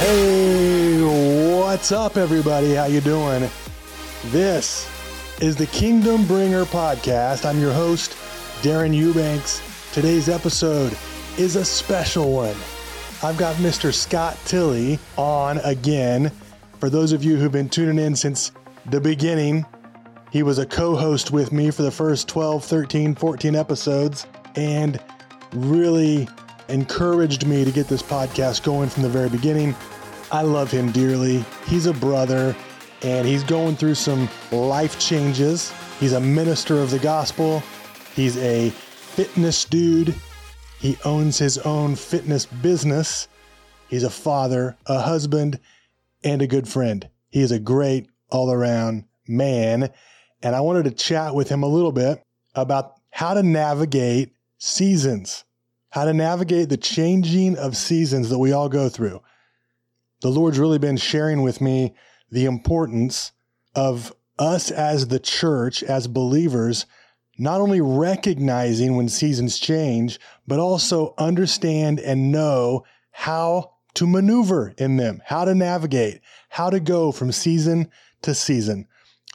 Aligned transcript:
Hey, 0.00 0.98
what's 1.58 1.92
up 1.92 2.16
everybody? 2.16 2.72
How 2.72 2.86
you 2.86 3.02
doing? 3.02 3.50
This 4.28 4.88
is 5.42 5.56
the 5.56 5.66
Kingdom 5.66 6.26
Bringer 6.26 6.64
podcast. 6.64 7.44
I'm 7.44 7.60
your 7.60 7.74
host, 7.74 8.16
Darin 8.62 8.94
Eubanks. 8.94 9.60
Today's 9.92 10.30
episode 10.30 10.96
is 11.36 11.56
a 11.56 11.66
special 11.66 12.32
one. 12.32 12.56
I've 13.22 13.36
got 13.36 13.56
Mr. 13.56 13.92
Scott 13.92 14.38
Tilley 14.46 14.98
on 15.18 15.58
again. 15.58 16.32
For 16.78 16.88
those 16.88 17.12
of 17.12 17.22
you 17.22 17.36
who've 17.36 17.52
been 17.52 17.68
tuning 17.68 18.02
in 18.02 18.16
since 18.16 18.52
the 18.86 19.02
beginning, 19.02 19.66
he 20.32 20.42
was 20.42 20.58
a 20.58 20.64
co-host 20.64 21.30
with 21.30 21.52
me 21.52 21.70
for 21.70 21.82
the 21.82 21.90
first 21.90 22.26
12, 22.26 22.64
13, 22.64 23.14
14 23.16 23.54
episodes 23.54 24.26
and 24.56 24.98
really 25.52 26.26
encouraged 26.70 27.46
me 27.46 27.64
to 27.64 27.70
get 27.70 27.88
this 27.88 28.02
podcast 28.02 28.62
going 28.62 28.88
from 28.88 29.02
the 29.02 29.08
very 29.08 29.28
beginning. 29.28 29.74
I 30.32 30.42
love 30.42 30.70
him 30.70 30.92
dearly. 30.92 31.44
He's 31.66 31.86
a 31.86 31.92
brother 31.92 32.54
and 33.02 33.26
he's 33.26 33.42
going 33.42 33.74
through 33.74 33.96
some 33.96 34.28
life 34.52 34.98
changes. 34.98 35.72
He's 35.98 36.12
a 36.12 36.20
minister 36.20 36.78
of 36.78 36.90
the 36.90 37.00
gospel. 37.00 37.62
He's 38.14 38.36
a 38.36 38.70
fitness 38.70 39.64
dude. 39.64 40.14
He 40.78 40.96
owns 41.04 41.38
his 41.38 41.58
own 41.58 41.96
fitness 41.96 42.46
business. 42.46 43.26
He's 43.88 44.04
a 44.04 44.10
father, 44.10 44.76
a 44.86 45.00
husband, 45.00 45.58
and 46.22 46.40
a 46.42 46.46
good 46.46 46.68
friend. 46.68 47.08
He 47.30 47.40
is 47.40 47.50
a 47.50 47.58
great 47.58 48.08
all 48.30 48.52
around 48.52 49.04
man. 49.26 49.90
And 50.42 50.54
I 50.54 50.60
wanted 50.60 50.84
to 50.84 50.92
chat 50.92 51.34
with 51.34 51.48
him 51.48 51.64
a 51.64 51.68
little 51.68 51.92
bit 51.92 52.22
about 52.54 52.94
how 53.10 53.34
to 53.34 53.42
navigate 53.42 54.32
seasons, 54.58 55.44
how 55.90 56.04
to 56.04 56.14
navigate 56.14 56.68
the 56.68 56.76
changing 56.76 57.56
of 57.56 57.76
seasons 57.76 58.30
that 58.30 58.38
we 58.38 58.52
all 58.52 58.68
go 58.68 58.88
through 58.88 59.20
the 60.20 60.30
Lord's 60.30 60.58
really 60.58 60.78
been 60.78 60.96
sharing 60.96 61.42
with 61.42 61.60
me 61.60 61.94
the 62.30 62.44
importance 62.44 63.32
of 63.74 64.14
us 64.38 64.70
as 64.70 65.08
the 65.08 65.18
church, 65.18 65.82
as 65.82 66.06
believers, 66.06 66.86
not 67.38 67.60
only 67.60 67.80
recognizing 67.80 68.96
when 68.96 69.08
seasons 69.08 69.58
change, 69.58 70.20
but 70.46 70.58
also 70.58 71.14
understand 71.18 71.98
and 72.00 72.32
know 72.32 72.84
how 73.12 73.72
to 73.94 74.06
maneuver 74.06 74.74
in 74.78 74.96
them, 74.96 75.22
how 75.24 75.44
to 75.44 75.54
navigate, 75.54 76.20
how 76.48 76.70
to 76.70 76.80
go 76.80 77.12
from 77.12 77.32
season 77.32 77.90
to 78.22 78.34
season. 78.34 78.86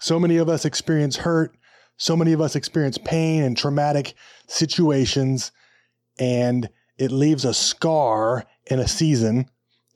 So 0.02 0.20
many 0.20 0.38
of 0.38 0.50
us 0.50 0.66
experience 0.66 1.18
hurt. 1.18 1.58
So 1.98 2.16
many 2.16 2.34
of 2.34 2.42
us 2.42 2.56
experience 2.56 2.98
pain 2.98 3.44
and 3.44 3.58
traumatic 3.58 4.16
situations, 4.48 5.52
and 6.20 6.70
it 6.98 7.12
leaves 7.12 7.46
a 7.46 7.54
scar 7.54 8.46
in 8.66 8.80
a 8.80 8.88
season 8.88 9.50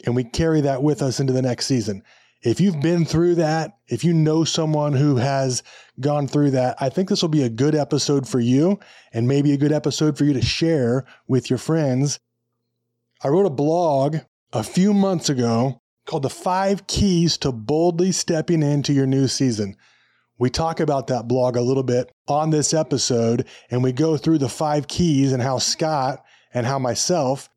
and 0.06 0.16
we 0.16 0.24
carry 0.24 0.62
that 0.62 0.84
with 0.84 1.02
us 1.02 1.20
into 1.20 1.34
the 1.34 1.42
next 1.42 1.66
season. 1.66 2.04
If 2.42 2.62
you've 2.62 2.80
been 2.80 3.04
through 3.04 3.36
that, 3.36 3.78
if 3.88 4.06
you 4.06 4.14
know 4.14 4.46
someone 4.46 4.94
who 4.94 5.18
has 5.18 5.62
gone 6.00 6.28
through 6.28 6.52
that, 6.52 6.78
I 6.80 6.88
think 6.88 7.10
this 7.10 7.22
will 7.22 7.30
be 7.30 7.44
a 7.44 7.50
good 7.50 7.76
episode 7.76 8.28
for 8.28 8.40
you 8.40 8.80
and 9.12 9.28
maybe 9.28 9.52
a 9.52 9.58
good 9.58 9.74
episode 9.74 10.18
for 10.18 10.24
you 10.24 10.34
to 10.34 10.42
share 10.42 11.06
with 11.28 11.50
your 11.50 11.60
friends. 11.60 12.18
I 13.22 13.28
wrote 13.28 13.46
a 13.46 13.50
blog 13.50 14.18
a 14.54 14.64
few 14.64 14.94
months 14.94 15.28
ago 15.28 15.82
called 16.06 16.24
The 16.24 16.30
Five 16.30 16.88
Keys 16.88 17.38
to 17.40 17.52
Boldly 17.52 18.14
Stepping 18.14 18.64
into 18.64 18.94
Your 18.94 19.06
New 19.06 19.28
Season. 19.28 19.76
We 20.38 20.50
talk 20.50 20.80
about 20.80 21.08
that 21.08 21.28
blog 21.28 21.58
a 21.58 21.62
little 21.62 21.84
bit 21.84 22.10
on 22.30 22.50
this 22.50 22.74
episode, 22.74 23.46
and 23.70 23.84
we 23.84 23.92
go 23.92 24.16
through 24.16 24.38
the 24.38 24.48
five 24.48 24.88
keys 24.88 25.34
and 25.34 25.44
how 25.44 25.58
Scott 25.58 26.24
and 26.54 26.66
how 26.66 26.80
myself 26.80 27.50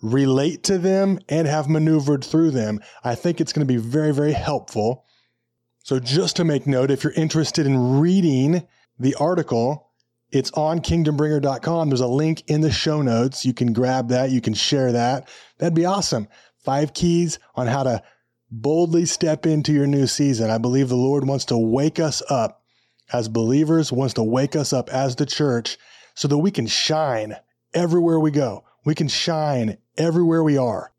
relate 0.00 0.62
to 0.64 0.78
them 0.78 1.18
and 1.28 1.46
have 1.46 1.68
maneuvered 1.68 2.24
through 2.24 2.50
them. 2.50 2.80
I 3.04 3.14
think 3.14 3.40
it's 3.40 3.52
going 3.52 3.66
to 3.66 3.72
be 3.72 3.80
very, 3.80 4.12
very 4.12 4.32
helpful. 4.32 5.04
So, 5.82 5.98
just 5.98 6.36
to 6.36 6.44
make 6.44 6.66
note, 6.66 6.90
if 6.90 7.02
you're 7.02 7.12
interested 7.14 7.66
in 7.66 7.98
reading 7.98 8.66
the 8.98 9.14
article, 9.14 9.90
it's 10.30 10.50
on 10.52 10.80
kingdombringer.com. 10.80 11.88
There's 11.88 12.00
a 12.00 12.06
link 12.06 12.42
in 12.48 12.60
the 12.60 12.70
show 12.70 13.00
notes. 13.00 13.46
You 13.46 13.54
can 13.54 13.72
grab 13.72 14.08
that, 14.08 14.30
you 14.30 14.40
can 14.40 14.54
share 14.54 14.92
that. 14.92 15.28
That'd 15.58 15.74
be 15.74 15.86
awesome. 15.86 16.28
Five 16.64 16.92
keys 16.92 17.38
on 17.54 17.66
how 17.66 17.84
to 17.84 18.02
boldly 18.50 19.06
step 19.06 19.46
into 19.46 19.72
your 19.72 19.86
new 19.86 20.06
season. 20.06 20.50
I 20.50 20.58
believe 20.58 20.88
the 20.88 20.96
Lord 20.96 21.26
wants 21.26 21.46
to 21.46 21.56
wake 21.56 21.98
us 21.98 22.22
up 22.28 22.62
as 23.12 23.28
believers, 23.28 23.90
wants 23.90 24.14
to 24.14 24.22
wake 24.22 24.54
us 24.54 24.72
up 24.72 24.90
as 24.90 25.16
the 25.16 25.26
church 25.26 25.78
so 26.14 26.28
that 26.28 26.38
we 26.38 26.50
can 26.50 26.66
shine 26.66 27.36
everywhere 27.72 28.20
we 28.20 28.30
go. 28.30 28.64
We 28.84 28.94
can 28.94 29.08
shine 29.08 29.78
everywhere 29.96 30.42
we 30.42 30.56
are. 30.56 30.92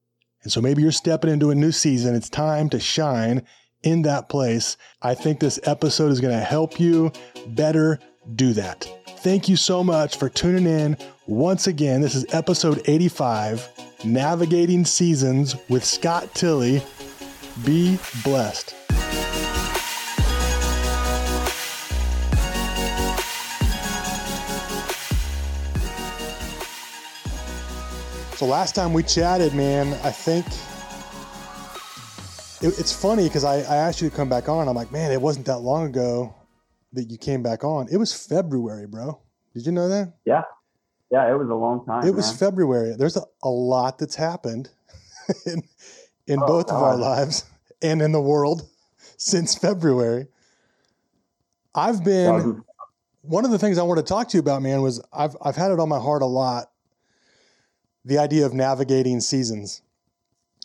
And 0.43 0.51
so 0.51 0.61
maybe 0.61 0.81
you're 0.81 0.91
stepping 0.91 1.29
into 1.29 1.51
a 1.51 1.55
new 1.55 1.71
season. 1.71 2.15
It's 2.15 2.29
time 2.29 2.69
to 2.69 2.79
shine 2.79 3.45
in 3.83 4.03
that 4.03 4.29
place. 4.29 4.77
I 5.01 5.15
think 5.15 5.39
this 5.39 5.59
episode 5.63 6.11
is 6.11 6.21
going 6.21 6.37
to 6.37 6.43
help 6.43 6.79
you 6.79 7.11
better 7.47 7.99
do 8.35 8.53
that. 8.53 8.87
Thank 9.19 9.49
you 9.49 9.55
so 9.55 9.83
much 9.83 10.17
for 10.17 10.29
tuning 10.29 10.65
in 10.65 10.97
once 11.27 11.67
again. 11.67 12.01
This 12.01 12.15
is 12.15 12.25
episode 12.33 12.81
85 12.85 13.67
Navigating 14.05 14.85
Seasons 14.85 15.55
with 15.67 15.83
Scott 15.83 16.33
Tilley. 16.33 16.81
Be 17.65 17.99
blessed. 18.23 18.78
So 28.39 28.45
last 28.45 28.73
time 28.73 28.93
we 28.93 29.03
chatted, 29.03 29.53
man, 29.53 29.87
I 30.01 30.11
think 30.11 30.45
it, 32.61 32.79
it's 32.79 32.93
funny 32.93 33.25
because 33.27 33.43
I, 33.43 33.55
I 33.55 33.75
asked 33.75 34.01
you 34.01 34.09
to 34.09 34.15
come 34.15 34.29
back 34.29 34.47
on. 34.47 34.69
I'm 34.69 34.75
like, 34.77 34.93
man, 34.93 35.11
it 35.11 35.21
wasn't 35.21 35.45
that 35.47 35.57
long 35.57 35.87
ago 35.87 36.33
that 36.93 37.11
you 37.11 37.17
came 37.17 37.43
back 37.43 37.65
on. 37.65 37.89
It 37.91 37.97
was 37.97 38.13
February, 38.13 38.87
bro. 38.87 39.19
Did 39.53 39.65
you 39.65 39.73
know 39.73 39.89
that? 39.89 40.13
Yeah. 40.23 40.43
Yeah, 41.11 41.29
it 41.29 41.37
was 41.37 41.49
a 41.49 41.53
long 41.53 41.85
time. 41.85 42.07
It 42.07 42.15
was 42.15 42.31
February. 42.31 42.95
There's 42.97 43.17
a, 43.17 43.23
a, 43.43 43.49
lot 43.49 43.97
that's 43.97 44.15
happened 44.15 44.69
in, 45.45 45.61
in 46.25 46.41
Oh, 46.41 46.47
both 46.47 46.71
of 46.71 46.81
our 46.81 46.95
lives 46.95 47.43
and 47.81 48.01
in 48.01 48.13
the 48.13 48.21
world 48.21 48.69
since 49.17 49.53
February. 49.53 50.27
I've 51.75 52.05
been 52.05 52.63
one 53.19 53.43
of 53.43 53.51
the 53.51 53.59
things 53.59 53.77
I 53.77 53.83
want 53.83 53.97
to 53.97 54.05
talk 54.05 54.29
to 54.29 54.37
you 54.37 54.39
about, 54.39 54.61
man, 54.61 54.81
was 54.81 55.05
I've 55.11 55.35
I've 55.41 55.57
had 55.57 55.71
it 55.71 55.79
on 55.81 55.89
my 55.89 55.99
heart 55.99 56.21
a 56.21 56.25
lot. 56.25 56.71
The 58.05 58.17
idea 58.17 58.45
of 58.45 58.53
navigating 58.53 59.19
seasons, 59.19 59.81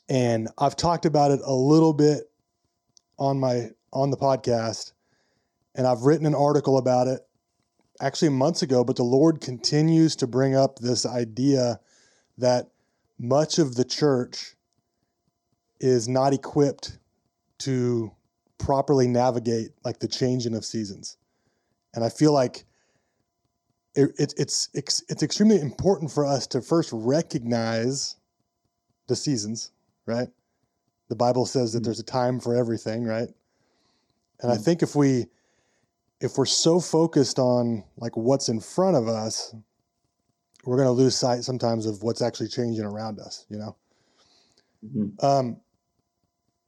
and 0.09 0.49
I've 0.59 0.77
talked 0.77 1.05
about 1.05 1.31
it 1.31 1.41
a 1.45 1.55
little 1.55 1.93
bit 1.93 2.31
on 3.19 3.39
my 3.39 3.71
on 3.93 4.11
the 4.11 4.17
podcast, 4.17 4.93
and 5.75 5.87
I've 5.87 6.03
written 6.03 6.27
an 6.27 6.34
article 6.34 6.78
about 6.78 7.06
it 7.06 7.21
actually 8.00 8.31
months 8.31 8.62
ago. 8.62 8.84
But 8.84 8.97
the 8.97 9.03
Lord 9.03 9.41
continues 9.41 10.17
to 10.17 10.27
bring 10.27 10.55
up 10.55 10.78
this 10.78 11.05
idea 11.05 11.81
that 12.38 12.70
much 13.19 13.58
of 13.58 13.75
the 13.75 13.85
church 13.85 14.55
is 15.81 16.08
not 16.08 16.32
equipped 16.32 16.99
to 17.58 18.12
properly 18.58 19.06
navigate 19.06 19.70
like 19.85 19.99
the 19.99 20.08
changing 20.08 20.55
of 20.55 20.64
seasons 20.64 21.17
and 21.94 22.05
I 22.05 22.08
feel 22.08 22.32
like 22.32 22.64
it, 23.94 24.11
it, 24.19 24.35
it's 24.37 24.69
it's 24.75 25.02
it's 25.08 25.23
extremely 25.23 25.61
important 25.61 26.11
for 26.11 26.25
us 26.25 26.46
to 26.49 26.61
first 26.61 26.91
recognize 26.93 28.17
the 29.06 29.17
seasons, 29.17 29.70
right? 30.06 30.29
The 31.08 31.17
Bible 31.17 31.46
says 31.46 31.73
that 31.73 31.81
Mhm. 31.81 31.85
there's 31.85 32.00
a 32.00 32.05
time 32.05 32.41
for 32.41 32.55
everything, 32.55 33.05
right? 33.05 33.29
And 34.41 34.50
I 34.50 34.56
Mhm. 34.56 34.64
think 34.64 34.82
if 34.82 34.96
we 34.96 35.26
if 36.20 36.38
we're 36.38 36.46
so 36.46 36.81
focused 36.81 37.38
on 37.38 37.85
like 37.96 38.17
what's 38.17 38.49
in 38.49 38.61
front 38.61 38.96
of 38.96 39.08
us, 39.08 39.55
we're 40.64 40.76
going 40.76 40.88
to 40.88 40.93
lose 40.93 41.17
sight 41.17 41.44
sometimes 41.44 41.87
of 41.87 42.02
what's 42.02 42.23
actually 42.23 42.49
changing 42.49 42.85
around 42.85 43.20
us, 43.20 43.46
you 43.49 43.58
know. 43.58 43.76
Mhm. 44.82 45.23
Um, 45.23 45.61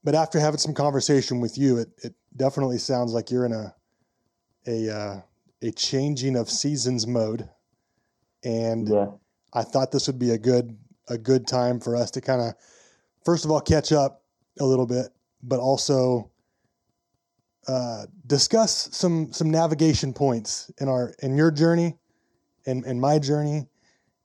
but 0.05 0.15
after 0.15 0.39
having 0.39 0.59
some 0.59 0.75
conversation 0.75 1.41
with 1.41 1.59
you, 1.59 1.79
it, 1.79 1.89
it 2.03 2.15
definitely 2.37 2.79
sounds 2.79 3.13
like 3.13 3.31
you're 3.31 3.47
in 3.47 3.53
a 3.53 3.75
a 4.67 4.91
uh, 4.91 5.21
a 5.63 5.71
changing 5.71 6.37
of 6.37 6.51
seasons 6.51 7.07
mode. 7.07 7.49
and 8.45 8.89
Yeah. 8.89 9.07
I 9.53 9.63
thought 9.63 9.91
this 9.91 10.07
would 10.07 10.19
be 10.19 10.31
a 10.31 10.39
good 10.39 10.77
a 11.09 11.17
good 11.17 11.47
time 11.47 11.81
for 11.81 11.97
us 11.97 12.11
to 12.13 12.21
kind 12.21 12.41
of 12.43 12.55
first 13.25 13.45
of 13.45 13.51
all 13.51 13.61
catch 13.61 13.93
up 13.93 14.23
a 14.61 14.65
little 14.65 14.87
bit, 14.87 15.09
but 15.43 15.61
also 15.61 16.31
uh, 17.69 18.07
discuss 18.27 18.89
some 18.93 19.33
some 19.33 19.51
navigation 19.51 20.13
points 20.13 20.71
in 20.79 20.89
our 20.89 21.15
in 21.21 21.37
your 21.37 21.51
journey 21.51 21.97
and 22.67 22.85
in 22.85 23.01
my 23.01 23.19
journey, 23.19 23.67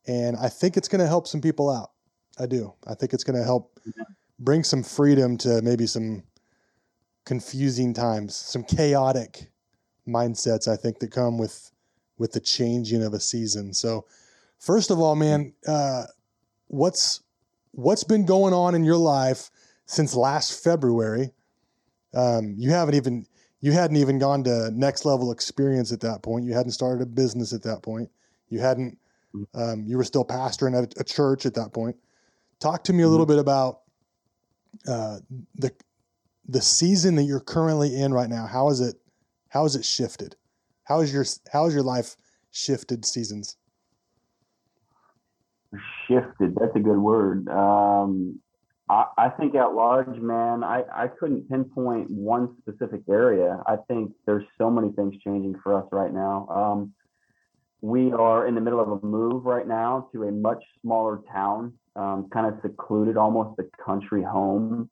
and 0.06 0.36
I 0.36 0.48
think 0.48 0.76
it's 0.76 0.88
going 0.88 1.00
to 1.00 1.06
help 1.06 1.26
some 1.26 1.40
people 1.40 1.70
out. 1.70 1.90
I 2.38 2.46
do. 2.46 2.74
I 2.86 2.94
think 2.94 3.12
it's 3.12 3.24
going 3.24 3.38
to 3.38 3.44
help 3.44 3.80
bring 4.38 4.64
some 4.64 4.82
freedom 4.82 5.36
to 5.38 5.62
maybe 5.62 5.86
some 5.86 6.24
confusing 7.24 7.94
times, 7.94 8.34
some 8.34 8.64
chaotic 8.64 9.51
mindsets. 10.06 10.68
I 10.68 10.76
think 10.76 10.98
that 10.98 11.10
come 11.10 11.38
with 11.38 11.70
with 12.18 12.32
the 12.32 12.40
changing 12.40 13.02
of 13.02 13.14
a 13.14 13.20
season. 13.20 13.72
So, 13.72 14.06
first 14.58 14.90
of 14.90 14.98
all, 14.98 15.14
man, 15.16 15.54
uh, 15.66 16.04
what's 16.68 17.22
what's 17.72 18.04
been 18.04 18.26
going 18.26 18.54
on 18.54 18.74
in 18.74 18.84
your 18.84 18.96
life 18.96 19.50
since 19.86 20.14
last 20.14 20.62
February? 20.62 21.32
Um, 22.14 22.54
you 22.56 22.70
haven't 22.70 22.94
even 22.94 23.26
you 23.60 23.72
hadn't 23.72 23.96
even 23.96 24.18
gone 24.18 24.44
to 24.44 24.70
next 24.72 25.04
level 25.04 25.30
experience 25.30 25.92
at 25.92 26.00
that 26.00 26.22
point. 26.22 26.44
You 26.44 26.52
hadn't 26.52 26.72
started 26.72 27.02
a 27.02 27.06
business 27.06 27.52
at 27.52 27.62
that 27.62 27.82
point. 27.82 28.10
You 28.50 28.58
hadn't. 28.58 28.98
Um, 29.54 29.84
you 29.86 29.96
were 29.96 30.04
still 30.04 30.26
pastoring 30.26 30.76
at 30.76 30.92
a, 31.00 31.04
church 31.04 31.46
at 31.46 31.54
that 31.54 31.72
point. 31.72 31.96
Talk 32.60 32.84
to 32.84 32.92
me 32.92 33.02
a 33.02 33.08
little 33.08 33.24
bit 33.24 33.38
about 33.38 33.80
uh, 34.86 35.18
the 35.54 35.72
the 36.48 36.60
season 36.60 37.14
that 37.14 37.22
you're 37.22 37.40
currently 37.40 37.98
in 37.98 38.12
right 38.12 38.28
now. 38.28 38.46
How 38.46 38.68
is 38.68 38.80
it? 38.80 38.96
How 39.52 39.64
has 39.64 39.76
it 39.76 39.84
shifted? 39.84 40.34
How 40.84 41.00
is 41.00 41.12
your 41.12 41.26
How 41.52 41.64
has 41.66 41.74
your 41.74 41.82
life 41.82 42.16
shifted 42.52 43.04
seasons? 43.04 43.58
Shifted. 46.08 46.54
That's 46.58 46.74
a 46.74 46.80
good 46.80 46.96
word. 46.96 47.48
Um, 47.48 48.40
I, 48.88 49.04
I 49.18 49.28
think 49.28 49.54
at 49.54 49.74
large, 49.74 50.18
man, 50.18 50.64
I, 50.64 50.84
I 50.92 51.06
couldn't 51.06 51.50
pinpoint 51.50 52.10
one 52.10 52.56
specific 52.62 53.02
area. 53.10 53.62
I 53.66 53.76
think 53.88 54.12
there's 54.24 54.44
so 54.56 54.70
many 54.70 54.90
things 54.92 55.14
changing 55.22 55.60
for 55.62 55.78
us 55.78 55.86
right 55.92 56.12
now. 56.12 56.48
Um, 56.48 56.94
we 57.82 58.10
are 58.12 58.46
in 58.46 58.54
the 58.54 58.60
middle 58.62 58.80
of 58.80 59.02
a 59.02 59.06
move 59.06 59.44
right 59.44 59.68
now 59.68 60.08
to 60.12 60.24
a 60.24 60.32
much 60.32 60.62
smaller 60.80 61.20
town, 61.30 61.74
um, 61.94 62.28
kind 62.32 62.46
of 62.46 62.54
secluded, 62.62 63.18
almost 63.18 63.60
a 63.60 63.84
country 63.84 64.22
home. 64.22 64.88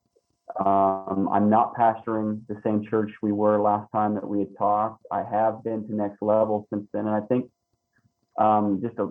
Um, 0.59 1.29
I'm 1.33 1.49
not 1.49 1.75
pastoring 1.75 2.41
the 2.49 2.61
same 2.65 2.85
church 2.89 3.11
we 3.23 3.33
were 3.33 3.61
last 3.61 3.91
time 3.93 4.15
that 4.15 4.27
we 4.27 4.41
had 4.41 4.57
talked. 4.59 5.05
I 5.11 5.23
have 5.31 5.63
been 5.63 5.87
to 5.87 5.95
next 5.95 6.21
level 6.21 6.67
since 6.73 6.87
then, 6.93 7.07
and 7.07 7.15
I 7.15 7.21
think 7.27 7.51
um, 8.39 8.81
just 8.83 8.99
a 8.99 9.09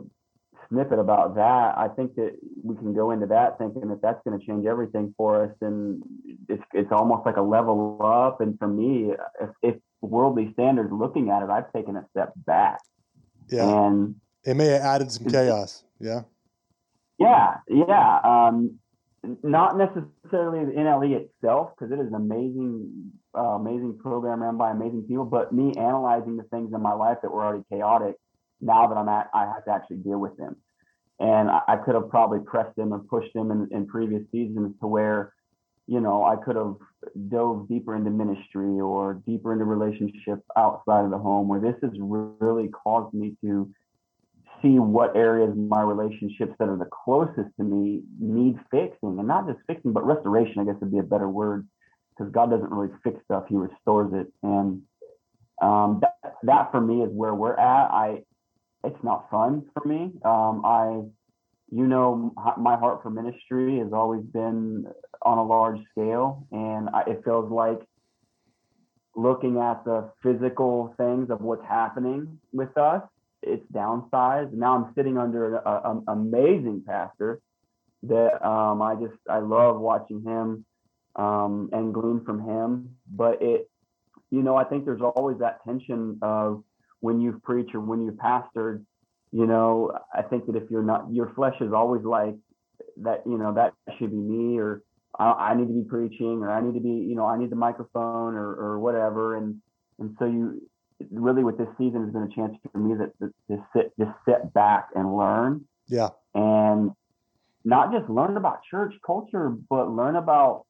snippet 0.69 0.99
about 0.99 1.35
that. 1.35 1.77
I 1.77 1.87
think 1.95 2.15
that 2.15 2.35
we 2.63 2.75
can 2.75 2.93
go 2.93 3.11
into 3.11 3.27
that 3.27 3.57
thinking 3.57 3.87
that 3.89 4.01
that's 4.01 4.19
going 4.25 4.39
to 4.39 4.45
change 4.45 4.65
everything 4.65 5.13
for 5.17 5.45
us, 5.45 5.55
and 5.61 6.03
it's 6.47 6.63
it's 6.73 6.91
almost 6.91 7.25
like 7.25 7.37
a 7.37 7.41
level 7.41 7.99
up. 8.03 8.41
And 8.41 8.57
for 8.59 8.67
me, 8.67 9.13
if, 9.41 9.49
if 9.61 9.75
worldly 10.01 10.51
standards 10.53 10.91
looking 10.91 11.29
at 11.29 11.43
it, 11.43 11.49
I've 11.49 11.71
taken 11.73 11.95
a 11.95 12.05
step 12.11 12.33
back. 12.35 12.79
Yeah, 13.49 13.87
And 13.87 14.15
it 14.43 14.55
may 14.55 14.67
have 14.67 14.81
added 14.81 15.11
some 15.11 15.25
chaos. 15.31 15.83
Yeah, 15.99 16.21
yeah, 17.17 17.57
yeah. 17.67 18.19
Um, 18.23 18.79
not 19.43 19.77
necessarily 19.77 20.65
the 20.65 20.71
NLE 20.71 21.13
itself, 21.13 21.71
because 21.77 21.91
it 21.91 21.99
is 21.99 22.07
an 22.07 22.15
amazing, 22.15 23.11
uh, 23.37 23.55
amazing 23.55 23.97
program 23.99 24.41
ran 24.43 24.57
by 24.57 24.71
amazing 24.71 25.03
people. 25.07 25.25
But 25.25 25.53
me 25.53 25.73
analyzing 25.77 26.37
the 26.37 26.43
things 26.43 26.73
in 26.73 26.81
my 26.81 26.93
life 26.93 27.17
that 27.21 27.31
were 27.31 27.43
already 27.43 27.63
chaotic, 27.69 28.15
now 28.61 28.87
that 28.87 28.97
I'm 28.97 29.09
at, 29.09 29.29
I 29.33 29.45
have 29.45 29.65
to 29.65 29.71
actually 29.71 29.97
deal 29.97 30.19
with 30.19 30.37
them. 30.37 30.55
And 31.19 31.49
I, 31.49 31.61
I 31.67 31.75
could 31.77 31.95
have 31.95 32.09
probably 32.09 32.39
pressed 32.39 32.75
them 32.75 32.93
and 32.93 33.07
pushed 33.07 33.33
them 33.33 33.51
in, 33.51 33.67
in 33.71 33.87
previous 33.87 34.23
seasons 34.31 34.75
to 34.79 34.87
where, 34.87 35.33
you 35.87 35.99
know, 35.99 36.23
I 36.23 36.35
could 36.37 36.55
have 36.55 36.75
dove 37.29 37.67
deeper 37.67 37.95
into 37.95 38.09
ministry 38.09 38.79
or 38.79 39.21
deeper 39.25 39.53
into 39.53 39.65
relationship 39.65 40.39
outside 40.55 41.05
of 41.05 41.11
the 41.11 41.17
home, 41.17 41.47
where 41.47 41.59
this 41.59 41.75
has 41.81 41.91
really 41.99 42.67
caused 42.69 43.13
me 43.13 43.35
to 43.41 43.69
see 44.61 44.79
what 44.79 45.15
areas 45.15 45.53
my 45.55 45.81
relationships 45.81 46.53
that 46.59 46.67
are 46.69 46.77
the 46.77 46.89
closest 47.05 47.49
to 47.57 47.63
me 47.63 48.01
need 48.19 48.57
fixing 48.71 49.17
and 49.19 49.27
not 49.27 49.47
just 49.47 49.59
fixing 49.67 49.93
but 49.93 50.05
restoration 50.05 50.59
i 50.59 50.65
guess 50.65 50.75
would 50.79 50.91
be 50.91 50.99
a 50.99 51.03
better 51.03 51.29
word 51.29 51.67
because 52.19 52.31
god 52.31 52.49
doesn't 52.49 52.71
really 52.71 52.93
fix 53.03 53.19
stuff 53.23 53.45
he 53.47 53.55
restores 53.55 54.11
it. 54.13 54.27
And 54.43 54.81
um, 55.61 56.01
that, 56.01 56.35
that 56.43 56.71
for 56.71 56.81
me 56.81 57.01
is 57.01 57.09
where 57.11 57.33
we're 57.33 57.57
at. 57.57 57.91
I 57.91 58.23
it's 58.83 59.03
not 59.03 59.29
fun 59.29 59.65
for 59.73 59.87
me. 59.87 60.13
Um, 60.23 60.61
i 60.65 61.01
you 61.71 61.85
know 61.85 62.33
my 62.57 62.77
heart 62.77 63.03
for 63.03 63.09
ministry 63.11 63.77
has 63.77 63.93
always 63.93 64.23
been 64.23 64.85
on 65.21 65.37
a 65.37 65.43
large 65.43 65.79
scale 65.91 66.47
and 66.51 66.89
I, 66.89 67.01
it 67.01 67.21
feels 67.23 67.51
like 67.51 67.79
looking 69.15 69.59
at 69.59 69.83
the 69.85 70.09
physical 70.23 70.95
things 70.97 71.29
of 71.29 71.41
what's 71.41 71.65
happening 71.65 72.39
with 72.53 72.75
us 72.77 73.03
it's 73.41 73.65
downsized. 73.71 74.53
Now 74.53 74.75
I'm 74.75 74.93
sitting 74.95 75.17
under 75.17 75.57
an 75.57 76.03
amazing 76.07 76.83
pastor 76.85 77.41
that 78.03 78.45
um, 78.45 78.81
I 78.81 78.95
just 78.95 79.17
I 79.29 79.39
love 79.39 79.79
watching 79.79 80.23
him 80.23 80.65
um, 81.15 81.69
and 81.71 81.93
glean 81.93 82.23
from 82.25 82.41
him. 82.41 82.95
But 83.11 83.41
it, 83.41 83.69
you 84.31 84.41
know, 84.41 84.55
I 84.55 84.63
think 84.63 84.85
there's 84.85 85.01
always 85.01 85.39
that 85.39 85.63
tension 85.65 86.19
of 86.21 86.63
when 86.99 87.21
you've 87.21 87.41
preached 87.43 87.75
or 87.75 87.81
when 87.81 88.03
you've 88.03 88.15
pastored. 88.15 88.85
You 89.31 89.45
know, 89.45 89.97
I 90.13 90.23
think 90.23 90.47
that 90.47 90.55
if 90.55 90.63
you're 90.71 90.83
not, 90.83 91.05
your 91.11 91.31
flesh 91.35 91.55
is 91.61 91.71
always 91.73 92.03
like 92.03 92.35
that. 92.97 93.23
You 93.25 93.37
know, 93.37 93.53
that 93.53 93.73
should 93.97 94.11
be 94.11 94.17
me, 94.17 94.59
or 94.59 94.81
I, 95.17 95.31
I 95.31 95.55
need 95.55 95.67
to 95.67 95.73
be 95.73 95.87
preaching, 95.87 96.41
or 96.41 96.51
I 96.51 96.61
need 96.61 96.73
to 96.73 96.79
be, 96.79 96.89
you 96.89 97.15
know, 97.15 97.25
I 97.25 97.37
need 97.37 97.49
the 97.49 97.55
microphone, 97.55 98.35
or 98.35 98.49
or 98.55 98.79
whatever. 98.79 99.37
And 99.37 99.61
and 99.99 100.15
so 100.17 100.25
you 100.25 100.61
really 101.11 101.43
with 101.43 101.57
this 101.57 101.67
season 101.77 102.03
has 102.03 102.13
been 102.13 102.23
a 102.23 102.35
chance 102.35 102.55
for 102.71 102.77
me 102.77 102.95
that 102.95 103.33
to 103.49 103.63
sit 103.75 103.93
just 103.99 104.11
sit 104.27 104.53
back 104.53 104.89
and 104.95 105.15
learn. 105.15 105.65
Yeah. 105.87 106.09
And 106.35 106.91
not 107.65 107.91
just 107.91 108.09
learn 108.09 108.37
about 108.37 108.61
church 108.69 108.93
culture 109.05 109.49
but 109.49 109.89
learn 109.89 110.15
about 110.15 110.65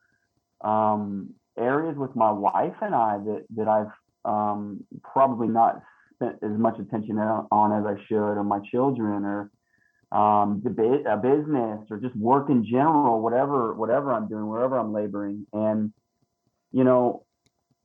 um, 0.62 1.34
areas 1.58 1.96
with 1.98 2.16
my 2.16 2.32
wife 2.32 2.76
and 2.82 2.96
i 2.96 3.18
that 3.18 3.46
that 3.56 3.68
i've 3.68 3.92
um, 4.26 4.84
probably 5.04 5.48
not 5.48 5.82
spent 6.16 6.36
as 6.44 6.58
much 6.58 6.80
attention 6.80 7.18
on 7.18 7.80
as 7.80 7.86
i 7.86 8.02
should 8.08 8.16
or 8.18 8.44
my 8.44 8.60
children 8.72 9.24
or 9.24 9.52
um, 10.12 10.62
the 10.64 11.04
a 11.08 11.18
business 11.18 11.86
or 11.92 12.00
just 12.00 12.16
work 12.16 12.50
in 12.50 12.66
general 12.66 13.22
whatever 13.22 13.74
whatever 13.76 14.12
i'm 14.12 14.28
doing 14.28 14.48
wherever 14.48 14.78
i'm 14.78 14.92
laboring. 14.92 15.46
And 15.54 15.94
you 16.72 16.84
know 16.84 17.26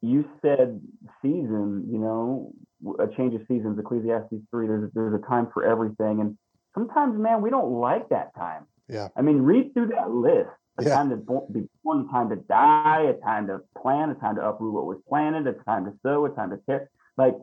you 0.04 0.28
said 0.42 0.80
season, 1.22 1.86
you 1.90 1.98
know, 1.98 2.52
a 2.98 3.06
change 3.16 3.34
of 3.34 3.40
seasons, 3.48 3.78
Ecclesiastes 3.78 4.34
3, 4.50 4.66
there's, 4.66 4.90
there's 4.94 5.14
a 5.14 5.26
time 5.26 5.48
for 5.52 5.64
everything. 5.64 6.20
And 6.20 6.36
sometimes, 6.74 7.18
man, 7.18 7.40
we 7.40 7.50
don't 7.50 7.72
like 7.72 8.08
that 8.10 8.34
time. 8.34 8.66
Yeah. 8.88 9.08
I 9.16 9.22
mean, 9.22 9.38
read 9.38 9.72
through 9.72 9.88
that 9.88 10.10
list. 10.10 10.50
A 10.76 10.82
Yeah. 10.82 10.94
time 10.96 11.10
to 11.10 11.16
be 11.52 11.68
born, 11.84 12.06
a 12.08 12.12
time 12.12 12.30
to 12.30 12.36
die, 12.36 13.02
a 13.02 13.14
time 13.24 13.46
to 13.46 13.60
plant, 13.80 14.10
a 14.10 14.16
time 14.16 14.34
to 14.34 14.44
uproot 14.44 14.74
what 14.74 14.86
was 14.86 14.98
planted, 15.08 15.46
a 15.46 15.52
time 15.52 15.84
to 15.84 15.92
sow, 16.02 16.26
a 16.26 16.30
time 16.30 16.50
to 16.50 16.56
tear. 16.66 16.90
Like 17.16 17.36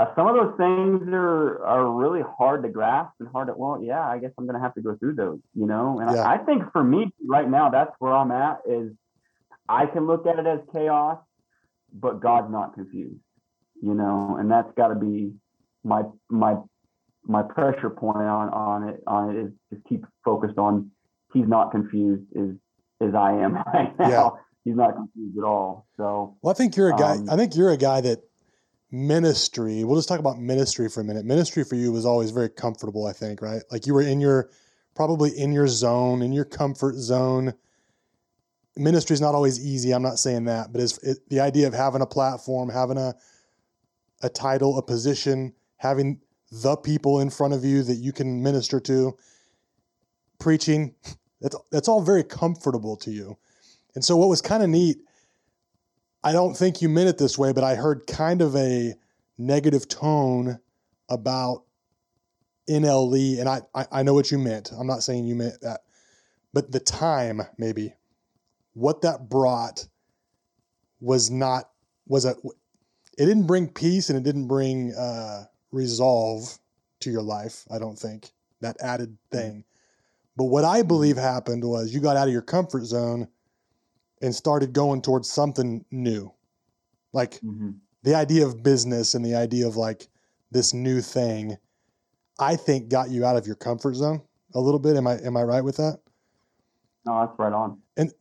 uh, 0.00 0.06
some 0.16 0.26
of 0.26 0.34
those 0.34 0.56
things 0.56 1.02
are 1.12 1.62
are 1.62 1.90
really 1.90 2.22
hard 2.38 2.62
to 2.62 2.70
grasp 2.70 3.12
and 3.20 3.28
hard 3.28 3.48
to. 3.48 3.54
Well, 3.54 3.82
yeah, 3.82 4.08
I 4.08 4.16
guess 4.18 4.30
I'm 4.38 4.46
gonna 4.46 4.60
have 4.60 4.72
to 4.76 4.80
go 4.80 4.96
through 4.96 5.16
those, 5.16 5.40
you 5.54 5.66
know. 5.66 6.00
And 6.00 6.10
Yeah. 6.10 6.22
I, 6.22 6.36
I 6.36 6.38
think 6.38 6.72
for 6.72 6.82
me 6.82 7.12
right 7.28 7.48
now, 7.48 7.68
that's 7.68 7.92
where 7.98 8.14
I'm 8.14 8.32
at. 8.32 8.60
Is 8.66 8.92
I 9.68 9.84
can 9.84 10.06
look 10.06 10.26
at 10.26 10.38
it 10.38 10.46
as 10.46 10.60
chaos, 10.72 11.18
but 11.92 12.20
God's 12.20 12.50
not 12.50 12.74
confused, 12.74 13.20
you 13.82 13.94
know, 13.94 14.36
and 14.38 14.50
that's 14.50 14.70
got 14.76 14.88
to 14.88 14.94
be 14.94 15.32
my 15.84 16.02
my 16.28 16.56
my 17.24 17.42
pressure 17.42 17.90
point 17.90 18.18
on 18.18 18.48
on 18.50 18.88
it 18.88 19.02
on 19.06 19.36
it 19.36 19.40
is 19.40 19.52
just 19.72 19.86
keep 19.88 20.04
focused 20.24 20.58
on 20.58 20.90
He's 21.32 21.46
not 21.46 21.70
confused 21.70 22.24
as 22.36 22.56
as 23.00 23.14
I 23.14 23.32
am 23.32 23.54
right 23.74 23.98
now. 23.98 24.08
Yeah. 24.08 24.28
He's 24.64 24.76
not 24.76 24.94
confused 24.94 25.38
at 25.38 25.44
all. 25.44 25.86
So 25.96 26.36
Well, 26.42 26.50
I 26.50 26.54
think 26.54 26.76
you're 26.76 26.90
a 26.90 26.96
guy. 26.96 27.12
Um, 27.12 27.30
I 27.30 27.36
think 27.36 27.56
you're 27.56 27.70
a 27.70 27.76
guy 27.76 28.00
that 28.02 28.20
ministry. 28.90 29.84
We'll 29.84 29.96
just 29.96 30.08
talk 30.08 30.20
about 30.20 30.38
ministry 30.38 30.88
for 30.88 31.00
a 31.00 31.04
minute. 31.04 31.24
Ministry 31.24 31.64
for 31.64 31.76
you 31.76 31.92
was 31.92 32.04
always 32.04 32.30
very 32.30 32.50
comfortable. 32.50 33.06
I 33.06 33.12
think, 33.12 33.40
right? 33.42 33.62
Like 33.70 33.86
you 33.86 33.94
were 33.94 34.02
in 34.02 34.20
your 34.20 34.50
probably 34.94 35.30
in 35.30 35.52
your 35.52 35.68
zone, 35.68 36.22
in 36.22 36.32
your 36.32 36.44
comfort 36.44 36.96
zone. 36.96 37.54
Ministry 38.76 39.14
is 39.14 39.20
not 39.20 39.34
always 39.34 39.64
easy. 39.64 39.92
I'm 39.92 40.02
not 40.02 40.18
saying 40.18 40.44
that, 40.44 40.72
but 40.72 40.80
it, 41.02 41.18
the 41.28 41.40
idea 41.40 41.66
of 41.66 41.74
having 41.74 42.02
a 42.02 42.06
platform, 42.06 42.68
having 42.68 42.98
a 42.98 43.14
a 44.22 44.28
title, 44.28 44.78
a 44.78 44.82
position, 44.82 45.54
having 45.78 46.20
the 46.52 46.76
people 46.76 47.20
in 47.20 47.30
front 47.30 47.54
of 47.54 47.64
you 47.64 47.82
that 47.82 47.94
you 47.94 48.12
can 48.12 48.42
minister 48.42 48.80
to, 48.80 49.16
preaching. 50.38 50.94
That's 51.40 51.56
that's 51.70 51.88
all 51.88 52.02
very 52.02 52.24
comfortable 52.24 52.96
to 52.98 53.10
you. 53.10 53.38
And 53.94 54.04
so, 54.04 54.16
what 54.16 54.28
was 54.28 54.40
kind 54.40 54.62
of 54.62 54.68
neat 54.68 54.98
I 56.22 56.32
don't 56.32 56.56
think 56.56 56.82
you 56.82 56.88
meant 56.88 57.08
it 57.08 57.18
this 57.18 57.38
way, 57.38 57.52
but 57.52 57.64
I 57.64 57.74
heard 57.74 58.06
kind 58.06 58.42
of 58.42 58.54
a 58.54 58.94
negative 59.38 59.88
tone 59.88 60.60
about 61.08 61.64
NLE, 62.68 63.40
and 63.40 63.48
I, 63.48 63.62
I 63.74 63.86
I 63.90 64.02
know 64.02 64.14
what 64.14 64.30
you 64.30 64.38
meant. 64.38 64.70
I'm 64.78 64.86
not 64.86 65.02
saying 65.02 65.26
you 65.26 65.34
meant 65.34 65.60
that, 65.62 65.80
but 66.52 66.72
the 66.72 66.80
time 66.80 67.42
maybe 67.56 67.94
what 68.74 69.02
that 69.02 69.28
brought 69.28 69.86
was 71.00 71.30
not 71.30 71.70
was 72.06 72.24
a 72.24 72.30
it 73.18 73.26
didn't 73.26 73.46
bring 73.46 73.68
peace 73.68 74.08
and 74.08 74.18
it 74.18 74.24
didn't 74.24 74.48
bring 74.48 74.94
uh, 74.94 75.44
resolve 75.72 76.58
to 77.00 77.10
your 77.10 77.22
life. 77.22 77.64
I 77.70 77.78
don't 77.78 77.98
think 77.98 78.30
that 78.60 78.76
added 78.80 79.16
thing. 79.30 79.64
But 80.36 80.44
what 80.44 80.64
I 80.64 80.82
believe 80.82 81.16
happened 81.16 81.64
was 81.64 81.92
you 81.92 82.00
got 82.00 82.16
out 82.16 82.28
of 82.28 82.32
your 82.32 82.42
comfort 82.42 82.84
zone 82.84 83.28
and 84.22 84.34
started 84.34 84.72
going 84.72 85.02
towards 85.02 85.30
something 85.30 85.84
new, 85.90 86.32
like 87.12 87.38
hmm 87.40 87.70
the 88.02 88.14
idea 88.14 88.46
of 88.46 88.62
business 88.62 89.12
and 89.12 89.22
the 89.22 89.34
idea 89.34 89.66
of 89.66 89.76
like 89.76 90.08
this 90.50 90.72
new 90.72 91.02
thing. 91.02 91.58
I 92.38 92.56
think 92.56 92.88
got 92.88 93.10
you 93.10 93.26
out 93.26 93.36
of 93.36 93.46
your 93.46 93.56
comfort 93.56 93.94
zone 93.94 94.22
a 94.54 94.60
little 94.60 94.80
bit. 94.80 94.96
Am 94.96 95.06
I 95.06 95.18
am 95.18 95.36
I 95.36 95.42
right 95.42 95.62
with 95.62 95.76
that? 95.76 96.00
No, 97.04 97.20
that's 97.26 97.38
right 97.38 97.52
on. 97.52 97.78
and 97.96 98.12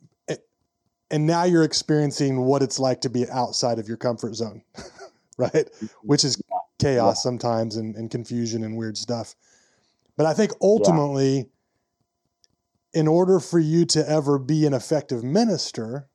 now 1.12 1.44
you're 1.44 1.64
experiencing 1.64 2.42
what 2.42 2.62
it's 2.62 2.80
like 2.80 3.02
to 3.02 3.10
be 3.10 3.28
outside 3.30 3.80
of 3.80 3.88
your 3.88 3.98
comfort 3.98 4.36
zone, 4.36 4.62
right? 5.38 5.68
Which 6.02 6.24
is 6.24 6.42
chaos 6.80 7.24
sometimes 7.24 7.76
and, 7.76 7.96
and 7.96 8.10
confusion 8.12 8.64
and 8.64 8.78
weird 8.78 8.98
stuff. 8.98 9.36
But 10.18 10.26
I 10.26 10.34
think 10.34 10.52
ultimately, 10.62 11.50
in 12.94 13.08
order 13.08 13.40
for 13.40 13.60
you 13.60 13.86
to 13.86 14.10
ever 14.10 14.38
be 14.38 14.66
an 14.66 14.74
effective 14.74 15.24
minister, 15.24 16.10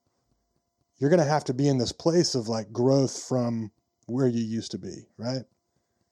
you're 0.98 1.10
going 1.10 1.22
to 1.22 1.28
have 1.28 1.44
to 1.44 1.54
be 1.54 1.68
in 1.68 1.78
this 1.78 1.92
place 1.92 2.34
of 2.34 2.48
like 2.48 2.72
growth 2.72 3.24
from 3.28 3.70
where 4.06 4.26
you 4.26 4.42
used 4.42 4.70
to 4.72 4.78
be, 4.78 5.06
right? 5.16 5.42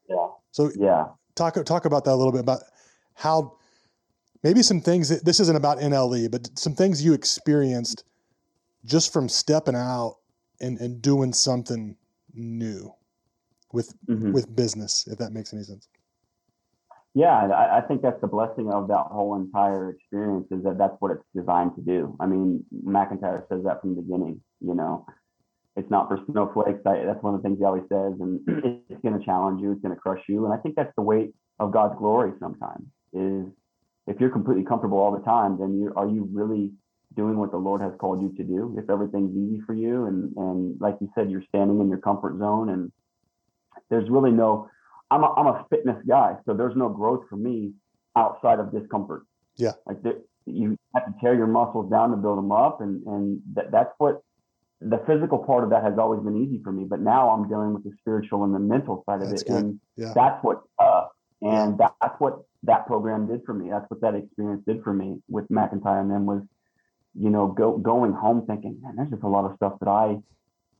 Yeah. 0.08 0.28
So 0.50 0.70
Yeah. 0.74 1.08
talk 1.34 1.54
talk 1.64 1.84
about 1.84 2.04
that 2.04 2.12
a 2.12 2.16
little 2.16 2.32
bit 2.32 2.40
about 2.40 2.62
how 3.14 3.56
maybe 4.42 4.62
some 4.62 4.80
things 4.80 5.08
that 5.08 5.24
this 5.24 5.40
isn't 5.40 5.56
about 5.56 5.78
NLE, 5.78 6.30
but 6.30 6.48
some 6.58 6.74
things 6.74 7.04
you 7.04 7.12
experienced 7.12 8.04
just 8.84 9.12
from 9.12 9.28
stepping 9.28 9.74
out 9.76 10.16
and, 10.60 10.78
and 10.80 11.02
doing 11.02 11.32
something 11.32 11.96
new 12.34 12.92
with 13.72 13.94
Mhm. 14.08 14.32
with 14.32 14.54
business, 14.54 15.06
if 15.06 15.18
that 15.18 15.32
makes 15.32 15.52
any 15.52 15.62
sense. 15.62 15.88
Yeah, 17.14 17.36
I, 17.52 17.78
I 17.78 17.80
think 17.82 18.00
that's 18.00 18.20
the 18.22 18.26
blessing 18.26 18.70
of 18.72 18.88
that 18.88 19.06
whole 19.10 19.36
entire 19.36 19.90
experience 19.90 20.46
is 20.50 20.62
that 20.64 20.78
that's 20.78 20.96
what 21.00 21.10
it's 21.10 21.24
designed 21.34 21.74
to 21.76 21.82
do. 21.82 22.16
I 22.20 22.26
mean, 22.26 22.64
McIntyre 22.84 23.46
says 23.48 23.64
that 23.64 23.82
from 23.82 23.94
the 23.94 24.02
beginning. 24.02 24.40
You 24.60 24.74
know, 24.74 25.04
it's 25.76 25.90
not 25.90 26.08
for 26.08 26.18
snowflakes. 26.30 26.80
I, 26.86 27.04
that's 27.04 27.22
one 27.22 27.34
of 27.34 27.42
the 27.42 27.46
things 27.48 27.58
he 27.58 27.64
always 27.64 27.82
says, 27.88 28.14
and 28.20 28.40
it's 28.88 29.02
going 29.02 29.18
to 29.18 29.24
challenge 29.24 29.60
you. 29.60 29.72
It's 29.72 29.82
going 29.82 29.94
to 29.94 30.00
crush 30.00 30.22
you. 30.28 30.44
And 30.46 30.54
I 30.54 30.56
think 30.58 30.74
that's 30.74 30.94
the 30.96 31.02
weight 31.02 31.34
of 31.58 31.70
God's 31.70 31.96
glory. 31.98 32.32
Sometimes 32.40 32.86
is 33.12 33.44
if 34.06 34.18
you're 34.18 34.30
completely 34.30 34.64
comfortable 34.64 34.98
all 34.98 35.12
the 35.12 35.24
time, 35.24 35.58
then 35.58 35.78
you 35.78 35.92
are 35.96 36.08
you 36.08 36.28
really 36.32 36.72
doing 37.16 37.36
what 37.36 37.50
the 37.50 37.58
Lord 37.58 37.80
has 37.80 37.92
called 37.98 38.22
you 38.22 38.32
to 38.36 38.44
do? 38.44 38.76
If 38.78 38.90
everything's 38.90 39.36
easy 39.36 39.62
for 39.66 39.74
you, 39.74 40.06
and 40.06 40.36
and 40.36 40.80
like 40.80 40.96
you 41.00 41.10
said, 41.14 41.30
you're 41.30 41.44
standing 41.48 41.80
in 41.80 41.88
your 41.88 41.98
comfort 41.98 42.38
zone, 42.38 42.70
and 42.70 42.92
there's 43.90 44.08
really 44.10 44.30
no 44.30 44.68
I'm 45.12 45.24
a, 45.24 45.34
I'm 45.36 45.46
a 45.46 45.66
fitness 45.68 46.02
guy, 46.08 46.36
so 46.46 46.54
there's 46.54 46.74
no 46.74 46.88
growth 46.88 47.24
for 47.28 47.36
me 47.36 47.72
outside 48.16 48.58
of 48.58 48.72
discomfort. 48.72 49.26
Yeah. 49.56 49.72
Like 49.86 50.02
the, 50.02 50.22
you 50.46 50.76
have 50.94 51.04
to 51.06 51.14
tear 51.20 51.34
your 51.34 51.46
muscles 51.46 51.90
down 51.90 52.10
to 52.10 52.16
build 52.16 52.38
them 52.38 52.50
up, 52.50 52.80
and 52.80 53.06
and 53.06 53.40
that, 53.54 53.70
that's 53.70 53.92
what 53.98 54.22
the 54.80 55.02
physical 55.06 55.38
part 55.38 55.64
of 55.64 55.70
that 55.70 55.84
has 55.84 55.98
always 55.98 56.20
been 56.22 56.36
easy 56.36 56.60
for 56.64 56.72
me. 56.72 56.84
But 56.84 57.00
now 57.00 57.30
I'm 57.30 57.46
dealing 57.48 57.74
with 57.74 57.84
the 57.84 57.92
spiritual 58.00 58.44
and 58.44 58.54
the 58.54 58.58
mental 58.58 59.04
side 59.06 59.22
of 59.22 59.28
That's 59.28 59.42
it, 59.42 59.48
good. 59.48 59.56
and 59.56 59.80
Yeah. 59.96 60.12
that's 60.14 60.42
what 60.42 60.62
uh, 60.78 61.06
and 61.42 61.78
that, 61.78 61.92
that's 62.00 62.18
what 62.18 62.40
that 62.62 62.86
program 62.86 63.26
did 63.26 63.42
for 63.44 63.52
me. 63.52 63.68
That's 63.70 63.88
what 63.90 64.00
that 64.00 64.14
experience 64.14 64.62
did 64.66 64.82
for 64.82 64.94
me 64.94 65.18
with 65.28 65.46
McIntyre, 65.48 66.00
and 66.00 66.10
then 66.10 66.24
was 66.24 66.42
you 67.18 67.30
know 67.30 67.46
go 67.48 67.76
going 67.78 68.12
home 68.12 68.44
thinking, 68.46 68.78
man, 68.82 68.96
there's 68.96 69.10
just 69.10 69.22
a 69.22 69.28
lot 69.28 69.44
of 69.44 69.56
stuff 69.56 69.74
that 69.80 69.88
I 69.88 70.18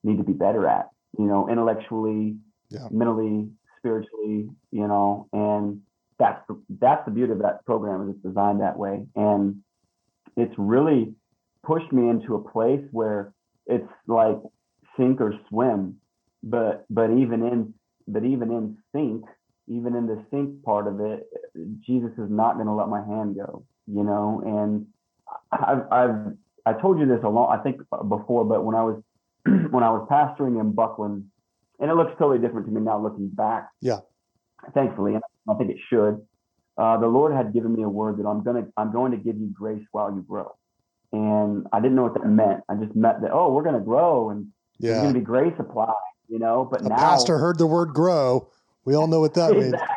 need 0.03 0.19
to 0.19 0.25
be 0.25 0.33
better 0.33 0.67
at. 0.67 0.89
You 1.19 1.27
know, 1.27 1.49
intellectually, 1.49 2.37
Yeah. 2.71 2.89
mentally, 2.91 3.51
spiritually, 3.79 4.49
you 4.71 4.89
know, 4.89 5.29
and 5.33 5.83
that's 6.19 6.41
the, 6.49 6.61
that's 6.81 7.05
the 7.05 7.11
beauty 7.11 7.33
of 7.33 7.41
that 7.41 7.65
program 7.67 8.03
is 8.09 8.15
it's 8.15 8.23
designed 8.25 8.61
that 8.61 8.79
way, 8.79 9.07
and 9.17 9.57
it's 10.37 10.55
really 10.57 11.15
pushed 11.65 11.93
me 11.93 12.09
into 12.09 12.35
a 12.35 12.51
place 12.51 12.83
where 12.93 13.33
it's 13.67 13.89
like 14.07 14.39
sink 14.97 15.21
or 15.21 15.35
swim, 15.49 15.97
but 16.43 16.85
but 16.91 17.11
even 17.11 17.45
in 17.47 17.75
but 18.09 18.25
even 18.25 18.51
in 18.51 18.77
sink, 18.95 19.25
even 19.69 19.95
in 19.95 20.07
the 20.07 20.25
sink 20.31 20.63
part 20.65 20.87
of 20.87 21.01
it, 21.01 21.27
Jesus 21.87 22.11
is 22.19 22.31
not 22.31 22.55
going 22.55 22.67
to 22.67 22.73
let 22.73 22.89
my 22.89 23.05
hand 23.05 23.37
go, 23.37 23.65
you 23.87 24.03
know, 24.03 24.43
and 24.45 24.87
I've 25.51 25.85
I've 25.91 26.17
I 26.65 26.73
told 26.75 26.99
you 26.99 27.07
this 27.07 27.21
a 27.25 27.29
lot 27.29 27.59
I 27.59 27.63
think 27.63 27.81
before, 28.09 28.45
but 28.45 28.65
when 28.65 28.75
I 28.75 28.83
was 28.83 29.03
when 29.45 29.83
I 29.83 29.91
was 29.91 30.07
pastoring 30.11 30.61
in 30.61 30.73
Buckland, 30.73 31.27
and 31.81 31.91
it 31.91 31.95
looks 31.95 32.13
totally 32.19 32.39
different 32.39 32.67
to 32.67 32.73
me 32.73 32.81
now 32.81 32.99
looking 32.99 33.29
back. 33.29 33.69
Yeah. 33.81 34.01
Thankfully, 34.75 35.15
and 35.15 35.23
I 35.49 35.55
think 35.55 35.71
it 35.71 35.79
should. 35.91 36.25
Uh, 36.79 36.97
the 36.99 37.07
Lord 37.07 37.35
had 37.35 37.53
given 37.53 37.75
me 37.75 37.83
a 37.83 37.89
word 37.89 38.19
that 38.19 38.27
I'm 38.27 38.43
gonna 38.43 38.67
I'm 38.77 38.93
going 38.93 39.13
to 39.13 39.19
give 39.19 39.37
you 39.37 39.49
grace 39.53 39.85
while 39.93 40.15
you 40.15 40.23
grow, 40.23 40.55
and 41.13 41.67
I 41.73 41.81
didn't 41.81 41.97
know 41.97 42.05
what 42.05 42.15
that 42.15 42.27
meant. 42.27 42.61
I 42.69 42.75
just 42.77 42.95
meant 42.95 43.23
that 43.23 43.33
oh 43.33 43.53
we're 43.53 43.65
gonna 43.65 43.81
grow 43.81 44.31
and 44.31 44.49
there's 44.79 44.99
gonna 45.03 45.15
be 45.15 45.21
grace 45.21 45.55
applied, 45.59 45.95
you 46.29 46.39
know. 46.39 46.69
But 46.71 46.83
A 46.83 46.89
now 46.89 46.97
pastor 46.97 47.39
heard 47.39 47.59
the 47.59 47.67
word 47.67 47.93
grow. 47.93 48.49
We 48.85 48.95
all 48.95 49.07
know 49.07 49.21
what 49.21 49.35
that 49.35 49.53
means. 49.53 49.75
Exactly. 49.75 49.97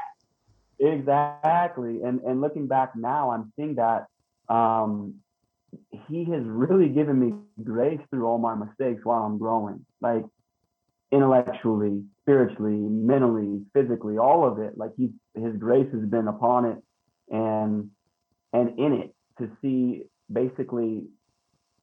Exactly. 0.80 2.02
And 2.04 2.22
and 2.22 2.42
looking 2.42 2.68
back 2.68 2.96
now, 2.96 3.32
I'm 3.32 3.52
seeing 3.56 3.76
that 3.76 4.08
um, 4.50 5.16
he 6.08 6.26
has 6.26 6.44
really 6.44 6.90
given 6.90 7.20
me 7.20 7.34
grace 7.64 8.00
through 8.10 8.26
all 8.26 8.38
my 8.38 8.56
mistakes 8.56 9.02
while 9.04 9.24
I'm 9.24 9.38
growing. 9.38 9.86
Like 10.02 10.26
intellectually, 11.12 12.04
spiritually, 12.24 12.76
mentally, 12.76 13.62
physically, 13.74 14.18
all 14.18 14.46
of 14.46 14.60
it. 14.60 14.78
Like 14.78 14.92
he 14.98 15.12
his 15.34 15.56
grace 15.58 15.88
has 15.94 16.06
been 16.06 16.28
upon 16.28 16.66
it 16.66 16.78
and 17.30 17.90
and 18.54 18.80
in 18.80 18.94
it 18.94 19.16
to 19.40 19.50
see 19.62 20.04
basically 20.32 21.04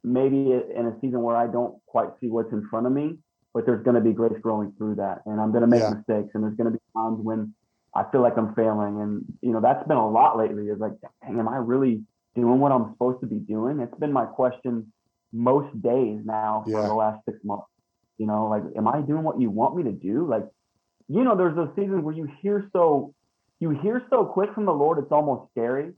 maybe 0.05 0.53
in 0.53 0.87
a 0.87 0.99
season 1.01 1.23
where 1.23 1.37
I 1.37 1.47
don't 1.47 1.75
quite 1.87 2.09
see 2.21 2.29
what's 2.29 2.53
in 2.53 2.67
front 2.69 2.87
of 2.87 2.93
me, 2.93 3.19
but 3.55 3.67
there's 3.67 3.85
going 3.85 3.95
to 3.95 4.01
be 4.01 4.13
grace 4.13 4.39
growing 4.41 4.73
through 4.77 4.97
that. 4.97 5.23
And 5.27 5.41
I'm 5.41 5.53
going 5.53 5.63
to 5.63 5.69
make 5.69 5.81
Yeah. 5.81 5.91
mistakes 5.91 6.31
and 6.35 6.43
there's 6.43 6.57
going 6.57 6.73
to 6.73 6.77
be 6.77 6.83
times 6.97 7.21
when 7.23 7.55
I 7.95 8.05
feel 8.11 8.23
like 8.23 8.37
I'm 8.37 8.55
failing. 8.55 9.01
And, 9.01 9.25
you 9.43 9.53
know, 9.53 9.61
that's 9.61 9.87
been 9.87 9.99
a 9.99 10.09
lot 10.09 10.37
lately 10.37 10.69
is 10.69 10.79
like, 10.81 10.93
dang, 11.23 11.39
am 11.39 11.49
I 11.49 11.57
really 11.57 12.03
doing 12.35 12.61
what 12.61 12.73
I'm 12.73 12.93
supposed 12.93 13.21
to 13.21 13.27
be 13.27 13.39
doing? 13.39 13.81
It's 13.81 13.99
been 13.99 14.13
my 14.13 14.25
question 14.27 14.93
most 15.33 15.71
days 15.83 16.21
now 16.25 16.63
for 16.65 16.71
Yeah. 16.71 16.89
the 16.89 16.95
last 16.95 17.25
six 17.25 17.39
months. 17.45 17.67
You 18.19 18.27
know, 18.27 18.47
like, 18.47 18.63
am 18.77 18.87
I 18.87 19.01
doing 19.01 19.23
what 19.23 19.41
you 19.41 19.51
want 19.51 19.77
me 19.77 19.83
to 19.85 19.93
do? 19.93 20.27
Like, 20.27 20.47
you 21.09 21.25
know, 21.25 21.37
there's 21.37 21.57
those 21.57 21.75
seasons 21.75 22.05
where 22.05 22.15
you 22.15 22.29
hear 22.41 22.69
so, 22.73 23.15
you 23.61 23.71
hear 23.71 24.03
so 24.11 24.25
quick 24.25 24.53
from 24.55 24.65
the 24.65 24.73
Lord, 24.73 24.99
it's 24.99 25.13
almost 25.13 25.51
scary. 25.53 25.93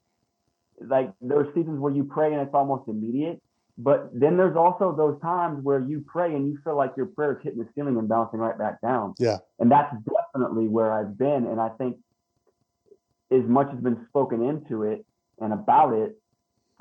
Like 0.80 1.12
there's 1.20 1.52
seasons 1.54 1.78
where 1.78 1.92
you 1.92 2.04
pray 2.04 2.32
and 2.32 2.40
it's 2.42 2.54
almost 2.54 2.88
immediate. 2.88 3.40
But 3.76 4.10
then 4.12 4.36
there's 4.36 4.56
also 4.56 4.94
those 4.96 5.20
times 5.20 5.62
where 5.64 5.80
you 5.80 6.04
pray 6.06 6.34
and 6.34 6.46
you 6.46 6.58
feel 6.62 6.76
like 6.76 6.92
your 6.96 7.06
prayer 7.06 7.32
is 7.32 7.38
hitting 7.42 7.58
the 7.58 7.68
ceiling 7.74 7.96
and 7.96 8.08
bouncing 8.08 8.38
right 8.38 8.56
back 8.56 8.80
down. 8.80 9.14
Yeah. 9.18 9.38
And 9.58 9.70
that's 9.70 9.94
definitely 10.04 10.68
where 10.68 10.92
I've 10.92 11.18
been. 11.18 11.46
And 11.46 11.60
I 11.60 11.70
think 11.70 11.96
as 13.32 13.42
much 13.44 13.70
has 13.70 13.80
been 13.80 14.06
spoken 14.08 14.42
into 14.42 14.84
it 14.84 15.04
and 15.40 15.52
about 15.52 15.92
it, 15.92 16.20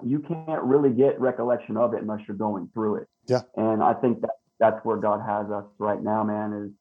you 0.02 0.20
can't 0.20 0.62
really 0.64 0.90
get 0.90 1.20
recollection 1.20 1.78
of 1.78 1.94
it 1.94 2.02
unless 2.02 2.22
you're 2.28 2.38
going 2.38 2.70
through 2.74 2.96
it. 2.96 3.08
Yeah. 3.28 3.42
And 3.56 3.84
I 3.84 3.94
think 3.94 4.22
that 4.22 4.32
that's 4.60 4.84
where 4.84 4.98
God 4.98 5.22
has 5.26 5.52
us 5.52 5.66
right 5.78 6.02
now, 6.02 6.24
man, 6.24 6.54
is 6.54 6.72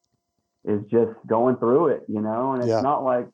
is 0.64 0.80
just 0.88 1.10
going 1.26 1.56
through 1.56 1.88
it, 1.88 2.04
you 2.06 2.20
know, 2.20 2.52
and 2.52 2.62
it's 2.62 2.70
Yeah. 2.70 2.80
not 2.82 3.02
like 3.02 3.28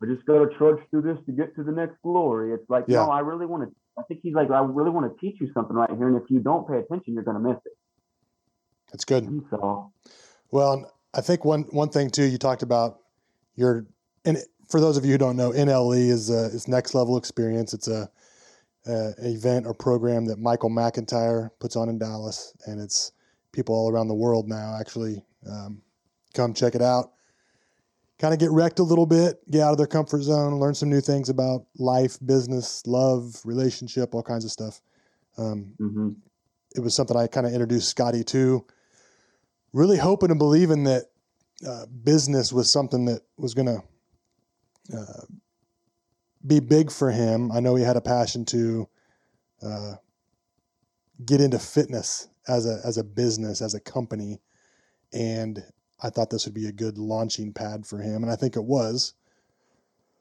we're 0.00 0.12
just 0.12 0.26
gonna 0.26 0.48
trudge 0.58 0.80
through 0.90 1.02
this 1.02 1.18
to 1.26 1.32
get 1.32 1.54
to 1.54 1.62
the 1.62 1.70
next 1.70 1.96
glory. 2.02 2.52
It's 2.52 2.68
like, 2.68 2.84
Yeah. 2.88 3.04
no, 3.04 3.10
I 3.10 3.20
really 3.20 3.46
want 3.46 3.68
to 3.68 3.74
I 3.96 4.02
think 4.04 4.20
he's 4.22 4.34
like, 4.34 4.50
I 4.50 4.60
really 4.64 4.90
want 4.90 5.12
to 5.12 5.20
teach 5.20 5.38
you 5.40 5.52
something 5.52 5.76
right 5.76 5.90
here. 5.90 6.08
And 6.08 6.16
if 6.16 6.30
you 6.30 6.40
don't 6.40 6.66
pay 6.66 6.78
attention, 6.78 7.14
you're 7.14 7.22
gonna 7.22 7.38
miss 7.40 7.58
it. 7.64 7.72
That's 8.90 9.04
good. 9.04 9.24
And 9.24 9.44
so 9.50 9.92
Well, 10.50 10.92
I 11.14 11.20
think 11.20 11.44
one 11.44 11.62
one 11.70 11.88
thing 11.88 12.10
too 12.10 12.24
you 12.24 12.38
talked 12.38 12.62
about 12.62 12.98
your 13.54 13.86
and 14.24 14.38
for 14.68 14.80
those 14.80 14.96
of 14.96 15.04
you 15.04 15.12
who 15.12 15.18
don't 15.18 15.36
know, 15.36 15.50
NLE 15.52 16.08
is 16.08 16.30
a, 16.30 16.46
is 16.46 16.66
next 16.66 16.94
level 16.94 17.16
experience. 17.16 17.74
It's 17.74 17.88
a, 17.88 18.08
a 18.86 19.14
event 19.18 19.66
or 19.66 19.74
program 19.74 20.26
that 20.26 20.38
Michael 20.38 20.70
McIntyre 20.70 21.50
puts 21.60 21.76
on 21.76 21.88
in 21.88 21.98
Dallas, 21.98 22.54
and 22.66 22.80
it's 22.80 23.12
people 23.52 23.74
all 23.74 23.90
around 23.90 24.08
the 24.08 24.14
world 24.14 24.48
now 24.48 24.76
actually 24.80 25.22
um, 25.48 25.82
come 26.34 26.54
check 26.54 26.74
it 26.74 26.82
out. 26.82 27.12
Kind 28.18 28.34
of 28.34 28.40
get 28.40 28.50
wrecked 28.50 28.78
a 28.78 28.84
little 28.84 29.06
bit, 29.06 29.38
get 29.50 29.62
out 29.62 29.72
of 29.72 29.78
their 29.78 29.86
comfort 29.86 30.22
zone, 30.22 30.58
learn 30.58 30.74
some 30.74 30.88
new 30.88 31.00
things 31.00 31.28
about 31.28 31.66
life, 31.76 32.18
business, 32.24 32.86
love, 32.86 33.40
relationship, 33.44 34.14
all 34.14 34.22
kinds 34.22 34.44
of 34.44 34.50
stuff. 34.50 34.80
Um, 35.38 35.74
mhm. 35.80 36.16
it 36.76 36.80
was 36.80 36.94
something 36.94 37.16
I 37.16 37.26
kind 37.26 37.46
of 37.46 37.52
introduced 37.52 37.88
Scotty 37.88 38.22
to, 38.24 38.64
really 39.72 39.96
hoping 39.96 40.30
and 40.30 40.38
believing 40.38 40.84
that 40.84 41.04
uh, 41.66 41.86
business 41.86 42.52
was 42.52 42.70
something 42.70 43.06
that 43.06 43.22
was 43.36 43.54
going 43.54 43.66
to 43.66 43.82
uh, 44.96 45.22
be 46.46 46.60
big 46.60 46.90
for 46.90 47.10
him. 47.10 47.52
I 47.52 47.60
know 47.60 47.74
he 47.74 47.84
had 47.84 47.96
a 47.96 48.00
passion 48.00 48.44
to 48.46 48.88
uh, 49.62 49.94
get 51.24 51.40
into 51.40 51.58
fitness 51.58 52.28
as 52.48 52.66
a 52.66 52.80
as 52.84 52.98
a 52.98 53.04
business, 53.04 53.62
as 53.62 53.74
a 53.74 53.80
company, 53.80 54.40
and 55.12 55.62
I 56.02 56.10
thought 56.10 56.30
this 56.30 56.44
would 56.46 56.54
be 56.54 56.66
a 56.66 56.72
good 56.72 56.98
launching 56.98 57.52
pad 57.52 57.86
for 57.86 57.98
him, 57.98 58.22
and 58.22 58.30
I 58.32 58.36
think 58.36 58.56
it 58.56 58.64
was. 58.64 59.14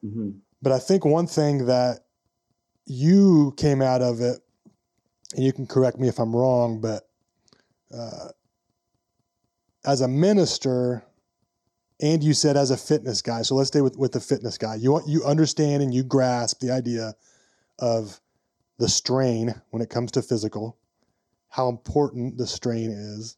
hmm 0.01 0.31
But 0.61 0.73
I 0.73 0.79
think 0.79 1.05
one 1.05 1.27
thing 1.27 1.65
that 1.65 2.05
you 2.85 3.53
came 3.57 3.81
out 3.81 4.01
of 4.01 4.21
it, 4.21 4.39
and 5.35 5.43
you 5.43 5.53
can 5.53 5.65
correct 5.65 5.97
me 5.97 6.07
if 6.07 6.19
I'm 6.19 6.35
wrong, 6.35 6.81
but 6.81 7.03
uh, 7.93 8.29
as 9.85 10.01
a 10.01 10.07
minister, 10.07 11.03
and 12.01 12.23
you 12.23 12.33
said 12.33 12.57
as 12.57 12.71
a 12.71 12.77
fitness 12.77 13.21
guy, 13.21 13.43
so 13.43 13.55
let's 13.55 13.67
stay 13.67 13.81
with, 13.81 13.95
with 13.95 14.11
the 14.11 14.19
fitness 14.19 14.57
guy. 14.57 14.75
You 14.75 15.01
you 15.05 15.23
understand 15.23 15.83
and 15.83 15.93
you 15.93 16.03
grasp 16.03 16.59
the 16.59 16.71
idea 16.71 17.13
of 17.79 18.19
the 18.79 18.89
strain 18.89 19.53
when 19.69 19.81
it 19.81 19.89
comes 19.89 20.11
to 20.13 20.21
physical, 20.21 20.77
how 21.49 21.69
important 21.69 22.37
the 22.37 22.47
strain 22.47 22.89
is, 22.89 23.37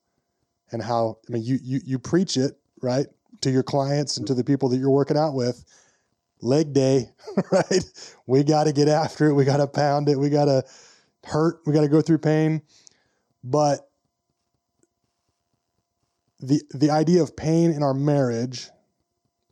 and 0.72 0.82
how 0.82 1.18
I 1.28 1.34
mean 1.34 1.44
you 1.44 1.60
you 1.62 1.82
you 1.86 2.00
preach 2.00 2.38
it 2.38 2.58
right 2.82 3.08
to 3.42 3.52
your 3.52 3.64
clients 3.64 4.18
and 4.18 4.26
to 4.28 4.34
the 4.34 4.44
people 4.44 4.70
that 4.70 4.78
you're 4.78 4.90
working 4.90 5.18
out 5.18 5.34
with. 5.34 5.64
Leg 6.42 6.74
day, 6.74 7.10
right? 7.52 7.84
We 8.28 8.44
got 8.44 8.66
to 8.66 8.74
get 8.74 8.90
after 8.90 9.30
it. 9.30 9.34
We 9.34 9.46
got 9.46 9.58
to 9.58 9.68
pound 9.68 10.10
it. 10.10 10.20
We 10.20 10.30
got 10.30 10.46
to 10.46 10.64
hurt. 11.24 11.60
We 11.66 11.74
got 11.74 11.82
to 11.82 11.88
go 11.88 12.02
through 12.02 12.18
pain. 12.18 12.62
But 13.44 13.90
the 16.44 16.62
the 16.72 16.90
idea 16.90 17.22
of 17.24 17.36
pain 17.36 17.72
in 17.72 17.82
our 17.84 17.94
marriage 17.94 18.70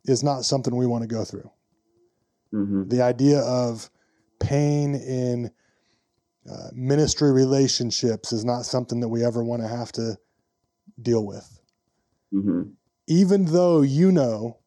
is 0.04 0.22
not 0.22 0.44
something 0.44 0.76
we 0.76 0.86
want 0.86 1.02
to 1.02 1.08
go 1.08 1.24
through. 1.24 1.50
hmm 2.50 2.88
The 2.88 3.02
idea 3.02 3.40
of 3.40 3.90
pain 4.40 4.94
in 4.94 5.50
uh, 6.50 6.68
ministry 6.72 7.32
relationships 7.32 8.32
is 8.32 8.44
not 8.44 8.64
something 8.64 9.00
that 9.00 9.08
we 9.08 9.24
ever 9.24 9.42
want 9.42 9.62
to 9.62 9.68
have 9.68 9.92
to 9.92 10.18
deal 11.00 11.24
with. 11.24 11.60
hmm 12.30 12.62
Even 13.06 13.46
though 13.46 13.80
you 13.80 14.12
know 14.12 14.58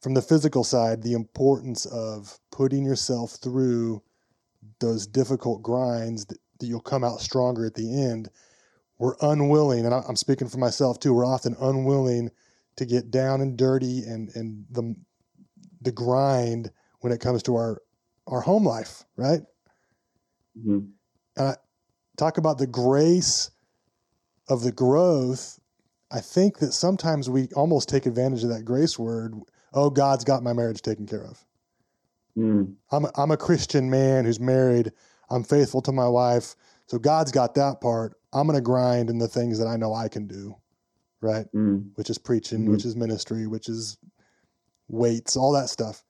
from 0.00 0.14
the 0.14 0.22
physical 0.22 0.62
side 0.62 1.02
the 1.02 1.14
importance 1.14 1.84
of 1.86 2.38
putting 2.52 2.84
yourself 2.84 3.32
through 3.42 4.02
those 4.80 5.06
difficult 5.06 5.62
grinds 5.62 6.26
that, 6.26 6.38
that 6.60 6.66
you'll 6.66 6.80
come 6.80 7.02
out 7.02 7.20
stronger 7.20 7.66
at 7.66 7.74
the 7.74 8.02
end, 8.02 8.30
we're 8.98 9.14
unwilling, 9.20 9.84
and 9.84 9.94
I'm 9.94 10.16
speaking 10.16 10.48
for 10.48 10.58
myself 10.58 10.98
too, 10.98 11.14
we're 11.14 11.26
often 11.26 11.56
unwilling 11.60 12.30
to 12.76 12.86
get 12.86 13.10
down 13.10 13.40
and 13.40 13.56
dirty 13.56 14.02
and, 14.04 14.30
and 14.34 14.64
the, 14.70 14.94
the 15.80 15.92
grind 15.92 16.70
when 17.00 17.12
it 17.12 17.20
comes 17.20 17.42
to 17.44 17.56
our, 17.56 17.80
our 18.26 18.40
home 18.40 18.64
life, 18.64 19.04
right? 19.16 19.40
hmm 20.60 20.78
talk 22.16 22.36
about 22.36 22.58
the 22.58 22.66
grace 22.66 23.50
of 24.48 24.62
the 24.62 24.72
growth. 24.72 25.58
I 26.10 26.20
think 26.20 26.58
that 26.58 26.72
sometimes 26.72 27.30
we 27.30 27.48
almost 27.54 27.88
take 27.88 28.06
advantage 28.06 28.42
of 28.42 28.50
that 28.50 28.64
grace 28.64 28.98
word. 28.98 29.34
Oh, 29.72 29.88
God's 29.88 30.24
got 30.24 30.42
my 30.42 30.52
marriage 30.52 30.82
taken 30.82 31.06
care 31.06 31.24
of. 31.24 31.44
mm 32.36 32.74
I'm 32.90 33.04
a, 33.04 33.10
I'm 33.16 33.30
a 33.30 33.36
Christian 33.36 33.88
man 33.90 34.24
who's 34.24 34.40
married. 34.40 34.92
I'm 35.30 35.44
faithful 35.44 35.82
to 35.82 35.92
my 35.92 36.08
wife. 36.08 36.56
So 36.86 36.98
God's 36.98 37.30
got 37.30 37.54
that 37.54 37.80
part. 37.80 38.14
I'm 38.32 38.46
going 38.46 38.56
to 38.56 38.62
grind 38.62 39.10
in 39.10 39.18
the 39.18 39.28
things 39.28 39.58
that 39.58 39.66
I 39.66 39.76
know 39.76 39.94
I 39.94 40.08
can 40.08 40.26
do, 40.26 40.54
right? 41.20 41.46
mm 41.54 41.90
Which 41.94 42.10
is 42.10 42.18
preaching, 42.18 42.66
Mhm. 42.66 42.70
which 42.72 42.84
is 42.84 42.94
ministry, 42.96 43.46
which 43.46 43.68
is 43.68 43.96
weights, 44.88 45.36
all 45.36 45.52
that 45.52 45.68
stuff. 45.70 46.04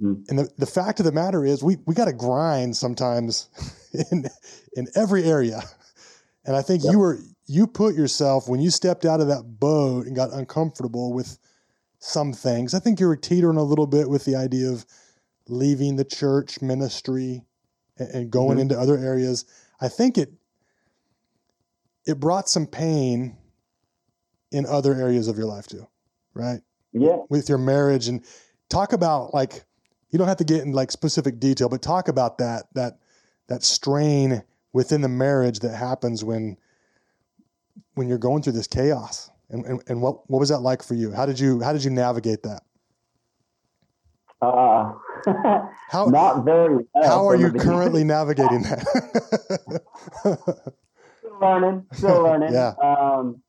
Mhm. 0.00 0.24
And 0.28 0.38
the, 0.38 0.50
the 0.58 0.66
fact 0.66 1.00
of 1.00 1.06
the 1.06 1.12
matter 1.12 1.44
is 1.44 1.62
we, 1.62 1.76
we 1.86 1.94
got 1.94 2.04
to 2.06 2.12
grind 2.12 2.76
sometimes 2.76 3.48
in, 4.10 4.24
in 4.74 4.86
every 4.94 5.24
area. 5.24 5.62
And 6.44 6.56
I 6.56 6.62
think 6.62 6.82
Yep. 6.84 6.92
you 6.92 6.98
were, 6.98 7.18
you 7.46 7.66
put 7.66 7.94
yourself, 7.94 8.48
when 8.48 8.60
you 8.60 8.70
stepped 8.70 9.04
out 9.04 9.20
of 9.20 9.28
that 9.28 9.58
boat 9.58 10.06
and 10.06 10.14
got 10.16 10.32
uncomfortable 10.32 11.12
with 11.12 11.38
some 11.98 12.32
things, 12.32 12.74
I 12.74 12.78
think 12.78 13.00
you 13.00 13.06
were 13.08 13.16
teetering 13.16 13.58
a 13.58 13.62
little 13.62 13.86
bit 13.86 14.08
with 14.08 14.24
the 14.24 14.36
idea 14.36 14.70
of 14.70 14.86
leaving 15.48 15.96
the 15.96 16.04
church 16.04 16.62
ministry 16.62 17.44
and, 17.98 18.08
and 18.10 18.30
going 18.30 18.58
Mhm. 18.58 18.62
into 18.62 18.78
other 18.78 18.96
areas. 18.96 19.44
I 19.80 19.88
think 19.88 20.16
it, 20.18 20.32
it 22.08 22.18
brought 22.18 22.48
some 22.48 22.66
pain 22.66 23.36
in 24.50 24.66
other 24.66 24.94
areas 24.94 25.28
of 25.28 25.36
your 25.36 25.46
life 25.46 25.66
too, 25.68 25.86
right? 26.34 26.60
yeah. 26.92 27.18
With 27.28 27.48
your 27.48 27.58
marriage 27.58 28.08
and 28.08 28.24
talk 28.70 28.92
about 28.92 29.34
like 29.34 29.64
you 30.10 30.18
don't 30.18 30.26
have 30.26 30.38
to 30.38 30.44
get 30.44 30.62
in 30.62 30.72
like 30.72 30.90
specific 30.90 31.38
detail 31.38 31.68
but 31.68 31.82
talk 31.82 32.08
about 32.08 32.38
that 32.38 32.64
that 32.74 32.98
that 33.48 33.62
strain 33.62 34.42
within 34.72 35.02
the 35.02 35.08
marriage 35.08 35.60
that 35.60 35.76
happens 35.76 36.24
when 36.24 36.56
when 37.94 38.08
you're 38.08 38.18
going 38.18 38.42
through 38.42 38.54
this 38.54 38.66
chaos. 38.66 39.30
And, 39.50 39.64
and, 39.64 39.82
and 39.88 40.02
what 40.02 40.28
what 40.30 40.38
was 40.38 40.48
that 40.48 40.60
like 40.60 40.82
for 40.82 40.94
you? 40.94 41.12
How 41.12 41.26
did 41.26 41.38
you 41.38 41.60
how 41.60 41.72
did 41.72 41.84
you 41.84 41.90
navigate 41.90 42.42
that? 42.42 42.62
Uh, 44.40 44.92
how 45.90 46.04
not 46.06 46.44
very 46.44 46.86
well 46.94 47.08
how 47.08 47.26
are 47.26 47.34
you 47.34 47.50
currently 47.58 48.04
navigating 48.04 48.62
that 48.62 49.82
still 51.38 51.48
learning, 51.48 51.86
still 51.92 52.22
learning. 52.22 52.52
Yeah. 52.52 52.74
Um, 52.82 53.42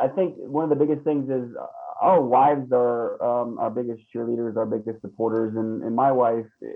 I 0.00 0.08
think 0.08 0.36
one 0.38 0.64
of 0.64 0.70
the 0.70 0.76
biggest 0.76 1.04
things 1.04 1.28
is 1.28 1.54
uh, 1.56 1.66
our 2.00 2.20
wives 2.20 2.70
are 2.72 3.22
um, 3.22 3.58
our 3.58 3.70
biggest 3.70 4.02
cheerleaders, 4.14 4.56
our 4.56 4.66
biggest 4.66 5.00
supporters, 5.02 5.54
and, 5.56 5.82
and 5.82 5.94
my 5.94 6.12
wife 6.12 6.46
eh, 6.62 6.68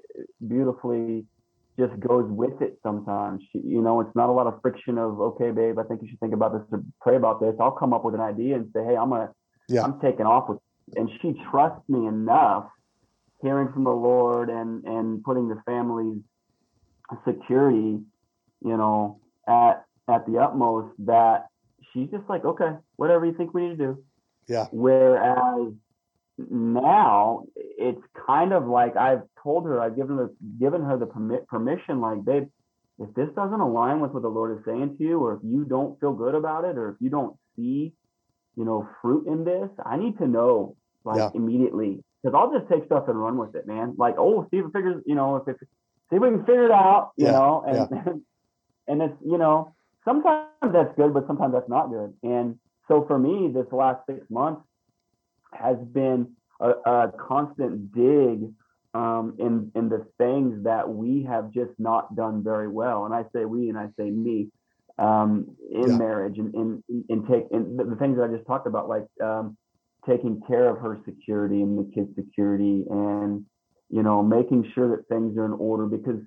beautifully 0.46 1.24
just 1.78 1.98
goes 2.00 2.26
with 2.28 2.60
it 2.60 2.78
sometimes. 2.82 3.42
She, 3.52 3.60
you 3.64 3.80
know, 3.80 4.00
it's 4.00 4.14
not 4.14 4.28
a 4.28 4.32
lot 4.32 4.46
of 4.46 4.60
friction 4.60 4.98
of, 4.98 5.18
okay, 5.20 5.50
babe, 5.50 5.78
I 5.78 5.84
think 5.84 6.02
you 6.02 6.08
should 6.08 6.20
think 6.20 6.34
about 6.34 6.52
this 6.52 6.62
or 6.72 6.82
pray 7.00 7.16
about 7.16 7.40
this. 7.40 7.54
I'll 7.58 7.70
come 7.70 7.94
up 7.94 8.04
with 8.04 8.14
an 8.14 8.20
idea 8.20 8.56
and 8.56 8.70
say, 8.74 8.84
hey, 8.84 8.96
I'm 8.96 9.10
gonna, 9.10 9.30
Yeah. 9.68 9.82
I'm 9.82 9.98
taking 10.00 10.26
off 10.26 10.48
with, 10.48 10.58
and 10.96 11.08
she 11.22 11.34
trusts 11.50 11.88
me 11.88 12.06
enough, 12.06 12.66
hearing 13.40 13.72
from 13.72 13.84
the 13.84 13.90
Lord 13.90 14.50
and 14.50 14.84
and 14.84 15.22
putting 15.22 15.48
the 15.48 15.62
family's 15.64 16.20
security, 17.26 18.00
you 18.62 18.76
know, 18.76 19.20
at 19.46 19.84
at 20.08 20.26
the 20.26 20.38
utmost 20.38 20.94
that 20.98 21.46
she's 21.92 22.10
just 22.10 22.28
like, 22.28 22.44
okay, 22.44 22.72
whatever 22.96 23.26
you 23.26 23.34
think 23.34 23.54
we 23.54 23.68
need 23.68 23.78
to 23.78 23.86
do. 23.86 24.04
Yeah. 24.48 24.66
Whereas 24.72 25.72
now 26.50 27.44
it's 27.54 28.02
kind 28.26 28.52
of 28.52 28.66
like 28.66 28.96
I've 28.96 29.22
told 29.42 29.66
her, 29.66 29.80
I've 29.80 29.96
given 29.96 30.16
her 30.16 30.30
given 30.58 30.82
her 30.82 30.96
the 30.96 31.06
permit 31.06 31.46
permission, 31.48 32.00
like, 32.00 32.24
babe, 32.24 32.48
if 32.98 33.14
this 33.14 33.28
doesn't 33.34 33.60
align 33.60 34.00
with 34.00 34.12
what 34.12 34.22
the 34.22 34.28
Lord 34.28 34.58
is 34.58 34.64
saying 34.64 34.96
to 34.98 35.04
you, 35.04 35.20
or 35.20 35.34
if 35.34 35.40
you 35.42 35.64
don't 35.64 35.98
feel 36.00 36.12
good 36.12 36.34
about 36.34 36.64
it, 36.64 36.76
or 36.76 36.90
if 36.90 36.96
you 37.00 37.10
don't 37.10 37.36
see, 37.56 37.92
you 38.56 38.64
know, 38.64 38.88
fruit 39.00 39.26
in 39.26 39.44
this, 39.44 39.70
I 39.84 39.96
need 39.96 40.18
to 40.18 40.26
know 40.26 40.76
like 41.04 41.18
Yeah. 41.18 41.30
immediately. 41.34 42.02
Because 42.22 42.36
I'll 42.38 42.52
just 42.58 42.70
take 42.70 42.84
stuff 42.84 43.08
and 43.08 43.18
run 43.18 43.38
with 43.38 43.54
it, 43.54 43.66
man. 43.66 43.94
Like, 43.96 44.16
oh, 44.18 44.46
see 44.50 44.58
if 44.58 44.66
it 44.66 44.72
figures, 44.72 45.02
you 45.06 45.14
know, 45.14 45.36
if 45.36 45.48
it 45.48 45.56
see 46.10 46.16
if 46.16 46.22
we 46.22 46.28
can 46.28 46.44
figure 46.44 46.66
it 46.66 46.70
out, 46.70 47.12
you 47.16 47.26
Yeah, 47.26 47.32
know, 47.32 47.64
and 47.66 47.88
and 48.06 48.22
it's 48.86 49.16
you 49.24 49.38
know, 49.38 49.74
sometimes 50.04 50.48
that's 50.72 50.94
good, 50.96 51.12
but 51.14 51.26
sometimes 51.26 51.52
that's 51.52 51.68
not 51.68 51.90
good. 51.90 52.14
And 52.22 52.58
so 52.88 53.04
for 53.06 53.18
me, 53.18 53.50
this 53.52 53.66
last 53.72 54.00
six 54.06 54.28
months 54.30 54.62
has 55.52 55.76
been 55.92 56.32
a, 56.60 56.70
a 56.70 57.12
constant 57.28 57.92
dig 57.92 58.50
um, 58.94 59.36
in 59.38 59.70
in 59.74 59.88
the 59.88 60.06
things 60.18 60.64
that 60.64 60.88
we 60.88 61.22
have 61.24 61.52
just 61.52 61.72
not 61.78 62.14
done 62.16 62.42
very 62.42 62.68
well. 62.68 63.04
And 63.04 63.14
I 63.14 63.24
say 63.32 63.44
we, 63.44 63.68
and 63.68 63.78
I 63.78 63.88
say 63.96 64.10
me 64.10 64.48
um, 64.98 65.56
in 65.72 65.90
Yeah. 65.90 65.96
marriage, 65.96 66.38
and 66.38 66.54
in 66.54 66.82
in 67.08 67.26
take 67.26 67.46
in 67.50 67.76
the, 67.76 67.84
the 67.84 67.96
things 67.96 68.16
that 68.16 68.24
I 68.24 68.34
just 68.34 68.46
talked 68.46 68.66
about, 68.66 68.88
like 68.88 69.06
um, 69.22 69.56
taking 70.06 70.40
care 70.48 70.68
of 70.68 70.78
her 70.78 70.98
security 71.04 71.62
and 71.62 71.78
the 71.78 71.90
kids' 71.94 72.14
security, 72.16 72.84
and 72.90 73.44
you 73.90 74.02
know, 74.02 74.22
making 74.22 74.70
sure 74.74 74.88
that 74.96 75.08
things 75.08 75.36
are 75.36 75.44
in 75.44 75.52
order 75.52 75.86
because 75.86 76.20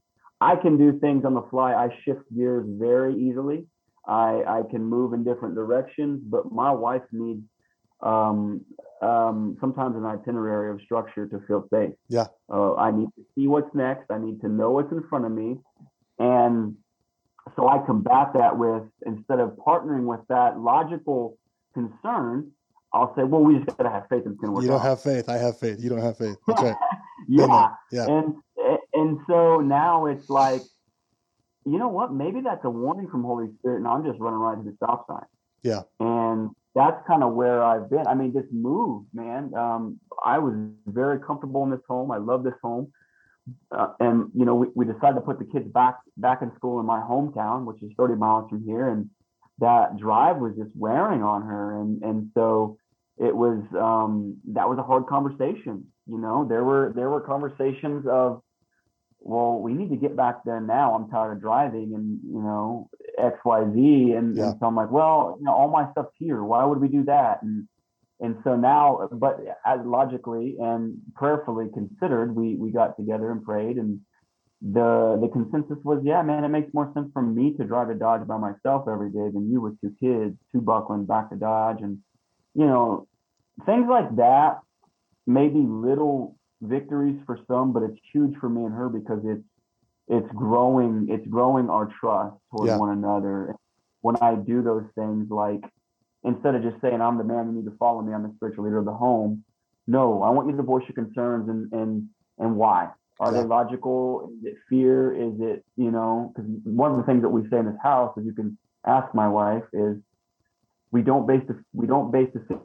I 0.43 0.55
can 0.57 0.77
do 0.77 0.99
things 0.99 1.23
on 1.25 1.33
the 1.33 1.43
fly. 1.49 1.73
I 1.73 1.87
shift 2.03 2.23
gears 2.35 2.65
very 2.67 3.15
easily. 3.15 3.65
I, 4.05 4.43
I 4.45 4.61
can 4.69 4.83
move 4.83 5.13
in 5.13 5.23
different 5.23 5.55
directions, 5.55 6.21
but 6.25 6.51
my 6.51 6.71
wife 6.71 7.03
needs 7.13 7.41
um, 8.01 8.61
um, 9.01 9.57
sometimes 9.61 9.95
an 9.95 10.05
itinerary 10.05 10.71
of 10.71 10.81
structure 10.81 11.25
to 11.27 11.39
feel 11.47 11.65
safe. 11.73 11.93
Yeah. 12.09 12.25
Uh, 12.51 12.75
I 12.75 12.91
need 12.91 13.07
to 13.15 13.23
see 13.35 13.47
what's 13.47 13.73
next. 13.73 14.11
I 14.11 14.17
need 14.17 14.41
to 14.41 14.49
know 14.49 14.71
what's 14.71 14.91
in 14.91 15.03
front 15.09 15.25
of 15.25 15.31
me. 15.31 15.57
And 16.19 16.75
so 17.55 17.69
I 17.69 17.77
combat 17.85 18.33
that 18.33 18.57
with, 18.57 18.83
instead 19.05 19.39
of 19.39 19.51
partnering 19.65 20.03
with 20.05 20.21
that 20.27 20.59
logical 20.59 21.37
concern, 21.73 22.51
I'll 22.93 23.15
say, 23.15 23.23
well, 23.23 23.41
we 23.41 23.55
just 23.63 23.77
got 23.77 23.83
to 23.83 23.89
have 23.89 24.07
faith 24.09 24.23
it's 24.25 24.37
going 24.39 24.47
to 24.47 24.51
work 24.51 24.63
you 24.63 24.67
don't 24.69 24.79
out. 24.79 24.85
have 24.85 25.01
faith 25.01 25.27
i 25.27 25.37
have 25.37 25.57
faith 25.57 25.77
you 25.79 25.89
don't 25.89 26.01
have 26.01 26.17
faith 26.17 26.37
that's 26.47 26.61
right 26.61 26.75
yeah. 27.27 27.69
yeah 27.91 28.05
And 28.05 28.35
and 29.03 29.19
so 29.27 29.57
now 29.59 30.05
it's 30.05 30.29
like, 30.29 30.61
you 31.65 31.77
know 31.77 31.89
what? 31.89 32.13
Maybe 32.13 32.39
that's 32.41 32.63
a 32.63 32.69
warning 32.69 33.09
from 33.09 33.23
Holy 33.23 33.47
Spirit, 33.59 33.77
and 33.77 33.87
I'm 33.87 34.05
just 34.05 34.19
running 34.19 34.39
right 34.39 34.57
to 34.57 34.63
the 34.63 34.75
stop 34.77 35.07
sign. 35.07 35.25
Yeah. 35.61 35.81
And 35.99 36.51
that's 36.73 37.05
kind 37.05 37.21
of 37.21 37.33
where 37.33 37.61
I've 37.61 37.89
been. 37.89 38.07
I 38.07 38.15
mean, 38.15 38.33
this 38.33 38.45
move, 38.51 39.05
man. 39.13 39.53
Um, 39.55 39.99
I 40.23 40.39
was 40.39 40.53
very 40.87 41.19
comfortable 41.19 41.63
in 41.63 41.71
this 41.71 41.81
home. 41.87 42.11
I 42.11 42.17
love 42.17 42.43
this 42.43 42.53
home. 42.63 42.91
Uh, 43.71 43.89
and 43.99 44.31
you 44.33 44.45
know, 44.45 44.55
we, 44.55 44.67
we 44.73 44.85
decided 44.85 45.15
to 45.15 45.21
put 45.21 45.37
the 45.37 45.45
kids 45.45 45.67
back 45.67 45.97
back 46.15 46.41
in 46.41 46.51
school 46.55 46.79
in 46.79 46.85
my 46.85 46.99
hometown, 46.99 47.65
which 47.65 47.83
is 47.83 47.91
30 47.97 48.15
miles 48.15 48.49
from 48.49 48.63
here, 48.63 48.87
and 48.87 49.09
that 49.59 49.97
drive 49.97 50.37
was 50.37 50.53
just 50.57 50.71
wearing 50.75 51.23
on 51.23 51.41
her, 51.41 51.81
and 51.81 52.01
and 52.03 52.31
so 52.33 52.77
it 53.17 53.35
was 53.35 53.61
um, 53.77 54.37
that 54.53 54.67
was 54.67 54.79
a 54.79 54.83
hard 54.83 55.07
conversation. 55.07 55.85
You 56.07 56.19
know, 56.19 56.45
there 56.47 56.63
were 56.63 56.93
there 56.95 57.09
were 57.09 57.21
conversations 57.21 58.05
of, 58.09 58.41
well, 59.23 59.59
we 59.59 59.73
need 59.73 59.89
to 59.89 59.95
get 59.95 60.15
back 60.15 60.43
there 60.43 60.59
now. 60.61 60.93
I'm 60.93 61.09
tired 61.09 61.33
of 61.33 61.41
driving, 61.41 61.93
and 61.95 62.19
you 62.23 62.41
know, 62.41 62.89
X 63.17 63.37
Y 63.43 63.63
Z, 63.73 64.11
and, 64.13 64.35
Yeah. 64.37 64.49
and 64.49 64.59
so 64.59 64.65
I'm 64.67 64.75
like, 64.75 64.91
well, 64.91 65.37
you 65.39 65.45
know, 65.45 65.53
all 65.53 65.69
my 65.69 65.89
stuff's 65.91 66.13
here. 66.17 66.43
Why 66.43 66.65
would 66.65 66.79
we 66.79 66.87
do 66.87 67.03
that? 67.05 67.41
And 67.41 67.67
and 68.19 68.37
so 68.43 68.55
now, 68.55 69.07
but 69.11 69.39
as 69.65 69.79
logically 69.85 70.57
and 70.59 70.97
prayerfully 71.15 71.69
considered, 71.73 72.35
we 72.35 72.55
we 72.55 72.71
got 72.71 72.97
together 72.97 73.31
and 73.31 73.43
prayed, 73.43 73.77
and 73.77 74.01
the 74.61 75.17
the 75.21 75.29
consensus 75.29 75.83
was, 75.83 76.01
yeah, 76.03 76.21
man, 76.21 76.43
it 76.43 76.49
makes 76.49 76.73
more 76.73 76.91
sense 76.93 77.09
for 77.13 77.21
me 77.21 77.53
to 77.57 77.63
drive 77.63 77.89
a 77.89 77.95
Dodge 77.95 78.27
by 78.27 78.37
myself 78.37 78.87
every 78.87 79.09
day 79.09 79.29
than 79.33 79.49
you 79.51 79.61
with 79.61 79.79
two 79.81 79.93
kids, 79.99 80.37
two 80.51 80.61
buckling 80.61 81.05
back 81.05 81.29
to 81.29 81.35
Dodge, 81.35 81.81
and 81.81 81.99
you 82.55 82.65
know, 82.65 83.07
things 83.65 83.87
like 83.89 84.15
that 84.17 84.59
maybe 85.25 85.59
little 85.59 86.37
victories 86.63 87.19
for 87.25 87.39
some, 87.47 87.73
but 87.73 87.83
it's 87.83 87.97
huge 88.11 88.35
for 88.39 88.49
me 88.49 88.63
and 88.63 88.73
her 88.73 88.89
because 88.89 89.21
it's 89.25 89.43
it's 90.07 90.27
growing 90.35 91.07
it's 91.09 91.25
growing 91.27 91.69
our 91.69 91.89
trust 91.99 92.35
towards 92.51 92.69
Yeah. 92.69 92.77
one 92.77 92.89
another. 92.89 93.55
When 94.01 94.17
I 94.21 94.35
do 94.35 94.61
those 94.61 94.85
things, 94.95 95.29
like 95.29 95.61
instead 96.23 96.55
of 96.55 96.63
just 96.63 96.81
saying 96.81 97.01
I'm 97.01 97.17
the 97.17 97.23
man, 97.23 97.47
you 97.47 97.53
need 97.61 97.65
to 97.65 97.77
follow 97.77 98.01
me, 98.01 98.13
I'm 98.13 98.23
the 98.23 98.33
spiritual 98.35 98.65
leader 98.65 98.79
of 98.79 98.85
the 98.85 98.93
home. 98.93 99.43
No, 99.87 100.23
I 100.23 100.29
want 100.29 100.49
you 100.49 100.57
to 100.57 100.63
voice 100.63 100.83
your 100.87 100.95
concerns 100.95 101.49
and 101.49 101.71
and 101.73 102.09
and 102.39 102.55
why. 102.55 102.89
Are 103.19 103.31
Yeah. 103.31 103.41
they 103.41 103.47
logical? 103.47 104.31
Is 104.39 104.45
it 104.45 104.57
fear? 104.69 105.13
Is 105.13 105.39
it 105.39 105.63
you 105.77 105.91
know? 105.91 106.33
Because 106.35 106.49
one 106.63 106.91
of 106.91 106.97
the 106.97 107.03
things 107.03 107.21
that 107.21 107.29
we 107.29 107.47
say 107.49 107.57
in 107.59 107.65
this 107.65 107.81
house, 107.81 108.17
as 108.17 108.25
you 108.25 108.33
can 108.33 108.57
ask 108.85 109.13
my 109.13 109.27
wife, 109.27 109.63
is 109.73 109.97
we 110.91 111.01
don't 111.01 111.25
base 111.25 111.43
the 111.47 111.57
we 111.73 111.87
don't 111.87 112.11
base 112.11 112.29
the 112.33 112.59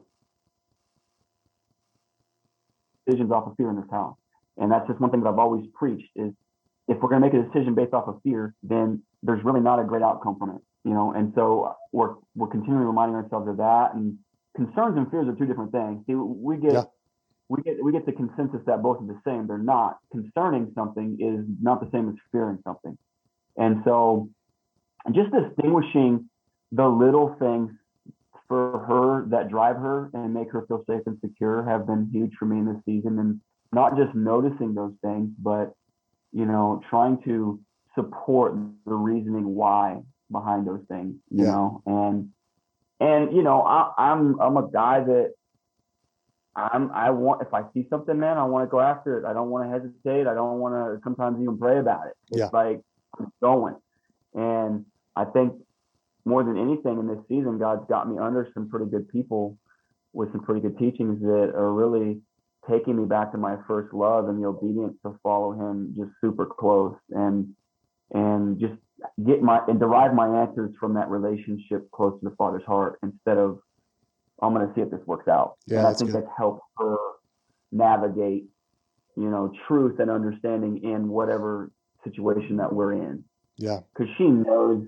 decisions 3.09 3.31
off 3.31 3.47
of 3.47 3.55
fear 3.57 3.69
in 3.69 3.75
this 3.75 3.89
house. 3.91 4.15
And 4.57 4.71
that's 4.71 4.87
just 4.87 4.99
one 4.99 5.09
thing 5.11 5.21
that 5.21 5.29
I've 5.29 5.39
always 5.39 5.65
preached 5.73 6.09
is 6.15 6.31
if 6.87 6.97
we're 7.01 7.09
going 7.09 7.21
to 7.21 7.27
make 7.27 7.33
a 7.33 7.43
decision 7.43 7.75
based 7.75 7.93
off 7.93 8.07
of 8.07 8.19
fear, 8.23 8.53
then 8.63 9.01
there's 9.23 9.43
really 9.43 9.61
not 9.61 9.79
a 9.79 9.83
great 9.83 10.03
outcome 10.03 10.37
from 10.37 10.51
it, 10.51 10.61
you 10.83 10.93
know. 10.93 11.13
And 11.13 11.31
so 11.35 11.75
we're 11.91 12.15
we're 12.35 12.47
continually 12.47 12.85
reminding 12.85 13.15
ourselves 13.15 13.47
of 13.47 13.57
that. 13.57 13.93
And 13.93 14.17
concerns 14.55 14.97
and 14.97 15.09
fears 15.11 15.27
are 15.27 15.35
two 15.35 15.45
different 15.45 15.71
things. 15.71 16.03
See, 16.07 16.15
we 16.15 16.57
get 16.57 16.73
Yeah. 16.73 16.83
we 17.47 17.61
get 17.63 17.83
we 17.83 17.91
get 17.91 18.05
the 18.05 18.11
consensus 18.11 18.61
that 18.65 18.81
both 18.81 19.01
are 19.01 19.07
the 19.07 19.19
same. 19.25 19.47
They're 19.47 19.57
not. 19.57 19.99
Concerning 20.11 20.71
something 20.75 21.17
is 21.19 21.45
not 21.61 21.79
the 21.79 21.89
same 21.91 22.09
as 22.09 22.15
fearing 22.31 22.59
something. 22.63 22.97
And 23.57 23.81
so, 23.85 24.29
just 25.11 25.31
distinguishing 25.31 26.29
the 26.71 26.87
little 26.87 27.35
things 27.39 27.71
for 28.49 28.79
her 28.79 29.25
that 29.29 29.49
drive 29.49 29.77
her 29.77 30.09
and 30.13 30.33
make 30.33 30.51
her 30.51 30.65
feel 30.67 30.83
safe 30.89 31.03
and 31.05 31.17
secure 31.23 31.63
have 31.63 31.87
been 31.87 32.09
huge 32.11 32.33
for 32.37 32.45
me 32.45 32.57
in 32.57 32.65
this 32.65 32.83
season. 32.85 33.19
And 33.19 33.39
not 33.71 33.95
just 33.95 34.13
noticing 34.15 34.73
those 34.73 34.93
things, 35.01 35.29
but 35.37 35.73
you 36.33 36.45
know, 36.45 36.81
trying 36.89 37.21
to 37.23 37.59
support 37.95 38.55
the 38.85 38.93
reasoning 38.93 39.55
why 39.55 40.01
behind 40.31 40.67
those 40.67 40.83
things. 40.89 41.15
You 41.29 41.43
Yeah. 41.43 41.51
know, 41.51 41.81
and 41.85 42.29
and 42.99 43.35
you 43.35 43.43
know, 43.43 43.61
I, 43.61 43.93
I'm 43.97 44.39
I'm 44.41 44.57
a 44.57 44.69
guy 44.69 45.01
that 45.03 45.33
I'm 46.55 46.91
I 46.91 47.11
want 47.11 47.41
if 47.43 47.53
I 47.53 47.63
see 47.73 47.85
something, 47.89 48.17
man, 48.19 48.37
I 48.37 48.45
want 48.45 48.67
to 48.67 48.71
go 48.71 48.79
after 48.79 49.19
it. 49.19 49.25
I 49.25 49.33
don't 49.33 49.49
want 49.49 49.65
to 49.65 49.71
hesitate. 49.71 50.27
I 50.27 50.33
don't 50.33 50.59
want 50.59 50.73
to 50.73 51.01
sometimes 51.03 51.41
even 51.41 51.57
pray 51.57 51.79
about 51.79 52.07
it. 52.07 52.13
It's 52.31 52.39
Yeah. 52.39 52.49
like 52.51 52.81
I'm 53.17 53.31
going. 53.41 53.75
And 54.33 54.85
I 55.15 55.25
think 55.25 55.53
more 56.29 56.43
than 56.43 56.57
anything 56.57 56.99
in 56.99 57.07
this 57.07 57.19
season, 57.27 57.57
God's 57.57 57.85
got 57.89 58.07
me 58.09 58.17
under 58.19 58.47
some 58.53 58.69
pretty 58.69 58.85
good 58.85 59.09
people 59.09 59.57
with 60.13 60.31
some 60.31 60.41
pretty 60.41 60.61
good 60.61 60.77
teachings 60.77 61.19
that 61.21 61.51
are 61.55 61.73
really 61.73 62.21
taking 62.69 62.95
me 62.97 63.05
back 63.05 63.31
to 63.31 63.37
my 63.37 63.57
first 63.67 63.93
love 63.93 64.29
and 64.29 64.41
the 64.41 64.47
obedience 64.47 64.95
to 65.03 65.17
follow 65.23 65.51
him 65.53 65.93
just 65.97 66.11
super 66.21 66.45
close 66.45 66.95
and 67.09 67.49
and 68.13 68.59
just 68.59 68.73
get 69.25 69.41
my 69.41 69.59
and 69.67 69.79
derive 69.79 70.13
my 70.13 70.41
answers 70.43 70.71
from 70.79 70.93
that 70.93 71.09
relationship 71.09 71.89
close 71.91 72.19
to 72.19 72.29
the 72.29 72.35
father's 72.35 72.63
heart 72.65 72.99
instead 73.01 73.37
of 73.37 73.59
I'm 74.41 74.53
gonna 74.53 74.71
see 74.75 74.81
if 74.81 74.91
this 74.91 75.05
works 75.05 75.27
out. 75.27 75.57
Yeah, 75.67 75.79
and 75.79 75.87
I 75.87 75.93
think 75.93 76.11
good. 76.11 76.21
that's 76.23 76.33
helped 76.37 76.61
her 76.77 76.95
navigate, 77.71 78.45
you 79.17 79.29
know, 79.29 79.51
truth 79.67 79.99
and 79.99 80.09
understanding 80.09 80.83
in 80.83 81.09
whatever 81.09 81.71
situation 82.03 82.57
that 82.57 82.71
we're 82.73 82.93
in 82.93 83.23
Yeah. 83.57 83.79
because 83.93 84.11
she 84.17 84.25
knows 84.27 84.85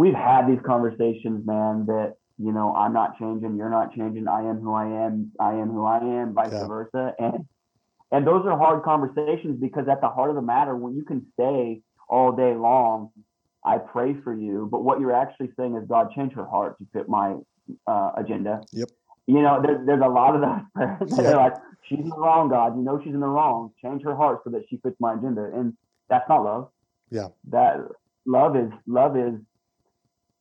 we've 0.00 0.14
had 0.14 0.48
these 0.48 0.62
conversations, 0.64 1.46
man, 1.46 1.84
that 1.86 2.14
you 2.38 2.52
know, 2.52 2.74
I'm 2.74 2.94
not 2.94 3.18
changing, 3.18 3.58
you're 3.58 3.68
not 3.78 3.92
changing, 3.94 4.26
I 4.26 4.40
am 4.50 4.60
who 4.60 4.72
I 4.72 4.86
am, 5.04 5.30
I 5.38 5.52
am 5.62 5.68
who 5.68 5.84
I 5.84 5.98
am, 5.98 6.32
vice 6.32 6.52
Yeah. 6.52 6.66
versa. 6.66 7.14
And 7.18 7.46
and 8.10 8.26
those 8.26 8.44
are 8.46 8.56
hard 8.56 8.82
conversations 8.82 9.60
because 9.60 9.86
at 9.88 10.00
the 10.00 10.08
heart 10.08 10.30
of 10.30 10.36
the 10.36 10.42
matter, 10.54 10.74
when 10.74 10.96
you 10.98 11.04
can 11.04 11.20
say 11.38 11.82
all 12.08 12.32
day 12.32 12.54
long, 12.54 13.10
I 13.72 13.76
pray 13.76 14.10
for 14.24 14.32
you, 14.34 14.68
but 14.72 14.80
what 14.86 15.00
you're 15.00 15.12
actually 15.24 15.50
saying 15.58 15.76
is 15.76 15.82
God 15.86 16.06
change 16.16 16.32
her 16.32 16.46
heart 16.54 16.78
to 16.78 16.86
fit 16.94 17.06
my 17.08 17.36
uh, 17.86 18.10
agenda. 18.16 18.62
Yep. 18.72 18.88
You 19.26 19.42
know, 19.42 19.60
there's 19.64 19.80
there's 19.86 20.02
a 20.10 20.12
lot 20.20 20.34
of 20.34 20.40
those 20.40 20.60
prayers 20.74 21.10
that 21.16 21.22
Yeah. 21.24 21.32
are 21.32 21.42
like, 21.46 21.56
she's 21.86 21.98
in 22.06 22.08
the 22.08 22.16
wrong, 22.24 22.48
God. 22.48 22.74
You 22.76 22.82
know 22.82 22.98
she's 23.04 23.16
in 23.18 23.24
the 23.28 23.34
wrong. 23.38 23.58
Change 23.84 24.02
her 24.08 24.16
heart 24.16 24.40
so 24.44 24.50
that 24.54 24.62
she 24.70 24.78
fits 24.78 24.96
my 24.98 25.12
agenda. 25.18 25.44
And 25.54 25.76
that's 26.08 26.26
not 26.32 26.42
love. 26.42 26.64
Yeah. 27.10 27.28
That 27.50 27.74
love 28.24 28.56
is 28.56 28.70
love 28.86 29.14
is 29.26 29.34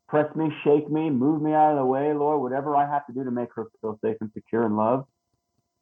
press 0.10 0.36
me, 0.36 0.50
shake 0.64 0.90
me, 0.90 1.10
move 1.10 1.42
me 1.42 1.54
out 1.54 1.72
of 1.72 1.78
the 1.78 1.86
way, 1.86 2.14
Lord, 2.14 2.42
whatever 2.42 2.76
I 2.76 2.90
have 2.90 3.06
to 3.08 3.14
do 3.14 3.24
to 3.24 3.32
make 3.32 3.50
her 3.56 3.68
feel 3.80 4.00
safe 4.04 4.18
and 4.20 4.32
secure 4.34 4.66
and 4.66 4.76
loved. 4.76 5.08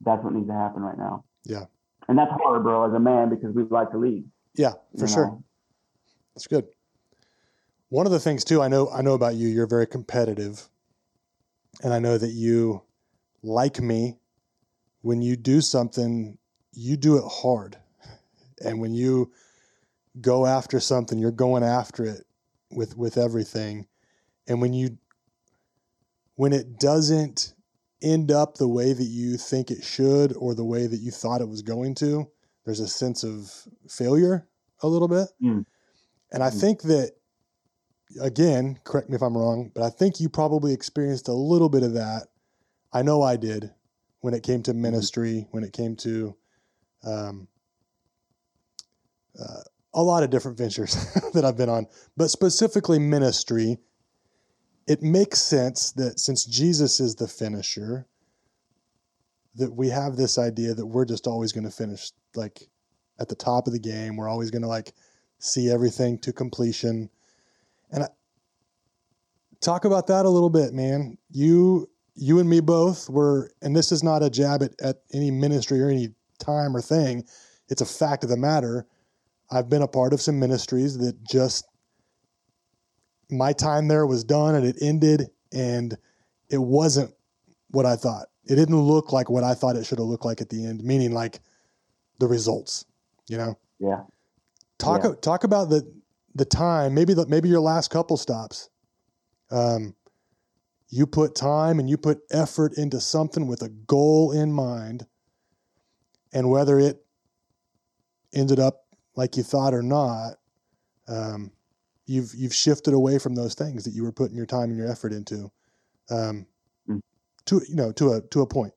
That's 0.02 0.24
what 0.24 0.34
needs 0.34 0.48
to 0.48 0.54
happen 0.54 0.82
right 0.82 0.98
now. 0.98 1.24
Yeah. 1.46 1.66
And 2.08 2.18
that's 2.18 2.32
hard, 2.32 2.64
bro, 2.64 2.88
as 2.88 2.94
a 2.94 3.00
man, 3.00 3.30
because 3.30 3.56
we'd 3.56 3.72
like 3.72 3.92
to 3.92 3.98
lead. 3.98 4.26
Yeah, 4.56 4.74
for 5.00 5.08
sure. 5.08 5.26
know? 5.28 5.44
That's 6.36 6.48
good. 6.48 6.68
One 7.90 8.06
of 8.06 8.12
the 8.12 8.20
things 8.20 8.44
too, 8.44 8.62
I 8.62 8.68
know 8.68 8.90
I 8.92 9.02
know 9.02 9.14
about 9.14 9.36
you, 9.36 9.48
you're 9.48 9.68
very 9.68 9.88
competitive. 9.88 10.68
And 11.84 11.94
I 11.94 12.00
know 12.00 12.18
that 12.18 12.32
you 12.32 12.82
like 13.44 13.80
me 13.80 14.18
when 15.02 15.22
you 15.22 15.36
do 15.36 15.62
something, 15.62 16.38
you 16.74 16.98
do 16.98 17.18
it 17.18 17.24
hard. 17.28 17.78
And 18.64 18.80
when 18.82 18.94
you 18.94 19.32
go 20.20 20.46
after 20.46 20.80
something, 20.80 21.18
you're 21.18 21.32
going 21.32 21.64
after 21.64 22.04
it 22.04 22.26
with 22.72 22.98
with 22.98 23.18
everything. 23.18 23.88
And 24.48 24.62
when 24.62 24.74
you 24.74 24.98
when 26.36 26.54
it 26.54 26.80
doesn't 26.80 27.54
end 28.02 28.32
up 28.32 28.56
the 28.56 28.68
way 28.68 28.94
that 28.94 29.04
you 29.04 29.38
think 29.38 29.72
it 29.72 29.84
should 29.84 30.34
or 30.38 30.54
the 30.54 30.64
way 30.64 30.86
that 30.86 31.00
you 31.00 31.10
thought 31.12 31.42
it 31.42 31.50
was 31.50 31.64
going 31.64 31.96
to, 31.96 32.30
there's 32.64 32.80
a 32.80 32.88
sense 32.88 33.24
of 33.24 33.52
failure 33.90 34.48
a 34.84 34.88
little 34.88 35.08
bit. 35.08 35.28
Mm. 35.42 35.66
And 36.32 36.44
I 36.44 36.50
Mm. 36.50 36.60
think 36.60 36.82
that, 36.84 37.14
again, 38.22 38.80
correct 38.84 39.10
me 39.10 39.16
if 39.16 39.24
I'm 39.24 39.36
wrong, 39.36 39.72
but 39.74 39.84
I 39.84 39.90
think 39.90 40.20
you 40.20 40.30
probably 40.30 40.74
experienced 40.74 41.28
a 41.28 41.34
little 41.34 41.70
bit 41.70 41.82
of 41.82 41.94
that. 41.94 42.28
I 42.94 43.02
know 43.02 43.24
I 43.24 43.36
did 43.36 43.74
when 44.20 44.36
it 44.36 44.44
came 44.44 44.62
to 44.64 44.74
ministry, 44.74 45.48
when 45.52 45.64
it 45.64 45.74
came 45.74 45.96
to 45.98 46.36
um, 47.04 47.48
uh, 49.40 49.62
a 49.94 50.04
lot 50.04 50.24
of 50.24 50.30
different 50.30 50.58
ventures 50.58 50.94
that 51.34 51.46
I've 51.46 51.58
been 51.58 51.70
on, 51.70 51.88
but 52.16 52.30
specifically 52.30 53.00
ministry. 53.00 53.80
It 54.88 55.04
makes 55.04 55.42
sense 55.42 55.92
that 55.94 56.20
since 56.20 56.46
Jesus 56.46 57.00
is 57.00 57.16
the 57.16 57.28
finisher, 57.28 58.08
that 59.56 59.74
we 59.74 59.90
have 59.90 60.16
this 60.16 60.38
idea 60.38 60.74
that 60.74 60.86
we're 60.86 61.06
just 61.06 61.28
always 61.28 61.52
going 61.52 61.66
to 61.66 61.72
finish 61.72 62.12
like 62.36 62.70
at 63.20 63.28
the 63.28 63.36
top 63.36 63.68
of 63.68 63.74
the 63.74 63.80
game. 63.80 64.16
We're 64.16 64.30
always 64.30 64.52
going 64.52 64.62
to 64.62 64.68
like 64.68 64.94
see 65.40 65.70
everything 65.70 66.20
to 66.20 66.32
completion. 66.32 67.10
And 67.92 68.04
I, 68.04 68.08
talk 69.60 69.86
about 69.86 70.08
that 70.08 70.26
a 70.26 70.30
little 70.30 70.50
bit, 70.50 70.74
man. 70.74 71.18
You 71.30 71.90
you 72.16 72.40
and 72.40 72.50
me 72.50 72.60
both 72.60 73.10
were 73.10 73.52
and 73.62 73.76
this 73.76 73.92
is 73.92 74.04
not 74.04 74.24
a 74.24 74.30
jab 74.30 74.64
at, 74.64 74.74
at 74.82 74.98
any 75.14 75.32
ministry 75.32 75.82
or 75.82 75.90
any 75.90 76.14
time 76.40 76.76
or 76.76 76.82
thing. 76.82 77.26
It's 77.70 77.82
a 77.82 77.86
fact 77.86 78.24
of 78.24 78.30
the 78.30 78.38
matter. 78.38 78.88
I've 79.52 79.70
been 79.70 79.82
a 79.82 79.88
part 79.88 80.14
of 80.14 80.22
some 80.22 80.40
ministries 80.40 80.98
that 81.00 81.24
just 81.24 81.66
my 83.30 83.54
time 83.54 83.88
there 83.88 84.06
was 84.06 84.24
done 84.24 84.56
and 84.56 84.66
it 84.66 84.78
ended 84.82 85.30
and 85.52 85.98
it 86.50 86.58
wasn't 86.60 87.14
what 87.70 87.86
I 87.86 87.96
thought. 87.96 88.28
It 88.46 88.56
didn't 88.56 88.80
look 88.80 89.12
like 89.12 89.30
what 89.30 89.44
I 89.44 89.54
thought 89.54 89.76
it 89.76 89.86
should 89.86 90.00
have 90.00 90.08
looked 90.08 90.26
like 90.26 90.42
at 90.42 90.50
the 90.50 90.66
end, 90.66 90.84
meaning 90.84 91.12
like 91.12 91.42
the 92.20 92.28
results, 92.28 92.86
you 93.28 93.38
know? 93.38 93.58
Yeah. 93.80 94.04
talk 94.80 95.04
Yeah. 95.04 95.12
talk 95.22 95.44
about 95.44 95.70
the 95.70 95.84
the 96.36 96.46
time 96.46 96.94
maybe 96.94 97.14
the, 97.14 97.26
maybe 97.28 97.50
your 97.50 97.60
last 97.60 97.90
couple 97.90 98.16
stops 98.16 98.70
um 99.50 99.96
you 100.90 101.06
put 101.06 101.36
time 101.36 101.80
and 101.80 101.90
you 101.90 101.98
put 101.98 102.20
effort 102.32 102.74
into 102.78 103.00
something 103.00 103.48
with 103.48 103.62
a 103.62 103.70
goal 103.70 104.32
in 104.32 104.52
mind, 104.52 105.06
and 106.34 106.50
whether 106.50 106.80
it 106.80 107.06
ended 108.34 108.60
up 108.60 108.86
like 109.16 109.36
you 109.36 109.44
thought 109.44 109.74
or 109.74 109.82
not, 109.82 110.36
um, 111.08 111.52
you've 112.08 112.34
you've 112.36 112.54
shifted 112.54 112.94
away 112.94 113.20
from 113.20 113.36
those 113.36 113.54
things 113.54 113.84
that 113.84 113.92
you 113.94 114.04
were 114.04 114.12
putting 114.12 114.36
your 114.36 114.46
time 114.46 114.70
and 114.70 114.78
your 114.78 114.90
effort 114.90 115.14
into, 115.14 115.52
um, 116.10 116.48
Mm. 116.90 117.02
to 117.46 117.62
you 117.68 117.76
know 117.76 117.92
to 117.94 118.14
a 118.14 118.22
to 118.30 118.42
a 118.42 118.48
point. 118.48 118.74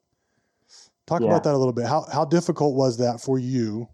Talk 1.07 1.21
Yeah. 1.23 1.29
about 1.29 1.45
that 1.45 1.55
a 1.55 1.59
little 1.59 1.73
bit. 1.73 1.87
How 1.87 2.07
how 2.13 2.25
difficult 2.25 2.75
was 2.75 2.99
that 2.99 3.21
for 3.21 3.39
you 3.39 3.89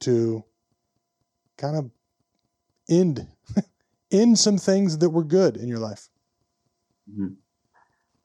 to 0.00 0.44
kind 1.56 1.76
of 1.76 1.90
end 2.88 3.26
end 4.12 4.38
some 4.38 4.58
things 4.58 4.98
that 4.98 5.10
were 5.10 5.24
good 5.24 5.56
in 5.56 5.68
your 5.68 5.78
life? 5.78 6.08
Mhm. 7.10 7.36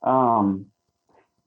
Um, 0.02 0.66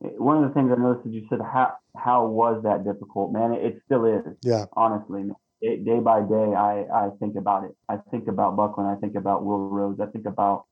one 0.01 0.43
of 0.43 0.49
the 0.49 0.55
things 0.55 0.71
I 0.71 0.81
noticed 0.81 1.07
is 1.07 1.13
you 1.15 1.27
said 1.29 1.41
how 1.41 1.75
how 1.97 2.27
was 2.27 2.63
that 2.65 2.85
difficult, 2.85 3.33
man? 3.33 3.53
It, 3.53 3.65
it 3.65 3.83
still 3.85 4.05
is, 4.07 4.23
Yeah, 4.43 4.67
honestly. 4.73 5.31
Day, 5.63 5.77
day 5.77 6.01
by 6.01 6.21
day, 6.21 6.55
I 6.55 6.85
I 6.93 7.11
think 7.21 7.37
about 7.37 7.65
it. 7.65 7.77
I 7.89 7.97
think 8.11 8.29
about 8.29 8.57
Buckland. 8.57 8.91
I 8.91 8.97
think 9.01 9.15
about 9.15 9.45
Will 9.45 9.69
Rose. 9.69 9.99
I 10.01 10.07
think 10.07 10.27
about 10.27 10.65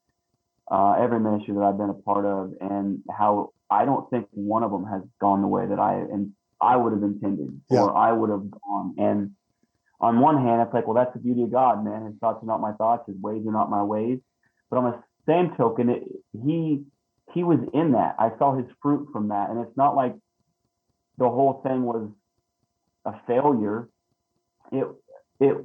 uh, 0.70 0.92
every 0.98 1.20
ministry 1.20 1.54
that 1.54 1.62
I've 1.62 1.78
been 1.78 1.90
a 1.90 1.94
part 1.94 2.24
of, 2.26 2.52
and 2.60 3.00
how 3.10 3.50
I 3.70 3.84
don't 3.84 4.08
think 4.10 4.26
one 4.32 4.62
of 4.62 4.70
them 4.72 4.84
has 4.84 5.02
gone 5.20 5.42
the 5.42 5.48
way 5.48 5.66
that 5.66 5.78
I 5.78 5.94
and 5.94 6.32
I 6.60 6.76
would 6.76 6.92
have 6.92 7.02
intended, 7.02 7.60
Yeah. 7.70 7.84
or 7.84 7.96
I 7.96 8.12
would 8.12 8.30
have 8.30 8.50
gone. 8.50 8.94
And 8.98 9.32
on 10.00 10.20
one 10.20 10.42
hand, 10.44 10.62
it's 10.62 10.74
like, 10.74 10.86
well, 10.86 10.94
that's 10.94 11.12
the 11.12 11.20
beauty 11.20 11.42
of 11.42 11.52
God, 11.52 11.84
man. 11.84 12.06
His 12.06 12.14
thoughts 12.20 12.42
are 12.42 12.46
not 12.46 12.60
my 12.60 12.72
thoughts. 12.72 13.04
His 13.06 13.16
ways 13.20 13.46
are 13.46 13.52
not 13.52 13.70
my 13.70 13.82
ways. 13.82 14.18
But 14.70 14.78
on 14.78 14.84
the 14.92 15.02
same 15.26 15.54
token, 15.56 15.88
it, 15.90 16.02
he 16.44 16.82
he 17.32 17.44
was 17.44 17.60
in 17.72 17.92
that. 17.92 18.16
I 18.18 18.30
saw 18.38 18.56
his 18.56 18.66
fruit 18.82 19.08
from 19.12 19.28
that, 19.28 19.50
and 19.50 19.60
it's 19.60 19.76
not 19.76 19.94
like 19.94 20.14
the 21.18 21.28
whole 21.28 21.60
thing 21.62 21.84
was 21.84 22.08
a 23.04 23.14
failure. 23.26 23.88
It 24.72 24.86
it 25.40 25.56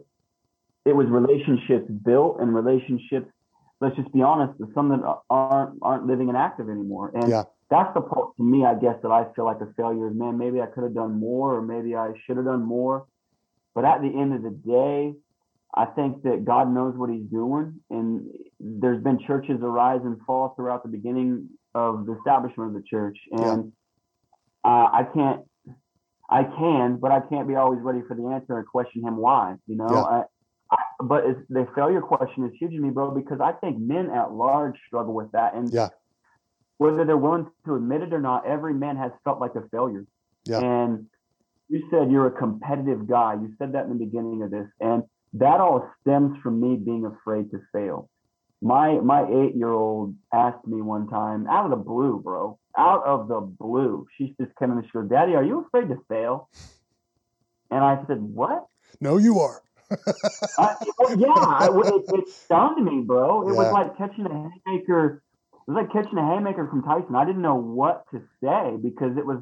it 0.86 0.96
was 0.96 1.08
relationships 1.08 1.90
built 1.90 2.40
and 2.40 2.54
relationships. 2.54 3.28
Let's 3.82 3.96
just 3.96 4.12
be 4.14 4.22
honest. 4.22 4.60
Some 4.74 4.90
that 4.90 5.02
aren't 5.30 5.80
aren't 5.82 6.08
living 6.08 6.30
and 6.30 6.38
active 6.38 6.70
anymore, 6.70 7.12
and 7.14 7.30
Yeah. 7.30 7.44
that's 7.70 7.94
the 7.94 8.02
part 8.02 8.36
to 8.38 8.44
me. 8.44 8.66
I 8.66 8.76
guess 8.76 8.96
that 9.02 9.12
I 9.12 9.26
feel 9.34 9.46
like 9.46 9.62
a 9.62 9.68
failure 9.78 10.08
is 10.08 10.16
man. 10.16 10.38
Maybe 10.38 10.62
I 10.62 10.68
could 10.68 10.84
have 10.84 10.94
done 10.94 11.20
more, 11.20 11.56
or 11.56 11.62
maybe 11.62 11.96
I 11.96 12.14
should 12.26 12.38
have 12.38 12.46
done 12.46 12.64
more. 12.64 13.06
But 13.74 13.84
at 13.86 14.02
the 14.02 14.08
end 14.08 14.34
of 14.34 14.42
the 14.44 14.52
day, 14.52 15.14
I 15.74 15.86
think 15.86 16.24
that 16.24 16.46
God 16.46 16.74
knows 16.74 16.96
what 16.96 17.10
He's 17.10 17.26
doing, 17.26 17.82
and 17.90 18.30
there's 18.60 19.04
been 19.04 19.20
churches 19.20 19.60
arise 19.62 20.02
and 20.04 20.22
fall 20.26 20.54
throughout 20.56 20.84
the 20.84 20.90
beginning 20.90 21.50
of 21.74 22.06
the 22.06 22.14
establishment 22.18 22.70
of 22.70 22.82
the 22.82 22.88
church, 22.88 23.18
and 23.32 23.74
uh, 24.64 24.88
I 24.94 25.04
can't, 25.14 25.42
I 26.30 26.44
can, 26.44 26.98
but 26.98 27.12
I 27.12 27.20
can't 27.22 27.48
be 27.48 27.56
always 27.56 27.80
ready 27.82 28.02
for 28.08 28.16
the 28.16 28.28
answer 28.28 28.58
and 28.58 28.68
question 28.68 29.04
Him 29.04 29.18
why. 29.18 29.56
You 29.68 29.76
know, 29.76 29.90
Yeah. 29.92 30.02
I, 30.02 30.24
I, 30.72 30.78
but 31.04 31.26
it's, 31.26 31.40
the 31.50 31.68
failure 31.76 32.02
question 32.02 32.46
is 32.46 32.52
huge 32.60 32.72
to 32.72 32.80
me, 32.80 32.90
bro, 32.90 33.12
because 33.12 33.40
I 33.40 33.52
think 33.54 33.78
men 33.78 34.10
at 34.10 34.32
large 34.32 34.76
struggle 34.88 35.14
with 35.14 35.32
that, 35.34 35.54
and 35.54 35.72
Yeah. 35.72 35.90
whether 36.78 37.06
they're 37.06 37.18
willing 37.18 37.48
to 37.66 37.76
admit 37.76 38.02
it 38.02 38.14
or 38.14 38.22
not, 38.22 38.46
every 38.46 38.74
man 38.74 38.98
has 38.98 39.12
felt 39.24 39.40
like 39.40 39.56
a 39.56 39.68
failure. 39.70 40.06
Yeah. 40.46 40.60
And 40.60 41.08
you 41.70 41.88
said 41.90 42.12
you're 42.12 42.28
a 42.28 42.32
competitive 42.32 43.08
guy. 43.08 43.34
You 43.36 43.54
said 43.58 43.74
that 43.74 43.86
in 43.86 43.90
the 43.90 44.06
beginning 44.06 44.42
of 44.44 44.52
this, 44.52 44.68
and 44.80 45.04
that 45.34 45.60
all 45.60 45.90
stems 46.02 46.38
from 46.42 46.60
me 46.60 46.76
being 46.76 47.06
afraid 47.06 47.52
to 47.52 47.60
fail. 47.72 48.10
My 48.62 49.00
my 49.00 49.28
eight 49.28 49.56
year 49.56 49.72
old 49.72 50.16
asked 50.34 50.66
me 50.66 50.82
one 50.82 51.08
time, 51.08 51.46
out 51.48 51.66
of 51.66 51.72
the 51.72 51.84
blue, 51.84 52.20
bro, 52.24 52.58
out 52.78 53.04
of 53.06 53.28
the 53.28 53.40
blue. 53.40 54.06
She 54.18 54.36
just 54.40 54.56
came 54.58 54.72
in 54.72 54.78
and 54.78 54.86
she 54.86 54.92
goes, 54.92 55.10
"Daddy, 55.10 55.36
are 55.36 55.44
you 55.44 55.66
afraid 55.66 55.90
to 55.90 55.98
fail?" 56.10 56.50
And 57.72 57.84
I 57.84 58.04
said, 58.08 58.22
"What?" 58.22 58.66
no, 59.02 59.18
you 59.18 59.40
are. 59.40 59.62
Oh, 60.58 60.64
I, 60.64 60.76
well, 60.98 61.20
yeah, 61.20 61.28
I, 61.36 61.68
it, 61.70 62.04
it 62.08 62.30
stunned 62.46 62.84
me, 62.84 63.02
bro. 63.02 63.48
It 63.48 63.54
Yeah. 63.54 63.60
was 63.60 63.74
like 63.74 63.98
catching 63.98 64.26
a 64.26 64.30
haymaker. 64.66 65.22
It 65.54 65.72
was 65.72 65.76
like 65.76 65.92
catching 65.92 66.18
a 66.18 66.26
haymaker 66.26 66.68
from 66.70 66.82
Tyson. 66.84 67.16
I 67.16 67.26
didn't 67.26 67.42
know 67.42 67.56
what 67.56 68.06
to 68.12 68.22
say 68.42 68.78
because 68.82 69.18
it 69.18 69.26
was. 69.26 69.42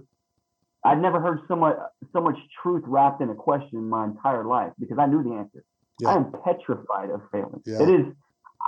I'd 0.84 1.02
never 1.02 1.22
heard 1.22 1.42
so 1.48 1.56
much 1.56 1.78
so 2.12 2.20
much 2.22 2.38
truth 2.62 2.84
wrapped 2.88 3.22
in 3.22 3.30
a 3.30 3.36
question 3.36 3.78
in 3.80 3.88
my 3.90 4.06
entire 4.06 4.44
life 4.44 4.74
because 4.80 4.98
I 5.00 5.06
knew 5.06 5.24
the 5.24 5.34
answer. 5.36 5.64
Yeah. 6.00 6.10
I 6.10 6.16
am 6.16 6.34
petrified 6.44 7.10
of 7.12 7.22
failing. 7.32 7.62
Yeah. 7.66 7.84
It 7.84 7.90
is. 7.90 8.06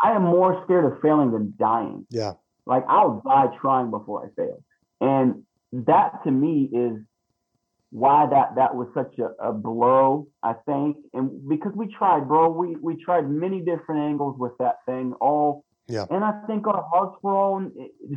I 0.04 0.12
am 0.12 0.24
more 0.24 0.62
scared 0.66 0.86
of 0.86 1.02
failing 1.02 1.32
than 1.32 1.54
dying. 1.58 2.06
Yeah, 2.10 2.34
Like 2.66 2.84
I'll 2.88 3.22
die 3.26 3.48
trying 3.62 3.92
before 3.92 4.26
I 4.26 4.30
fail, 4.36 4.64
and 5.02 5.44
that 5.72 6.24
to 6.24 6.32
me 6.32 6.70
is 6.74 7.00
why 7.92 8.28
that 8.30 8.56
that 8.56 8.76
was 8.76 8.88
such 8.94 9.18
a, 9.20 9.50
a 9.50 9.54
blow. 9.54 10.28
I 10.44 10.54
think, 10.66 10.98
and 11.14 11.48
because 11.48 11.74
we 11.76 11.88
tried, 11.88 12.28
bro, 12.28 12.50
we 12.50 12.76
we 12.82 13.02
tried 13.04 13.30
many 13.30 13.62
different 13.62 14.02
angles 14.02 14.36
with 14.38 14.54
that 14.60 14.78
thing, 14.86 15.14
all. 15.22 15.64
Yeah. 15.88 16.06
And 16.10 16.24
I 16.24 16.42
think 16.48 16.66
our 16.66 16.84
hearts 16.92 17.16
were 17.22 17.36
all 17.36 17.58
in, 17.60 17.72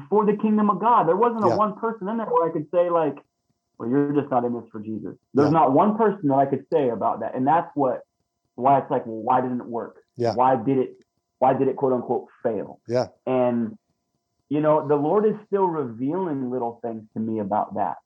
for 0.09 0.25
the 0.25 0.33
kingdom 0.39 0.71
of 0.71 0.81
God. 0.81 1.07
There 1.07 1.17
wasn't 1.17 1.45
a 1.45 1.49
Yeah. 1.49 1.57
one 1.57 1.75
person 1.77 2.09
in 2.09 2.17
there 2.17 2.27
where 2.27 2.49
I 2.49 2.53
could 2.53 2.67
say 2.71 2.89
like, 2.89 3.19
"Well, 3.79 3.91
you're 3.91 4.15
just 4.15 4.31
not 4.31 4.47
in 4.47 4.55
this 4.55 4.65
for 4.73 4.81
Jesus." 4.81 5.17
There's 5.35 5.53
Yeah. 5.53 5.61
not 5.61 5.73
one 5.73 5.99
person 5.99 6.29
that 6.31 6.37
I 6.37 6.47
could 6.47 6.65
say 6.73 6.89
about 6.89 7.21
that, 7.21 7.35
and 7.35 7.47
that's 7.47 7.71
what 7.75 8.01
why 8.55 8.79
it's 8.79 8.91
like, 8.91 9.07
well, 9.07 9.23
why 9.23 9.41
didn't 9.41 9.61
it 9.61 9.67
work? 9.67 10.03
Yeah. 10.17 10.35
Why 10.35 10.57
did 10.57 10.79
it? 10.79 10.97
Why 11.39 11.53
did 11.55 11.69
it 11.69 11.77
quote 11.77 11.93
unquote 11.93 12.29
fail? 12.43 12.81
Yeah. 12.89 13.09
And 13.27 13.79
you 14.49 14.61
know, 14.61 14.87
the 14.87 14.97
Lord 14.97 15.27
is 15.27 15.35
still 15.47 15.67
revealing 15.67 16.51
little 16.51 16.81
things 16.83 17.05
to 17.15 17.21
me 17.21 17.39
about 17.41 17.75
that. 17.75 17.97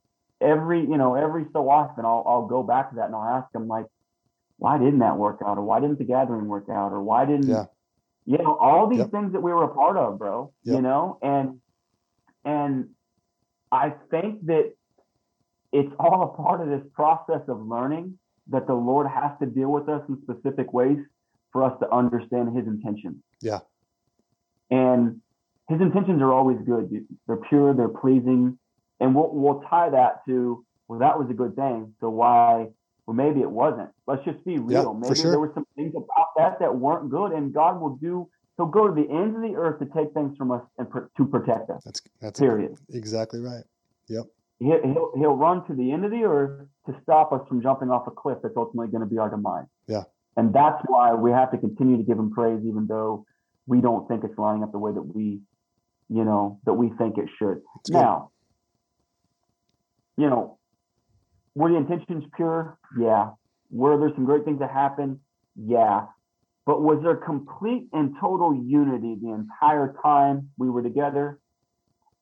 Every, 0.40 0.80
you 0.80 0.96
know, 0.96 1.14
every 1.14 1.46
so 1.52 1.68
often 1.70 2.04
I'll 2.04 2.24
I'll 2.26 2.46
go 2.46 2.62
back 2.62 2.90
to 2.90 2.96
that 2.96 3.06
and 3.06 3.14
I'll 3.14 3.38
ask 3.42 3.54
him 3.54 3.68
like, 3.68 3.86
why 4.58 4.78
didn't 4.78 4.98
that 5.00 5.16
work 5.16 5.40
out? 5.44 5.56
Or 5.58 5.62
why 5.62 5.80
didn't 5.80 5.98
the 5.98 6.04
gathering 6.04 6.46
work 6.48 6.68
out? 6.68 6.92
Or 6.92 7.00
why 7.02 7.24
didn't 7.26 7.48
Yeah. 7.48 7.66
you 8.24 8.38
know, 8.38 8.56
all 8.56 8.86
these 8.88 8.98
Yep. 9.00 9.10
things 9.10 9.32
that 9.32 9.40
we 9.42 9.52
were 9.52 9.64
a 9.64 9.74
part 9.74 9.96
of, 9.96 10.18
bro. 10.18 10.52
Yep. 10.64 10.76
You 10.76 10.82
know? 10.82 11.18
And 11.22 11.60
and 12.44 12.90
I 13.70 13.90
think 14.10 14.44
that 14.46 14.74
it's 15.72 15.92
all 15.98 16.22
a 16.22 16.42
part 16.42 16.60
of 16.60 16.68
this 16.68 16.82
process 16.92 17.40
of 17.48 17.66
learning 17.66 18.18
that 18.48 18.66
the 18.66 18.74
Lord 18.74 19.06
has 19.06 19.32
to 19.38 19.46
deal 19.46 19.70
with 19.70 19.88
us 19.88 20.02
in 20.08 20.20
specific 20.22 20.72
ways 20.72 20.98
for 21.52 21.62
us 21.62 21.78
to 21.80 21.90
understand 21.90 22.54
his 22.56 22.66
intentions. 22.66 23.22
Yeah. 23.40 23.60
And 24.70 25.21
his 25.72 25.80
intentions 25.80 26.20
are 26.22 26.32
always 26.32 26.58
good. 26.64 26.90
They're 27.26 27.36
pure, 27.48 27.74
they're 27.74 27.88
pleasing. 27.88 28.58
And 29.00 29.14
we'll, 29.14 29.30
we'll 29.32 29.62
tie 29.68 29.90
that 29.90 30.24
to, 30.26 30.64
well, 30.86 31.00
that 31.00 31.18
was 31.18 31.28
a 31.30 31.34
good 31.34 31.56
thing. 31.56 31.94
So 32.00 32.08
why, 32.08 32.68
well, 33.06 33.16
maybe 33.16 33.40
it 33.40 33.50
wasn't. 33.50 33.90
Let's 34.06 34.24
just 34.24 34.44
be 34.44 34.58
real. 34.58 34.94
maybe 34.94 35.14
sure. 35.16 35.30
there 35.30 35.40
were 35.40 35.50
some 35.54 35.66
things 35.74 35.92
about 35.96 36.28
that 36.36 36.58
that 36.60 36.76
weren't 36.76 37.10
good. 37.10 37.32
And 37.32 37.52
God 37.52 37.80
will 37.80 37.96
do, 37.96 38.28
he'll 38.56 38.66
go 38.66 38.86
to 38.86 38.94
the 38.94 39.08
ends 39.10 39.34
of 39.34 39.42
the 39.42 39.56
earth 39.56 39.80
to 39.80 39.86
take 39.86 40.12
things 40.14 40.36
from 40.36 40.52
us 40.52 40.62
and 40.78 40.88
pr- 40.88 41.10
to 41.16 41.26
protect 41.26 41.70
us, 41.70 41.82
that's 41.84 42.00
that's 42.20 42.38
period. 42.38 42.76
exactly 42.90 43.40
right. 43.40 43.64
Yep. 44.08 44.24
He'll, 44.60 44.82
he'll, 44.82 45.12
he'll 45.16 45.36
run 45.36 45.66
to 45.66 45.74
the 45.74 45.90
end 45.90 46.04
of 46.04 46.10
the 46.10 46.22
earth 46.22 46.68
to 46.86 46.94
stop 47.02 47.32
us 47.32 47.40
from 47.48 47.62
jumping 47.62 47.90
off 47.90 48.06
a 48.06 48.12
cliff 48.12 48.38
that's 48.42 48.56
ultimately 48.56 48.90
going 48.90 49.02
to 49.02 49.10
be 49.10 49.18
our 49.18 49.30
demise. 49.30 49.66
Yeah. 49.88 50.04
And 50.36 50.54
that's 50.54 50.80
why 50.86 51.14
we 51.14 51.30
have 51.32 51.50
to 51.50 51.58
continue 51.58 51.96
to 51.96 52.02
give 52.02 52.18
him 52.18 52.30
praise, 52.30 52.60
even 52.64 52.86
though 52.86 53.26
we 53.66 53.80
don't 53.80 54.06
think 54.08 54.24
it's 54.24 54.38
lining 54.38 54.62
up 54.62 54.72
the 54.72 54.78
way 54.78 54.92
that 54.92 55.02
we, 55.02 55.40
you 56.12 56.24
know, 56.24 56.60
that 56.66 56.74
we 56.74 56.90
think 56.98 57.16
it 57.18 57.28
should. 57.38 57.60
Good. 57.84 57.92
Now, 57.94 58.30
you 60.16 60.28
know, 60.28 60.58
were 61.54 61.70
the 61.70 61.76
intentions 61.76 62.24
pure? 62.36 62.78
Yeah. 62.98 63.30
Were 63.70 63.98
there 63.98 64.10
some 64.14 64.24
great 64.24 64.44
things 64.44 64.58
that 64.60 64.70
happened? 64.70 65.18
Yeah. 65.56 66.06
But 66.66 66.82
was 66.82 67.00
there 67.02 67.16
complete 67.16 67.88
and 67.92 68.14
total 68.20 68.54
unity 68.54 69.16
the 69.20 69.30
entire 69.32 69.94
time 70.02 70.50
we 70.58 70.70
were 70.70 70.82
together? 70.82 71.40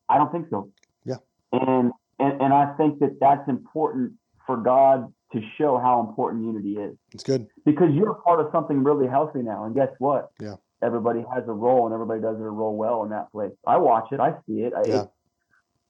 I 0.09 0.17
don't 0.19 0.33
think 0.33 0.47
so. 0.51 0.71
Yeah. 1.05 1.17
And 1.53 1.93
and 2.19 2.41
and 2.41 2.53
I 2.55 2.75
think 2.77 3.01
that 3.01 3.19
that's 3.21 3.49
important 3.49 4.13
for 4.47 4.57
God 4.57 5.13
to 5.33 5.41
show 5.59 5.79
how 5.79 6.01
important 6.09 6.45
unity 6.45 6.77
is 6.77 6.97
It's 7.13 7.23
good. 7.23 7.47
because 7.65 7.91
you're 7.93 8.15
part 8.15 8.41
of 8.41 8.47
something 8.51 8.83
really 8.83 9.07
healthy 9.07 9.43
now. 9.43 9.65
And 9.65 9.75
guess 9.75 9.91
what? 9.99 10.31
Yeah. 10.41 10.57
Everybody 10.83 11.25
has 11.35 11.45
a 11.47 11.53
role, 11.53 11.85
and 11.87 11.95
everybody 11.95 12.21
does 12.21 12.39
their 12.39 12.53
role 12.53 12.77
well 12.77 13.03
in 13.05 13.11
that 13.11 13.31
place. 13.33 13.53
I 13.67 13.77
watch 13.77 14.07
it. 14.13 14.21
I 14.21 14.33
see 14.47 14.63
it. 14.63 14.73
I, 14.75 14.83
Yeah. 14.89 15.03
it 15.03 15.09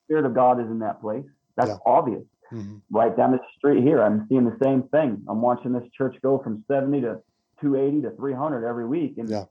Spirit 0.06 0.24
of 0.26 0.34
God 0.34 0.58
is 0.60 0.66
in 0.66 0.80
that 0.80 1.00
place. 1.00 1.24
That's 1.56 1.68
Yeah. 1.70 1.76
obvious. 1.86 2.24
hmm 2.50 2.78
Right 2.90 3.16
down 3.16 3.30
the 3.30 3.40
street 3.56 3.84
here, 3.84 4.02
I'm 4.02 4.26
seeing 4.28 4.44
the 4.44 4.56
same 4.60 4.82
thing. 4.88 5.22
I'm 5.28 5.40
watching 5.40 5.72
this 5.72 5.88
church 5.96 6.16
go 6.20 6.38
from 6.38 6.64
70 6.66 7.02
to 7.02 7.22
280 7.60 8.02
to 8.02 8.10
300 8.16 8.66
every 8.66 8.86
week, 8.86 9.18
and 9.18 9.28
Yeah. 9.28 9.44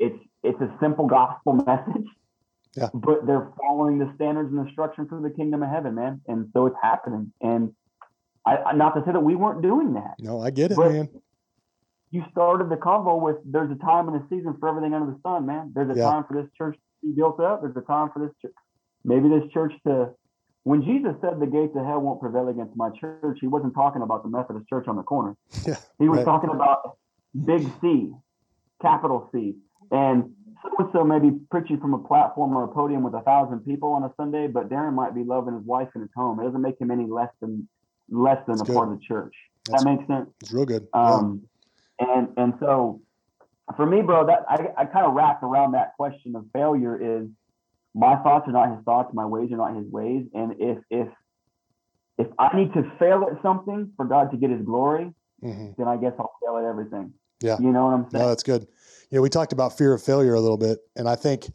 it's 0.00 0.18
it's 0.42 0.60
a 0.60 0.76
simple 0.80 1.06
gospel 1.06 1.52
message. 1.66 2.06
Yeah. 2.76 2.88
But 2.92 3.26
they're 3.26 3.52
following 3.60 3.98
the 3.98 4.12
standards 4.16 4.50
and 4.50 4.66
instruction 4.66 5.06
for 5.06 5.20
the 5.20 5.30
kingdom 5.30 5.62
of 5.62 5.68
heaven, 5.68 5.94
man, 5.94 6.20
and 6.26 6.50
so 6.52 6.66
it's 6.66 6.76
happening. 6.82 7.32
And 7.40 7.74
I, 8.44 8.72
not 8.72 8.94
to 8.94 9.04
say 9.04 9.12
that 9.12 9.22
we 9.22 9.34
weren't 9.36 9.62
doing 9.62 9.94
that. 9.94 10.14
No, 10.20 10.40
I 10.40 10.50
get 10.50 10.72
it, 10.72 10.78
man. 10.78 11.08
You 12.10 12.24
started 12.30 12.70
the 12.70 12.76
convo 12.76 13.20
with 13.20 13.36
"There's 13.44 13.70
a 13.70 13.74
time 13.76 14.08
and 14.08 14.16
a 14.22 14.26
season 14.28 14.56
for 14.58 14.68
everything 14.68 14.94
under 14.94 15.12
the 15.12 15.18
sun, 15.22 15.44
man. 15.46 15.72
There's 15.74 15.90
a 15.90 15.98
Yeah. 15.98 16.10
time 16.10 16.24
for 16.24 16.40
this 16.40 16.50
church 16.56 16.74
to 16.76 17.06
be 17.08 17.12
built 17.14 17.38
up. 17.40 17.60
There's 17.62 17.76
a 17.76 17.82
time 17.82 18.10
for 18.10 18.20
this 18.20 18.34
church. 18.40 18.54
Maybe 19.04 19.28
this 19.28 19.50
church 19.52 19.72
to. 19.86 20.14
When 20.64 20.82
Jesus 20.82 21.14
said 21.20 21.40
the 21.40 21.46
gates 21.46 21.74
of 21.76 21.84
hell 21.86 22.00
won't 22.00 22.20
prevail 22.20 22.48
against 22.48 22.76
my 22.76 22.90
church, 22.90 23.38
he 23.40 23.46
wasn't 23.46 23.74
talking 23.74 24.02
about 24.02 24.22
the 24.22 24.28
Methodist 24.28 24.68
church 24.68 24.86
on 24.88 24.96
the 24.96 25.02
corner. 25.02 25.36
Yeah, 25.66 25.76
he 25.98 26.08
was 26.08 26.18
right. 26.18 26.24
talking 26.24 26.50
about 26.50 26.96
big 27.44 27.70
C, 27.80 28.12
capital 28.82 29.28
C. 29.32 29.56
And 29.90 30.34
so 30.62 30.70
and 30.78 30.88
so 30.92 31.04
may 31.04 31.18
be 31.20 31.30
preaching 31.50 31.78
from 31.80 31.94
a 31.94 31.98
platform 31.98 32.56
or 32.56 32.64
a 32.64 32.68
podium 32.68 33.02
with 33.02 33.14
a 33.14 33.20
thousand 33.22 33.60
people 33.60 33.90
on 33.92 34.02
a 34.04 34.12
Sunday, 34.16 34.46
but 34.46 34.68
Darin 34.68 34.94
might 34.94 35.14
be 35.14 35.24
loving 35.24 35.54
his 35.54 35.64
wife 35.64 35.88
in 35.94 36.00
his 36.02 36.10
home. 36.16 36.40
It 36.40 36.44
doesn't 36.44 36.60
make 36.62 36.80
him 36.80 36.90
any 36.90 37.06
less 37.06 37.30
than 37.40 37.68
less 38.10 38.38
than 38.46 38.56
That's 38.56 38.62
a 38.62 38.72
good. 38.72 38.74
part 38.76 38.88
of 38.92 38.98
the 38.98 39.04
church. 39.04 39.34
That's- 39.66 39.84
that 39.84 39.90
makes 39.90 40.06
sense. 40.06 40.30
It's 40.40 40.52
real 40.52 40.64
good. 40.66 40.88
Um, 40.92 41.42
yeah. 41.42 41.48
And 41.98 42.28
and 42.36 42.54
so 42.60 43.00
for 43.76 43.86
me, 43.86 44.02
bro, 44.02 44.26
that 44.26 44.44
I, 44.48 44.82
I 44.82 44.84
kind 44.84 45.06
of 45.06 45.14
wrap 45.14 45.42
around 45.42 45.72
that 45.72 45.94
question 45.96 46.34
of 46.36 46.44
failure 46.52 47.20
is 47.20 47.28
my 47.94 48.16
thoughts 48.22 48.48
are 48.48 48.52
not 48.52 48.74
his 48.74 48.84
thoughts, 48.84 49.10
my 49.12 49.26
ways 49.26 49.50
are 49.52 49.56
not 49.56 49.76
his 49.76 49.86
ways. 49.90 50.26
And 50.34 50.54
if 50.58 50.78
if 50.90 51.08
if 52.18 52.26
I 52.38 52.56
need 52.56 52.72
to 52.74 52.90
fail 52.98 53.26
at 53.30 53.40
something 53.42 53.92
for 53.96 54.04
God 54.04 54.30
to 54.30 54.36
get 54.36 54.50
his 54.50 54.62
glory, 54.62 55.12
hmm 55.40 55.70
then 55.76 55.86
I 55.86 55.96
guess 55.96 56.12
I'll 56.18 56.32
fail 56.44 56.56
at 56.56 56.64
everything. 56.64 57.12
Yeah. 57.40 57.56
You 57.60 57.70
know 57.70 57.84
what 57.84 57.94
I'm 57.94 58.10
saying? 58.10 58.22
No, 58.22 58.28
that's 58.28 58.42
good. 58.42 58.62
You 59.10 59.18
know, 59.18 59.22
we 59.22 59.28
talked 59.28 59.52
about 59.52 59.78
fear 59.78 59.92
of 59.92 60.02
failure 60.02 60.34
a 60.34 60.40
little 60.40 60.56
bit, 60.56 60.78
and 60.96 61.08
I 61.08 61.14
think 61.14 61.46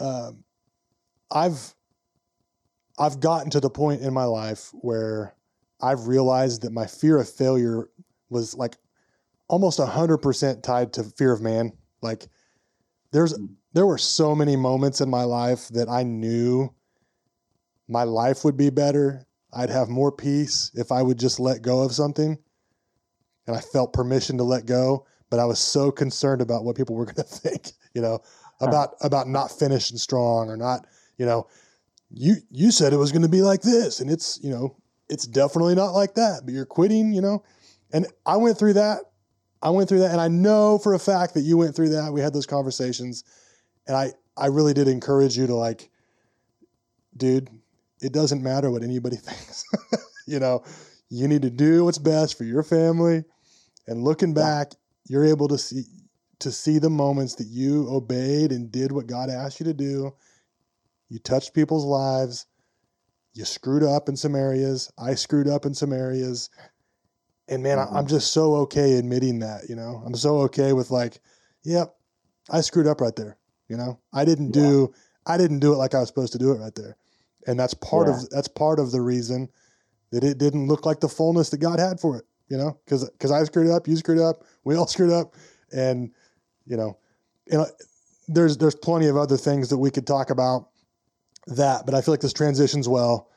um, 0.00 0.44
I've 1.30 1.74
I've 2.98 3.20
gotten 3.20 3.50
to 3.50 3.60
the 3.60 3.70
point 3.70 4.02
in 4.02 4.14
my 4.14 4.24
life 4.24 4.70
where 4.72 5.34
I've 5.80 6.06
realized 6.06 6.62
that 6.62 6.72
my 6.72 6.86
fear 6.86 7.18
of 7.18 7.28
failure 7.28 7.90
was 8.30 8.54
like 8.54 8.76
almost 9.48 9.78
hundred 9.80 10.18
percent 10.18 10.62
tied 10.62 10.92
to 10.94 11.04
fear 11.04 11.32
of 11.32 11.40
man. 11.40 11.72
Like 12.02 12.26
there's 13.12 13.34
Mm. 13.34 13.54
there 13.72 13.86
were 13.86 13.98
so 13.98 14.34
many 14.34 14.56
moments 14.56 15.00
in 15.00 15.08
my 15.10 15.24
life 15.24 15.68
that 15.68 15.88
I 15.88 16.02
knew 16.02 16.70
my 17.88 18.04
life 18.04 18.44
would 18.44 18.56
be 18.56 18.70
better. 18.70 19.26
I'd 19.52 19.70
have 19.70 19.88
more 19.88 20.12
peace 20.12 20.70
if 20.74 20.90
I 20.92 21.02
would 21.02 21.18
just 21.18 21.38
let 21.40 21.62
go 21.62 21.82
of 21.82 21.92
something. 21.94 22.38
And 23.46 23.56
I 23.56 23.60
felt 23.60 23.92
permission 23.92 24.38
to 24.38 24.44
let 24.44 24.66
go, 24.66 25.06
but 25.30 25.38
I 25.38 25.44
was 25.44 25.60
so 25.60 25.92
concerned 25.92 26.42
about 26.42 26.64
what 26.64 26.76
people 26.76 26.96
were 26.96 27.04
going 27.10 27.16
to 27.16 27.22
think, 27.22 27.72
you 27.94 28.02
know, 28.02 28.20
about 28.60 28.94
about 29.00 29.28
not 29.28 29.50
finishing 29.52 29.98
strong 29.98 30.48
or 30.48 30.56
not, 30.56 30.86
you 31.18 31.26
know, 31.26 31.46
you 32.10 32.36
you 32.50 32.70
said 32.72 32.92
it 32.92 32.96
was 32.98 33.12
going 33.12 33.22
to 33.22 33.28
be 33.28 33.42
like 33.42 33.62
this 33.62 34.00
and 34.00 34.10
it's, 34.10 34.40
you 34.42 34.50
know, 34.50 34.76
it's 35.08 35.26
definitely 35.26 35.74
not 35.74 35.92
like 35.92 36.14
that, 36.14 36.40
but 36.44 36.52
you're 36.54 36.66
quitting, 36.66 37.12
you 37.12 37.20
know. 37.20 37.44
And 37.92 38.06
I 38.24 38.36
went 38.38 38.58
through 38.58 38.72
that. 38.74 38.98
I 39.66 39.70
went 39.70 39.88
through 39.88 39.98
that 39.98 40.12
and 40.12 40.20
I 40.20 40.28
know 40.28 40.78
for 40.78 40.94
a 40.94 40.98
fact 40.98 41.34
that 41.34 41.40
you 41.40 41.56
went 41.56 41.74
through 41.74 41.88
that. 41.88 42.12
We 42.12 42.20
had 42.20 42.32
those 42.32 42.46
conversations 42.46 43.24
and 43.88 43.96
I 43.96 44.12
I 44.36 44.46
really 44.46 44.72
did 44.72 44.86
encourage 44.86 45.36
you 45.36 45.48
to 45.48 45.56
like 45.56 45.90
dude, 47.16 47.50
it 48.00 48.12
doesn't 48.12 48.44
matter 48.44 48.70
what 48.70 48.84
anybody 48.84 49.16
thinks. 49.22 49.64
you 50.28 50.38
know, 50.38 50.62
you 51.08 51.26
need 51.26 51.42
to 51.42 51.50
do 51.50 51.84
what's 51.84 51.98
best 51.98 52.38
for 52.38 52.44
your 52.44 52.62
family. 52.62 53.24
And 53.88 54.04
looking 54.04 54.34
back, 54.34 54.70
you're 55.08 55.24
able 55.24 55.48
to 55.48 55.58
see 55.58 55.82
to 56.38 56.52
see 56.52 56.78
the 56.78 56.90
moments 56.90 57.34
that 57.34 57.48
you 57.48 57.88
obeyed 57.90 58.52
and 58.52 58.70
did 58.70 58.92
what 58.92 59.08
God 59.08 59.30
asked 59.30 59.58
you 59.58 59.64
to 59.64 59.74
do. 59.74 60.14
You 61.08 61.18
touched 61.18 61.54
people's 61.54 61.84
lives. 61.84 62.46
You 63.34 63.44
screwed 63.44 63.82
up 63.82 64.08
in 64.08 64.14
some 64.14 64.36
areas. 64.36 64.92
I 64.96 65.16
screwed 65.16 65.48
up 65.48 65.66
in 65.66 65.74
some 65.74 65.92
areas. 65.92 66.50
And 67.48 67.62
man, 67.62 67.78
I, 67.78 67.86
I'm 67.92 68.06
just 68.06 68.32
so 68.32 68.56
okay 68.56 68.94
admitting 68.94 69.38
that, 69.40 69.68
you 69.68 69.76
know. 69.76 70.02
I'm 70.04 70.14
so 70.14 70.38
okay 70.42 70.72
with 70.72 70.90
like, 70.90 71.20
yep, 71.62 71.94
I 72.50 72.60
screwed 72.60 72.86
up 72.86 73.00
right 73.00 73.14
there. 73.14 73.36
You 73.68 73.76
know, 73.76 74.00
I 74.12 74.24
didn't 74.24 74.52
do 74.52 74.92
I 75.26 75.36
didn't 75.36 75.58
do 75.60 75.72
it 75.72 75.76
like 75.76 75.94
I 75.94 76.00
was 76.00 76.08
supposed 76.08 76.32
to 76.32 76.38
do 76.38 76.52
it 76.52 76.58
right 76.58 76.74
there. 76.74 76.96
And 77.46 77.58
that's 77.58 77.74
part 77.74 78.08
Yeah. 78.08 78.14
of 78.14 78.30
that's 78.30 78.48
part 78.48 78.78
of 78.78 78.92
the 78.92 79.00
reason 79.00 79.48
that 80.10 80.24
it 80.24 80.38
didn't 80.38 80.68
look 80.68 80.86
like 80.86 81.00
the 81.00 81.08
fullness 81.08 81.50
that 81.50 81.58
God 81.58 81.78
had 81.78 82.00
for 82.00 82.16
it, 82.16 82.24
you 82.48 82.56
know, 82.56 82.78
because 82.84 83.08
because 83.10 83.32
I 83.32 83.42
screwed 83.44 83.70
up, 83.70 83.88
you 83.88 83.96
screwed 83.96 84.20
up, 84.20 84.44
we 84.64 84.76
all 84.76 84.86
screwed 84.88 85.12
up, 85.12 85.34
and 85.72 86.10
you 86.66 86.76
know, 86.76 86.98
you 87.50 87.58
know, 87.58 87.66
there's 88.28 88.56
there's 88.58 88.74
plenty 88.76 89.06
of 89.06 89.16
other 89.16 89.36
things 89.36 89.68
that 89.70 89.78
we 89.78 89.90
could 89.90 90.06
talk 90.06 90.30
about 90.30 90.68
that, 91.48 91.86
but 91.86 91.94
I 91.94 92.00
feel 92.00 92.12
like 92.12 92.20
this 92.20 92.32
transitions 92.32 92.88
well. 92.88 93.28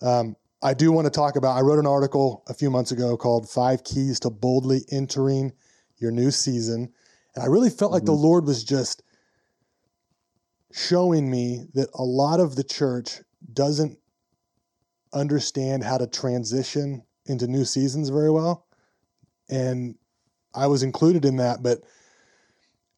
Um, 0.00 0.36
I 0.62 0.74
do 0.74 0.92
want 0.92 1.06
to 1.06 1.10
talk 1.10 1.36
about. 1.36 1.56
I 1.56 1.60
wrote 1.60 1.78
an 1.78 1.86
article 1.86 2.44
a 2.48 2.54
few 2.54 2.70
months 2.70 2.92
ago 2.92 3.16
called 3.16 3.48
Five 3.48 3.82
Keys 3.84 4.20
to 4.20 4.30
Boldly 4.30 4.82
Entering 4.90 5.52
Your 5.98 6.12
New 6.12 6.30
Season, 6.30 6.92
and 7.34 7.44
I 7.44 7.46
really 7.46 7.70
felt 7.70 7.92
like 7.92 8.04
the 8.04 8.12
Mhm. 8.12 8.22
Lord 8.22 8.46
was 8.46 8.62
just 8.62 9.02
showing 10.70 11.30
me 11.30 11.66
that 11.74 11.90
a 11.94 12.04
lot 12.04 12.40
of 12.40 12.54
the 12.56 12.64
church 12.64 13.22
doesn't 13.52 13.98
understand 15.12 15.84
how 15.84 15.98
to 15.98 16.06
transition 16.06 17.02
into 17.26 17.46
new 17.46 17.64
seasons 17.64 18.08
very 18.08 18.30
well. 18.30 18.66
And 19.48 19.96
I 20.54 20.66
was 20.68 20.82
included 20.82 21.24
in 21.24 21.36
that, 21.36 21.62
but 21.62 21.82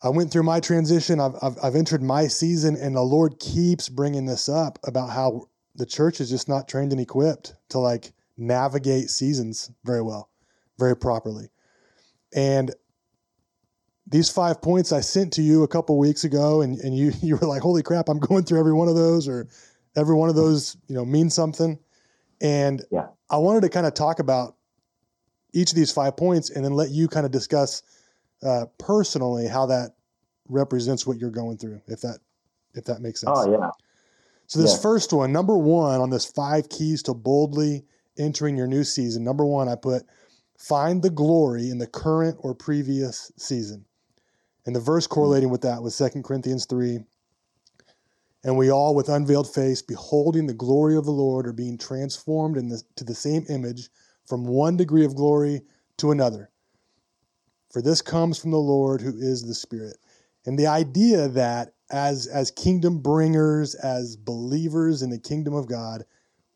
I 0.02 0.10
went 0.10 0.30
through 0.30 0.42
my 0.42 0.60
transition. 0.60 1.18
I've, 1.18 1.34
I've, 1.42 1.56
I've 1.62 1.76
entered 1.76 2.02
my 2.02 2.26
season, 2.28 2.76
and 2.76 2.94
the 2.94 3.02
Lord 3.02 3.40
keeps 3.40 3.88
bringing 3.88 4.26
this 4.26 4.48
up 4.48 4.78
about 4.84 5.10
how 5.10 5.48
the 5.74 5.86
church 5.86 6.20
is 6.20 6.30
just 6.30 6.48
not 6.48 6.68
trained 6.68 6.92
and 6.92 7.00
equipped 7.00 7.54
to 7.70 7.78
like 7.78 8.12
navigate 8.36 9.10
seasons 9.10 9.70
very 9.84 10.02
well, 10.02 10.30
very 10.78 10.96
properly. 10.96 11.48
And 12.34 12.74
these 14.06 14.30
five 14.30 14.60
points 14.60 14.92
I 14.92 15.00
sent 15.00 15.32
to 15.34 15.42
you 15.42 15.62
a 15.62 15.68
couple 15.68 15.98
weeks 15.98 16.24
ago, 16.24 16.60
and, 16.60 16.78
and 16.80 16.96
you 16.96 17.12
you 17.22 17.36
were 17.36 17.46
like, 17.46 17.62
"Holy 17.62 17.82
crap, 17.82 18.08
I'm 18.08 18.18
going 18.18 18.44
through 18.44 18.60
every 18.60 18.74
one 18.74 18.88
of 18.88 18.94
those," 18.94 19.28
or 19.28 19.48
every 19.96 20.14
one 20.14 20.28
of 20.28 20.34
those, 20.34 20.76
you 20.88 20.94
know, 20.94 21.04
means 21.04 21.34
something. 21.34 21.78
And 22.40 22.82
Yeah. 22.90 23.08
I 23.30 23.38
wanted 23.38 23.62
to 23.62 23.68
kind 23.68 23.86
of 23.86 23.94
talk 23.94 24.18
about 24.18 24.56
each 25.52 25.70
of 25.70 25.76
these 25.76 25.92
five 25.92 26.16
points, 26.16 26.50
and 26.50 26.64
then 26.64 26.72
let 26.72 26.90
you 26.90 27.08
kind 27.08 27.24
of 27.24 27.32
discuss 27.32 27.82
uh, 28.42 28.66
personally 28.78 29.46
how 29.46 29.66
that 29.66 29.94
represents 30.48 31.06
what 31.06 31.18
you're 31.18 31.30
going 31.30 31.56
through, 31.56 31.80
if 31.86 32.00
that 32.02 32.18
if 32.74 32.84
that 32.84 33.00
makes 33.00 33.20
sense. 33.20 33.38
Oh 33.38 33.50
yeah. 33.50 33.70
So 34.46 34.60
this 34.60 34.74
Yeah. 34.74 34.78
first 34.78 35.12
one, 35.12 35.32
number 35.32 35.56
one 35.56 36.00
on 36.00 36.10
this 36.10 36.24
five 36.24 36.68
keys 36.68 37.02
to 37.04 37.14
boldly 37.14 37.86
entering 38.18 38.56
your 38.56 38.66
new 38.66 38.84
season. 38.84 39.24
Number 39.24 39.44
one, 39.44 39.68
I 39.68 39.74
put 39.74 40.04
find 40.56 41.02
the 41.02 41.10
glory 41.10 41.70
in 41.70 41.78
the 41.78 41.86
current 41.86 42.38
or 42.40 42.54
previous 42.54 43.32
season. 43.36 43.84
And 44.66 44.74
the 44.74 44.80
verse 44.80 45.06
hmm. 45.06 45.14
correlating 45.14 45.50
with 45.50 45.62
that 45.62 45.82
was 45.82 45.96
2 45.96 46.22
Corinthians 46.22 46.66
3. 46.66 47.00
And 48.44 48.58
we 48.58 48.70
all, 48.70 48.94
with 48.94 49.08
unveiled 49.08 49.52
face, 49.52 49.80
beholding 49.80 50.46
the 50.46 50.54
glory 50.54 50.96
of 50.96 51.06
the 51.06 51.10
Lord, 51.10 51.46
are 51.46 51.52
being 51.52 51.78
transformed 51.78 52.58
in 52.58 52.68
the, 52.68 52.82
to 52.96 53.04
the 53.04 53.14
same 53.14 53.46
image 53.48 53.88
from 54.26 54.46
one 54.46 54.76
degree 54.76 55.04
of 55.04 55.14
glory 55.14 55.62
to 55.96 56.10
another. 56.10 56.50
For 57.70 57.80
this 57.80 58.02
comes 58.02 58.38
from 58.38 58.50
the 58.50 58.58
Lord 58.58 59.00
who 59.00 59.16
is 59.16 59.42
the 59.42 59.54
Spirit. 59.54 59.96
And 60.46 60.58
the 60.58 60.66
idea 60.66 61.28
that 61.28 61.73
as 61.94 62.26
as 62.26 62.50
kingdom 62.50 62.98
bringers, 62.98 63.76
as 63.76 64.16
believers 64.16 65.00
in 65.02 65.10
the 65.10 65.18
kingdom 65.18 65.54
of 65.54 65.68
God, 65.68 66.04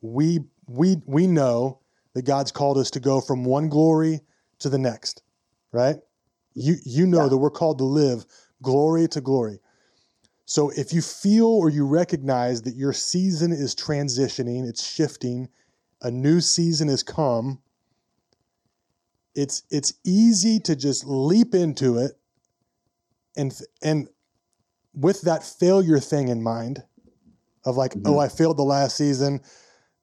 we 0.01 0.40
we 0.66 0.96
we 1.07 1.29
know 1.29 1.79
that 2.14 2.22
God's 2.22 2.51
called 2.51 2.77
us 2.77 2.90
to 2.90 3.01
go 3.01 3.20
from 3.20 3.44
one 3.44 3.68
glory 3.68 4.20
to 4.59 4.68
the 4.68 4.79
next, 4.79 5.22
right? 5.70 5.94
You 6.55 6.74
you 6.85 7.07
know 7.07 7.22
Yeah. 7.22 7.29
that 7.29 7.37
we're 7.37 7.51
called 7.51 7.79
to 7.79 7.85
live 7.85 8.27
glory 8.62 9.07
to 9.07 9.20
glory. 9.20 9.61
So 10.44 10.70
if 10.70 10.92
you 10.92 11.03
feel 11.03 11.46
or 11.46 11.70
you 11.70 11.87
recognize 11.87 12.62
that 12.62 12.74
your 12.74 12.92
season 12.92 13.53
is 13.53 13.77
transitioning, 13.77 14.68
it's 14.68 14.85
shifting, 14.85 15.51
a 16.03 16.11
new 16.11 16.40
season 16.40 16.88
has 16.88 17.05
come, 17.05 17.61
it's 19.37 19.62
it's 19.70 19.92
easy 20.05 20.59
to 20.61 20.74
just 20.74 21.07
leap 21.07 21.55
into 21.55 21.98
it 21.98 22.18
and 23.37 23.57
and 23.85 24.09
with 24.98 25.22
that 25.22 25.44
failure 25.44 26.00
thing 26.00 26.28
in 26.28 26.42
mind 26.42 26.82
of 27.64 27.76
like 27.76 27.94
Mhm. 27.94 28.03
oh 28.07 28.18
i 28.18 28.28
failed 28.28 28.57
the 28.57 28.62
last 28.62 28.96
season 28.96 29.40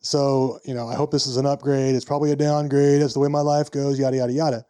so 0.02 0.60
you 0.66 0.74
know 0.74 0.88
i 0.88 0.96
hope 0.96 1.12
this 1.12 1.28
is 1.28 1.38
an 1.38 1.46
upgrade. 1.46 1.96
It's 1.96 2.06
probably 2.06 2.32
a 2.32 2.36
downgrade. 2.36 3.02
That's 3.02 3.14
the 3.14 3.20
way 3.20 3.28
my 3.30 3.42
life 3.42 3.72
goes 3.72 3.98
yada 4.00 4.18
yada 4.18 4.34
yada. 4.34 4.66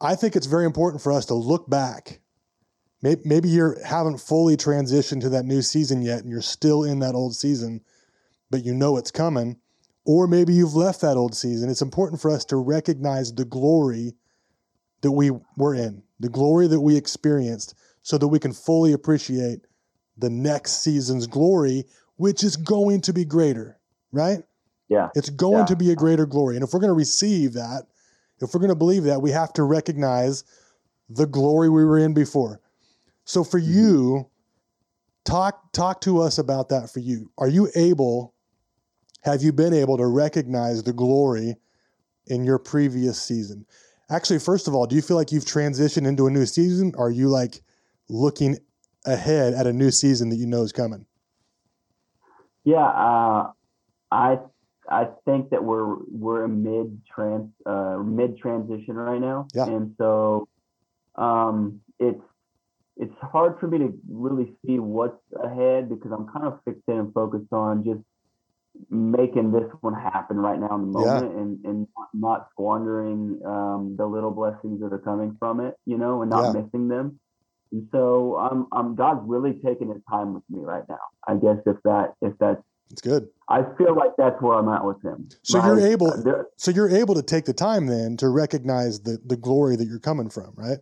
I 0.00 0.14
think 0.14 0.36
it's 0.36 0.46
very 0.46 0.64
important 0.64 1.02
for 1.02 1.12
us 1.12 1.26
to 1.26 1.34
look 1.34 1.68
back. 1.68 2.20
Maybe, 3.02 3.20
maybe 3.24 3.48
you 3.48 3.74
haven't 3.84 4.18
fully 4.20 4.56
transitioned 4.56 5.20
to 5.22 5.28
that 5.30 5.44
new 5.44 5.62
season 5.62 6.02
yet 6.02 6.20
and 6.20 6.30
you're 6.30 6.40
still 6.42 6.84
in 6.84 6.98
that 7.00 7.14
old 7.14 7.34
season 7.34 7.80
but 8.50 8.64
you 8.64 8.72
know 8.74 8.96
it's 8.96 9.10
coming. 9.10 9.58
Or 10.06 10.26
maybe 10.26 10.54
you've 10.54 10.74
left 10.74 11.02
that 11.02 11.18
old 11.18 11.34
season. 11.34 11.68
It's 11.68 11.82
important 11.82 12.20
for 12.22 12.30
us 12.30 12.44
to 12.46 12.56
recognize 12.56 13.34
the 13.34 13.44
glory 13.44 14.14
that 15.02 15.12
we 15.12 15.30
were 15.56 15.74
in 15.74 16.02
the 16.20 16.28
glory 16.28 16.66
that 16.68 16.80
we 16.80 16.96
experienced 16.96 17.74
so 18.02 18.18
that 18.18 18.28
we 18.28 18.38
can 18.38 18.52
fully 18.52 18.92
appreciate 18.92 19.60
the 20.16 20.30
next 20.30 20.82
season's 20.82 21.26
glory, 21.26 21.84
which 22.16 22.42
is 22.42 22.56
going 22.56 23.00
to 23.02 23.12
be 23.12 23.24
greater, 23.24 23.78
right? 24.12 24.38
Yeah. 24.88 25.08
It's 25.14 25.30
going 25.30 25.58
Yeah. 25.58 25.64
to 25.66 25.76
be 25.76 25.90
a 25.92 25.96
greater 25.96 26.26
glory. 26.26 26.56
And 26.56 26.64
if 26.64 26.72
we're 26.72 26.80
going 26.80 26.88
to 26.90 26.94
receive 26.94 27.52
that, 27.54 27.86
if 28.40 28.54
we're 28.54 28.60
going 28.60 28.70
to 28.70 28.76
believe 28.76 29.04
that, 29.04 29.20
we 29.22 29.30
have 29.32 29.52
to 29.54 29.62
recognize 29.62 30.44
the 31.08 31.26
glory 31.26 31.68
we 31.68 31.84
were 31.84 31.98
in 31.98 32.14
before. 32.14 32.60
So 33.24 33.44
for 33.44 33.60
Mm-hmm. 33.60 33.72
you, 33.72 34.30
talk 35.24 35.72
talk 35.72 36.00
to 36.02 36.20
us 36.20 36.38
about 36.38 36.68
that 36.70 36.90
for 36.90 37.00
you. 37.00 37.30
Are 37.38 37.48
you 37.48 37.68
able? 37.74 38.34
Have 39.22 39.42
you 39.42 39.52
been 39.52 39.74
able 39.74 39.98
to 39.98 40.06
recognize 40.06 40.82
the 40.82 40.92
glory 40.92 41.56
in 42.28 42.44
your 42.44 42.58
previous 42.58 43.20
season? 43.20 43.66
Actually, 44.10 44.38
first 44.38 44.68
of 44.68 44.74
all, 44.74 44.86
do 44.86 44.96
you 44.96 45.02
feel 45.02 45.16
like 45.16 45.32
you've 45.32 45.44
transitioned 45.44 46.06
into 46.06 46.26
a 46.26 46.30
new 46.30 46.46
season? 46.46 46.94
Are 46.96 47.10
you 47.10 47.28
like 47.28 47.60
looking 48.08 48.58
ahead 49.06 49.54
at 49.54 49.66
a 49.66 49.72
new 49.72 49.90
season 49.90 50.28
that 50.30 50.36
you 50.36 50.46
know 50.46 50.62
is 50.62 50.72
coming? 50.72 51.06
Yeah, 52.64 52.86
uh, 52.86 53.52
I 54.10 54.38
I 54.88 55.08
think 55.24 55.50
that 55.50 55.62
we're 55.64 55.96
we're 56.10 56.48
mid 56.48 57.00
trans 57.14 57.50
uh, 57.66 57.98
mid 58.04 58.38
transition 58.38 58.94
right 58.94 59.20
now, 59.20 59.46
Yeah. 59.54 59.66
and 59.66 59.94
so 59.98 60.48
um, 61.14 61.80
it's 61.98 62.22
it's 62.96 63.14
hard 63.20 63.58
for 63.60 63.68
me 63.68 63.78
to 63.78 63.98
really 64.10 64.54
see 64.66 64.78
what's 64.78 65.22
ahead 65.42 65.88
because 65.88 66.10
I'm 66.12 66.26
kind 66.28 66.46
of 66.46 66.60
fixated 66.64 67.00
and 67.00 67.14
focused 67.14 67.52
on 67.52 67.84
just 67.84 68.00
making 68.90 69.52
this 69.52 69.70
one 69.80 69.94
happen 69.94 70.36
right 70.36 70.58
now 70.58 70.74
in 70.74 70.92
the 70.92 70.98
Yeah. 70.98 71.20
moment 71.20 71.36
and, 71.36 71.64
and 71.64 71.88
not 72.12 72.48
squandering 72.50 73.40
um, 73.44 73.94
the 73.96 74.06
little 74.06 74.30
blessings 74.30 74.80
that 74.80 74.92
are 74.92 74.98
coming 74.98 75.36
from 75.38 75.60
it, 75.60 75.74
you 75.86 75.98
know, 75.98 76.22
and 76.22 76.30
not 76.30 76.54
Yeah. 76.54 76.62
missing 76.62 76.88
them. 76.88 77.18
And 77.72 77.88
so 77.92 78.36
I'm, 78.38 78.66
I'm 78.72 78.94
God's 78.94 79.20
really 79.26 79.60
taking 79.64 79.88
his 79.88 80.02
time 80.10 80.34
with 80.34 80.42
me 80.48 80.60
right 80.60 80.84
now. 80.88 80.98
I 81.26 81.34
guess 81.34 81.58
if 81.66 81.76
that 81.84 82.14
if 82.22 82.32
that's 82.38 82.62
It's 82.90 83.00
good. 83.02 83.28
I 83.48 83.62
feel 83.76 83.94
like 83.94 84.12
that's 84.16 84.40
where 84.40 84.58
I'm 84.58 84.68
at 84.68 84.84
with 84.84 85.02
him. 85.02 85.28
So 85.42 85.62
you're 85.64 85.76
Like, 85.76 85.84
able- 85.84 86.10
uh, 86.12 86.22
there- 86.22 86.46
So 86.56 86.70
you're 86.70 86.88
able 86.90 87.14
to 87.14 87.22
take 87.22 87.44
the 87.44 87.52
time 87.52 87.86
then 87.86 88.16
to 88.18 88.28
recognize 88.28 89.00
the 89.00 89.18
the 89.24 89.36
glory 89.36 89.76
that 89.76 89.86
you're 89.86 89.98
coming 89.98 90.30
from, 90.30 90.52
right? 90.56 90.78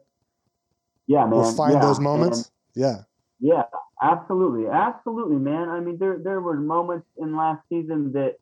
yeah, 1.09 1.25
man. 1.27 1.39
or 1.39 1.53
find 1.53 1.75
yeah, 1.75 1.81
those 1.81 2.01
moments. 2.01 2.51
yeah. 2.75 3.03
Yeah, 3.39 3.65
absolutely, 4.03 4.67
absolutely, 4.69 5.37
man. 5.37 5.69
I 5.69 5.81
mean, 5.81 5.99
there 5.99 6.19
there 6.19 6.41
were 6.41 6.57
moments 6.57 7.07
in 7.19 7.37
last 7.37 7.63
season 7.69 8.13
that 8.13 8.37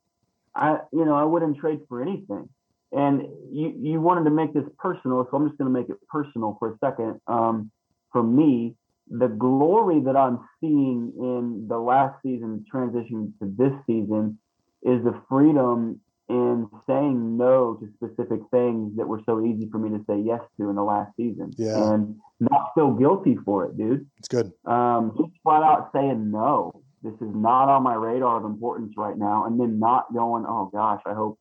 I, 0.55 0.79
you 0.93 1.03
know, 1.05 1.15
I 1.15 1.23
wouldn't 1.23 1.57
trade 1.57 1.81
for 1.89 2.01
anything. 2.01 2.47
And 2.91 3.23
you 3.51 3.73
you 3.77 3.99
wanted 3.99 4.23
to 4.23 4.29
make 4.29 4.53
this 4.53 4.63
personal, 4.79 5.27
so 5.29 5.35
I'm 5.37 5.47
just 5.47 5.57
going 5.57 5.71
to 5.73 5.79
make 5.79 5.89
it 5.89 5.97
personal 6.07 6.55
for 6.59 6.71
a 6.73 6.77
second. 6.79 7.19
Um, 7.27 7.71
for 8.15 8.23
me, 8.23 8.73
the 9.09 9.27
glory 9.27 9.99
that 9.99 10.15
I'm 10.15 10.39
seeing 10.61 11.11
in 11.19 11.65
the 11.67 11.77
last 11.77 12.15
season 12.23 12.63
transition 12.71 13.33
to 13.41 13.53
this 13.57 13.73
season 13.85 14.39
is 14.83 15.03
the 15.03 15.21
freedom 15.27 15.99
in 16.29 16.67
saying 16.87 17.35
no 17.37 17.75
to 17.75 17.87
specific 17.97 18.39
things 18.51 18.95
that 18.95 19.05
were 19.05 19.19
so 19.25 19.45
easy 19.45 19.67
for 19.69 19.79
me 19.79 19.89
to 19.89 20.03
say 20.09 20.17
yes 20.21 20.39
to 20.57 20.69
in 20.69 20.75
the 20.77 20.83
last 20.83 21.11
season, 21.17 21.51
Yeah. 21.57 21.91
and 21.91 22.15
not 22.39 22.71
feel 22.73 22.91
guilty 22.93 23.35
for 23.45 23.65
it, 23.65 23.77
dude 23.77 24.07
It's 24.17 24.29
good. 24.29 24.53
um, 24.65 25.11
just 25.17 25.33
flat 25.43 25.61
out 25.61 25.89
saying 25.93 26.31
no. 26.31 26.71
This 27.03 27.13
is 27.15 27.35
not 27.35 27.67
on 27.69 27.83
my 27.83 27.95
radar 27.95 28.37
of 28.37 28.45
importance 28.45 28.93
right 28.97 29.17
now, 29.17 29.45
and 29.45 29.59
then 29.59 29.77
not 29.77 30.11
going, 30.13 30.45
oh 30.47 30.69
gosh, 30.73 31.01
I 31.05 31.13
hope 31.13 31.37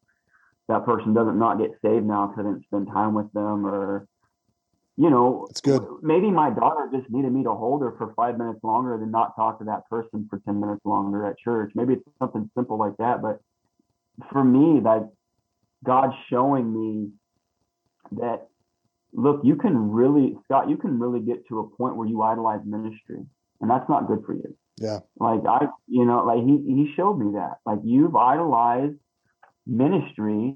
that 0.69 0.85
person 0.85 1.15
doesn't 1.15 1.39
not 1.39 1.59
get 1.59 1.71
saved 1.83 2.05
now 2.05 2.27
because 2.27 2.45
I 2.45 2.49
didn't 2.51 2.65
spend 2.65 2.89
time 2.89 3.15
with 3.15 3.33
them, 3.33 3.65
or 3.65 4.07
you 4.97 5.11
know, 5.11 5.47
It's 5.51 5.61
good. 5.61 5.85
Maybe 6.03 6.31
my 6.31 6.51
daughter 6.51 6.89
just 6.93 7.11
needed 7.11 7.33
me 7.33 7.43
to 7.45 7.53
hold 7.53 7.83
her 7.83 7.95
for 7.99 8.13
five 8.15 8.39
minutes 8.39 8.61
longer 8.63 8.97
than 8.99 9.11
not 9.11 9.35
talk 9.37 9.59
to 9.59 9.65
that 9.65 9.89
person 9.89 10.27
for 10.31 10.41
ten 10.45 10.61
minutes 10.61 10.81
longer 10.85 11.27
at 11.27 11.39
church. 11.39 11.73
Maybe 11.75 11.95
it's 11.95 12.05
something 12.19 12.51
simple 12.57 12.79
like 12.79 12.97
that, 12.99 13.21
but 13.21 13.41
for 14.31 14.45
me, 14.45 14.81
like 14.81 15.03
God's 15.85 16.15
showing 16.31 16.73
me 16.73 17.11
that 18.13 18.49
look, 19.13 19.41
you 19.45 19.57
can 19.57 19.91
really, 19.91 20.37
Scott, 20.45 20.69
you 20.69 20.77
can 20.77 20.99
really 20.99 21.21
get 21.21 21.47
to 21.49 21.61
a 21.61 21.77
point 21.77 21.97
where 21.97 22.07
you 22.07 22.23
idolize 22.23 22.61
ministry, 22.65 23.25
and 23.61 23.71
that's 23.71 23.89
not 23.89 24.07
good 24.07 24.25
for 24.27 24.35
you. 24.35 24.57
Yeah. 24.77 25.01
Like 25.19 25.41
I, 25.49 25.67
you 25.87 26.05
know, 26.05 26.25
like 26.25 26.43
he 26.45 26.59
he 26.67 26.93
showed 26.97 27.19
me 27.19 27.33
that. 27.35 27.59
Like 27.65 27.79
you've 27.85 28.17
idolized 28.17 28.97
ministry 29.67 30.55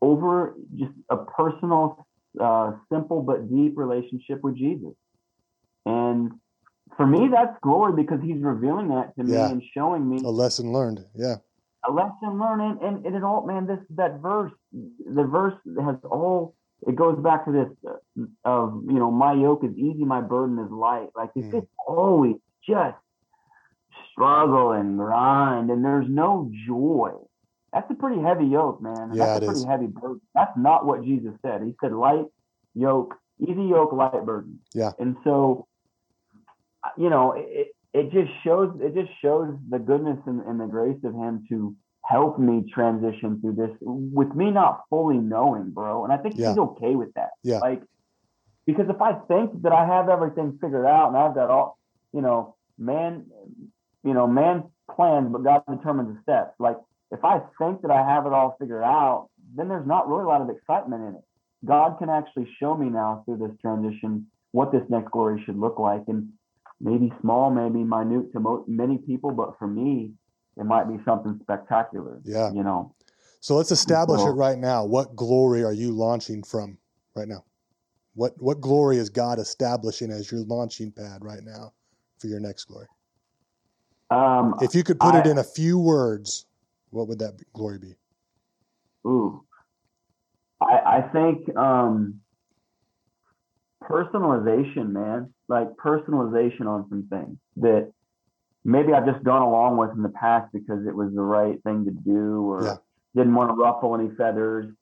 over 0.00 0.54
just 0.76 0.92
a 1.10 1.16
personal, 1.18 2.06
uh, 2.38 2.72
simple 2.92 3.22
but 3.22 3.50
deep 3.50 3.74
relationship 3.76 4.42
with 4.42 4.56
Jesus, 4.56 4.94
and 5.86 6.32
for 6.96 7.06
me, 7.06 7.28
that's 7.32 7.56
glory 7.62 7.92
because 8.02 8.20
he's 8.22 8.40
revealing 8.42 8.88
that 8.88 9.14
to 9.16 9.24
me 9.24 9.32
Yeah. 9.34 9.48
and 9.48 9.62
showing 9.74 10.08
me 10.08 10.18
A 10.24 10.30
lesson 10.30 10.72
learned. 10.72 11.04
Yeah. 11.14 11.36
a 11.88 11.90
lesson 11.90 12.38
learned 12.38 12.60
and, 12.62 12.80
and 12.82 13.06
it 13.06 13.14
is 13.16 13.22
all 13.24 13.46
man 13.46 13.66
this 13.66 13.78
that 13.96 14.20
verse 14.20 14.52
the 14.72 15.24
verse 15.24 15.54
has 15.82 15.96
all 16.04 16.54
it 16.86 16.94
goes 16.94 17.18
back 17.22 17.46
to 17.46 17.52
this 17.52 17.70
uh, 17.90 18.24
of 18.44 18.82
you 18.86 18.98
know 18.98 19.10
my 19.10 19.32
yoke 19.32 19.64
is 19.64 19.74
easy 19.78 20.04
my 20.04 20.20
burden 20.20 20.58
is 20.58 20.70
light 20.70 21.08
like 21.16 21.30
if 21.34 21.46
Mm. 21.46 21.58
it's 21.58 21.72
always 21.86 22.36
just 22.68 22.98
struggle 24.12 24.72
and 24.72 24.98
grind 24.98 25.70
and 25.70 25.82
there's 25.84 26.06
no 26.08 26.50
joy 26.66 27.12
that's 27.72 27.90
a 27.90 27.94
pretty 27.94 28.20
heavy 28.20 28.46
yoke 28.46 28.80
man 28.82 29.10
Yeah, 29.14 29.26
that's 29.26 29.38
it 29.38 29.42
a 29.44 29.46
pretty 29.46 29.60
is. 29.60 29.66
heavy 29.66 29.86
burden 29.86 30.20
that's 30.34 30.56
not 30.56 30.86
what 30.86 31.02
jesus 31.04 31.32
said 31.44 31.62
he 31.62 31.74
said 31.82 31.92
light 31.92 32.24
yoke 32.74 33.14
easy 33.40 33.64
yoke 33.64 33.92
light 33.92 34.24
burden 34.24 34.60
Yeah. 34.74 34.92
and 34.98 35.16
so 35.24 35.66
you 36.96 37.10
know 37.10 37.32
it, 37.36 37.68
it 37.92 38.10
just 38.12 38.30
shows 38.44 38.72
it 38.80 38.94
just 38.94 39.10
shows 39.20 39.54
the 39.68 39.78
goodness 39.78 40.18
and, 40.26 40.40
and 40.42 40.60
the 40.60 40.66
grace 40.66 40.98
of 41.04 41.14
him 41.14 41.44
to 41.48 41.74
help 42.04 42.38
me 42.38 42.64
transition 42.72 43.40
through 43.40 43.54
this 43.54 43.70
with 43.80 44.34
me 44.34 44.50
not 44.50 44.80
fully 44.90 45.18
knowing 45.18 45.70
bro 45.70 46.04
and 46.04 46.12
i 46.12 46.16
think 46.16 46.36
Yeah. 46.36 46.50
he's 46.50 46.58
okay 46.58 46.94
with 46.94 47.12
that 47.14 47.30
Yeah. 47.42 47.58
like 47.58 47.82
because 48.66 48.86
if 48.88 49.00
i 49.00 49.12
think 49.12 49.62
that 49.62 49.72
i 49.72 49.84
have 49.86 50.08
everything 50.08 50.58
figured 50.60 50.86
out 50.86 51.08
and 51.08 51.16
i've 51.16 51.34
got 51.34 51.50
all 51.50 51.78
you 52.12 52.22
know 52.22 52.56
man 52.78 53.26
you 54.02 54.14
know 54.14 54.26
man 54.26 54.64
plans 54.94 55.28
but 55.30 55.42
god 55.44 55.62
determines 55.70 56.16
the 56.16 56.22
steps 56.22 56.54
like 56.58 56.78
if 57.12 57.24
i 57.24 57.38
think 57.58 57.82
that 57.82 57.90
i 57.90 58.02
have 58.06 58.26
it 58.26 58.32
all 58.32 58.56
figured 58.58 58.82
out 58.82 59.28
then 59.56 59.68
there's 59.68 59.86
not 59.86 60.08
really 60.08 60.24
a 60.24 60.28
lot 60.28 60.40
of 60.40 60.50
excitement 60.50 61.02
in 61.02 61.14
it 61.14 61.24
god 61.64 61.96
can 61.98 62.08
actually 62.08 62.48
show 62.58 62.76
me 62.76 62.88
now 62.88 63.22
through 63.24 63.36
this 63.36 63.56
transition 63.60 64.26
what 64.52 64.72
this 64.72 64.82
next 64.88 65.10
glory 65.10 65.42
should 65.44 65.58
look 65.58 65.78
like 65.78 66.02
and 66.08 66.28
maybe 66.80 67.12
small 67.20 67.50
maybe 67.50 67.84
minute 67.84 68.32
to 68.32 68.40
mo- 68.40 68.64
many 68.66 68.98
people 68.98 69.30
but 69.30 69.58
for 69.58 69.66
me 69.66 70.12
it 70.56 70.64
might 70.64 70.84
be 70.88 71.02
something 71.04 71.38
spectacular 71.42 72.20
Yeah. 72.24 72.50
you 72.52 72.62
know 72.62 72.94
So 73.40 73.56
let's 73.56 73.70
establish 73.72 74.20
it 74.20 74.32
right 74.32 74.58
now. 74.58 74.84
What 74.84 75.16
glory 75.16 75.64
are 75.64 75.72
you 75.72 75.92
launching 75.92 76.42
from 76.42 76.76
right 77.16 77.26
now? 77.28 77.44
What 78.14 78.34
what 78.38 78.60
glory 78.60 78.98
is 78.98 79.08
God 79.08 79.38
establishing 79.38 80.10
as 80.10 80.30
your 80.30 80.42
launching 80.42 80.92
pad 80.92 81.24
right 81.24 81.42
now 81.42 81.72
for 82.18 82.26
your 82.26 82.40
next 82.40 82.64
glory? 82.64 82.88
um 84.10 84.56
If 84.60 84.74
you 84.74 84.82
could 84.84 85.00
put 85.00 85.14
it 85.14 85.26
in 85.26 85.38
a 85.38 85.44
few 85.44 85.78
words, 85.78 86.44
what 86.90 87.08
would 87.08 87.18
that 87.20 87.40
glory 87.52 87.78
be? 87.78 87.94
Ooh, 89.06 89.44
I 90.60 90.78
I 90.98 91.02
think 91.12 91.56
um, 91.56 92.20
personalization, 93.82 94.90
man. 94.90 95.32
Like 95.48 95.68
personalization 95.76 96.66
on 96.66 96.86
some 96.88 97.08
things 97.10 97.38
that 97.56 97.92
maybe 98.64 98.92
I've 98.92 99.06
just 99.06 99.24
gone 99.24 99.42
along 99.42 99.78
with 99.78 99.90
in 99.96 100.02
the 100.02 100.10
past 100.10 100.52
because 100.52 100.86
it 100.86 100.94
was 100.94 101.12
the 101.14 101.22
right 101.22 101.60
thing 101.64 101.84
to 101.86 101.90
do, 101.90 102.48
or 102.50 102.64
Yeah. 102.64 102.76
didn't 103.16 103.34
want 103.34 103.50
to 103.50 103.54
ruffle 103.54 103.94
any 103.96 104.14
feathers. 104.16 104.72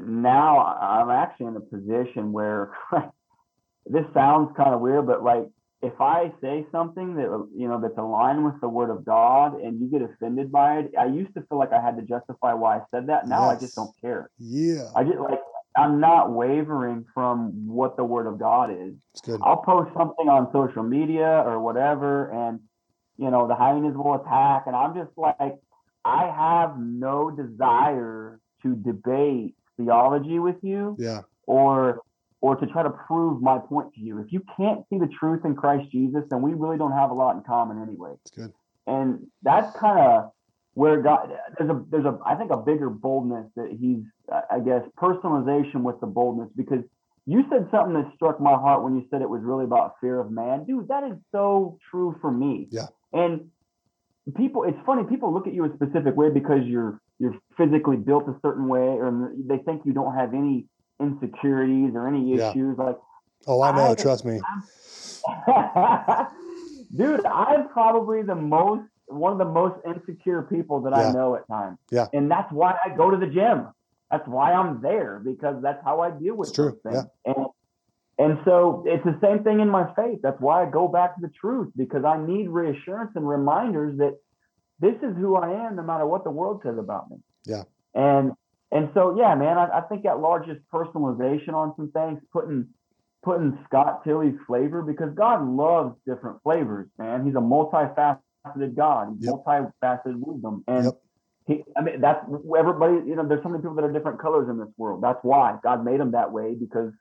Now 0.00 0.58
I'm 0.64 1.10
actually 1.10 1.46
in 1.46 1.56
a 1.56 1.60
position 1.60 2.32
where 2.32 2.72
this 3.86 4.04
sounds 4.14 4.54
kind 4.56 4.74
of 4.74 4.80
weird, 4.80 5.06
but 5.06 5.22
like 5.22 5.48
if 5.82 6.00
I 6.00 6.32
say 6.40 6.66
something 6.72 7.16
that 7.16 7.48
you 7.54 7.68
know 7.68 7.80
that's 7.80 7.98
aligned 7.98 8.44
with 8.44 8.60
the 8.60 8.68
Word 8.68 8.90
of 8.90 9.04
God 9.04 9.60
and 9.60 9.80
you 9.80 9.88
get 9.88 10.02
offended 10.02 10.50
by 10.50 10.78
it, 10.78 10.92
I 10.98 11.06
used 11.06 11.34
to 11.34 11.42
feel 11.42 11.58
like 11.58 11.72
I 11.72 11.80
had 11.80 11.96
to 11.96 12.02
justify 12.02 12.54
why 12.54 12.78
I 12.78 12.80
said 12.90 13.08
that. 13.08 13.28
Now 13.28 13.50
I 13.50 13.56
just 13.56 13.74
don't 13.74 13.94
care. 14.00 14.30
Yeah, 14.38 14.88
I 14.94 15.04
just 15.04 15.18
like 15.18 15.40
I'm 15.76 16.00
not 16.00 16.32
wavering 16.32 17.04
from 17.12 17.66
what 17.66 17.96
the 17.96 18.04
Word 18.04 18.26
of 18.26 18.38
God 18.38 18.70
is. 18.70 18.94
it's 19.12 19.20
good. 19.20 19.40
I'll 19.42 19.58
post 19.58 19.90
something 19.96 20.28
on 20.28 20.50
social 20.52 20.82
media 20.82 21.42
or 21.44 21.60
whatever, 21.60 22.30
and 22.30 22.60
you 23.18 23.30
know 23.30 23.46
the 23.46 23.54
hyenas 23.54 23.94
will 23.96 24.14
attack, 24.14 24.64
and 24.66 24.74
I'm 24.74 24.94
just 24.94 25.16
like, 25.18 25.56
I 26.04 26.32
have 26.34 26.78
no 26.78 27.30
desire 27.30 28.40
to 28.62 28.74
debate 28.74 29.54
theology 29.76 30.38
with 30.38 30.56
you 30.62 30.96
Yeah, 30.98 31.22
or 31.46 32.00
or 32.40 32.56
to 32.56 32.66
try 32.66 32.82
to 32.82 32.90
prove 32.90 33.40
my 33.40 33.58
point 33.58 33.94
to 33.94 34.00
you. 34.00 34.18
If 34.18 34.32
you 34.32 34.42
can't 34.56 34.80
see 34.90 34.98
the 34.98 35.08
truth 35.18 35.44
in 35.44 35.54
Christ 35.54 35.90
Jesus, 35.90 36.22
then 36.30 36.42
we 36.42 36.52
really 36.52 36.76
don't 36.76 36.92
have 36.92 37.10
a 37.10 37.14
lot 37.14 37.36
in 37.36 37.42
common 37.42 37.82
anyway. 37.82 38.12
it's 38.20 38.30
good. 38.30 38.52
And 38.86 39.26
that's 39.42 39.76
kind 39.76 39.98
of 39.98 40.30
where 40.74 41.00
God 41.00 41.30
there's 41.58 41.70
a 41.70 41.82
there's 41.90 42.04
a 42.04 42.18
I 42.24 42.34
think 42.34 42.50
a 42.50 42.58
bigger 42.58 42.90
boldness 42.90 43.46
that 43.56 43.74
he's 43.80 44.02
I 44.50 44.60
guess 44.60 44.82
personalization 44.98 45.82
with 45.82 45.98
the 46.00 46.06
boldness 46.06 46.50
because 46.54 46.84
you 47.24 47.44
said 47.50 47.66
something 47.70 47.94
that 47.94 48.12
struck 48.14 48.40
my 48.40 48.52
heart 48.52 48.84
when 48.84 48.94
you 48.94 49.04
said 49.10 49.22
it 49.22 49.28
was 49.28 49.42
really 49.42 49.64
about 49.64 49.94
fear 50.00 50.20
of 50.20 50.30
man. 50.30 50.64
Dude, 50.64 50.88
that 50.88 51.02
is 51.02 51.16
so 51.32 51.78
true 51.90 52.16
for 52.20 52.30
me. 52.30 52.68
Yeah. 52.70 52.86
And 53.12 53.50
people 54.36 54.64
it's 54.64 54.78
funny 54.84 55.04
people 55.04 55.32
look 55.32 55.46
at 55.46 55.54
you 55.54 55.64
a 55.64 55.74
specific 55.74 56.14
way 56.14 56.30
because 56.30 56.60
you're 56.64 57.00
you're 57.18 57.34
physically 57.56 57.96
built 57.96 58.28
a 58.28 58.36
certain 58.42 58.68
way 58.68 58.78
or 58.78 59.32
they 59.48 59.58
think 59.58 59.82
you 59.86 59.92
don't 59.92 60.14
have 60.14 60.34
any 60.34 60.66
insecurities 61.00 61.92
or 61.94 62.08
any 62.08 62.34
Yeah. 62.36 62.50
issues 62.50 62.78
like 62.78 62.96
Oh, 63.48 63.62
I 63.62 63.70
know. 63.76 63.92
I- 63.92 63.94
Trust 63.94 64.24
me. 64.24 64.40
dude, 66.96 67.24
I'm 67.26 67.68
probably 67.68 68.22
the 68.22 68.34
most 68.34 68.82
one 69.08 69.30
of 69.30 69.38
the 69.38 69.44
most 69.44 69.76
insecure 69.86 70.42
people 70.42 70.80
that 70.80 70.92
Yeah. 70.92 71.10
I 71.10 71.12
know 71.12 71.36
at 71.36 71.46
times. 71.46 71.78
Yeah. 71.92 72.08
And 72.12 72.28
that's 72.28 72.50
why 72.52 72.76
I 72.84 72.88
go 72.96 73.08
to 73.10 73.16
the 73.16 73.28
gym. 73.28 73.68
That's 74.10 74.26
why 74.26 74.52
I'm 74.52 74.80
there 74.80 75.20
because 75.24 75.62
that's 75.62 75.82
how 75.84 76.00
I 76.00 76.10
deal 76.10 76.34
with 76.34 76.48
It's 76.48 76.56
true, 76.56 76.76
things. 76.82 77.04
And 77.24 77.46
and 78.18 78.38
so 78.44 78.82
it's 78.86 79.04
the 79.04 79.16
same 79.20 79.44
thing 79.44 79.60
in 79.60 79.68
my 79.68 79.92
faith. 79.94 80.20
That's 80.22 80.40
why 80.40 80.62
I 80.66 80.70
go 80.70 80.88
back 80.88 81.14
to 81.16 81.20
the 81.20 81.28
truth 81.40 81.70
because 81.76 82.04
I 82.04 82.16
need 82.18 82.48
reassurance 82.48 83.12
and 83.14 83.28
reminders 83.28 83.98
that 83.98 84.16
this 84.80 84.96
is 85.02 85.14
who 85.16 85.36
I 85.36 85.66
am 85.66 85.76
no 85.76 85.82
matter 85.82 86.06
what 86.06 86.24
the 86.24 86.30
world 86.30 86.62
says 86.64 86.78
about 86.78 87.10
me. 87.10 87.18
Yeah. 87.44 87.64
And 87.94 88.32
and 88.72 88.90
so 88.94 89.16
yeah, 89.18 89.34
man, 89.34 89.58
I, 89.58 89.78
I 89.78 89.80
think 89.82 90.02
that 90.04 90.20
largest 90.20 90.60
personalization 90.72 91.54
on 91.54 91.74
some 91.76 91.90
things, 91.92 92.20
putting 92.32 92.68
putting 93.22 93.58
Scott 93.66 94.04
Tilley's 94.04 94.36
flavor 94.46 94.82
because 94.82 95.12
God 95.14 95.46
loves 95.46 95.96
different 96.06 96.40
flavors, 96.44 96.88
man. 96.96 97.26
He's 97.26 97.34
a 97.34 97.38
multifaceted 97.38 98.76
God. 98.76 99.08
He's 99.18 99.26
Yep. 99.26 99.44
multifaceted 99.44 100.14
wisdom. 100.16 100.62
And 100.68 100.84
Yep. 100.84 101.02
he, 101.48 101.64
I 101.76 101.82
mean, 101.82 102.00
that's 102.00 102.24
everybody, 102.56 103.08
you 103.08 103.16
know, 103.16 103.26
there's 103.26 103.42
so 103.42 103.48
many 103.48 103.62
people 103.62 103.74
that 103.76 103.84
are 103.84 103.92
different 103.92 104.20
colors 104.20 104.48
in 104.48 104.58
this 104.58 104.68
world. 104.76 105.02
That's 105.02 105.18
why 105.22 105.58
God 105.64 105.84
made 105.84 105.98
him 105.98 106.12
that 106.12 106.30
way 106.30 106.54
because 106.54 106.92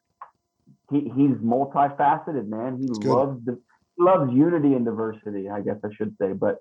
he, 0.92 1.02
he's 1.02 1.38
multifaceted, 1.38 2.48
man. 2.48 2.78
He 2.80 2.88
loves 2.88 3.44
the, 3.46 3.60
loves 4.00 4.34
unity 4.34 4.74
and 4.74 4.84
diversity, 4.84 5.48
I 5.50 5.62
guess 5.62 5.78
I 5.84 5.90
should 5.96 6.16
say. 6.20 6.34
But 6.34 6.58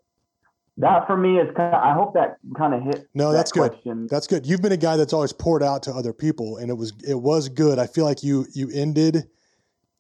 that 0.77 1.07
for 1.07 1.17
me 1.17 1.39
is 1.39 1.49
kind 1.57 1.75
of, 1.75 1.83
I 1.83 1.93
hope 1.93 2.15
that 2.15 2.37
kind 2.57 2.75
of 2.75 2.83
hit. 2.83 3.09
No, 3.15 3.31
that 3.31 3.39
that's 3.39 3.53
good. 3.53 3.71
question. 3.73 4.09
That's 4.11 4.27
good. 4.27 4.47
You've 4.47 4.63
been 4.63 4.73
a 4.73 4.77
guy 4.77 4.97
that's 4.97 5.13
always 5.13 5.33
poured 5.33 5.63
out 5.63 5.83
to 5.85 5.93
other 5.93 6.13
people, 6.13 6.57
and 6.59 6.71
it 6.71 6.75
was 6.75 6.93
it 7.07 7.15
was 7.15 7.49
good. 7.49 7.79
I 7.79 7.87
feel 7.87 8.05
like 8.05 8.23
you 8.23 8.47
you 8.55 8.71
ended 8.73 9.29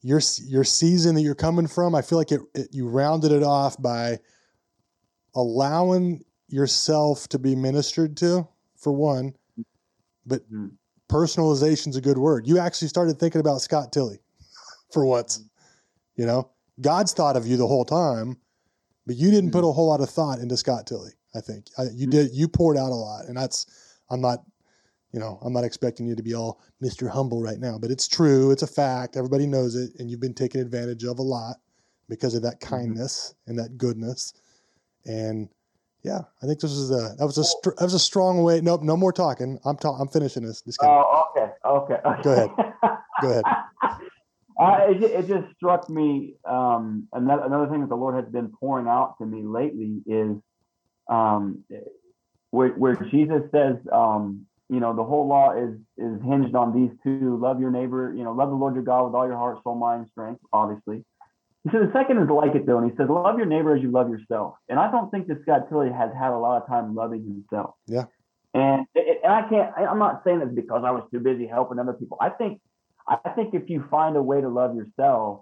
your 0.02 0.20
your 0.46 0.64
season 0.64 1.14
that 1.14 1.22
you're 1.22 1.34
coming 1.34 1.66
from. 1.66 1.94
I 1.94 2.02
feel 2.02 2.18
like 2.18 2.32
it, 2.32 2.40
it 2.54 2.68
you 2.72 2.88
rounded 2.88 3.32
it 3.32 3.42
off 3.42 3.80
by 3.80 4.18
allowing 5.34 6.22
yourself 6.48 7.28
to 7.28 7.38
be 7.38 7.54
ministered 7.56 8.16
to 8.18 8.46
for 8.76 8.92
one, 8.92 9.34
but 10.26 10.42
Mhm. 10.50 10.72
is 11.10 11.96
a 11.96 12.00
good 12.00 12.18
word. 12.18 12.46
You 12.46 12.58
actually 12.58 12.88
started 12.88 13.18
thinking 13.18 13.40
about 13.40 13.60
Scott 13.60 13.92
Tilley 13.92 14.20
for 14.92 15.06
once. 15.06 15.42
You 16.16 16.26
know, 16.26 16.50
God's 16.80 17.12
thought 17.12 17.36
of 17.36 17.46
you 17.46 17.56
the 17.56 17.66
whole 17.66 17.84
time, 17.84 18.36
but 19.06 19.16
you 19.16 19.30
didn't 19.30 19.50
put 19.50 19.64
a 19.64 19.72
whole 19.72 19.88
lot 19.88 20.00
of 20.00 20.10
thought 20.10 20.38
into 20.38 20.56
Scott 20.56 20.86
Tilley. 20.86 21.12
I 21.34 21.40
think 21.40 21.66
I, 21.78 21.84
you 21.94 22.06
mm. 22.06 22.10
did. 22.10 22.32
You 22.32 22.48
poured 22.48 22.76
out 22.76 22.90
a 22.90 22.94
lot, 22.94 23.26
and 23.26 23.36
that's. 23.36 23.66
I'm 24.10 24.20
not, 24.20 24.40
you 25.12 25.18
know, 25.18 25.38
I'm 25.42 25.52
not 25.52 25.64
expecting 25.64 26.06
you 26.06 26.14
to 26.14 26.22
be 26.22 26.34
all 26.34 26.60
Mr. 26.82 27.08
Humble 27.08 27.42
right 27.42 27.58
now, 27.58 27.78
but 27.78 27.90
it's 27.90 28.06
true. 28.06 28.50
It's 28.50 28.62
a 28.62 28.66
fact. 28.66 29.16
Everybody 29.16 29.46
knows 29.46 29.74
it, 29.74 29.92
and 29.98 30.10
you've 30.10 30.20
been 30.20 30.34
taken 30.34 30.60
advantage 30.60 31.04
of 31.04 31.18
a 31.18 31.22
lot 31.22 31.56
because 32.08 32.34
of 32.34 32.42
that 32.42 32.60
mm-hmm. 32.60 32.76
kindness 32.76 33.34
and 33.46 33.58
that 33.58 33.78
goodness. 33.78 34.34
And 35.06 35.48
yeah, 36.02 36.20
I 36.42 36.46
think 36.46 36.60
this 36.60 36.72
is 36.72 36.90
a 36.90 37.14
that 37.18 37.24
was 37.24 37.38
a 37.38 37.44
str- 37.44 37.70
that 37.78 37.84
was 37.84 37.94
a 37.94 37.98
strong 37.98 38.42
way. 38.42 38.60
Nope, 38.60 38.82
no 38.82 38.96
more 38.96 39.12
talking. 39.12 39.58
I'm 39.64 39.76
ta- 39.76 39.96
I'm 39.96 40.08
finishing 40.08 40.44
this. 40.44 40.60
Just 40.62 40.78
kidding. 40.78 40.94
Oh, 40.94 41.28
okay, 41.36 41.50
okay. 41.64 42.00
okay. 42.04 42.22
Go 42.22 42.32
ahead. 42.32 42.50
Go 43.22 43.30
ahead. 43.30 43.44
Uh, 44.64 44.90
it, 44.90 45.02
it 45.02 45.28
just 45.28 45.54
struck 45.56 45.90
me. 45.90 46.34
Um, 46.44 47.08
another, 47.12 47.44
another 47.44 47.66
thing 47.68 47.80
that 47.80 47.88
the 47.88 47.96
Lord 47.96 48.14
has 48.14 48.32
been 48.32 48.48
pouring 48.48 48.86
out 48.86 49.16
to 49.18 49.26
me 49.26 49.42
lately 49.42 50.02
is 50.06 50.36
um, 51.10 51.64
where, 52.50 52.70
where 52.70 52.94
Jesus 53.10 53.42
says, 53.52 53.76
um, 53.92 54.46
you 54.70 54.80
know, 54.80 54.96
the 54.96 55.04
whole 55.04 55.28
law 55.28 55.52
is 55.52 55.74
is 55.98 56.22
hinged 56.22 56.54
on 56.54 56.72
these 56.74 56.90
two: 57.02 57.36
love 57.36 57.60
your 57.60 57.70
neighbor, 57.70 58.14
you 58.16 58.24
know, 58.24 58.32
love 58.32 58.48
the 58.48 58.56
Lord 58.56 58.74
your 58.74 58.82
God 58.82 59.04
with 59.04 59.14
all 59.14 59.26
your 59.26 59.36
heart, 59.36 59.58
soul, 59.62 59.74
mind, 59.74 60.06
strength. 60.10 60.40
Obviously, 60.52 61.04
he 61.64 61.70
said 61.70 61.80
the 61.80 61.92
second 61.92 62.18
is 62.18 62.28
like 62.30 62.54
it 62.54 62.66
though, 62.66 62.78
and 62.78 62.90
he 62.90 62.96
says, 62.96 63.08
love 63.08 63.36
your 63.36 63.46
neighbor 63.46 63.74
as 63.76 63.82
you 63.82 63.90
love 63.90 64.08
yourself. 64.08 64.54
And 64.68 64.78
I 64.78 64.90
don't 64.90 65.10
think 65.10 65.26
that 65.28 65.42
Scott 65.42 65.68
Tilley 65.68 65.90
has 65.90 66.10
had 66.18 66.30
a 66.32 66.38
lot 66.38 66.62
of 66.62 66.68
time 66.68 66.94
loving 66.94 67.24
himself. 67.24 67.74
Yeah. 67.86 68.04
And 68.54 68.86
and 68.94 69.32
I 69.32 69.48
can't. 69.48 69.72
I- 69.76 69.86
I'm 69.86 69.98
not 69.98 70.22
saying 70.24 70.40
this 70.40 70.50
because 70.54 70.82
I 70.84 70.90
was 70.90 71.02
too 71.10 71.20
busy 71.20 71.46
helping 71.46 71.78
other 71.78 71.92
people. 71.92 72.16
I 72.20 72.30
think 72.30 72.60
I 73.06 73.30
think 73.30 73.54
if 73.54 73.68
you 73.68 73.84
find 73.90 74.16
a 74.16 74.22
way 74.22 74.40
to 74.40 74.48
love 74.48 74.74
yourself 74.74 75.40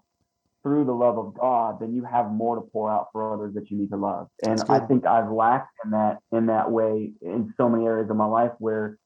through 0.63 0.85
the 0.85 0.93
love 0.93 1.19
of 1.19 1.35
God, 1.35 1.81
then 1.81 1.95
you 1.95 2.05
have 2.05 2.31
more 2.31 2.57
to 2.57 2.63
pour 2.63 2.91
out 2.91 3.09
for 3.13 3.33
others 3.35 3.55
that 3.55 3.71
you 3.71 3.79
need 3.79 3.91
to 3.91 3.97
love. 3.97 4.29
And 4.45 4.63
I 4.69 4.81
think 4.81 5.07
I've 5.07 5.31
lacked 5.31 5.73
in 5.85 5.91
that 5.91 6.19
in 6.33 6.47
that 6.47 6.71
way 6.71 7.13
in 7.21 7.53
so 7.57 7.69
many 7.69 7.85
areas 7.85 8.11
of 8.11 8.17
my 8.17 8.27
life 8.27 8.53
where 8.59 8.99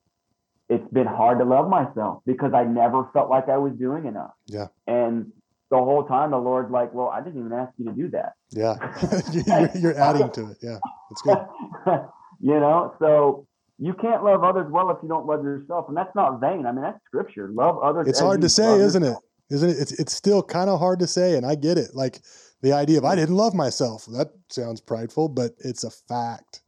it's 0.68 0.88
been 0.92 1.06
hard 1.06 1.38
to 1.38 1.44
love 1.44 1.68
myself 1.68 2.22
because 2.26 2.52
I 2.54 2.64
never 2.64 3.08
felt 3.12 3.30
like 3.30 3.48
I 3.48 3.56
was 3.56 3.72
doing 3.74 4.06
enough. 4.06 4.32
Yeah. 4.46 4.66
And 4.86 5.32
the 5.70 5.76
whole 5.76 6.04
time 6.04 6.30
the 6.30 6.38
Lord's 6.38 6.70
like, 6.70 6.92
Well, 6.92 7.08
I 7.08 7.20
didn't 7.20 7.40
even 7.40 7.52
ask 7.52 7.72
you 7.78 7.86
to 7.86 7.92
do 7.92 8.10
that. 8.10 8.32
Yeah, 8.50 8.76
you're, 9.32 9.70
you're 9.76 9.98
adding 9.98 10.30
to 10.32 10.50
it. 10.50 10.58
Yeah, 10.62 10.78
it's 11.10 11.22
good. 11.22 11.38
you 12.40 12.60
know, 12.60 12.94
so 12.98 13.46
you 13.78 13.94
can't 13.94 14.24
love 14.24 14.42
others 14.42 14.70
well 14.70 14.90
if 14.90 14.98
you 15.02 15.08
don't 15.08 15.26
love 15.26 15.42
yourself. 15.42 15.86
And 15.88 15.96
that's 15.96 16.14
not 16.14 16.40
vain. 16.40 16.66
I 16.66 16.72
mean, 16.72 16.82
that's 16.82 16.98
scripture. 17.04 17.50
Love 17.52 17.78
others. 17.82 18.08
It's 18.08 18.20
hard 18.20 18.40
to 18.40 18.48
say, 18.48 18.78
isn't 18.78 19.02
it? 19.02 19.16
Isn't 19.50 19.70
it? 19.70 19.78
It's 19.78 19.92
it's 19.92 20.12
still 20.12 20.42
kind 20.42 20.70
of 20.70 20.78
hard 20.78 20.98
to 21.00 21.06
say, 21.06 21.36
and 21.36 21.46
I 21.46 21.54
get 21.54 21.78
it. 21.78 21.94
Like 21.94 22.20
the 22.62 22.72
idea 22.72 22.98
of 22.98 23.04
I 23.04 23.14
didn't 23.14 23.36
love 23.36 23.54
myself. 23.54 24.06
That 24.06 24.28
sounds 24.50 24.80
prideful, 24.80 25.28
but 25.28 25.52
it's 25.58 25.84
a 25.84 25.90
fact. 25.90 26.62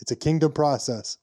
It's 0.00 0.10
a 0.10 0.16
kingdom 0.16 0.52
process. 0.52 1.18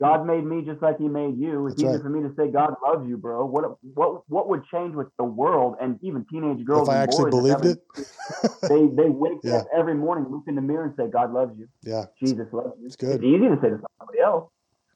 God 0.00 0.26
made 0.26 0.44
me 0.44 0.62
just 0.62 0.80
like 0.80 0.98
He 0.98 1.08
made 1.08 1.38
you. 1.38 1.66
It's 1.66 1.74
That's 1.76 1.82
easy 1.82 1.92
right. 1.94 2.02
for 2.02 2.08
me 2.10 2.22
to 2.28 2.34
say 2.36 2.50
God 2.50 2.74
loves 2.86 3.08
you, 3.08 3.16
bro. 3.16 3.44
What 3.46 3.64
what 3.94 4.22
what 4.28 4.48
would 4.48 4.62
change 4.72 4.94
with 4.94 5.08
the 5.18 5.24
world 5.24 5.76
and 5.80 5.98
even 6.02 6.24
teenage 6.30 6.64
girls? 6.64 6.88
if 6.88 6.92
I 6.92 6.94
and 6.94 7.02
actually 7.04 7.30
boys 7.30 7.40
believed 7.42 7.64
it, 7.66 7.82
They 8.68 8.86
they 8.86 9.08
wake 9.10 9.38
Yeah. 9.42 9.56
up 9.56 9.66
every 9.76 9.94
morning, 9.94 10.30
look 10.30 10.44
in 10.46 10.54
the 10.54 10.60
mirror, 10.62 10.84
and 10.84 10.94
say 10.96 11.08
God 11.10 11.32
loves 11.32 11.58
you. 11.58 11.66
yeah, 11.82 12.06
Jesus 12.20 12.46
loves 12.52 12.74
you. 12.80 12.86
It's 12.86 12.96
good. 12.96 13.16
It's 13.16 13.24
easy 13.24 13.48
to 13.48 13.58
say 13.60 13.70
to 13.70 13.80
somebody 13.98 14.20
else, 14.24 14.50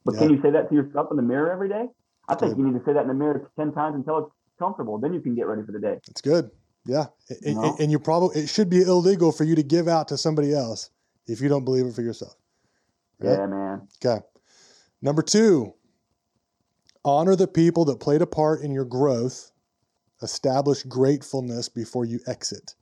but 0.04 0.18
can 0.18 0.30
you 0.30 0.40
say 0.42 0.50
that 0.52 0.68
to 0.68 0.74
yourself 0.74 1.08
in 1.10 1.16
the 1.16 1.22
mirror 1.22 1.50
every 1.50 1.68
day? 1.68 1.86
I 2.28 2.36
think 2.36 2.52
good. 2.52 2.58
you 2.58 2.70
need 2.70 2.78
to 2.78 2.84
say 2.84 2.92
that 2.92 3.02
in 3.02 3.08
the 3.08 3.14
mirror 3.14 3.50
ten 3.58 3.72
times 3.72 3.96
until 3.96 4.18
it's 4.18 4.32
comfortable. 4.58 4.98
Then 4.98 5.12
you 5.12 5.20
can 5.20 5.34
get 5.34 5.46
ready 5.46 5.62
for 5.66 5.72
the 5.72 5.80
day. 5.80 5.98
it's 6.08 6.20
good. 6.20 6.50
Yeah, 6.84 7.06
and, 7.28 7.38
You 7.42 7.54
know? 7.54 7.76
and 7.78 7.90
you 7.90 7.98
probably 7.98 8.40
it 8.42 8.48
should 8.48 8.68
be 8.68 8.82
illegal 8.82 9.30
for 9.32 9.44
you 9.44 9.54
to 9.56 9.62
give 9.62 9.86
out 9.88 10.08
to 10.08 10.16
somebody 10.18 10.52
else 10.52 10.90
if 11.26 11.40
you 11.40 11.48
don't 11.48 11.64
believe 11.64 11.86
it 11.86 11.94
for 11.94 12.02
yourself. 12.02 12.34
Right? 13.20 13.38
Yeah, 13.38 13.46
man. 13.46 13.88
Okay. 14.04 14.24
Number 15.02 15.22
two, 15.22 15.74
honor 17.04 17.34
the 17.34 17.48
people 17.48 17.84
that 17.86 17.98
played 18.00 18.22
a 18.22 18.26
part 18.26 18.62
in 18.62 18.72
your 18.72 18.84
growth. 18.84 19.50
Establish 20.22 20.84
gratefulness 20.84 21.68
before 21.68 22.04
you 22.04 22.20
exit. 22.28 22.76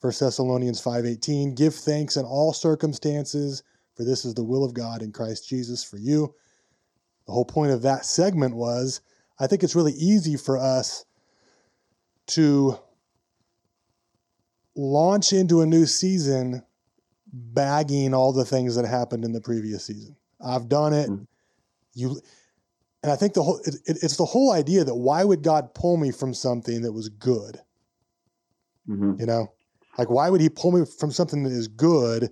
1 0.00 0.12
Thessalonians 0.20 0.80
5:18, 0.80 1.56
give 1.56 1.74
thanks 1.74 2.16
in 2.16 2.24
all 2.24 2.52
circumstances, 2.52 3.64
for 3.94 4.04
this 4.04 4.24
is 4.24 4.34
the 4.34 4.44
will 4.44 4.62
of 4.62 4.72
God 4.72 5.02
in 5.02 5.10
Christ 5.10 5.48
Jesus 5.48 5.82
for 5.82 5.96
you. 5.96 6.34
The 7.26 7.32
whole 7.32 7.44
point 7.44 7.72
of 7.72 7.82
that 7.82 8.06
segment 8.06 8.54
was 8.54 9.00
I 9.38 9.48
think 9.48 9.64
it's 9.64 9.74
really 9.74 9.94
easy 9.94 10.36
for 10.36 10.56
us 10.56 11.04
to 12.28 12.78
launch 14.76 15.32
into 15.32 15.60
a 15.60 15.66
new 15.66 15.86
season 15.86 16.62
bagging 17.32 18.14
all 18.14 18.32
the 18.32 18.44
things 18.44 18.76
that 18.76 18.86
happened 18.86 19.24
in 19.24 19.32
the 19.32 19.40
previous 19.40 19.84
season. 19.84 20.16
I've 20.44 20.68
done 20.68 20.92
it. 20.92 21.08
Mhm. 21.10 21.26
You 21.94 22.20
and 23.02 23.12
I 23.12 23.16
think 23.16 23.34
the 23.34 23.42
whole 23.42 23.58
it, 23.64 23.76
it- 23.86 23.98
it's 24.02 24.16
the 24.16 24.24
whole 24.24 24.52
idea 24.52 24.84
that 24.84 24.94
why 24.94 25.22
would 25.24 25.42
God 25.42 25.74
pull 25.74 25.96
me 25.96 26.10
from 26.10 26.34
something 26.34 26.82
that 26.82 26.92
was 26.92 27.08
good? 27.08 27.60
hmm 28.86 29.14
You 29.18 29.26
know, 29.26 29.52
like 29.98 30.10
why 30.10 30.28
would 30.30 30.40
He 30.40 30.48
pull 30.48 30.72
me 30.72 30.84
from 30.84 31.10
something 31.12 31.42
that 31.44 31.52
is 31.52 31.68
good? 31.68 32.30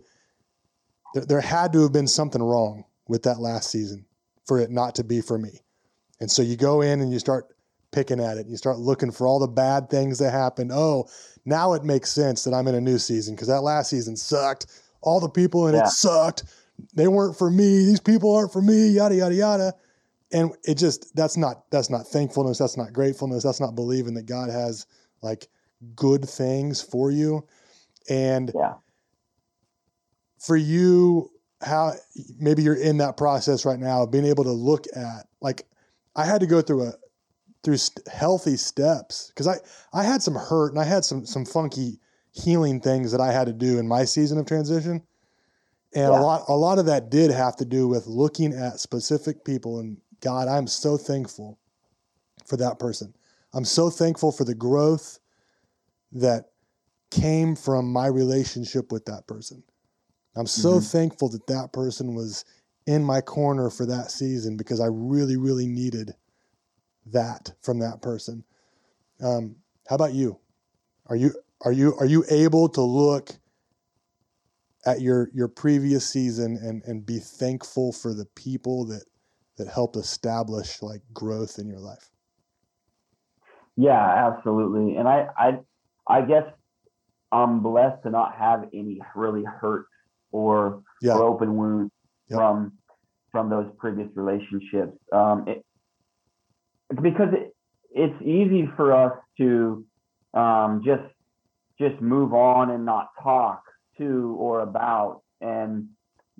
There, 1.14 1.24
there 1.24 1.40
had 1.40 1.72
to 1.74 1.82
have 1.82 1.92
been 1.92 2.08
something 2.08 2.42
wrong 2.42 2.84
with 3.08 3.22
that 3.24 3.40
last 3.40 3.70
season 3.70 4.04
for 4.46 4.58
it 4.58 4.70
not 4.70 4.94
to 4.96 5.04
be 5.04 5.20
for 5.20 5.38
me. 5.38 5.60
And 6.20 6.30
so 6.30 6.42
you 6.42 6.56
go 6.56 6.80
in 6.80 7.00
and 7.00 7.12
you 7.12 7.18
start 7.18 7.46
picking 7.92 8.20
at 8.20 8.36
it. 8.36 8.40
And 8.42 8.50
you 8.50 8.56
start 8.56 8.78
looking 8.78 9.10
for 9.10 9.26
all 9.26 9.38
the 9.38 9.46
bad 9.48 9.88
things 9.88 10.18
that 10.18 10.32
happened. 10.32 10.70
Oh, 10.72 11.06
now 11.44 11.72
it 11.74 11.84
makes 11.84 12.10
sense 12.10 12.42
that 12.44 12.52
I'm 12.54 12.66
in 12.66 12.74
a 12.74 12.80
new 12.80 12.98
season 12.98 13.34
because 13.34 13.48
that 13.48 13.62
last 13.62 13.90
season 13.90 14.16
sucked. 14.16 14.66
All 15.02 15.20
the 15.20 15.28
people 15.28 15.68
in 15.68 15.74
Yeah. 15.74 15.82
it 15.86 15.88
sucked. 15.90 16.44
They 16.94 17.08
weren't 17.08 17.36
for 17.36 17.50
me. 17.50 17.84
These 17.84 18.00
people 18.00 18.34
aren't 18.34 18.52
for 18.52 18.62
me. 18.62 18.88
Yada 18.88 19.14
yada 19.14 19.34
yada. 19.34 19.74
And 20.32 20.52
it 20.64 20.76
just 20.76 21.14
that's 21.14 21.36
not 21.36 21.70
that's 21.70 21.90
not 21.90 22.06
thankfulness. 22.06 22.58
That's 22.58 22.76
not 22.76 22.92
gratefulness. 22.92 23.42
That's 23.42 23.60
not 23.60 23.74
believing 23.74 24.14
that 24.14 24.26
God 24.26 24.50
has 24.50 24.86
like 25.22 25.48
good 25.94 26.28
things 26.28 26.82
for 26.82 27.10
you. 27.10 27.46
And 28.08 28.52
Yeah. 28.54 28.74
for 30.38 30.56
you, 30.56 31.30
how 31.62 31.92
maybe 32.38 32.62
you're 32.62 32.74
in 32.74 32.98
that 32.98 33.16
process 33.16 33.64
right 33.64 33.78
now 33.78 34.02
of 34.02 34.10
being 34.10 34.26
able 34.26 34.44
to 34.44 34.52
look 34.52 34.86
at 34.94 35.26
like 35.40 35.66
I 36.16 36.24
had 36.24 36.40
to 36.40 36.46
go 36.46 36.60
through 36.60 36.84
a 36.88 36.92
through 37.62 37.78
st- 37.78 38.06
healthy 38.08 38.56
steps 38.56 39.28
because 39.28 39.46
I 39.46 39.56
I 39.92 40.02
had 40.02 40.22
some 40.22 40.34
hurt 40.34 40.72
and 40.72 40.80
I 40.80 40.84
had 40.84 41.04
some 41.04 41.24
some 41.24 41.44
funky 41.44 41.98
healing 42.32 42.80
things 42.80 43.12
that 43.12 43.20
I 43.20 43.32
had 43.32 43.46
to 43.46 43.52
do 43.52 43.78
in 43.78 43.86
my 43.88 44.04
season 44.04 44.38
of 44.38 44.46
transition. 44.46 45.02
And 45.94 46.06
Yeah. 46.06 46.18
a 46.18 46.22
lot 46.22 46.44
a 46.48 46.54
lot 46.54 46.78
of 46.78 46.86
that 46.86 47.10
did 47.10 47.30
have 47.30 47.56
to 47.56 47.64
do 47.64 47.86
with 47.88 48.06
looking 48.06 48.52
at 48.52 48.80
specific 48.80 49.44
people 49.44 49.78
and 49.80 49.98
God, 50.20 50.48
I'm 50.48 50.66
so 50.66 50.96
thankful 50.96 51.58
for 52.46 52.56
that 52.56 52.78
person. 52.78 53.14
I'm 53.52 53.64
so 53.64 53.90
thankful 53.90 54.32
for 54.32 54.44
the 54.44 54.54
growth 54.54 55.18
that 56.12 56.46
came 57.10 57.54
from 57.54 57.92
my 57.92 58.06
relationship 58.06 58.90
with 58.90 59.04
that 59.04 59.26
person. 59.26 59.62
I'm 60.34 60.46
so 60.46 60.80
Mhm. 60.80 60.90
thankful 60.90 61.28
that 61.30 61.46
that 61.46 61.72
person 61.72 62.14
was 62.14 62.44
in 62.86 63.04
my 63.04 63.20
corner 63.20 63.70
for 63.70 63.86
that 63.86 64.10
season 64.10 64.56
because 64.56 64.80
I 64.80 64.86
really, 64.86 65.36
really 65.36 65.66
needed 65.68 66.14
that 67.06 67.52
from 67.60 67.78
that 67.80 68.02
person. 68.02 68.44
Um, 69.20 69.56
how 69.88 69.94
about 69.96 70.14
you? 70.14 70.38
Are 71.06 71.16
you 71.16 71.34
are 71.60 71.72
you 71.72 71.94
are 71.96 72.06
you 72.06 72.24
able 72.30 72.68
to 72.70 72.80
look 72.80 73.38
at 74.86 75.00
your 75.00 75.28
your 75.32 75.48
previous 75.48 76.08
season 76.08 76.58
and 76.62 76.82
and 76.84 77.06
be 77.06 77.18
thankful 77.18 77.92
for 77.92 78.14
the 78.14 78.26
people 78.34 78.84
that 78.86 79.04
that 79.56 79.68
helped 79.68 79.96
establish 79.96 80.82
like 80.82 81.02
growth 81.12 81.58
in 81.58 81.68
your 81.68 81.80
life? 81.80 82.10
Yeah, 83.76 84.28
absolutely. 84.28 84.96
And 84.96 85.08
I, 85.08 85.26
I, 85.36 85.58
I 86.08 86.22
guess 86.22 86.44
I'm 87.32 87.62
blessed 87.62 88.02
to 88.04 88.10
not 88.10 88.36
have 88.36 88.68
any 88.72 89.00
really 89.16 89.44
hurt 89.44 89.86
or, 90.32 90.82
Yeah. 91.00 91.14
or 91.14 91.24
open 91.24 91.56
wounds 91.56 91.92
Yep. 92.28 92.38
from 92.38 92.72
from 93.30 93.50
those 93.50 93.66
previous 93.78 94.08
relationships. 94.14 94.96
Um, 95.12 95.44
it, 95.48 95.64
because 97.02 97.28
it, 97.32 97.54
it's 97.90 98.22
easy 98.22 98.68
for 98.76 98.92
us 98.92 99.12
to 99.38 99.84
um, 100.34 100.82
just 100.84 101.02
just 101.78 102.00
move 102.00 102.32
on 102.32 102.70
and 102.70 102.84
not 102.86 103.08
talk 103.22 103.62
to 103.98 104.36
or 104.38 104.60
about 104.60 105.22
and 105.40 105.88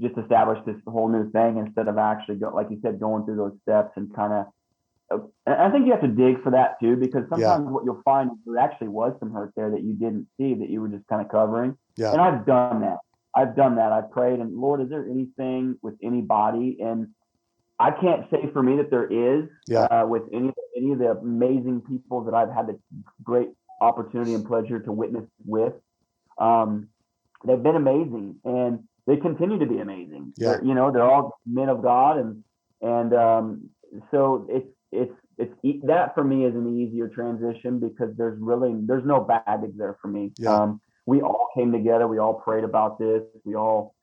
just 0.01 0.17
establish 0.19 0.59
this 0.67 0.77
whole 0.87 1.09
new 1.09 1.31
thing 1.31 1.59
instead 1.59 1.89
of 1.89 1.99
actually 1.99 2.37
go, 2.37 2.51
like 2.55 2.69
you 2.71 2.79
said, 2.83 2.99
going 2.99 3.25
through 3.25 3.37
those 3.37 3.57
steps 3.63 3.93
and 3.97 4.15
kind 4.15 4.33
of 4.33 4.47
and 5.11 5.55
I 5.55 5.71
think 5.71 5.87
you 5.87 5.93
have 5.93 6.01
to 6.01 6.09
dig 6.09 6.43
for 6.43 6.51
that 6.53 6.81
too, 6.81 6.97
because 6.97 7.25
sometimes 7.29 7.69
what 7.69 7.85
you'll 7.85 8.03
find 8.05 8.31
is 8.33 8.39
there 8.47 8.59
actually 8.59 8.89
was 8.89 9.15
some 9.21 9.33
hurt 9.33 9.53
there 9.55 9.71
that 9.71 9.83
you 9.83 9.93
didn't 9.93 10.27
see 10.39 10.55
that 10.55 10.71
you 10.71 10.81
were 10.81 10.89
just 10.89 11.07
kind 11.09 11.21
of 11.21 11.31
covering. 11.31 11.77
Yeah. 11.97 12.13
And 12.13 12.21
I've 12.21 12.47
done 12.47 12.81
that. 12.81 12.99
I've 13.37 13.55
done 13.55 13.77
that. 13.77 13.93
I've 13.93 14.11
prayed 14.11 14.41
and 14.41 14.57
Lord, 14.57 14.81
is 14.81 14.89
there 14.89 15.05
anything 15.05 15.79
with 15.83 15.95
anybody? 16.03 16.79
And 16.81 17.09
I 17.79 17.91
can't 17.91 18.29
say 18.31 18.49
for 18.53 18.63
me 18.63 18.77
that 18.77 18.91
there 18.91 19.07
is 19.07 19.49
Yeah. 19.69 19.85
uh, 19.85 20.07
with 20.07 20.23
any 20.33 20.53
any 20.77 20.93
of 20.93 20.99
the 20.99 21.11
amazing 21.11 21.83
people 21.83 22.25
that 22.25 22.35
I've 22.35 22.51
had 22.51 22.67
the 22.67 22.79
great 23.23 23.51
opportunity 23.81 24.35
and 24.35 24.45
pleasure 24.45 24.81
to 24.81 24.93
witness 24.93 25.29
with. 25.45 25.75
Um, 26.39 26.89
they've 27.47 27.63
been 27.63 27.77
amazing 27.77 28.37
and 28.45 28.81
they 29.07 29.17
continue 29.17 29.59
to 29.59 29.67
be 29.67 29.79
amazing. 29.79 30.33
Yeah. 30.37 30.53
They're, 30.53 30.65
you 30.65 30.75
know, 30.75 30.91
they're 30.91 31.03
all 31.03 31.39
men 31.47 31.69
of 31.69 31.83
God 31.83 32.19
and 32.19 32.45
and 32.81 33.15
um, 33.15 33.71
so 34.11 34.47
it's 34.51 34.67
it's 34.93 35.13
it's 35.39 35.85
that 35.87 36.15
for 36.15 36.23
me 36.23 36.45
is 36.45 36.55
an 36.55 36.79
easier 36.79 37.09
transition 37.09 37.81
because 37.81 38.15
there's 38.17 38.39
really 38.41 38.75
there's 38.83 39.05
no 39.05 39.21
baggage 39.21 39.73
there 39.77 39.97
for 40.01 40.09
me. 40.09 40.33
Yeah. 40.39 40.63
Um, 40.63 40.81
we 41.07 41.21
all 41.21 41.49
came 41.55 41.73
together. 41.73 42.07
We 42.07 42.19
all 42.19 42.35
prayed 42.35 42.65
about 42.65 42.99
this. 42.99 43.23
We 43.45 43.55
all 43.55 43.95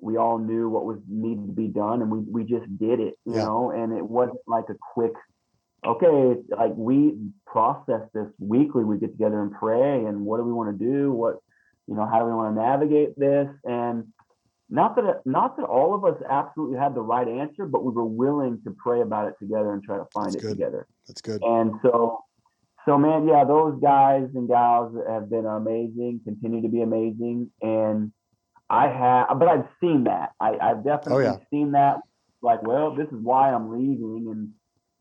we 0.00 0.16
all 0.16 0.38
knew 0.38 0.68
what 0.68 0.84
was 0.84 0.98
needed 1.08 1.46
to 1.46 1.52
be 1.52 1.68
done, 1.68 2.02
and 2.02 2.10
we 2.10 2.18
we 2.18 2.44
just 2.44 2.66
did 2.78 3.00
it. 3.00 3.14
You 3.24 3.36
Yeah. 3.36 3.44
know, 3.44 3.70
and 3.70 3.92
it 3.92 4.04
wasn't 4.04 4.40
like 4.46 4.68
a 4.68 4.76
quick. 4.94 5.12
Okay, 5.86 6.40
like 6.48 6.72
we 6.76 7.18
process 7.46 8.02
this 8.14 8.28
weekly. 8.38 8.84
We 8.84 8.98
get 8.98 9.12
together 9.12 9.42
and 9.42 9.52
pray, 9.52 10.04
and 10.06 10.24
what 10.24 10.38
do 10.38 10.44
we 10.44 10.52
want 10.52 10.78
to 10.78 10.84
do? 10.84 11.12
What 11.12 11.36
you 11.86 11.94
know, 11.94 12.06
how 12.06 12.18
do 12.20 12.26
we 12.26 12.32
want 12.32 12.54
to 12.56 12.62
navigate 12.62 13.18
this? 13.18 13.48
And 13.64 14.06
not 14.70 14.96
that 14.96 15.20
not 15.26 15.56
that 15.56 15.64
all 15.64 15.94
of 15.94 16.04
us 16.04 16.20
absolutely 16.28 16.78
had 16.78 16.94
the 16.94 17.02
right 17.02 17.28
answer, 17.28 17.66
but 17.66 17.84
we 17.84 17.92
were 17.92 18.04
willing 18.04 18.60
to 18.64 18.74
pray 18.82 19.02
about 19.02 19.28
it 19.28 19.34
together 19.38 19.72
and 19.72 19.82
try 19.82 19.96
to 19.98 20.06
find 20.12 20.26
That's 20.32 20.36
it 20.36 20.40
good. 20.42 20.50
together. 20.56 20.86
That's 21.06 21.20
good. 21.20 21.42
And 21.42 21.74
so, 21.82 22.20
so 22.86 22.96
man, 22.98 23.28
yeah, 23.28 23.44
those 23.44 23.78
guys 23.80 24.28
and 24.34 24.48
gals 24.48 24.96
have 25.08 25.28
been 25.30 25.46
amazing, 25.46 26.20
continue 26.24 26.62
to 26.62 26.68
be 26.68 26.80
amazing. 26.82 27.50
And 27.60 28.12
I 28.70 28.88
have, 28.88 29.38
but 29.38 29.48
I've 29.48 29.66
seen 29.80 30.04
that. 30.04 30.30
I, 30.40 30.56
I've 30.60 30.82
definitely 30.82 31.26
Oh, 31.26 31.32
yeah. 31.32 31.36
seen 31.50 31.72
that. 31.72 31.98
Like, 32.40 32.62
well, 32.62 32.94
this 32.94 33.06
is 33.08 33.18
why 33.22 33.52
I'm 33.52 33.70
leaving. 33.70 34.26
And 34.30 34.50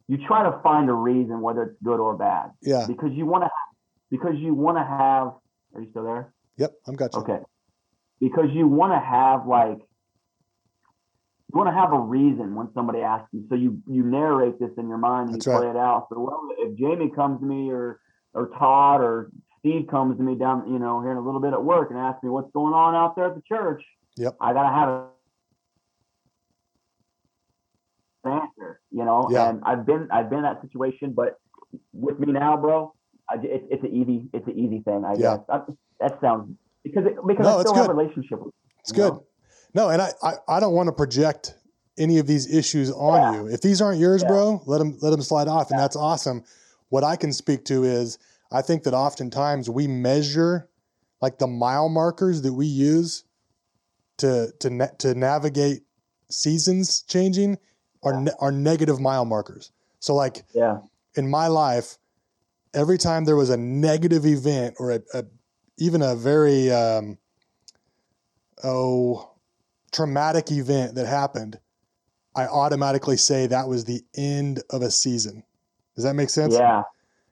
you 0.08 0.26
try 0.28 0.44
to 0.44 0.60
find 0.62 0.90
a 0.90 0.94
reason, 0.94 1.42
whether 1.42 1.64
it's 1.64 1.78
good 1.84 2.00
or 2.00 2.16
bad, 2.18 2.52
Yeah. 2.62 2.86
because 2.88 3.12
you 3.14 3.26
want 3.26 3.46
to, 3.46 3.50
because 4.12 4.36
you 4.36 4.54
want 4.54 4.78
to 4.78 4.84
have, 4.84 5.34
are 5.74 5.82
you 5.82 5.88
still 5.92 6.04
there? 6.04 6.34
Yep. 6.58 6.74
I'm 6.88 6.96
got 6.96 7.14
you. 7.14 7.22
Okay. 7.22 7.40
Because 8.20 8.50
you 8.54 8.68
want 8.68 8.94
to 8.94 9.00
have 9.00 9.48
like 9.48 9.80
you 9.80 11.60
want 11.60 11.68
to 11.68 11.74
have 11.74 11.94
a 11.94 12.00
reason 12.00 12.56
when 12.56 12.70
somebody 12.74 13.00
asks 13.02 13.28
you. 13.32 13.46
So 13.50 13.56
you 13.56 13.82
you 13.88 14.04
narrate 14.04 14.60
this 14.60 14.72
in 14.78 14.88
your 14.88 14.98
mind 14.98 15.30
and 15.30 15.36
That's 15.38 15.48
you 15.48 15.52
right. 15.52 15.62
play 15.62 15.70
it 15.70 15.78
out. 15.78 16.08
So 16.10 16.20
well, 16.20 16.42
if 16.58 16.78
Jamie 16.78 17.12
comes 17.16 17.40
to 17.42 17.46
me 17.46 17.72
or 17.72 18.00
or 18.34 18.50
Todd 18.58 19.02
or 19.02 19.32
Steve 19.60 19.88
comes 19.90 20.18
to 20.18 20.24
me 20.24 20.36
down, 20.36 20.72
you 20.72 20.80
know, 20.80 21.02
here 21.02 21.12
in 21.12 21.18
a 21.18 21.22
little 21.22 21.40
bit 21.40 21.54
at 21.54 21.64
work 21.64 21.90
and 21.90 22.00
asks 22.00 22.24
me 22.24 22.30
what's 22.30 22.52
going 22.54 22.74
on 22.74 22.96
out 22.96 23.16
there 23.16 23.26
at 23.26 23.36
the 23.36 23.42
church, 23.48 23.84
Yep. 24.18 24.36
I 24.40 24.54
gotta 24.54 24.70
have 24.70 24.90
an 28.26 28.32
answer, 28.42 28.80
you 28.92 29.04
know. 29.06 29.28
Yeah. 29.30 29.50
And 29.50 29.62
I've 29.64 29.86
been 29.86 30.08
I've 30.12 30.30
been 30.30 30.40
in 30.40 30.44
that 30.46 30.62
situation, 30.62 31.14
but 31.14 31.40
with 31.94 32.20
me 32.20 32.32
now, 32.32 32.58
bro, 32.58 32.94
I, 33.30 33.36
it, 33.36 33.66
it's 33.70 33.84
an 33.84 33.94
easy 33.94 34.28
it's 34.34 34.48
an 34.48 34.58
easy 34.58 34.80
thing. 34.80 35.04
I 35.06 35.14
Yeah. 35.14 35.38
guess 35.38 35.46
I, 35.50 35.62
that 36.04 36.20
sounds 36.22 36.56
because 36.84 37.06
it, 37.06 37.16
because 37.28 37.44
No, 37.46 37.58
I 37.58 37.62
it's 37.62 37.70
still 37.70 37.82
have 37.82 37.90
a 37.90 37.94
relationship 37.94 38.40
with. 38.44 38.54
It's 38.80 38.92
you 38.92 38.96
good. 38.98 39.14
know? 39.14 39.24
No, 39.76 39.90
and 39.90 40.02
I, 40.02 40.12
I, 40.22 40.34
I 40.48 40.60
don't 40.60 40.74
want 40.74 40.88
to 40.88 40.94
project 40.94 41.56
any 41.98 42.20
of 42.20 42.28
these 42.28 42.54
issues 42.54 42.92
on 42.92 43.20
Yeah. 43.34 43.42
you. 43.42 43.48
If 43.48 43.62
these 43.62 43.82
aren't 43.82 44.00
yours, 44.00 44.22
Yeah. 44.22 44.28
bro, 44.28 44.62
let 44.66 44.78
them 44.80 44.98
let 45.02 45.10
them 45.12 45.22
slide 45.22 45.48
off, 45.48 45.72
and 45.72 45.80
that's 45.80 45.96
awesome. 45.96 46.44
What 46.90 47.04
I 47.04 47.16
can 47.16 47.32
speak 47.34 47.66
to 47.66 47.84
is 47.84 48.18
I 48.52 48.62
think 48.62 48.84
that 48.84 48.94
oftentimes 48.94 49.70
we 49.70 49.88
measure 49.88 50.70
like 51.22 51.40
the 51.40 51.48
mile 51.48 51.90
markers 51.90 52.42
that 52.44 52.54
we 52.54 52.66
use 52.68 53.24
to 54.18 54.52
to 54.60 54.70
na- 54.70 54.94
to 55.00 55.16
navigate 55.16 55.84
seasons 56.30 57.02
changing 57.04 57.58
are 58.04 58.20
ne- 58.22 58.32
are 58.40 58.52
negative 58.52 59.00
mile 59.00 59.26
markers. 59.26 59.72
So 60.00 60.14
like 60.14 60.44
Yeah. 60.54 60.80
in 61.16 61.30
my 61.30 61.48
life, 61.48 61.98
every 62.74 62.98
time 62.98 63.26
there 63.26 63.36
was 63.36 63.50
a 63.50 63.58
negative 63.58 64.26
event 64.26 64.76
or 64.80 64.92
a, 64.92 65.00
a 65.14 65.24
even 65.84 66.02
a 66.02 66.16
very 66.16 66.72
um, 66.72 67.18
oh 68.64 69.32
traumatic 69.92 70.52
event 70.52 70.96
that 70.96 71.06
happened, 71.06 71.60
I 72.36 72.46
automatically 72.46 73.18
say 73.18 73.48
that 73.48 73.68
was 73.68 73.84
the 73.86 74.02
end 74.16 74.64
of 74.70 74.82
a 74.82 74.90
season. 74.90 75.44
Does 75.96 76.06
that 76.06 76.16
make 76.16 76.30
sense? 76.30 76.56
Yeah. 76.56 76.84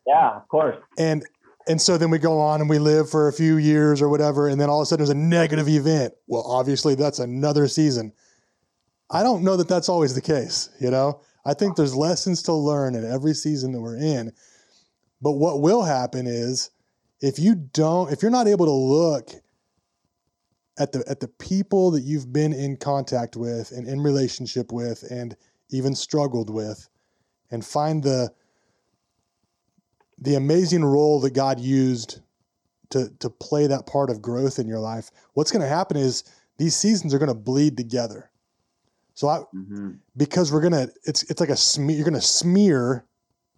Yeah. 0.05 0.31
Of 0.35 0.47
course. 0.49 0.77
And 0.97 1.23
and 1.67 1.81
so 1.81 1.97
then 1.97 2.09
we 2.09 2.17
go 2.17 2.39
on 2.39 2.59
and 2.59 2.69
we 2.69 2.79
live 2.79 3.09
for 3.09 3.27
a 3.27 3.33
few 3.33 3.57
years 3.57 4.01
or 4.01 4.09
whatever, 4.09 4.47
and 4.47 4.59
then 4.59 4.69
all 4.69 4.81
of 4.81 4.83
a 4.83 4.85
sudden 4.87 5.05
there's 5.05 5.15
a 5.15 5.19
negative 5.19 5.69
event. 5.69 6.13
Well, 6.27 6.43
obviously 6.45 6.95
that's 6.95 7.19
another 7.19 7.67
season. 7.67 8.11
I 9.09 9.23
don't 9.23 9.43
know 9.43 9.55
that 9.57 9.69
that's 9.69 9.89
always 9.89 10.13
the 10.15 10.21
case. 10.21 10.69
You 10.79 10.91
know, 10.91 11.21
I 11.45 11.53
think 11.53 11.75
there's 11.75 11.95
lessons 11.95 12.43
to 12.43 12.53
learn 12.53 12.95
in 12.95 13.09
every 13.09 13.33
season 13.33 13.71
that 13.71 13.81
we're 13.81 13.97
in. 13.97 14.33
But 15.21 15.33
what 15.33 15.61
will 15.61 15.83
happen 15.83 16.25
is 16.27 16.71
if 17.21 17.39
you 17.39 17.55
don't, 17.55 18.11
if 18.11 18.21
you're 18.21 18.31
not 18.31 18.47
able 18.47 18.65
to 18.65 18.71
look 18.71 19.31
at 20.79 20.91
the 20.91 21.03
at 21.07 21.19
the 21.19 21.27
people 21.27 21.91
that 21.91 22.01
you've 22.01 22.33
been 22.33 22.53
in 22.53 22.77
contact 22.77 23.35
with 23.35 23.71
and 23.71 23.87
in 23.87 24.01
relationship 24.01 24.71
with 24.71 25.03
and 25.09 25.35
even 25.69 25.95
struggled 25.95 26.49
with, 26.49 26.89
and 27.51 27.65
find 27.65 28.03
the 28.03 28.33
the 30.17 30.35
amazing 30.35 30.83
role 30.83 31.19
that 31.21 31.33
God 31.33 31.59
used 31.59 32.21
to 32.89 33.09
to 33.19 33.29
play 33.29 33.67
that 33.67 33.85
part 33.87 34.09
of 34.09 34.21
growth 34.21 34.59
in 34.59 34.67
your 34.67 34.79
life, 34.79 35.11
what's 35.33 35.51
going 35.51 35.61
to 35.61 35.67
happen 35.67 35.97
is 35.97 36.23
these 36.57 36.75
seasons 36.75 37.13
are 37.13 37.19
going 37.19 37.29
to 37.29 37.35
bleed 37.35 37.77
together. 37.77 38.31
So 39.13 39.27
I 39.27 39.43
hmm 39.53 39.91
because 40.17 40.51
we're 40.51 40.61
gonna 40.61 40.87
it's 41.05 41.23
it's 41.23 41.39
like 41.39 41.49
a 41.49 41.55
smear 41.55 41.95
you're 41.95 42.05
gonna 42.05 42.21
smear 42.21 43.05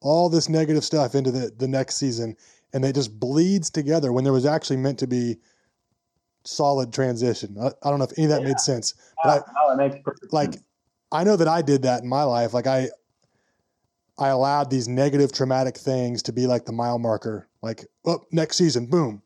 all 0.02 0.30
this 0.30 0.50
negative 0.50 0.84
stuff 0.84 1.16
into 1.16 1.32
the 1.32 1.52
the 1.58 1.68
next 1.68 1.96
season 1.96 2.36
and 2.74 2.84
it 2.84 2.96
just 2.96 3.20
bleeds 3.20 3.70
together 3.70 4.12
when 4.12 4.24
there 4.24 4.34
was 4.34 4.46
actually 4.46 4.78
meant 4.78 5.00
to 5.00 5.08
be 5.08 5.38
solid 6.44 6.92
transition. 6.92 7.56
I, 7.60 7.68
I 7.84 7.90
don't 7.90 8.00
know 8.00 8.06
if 8.06 8.18
any 8.18 8.26
of 8.26 8.32
that 8.32 8.42
Yeah. 8.42 8.50
made 8.50 8.60
sense, 8.60 8.94
uh, 9.24 9.30
but 9.30 9.44
I, 9.48 9.52
Oh, 9.64 9.74
it 9.74 9.78
makes 9.78 9.96
perfect 10.04 10.34
like 10.34 10.54
sense. 10.54 10.64
I 11.12 11.24
know 11.24 11.36
that 11.36 11.48
I 11.48 11.62
did 11.62 11.84
that 11.84 12.02
in 12.04 12.10
my 12.10 12.24
life. 12.24 12.54
Like 12.54 12.68
I 12.68 12.90
I 14.18 14.30
allowed 14.30 14.70
these 14.70 14.88
negative 14.88 15.32
traumatic 15.32 15.76
things 15.78 16.22
to 16.24 16.34
be 16.34 16.46
like 16.46 16.66
the 16.66 16.72
mile 16.72 17.00
marker. 17.00 17.48
Like, 17.64 17.86
oh, 18.06 18.24
next 18.32 18.58
season, 18.58 18.86
boom. 18.86 19.24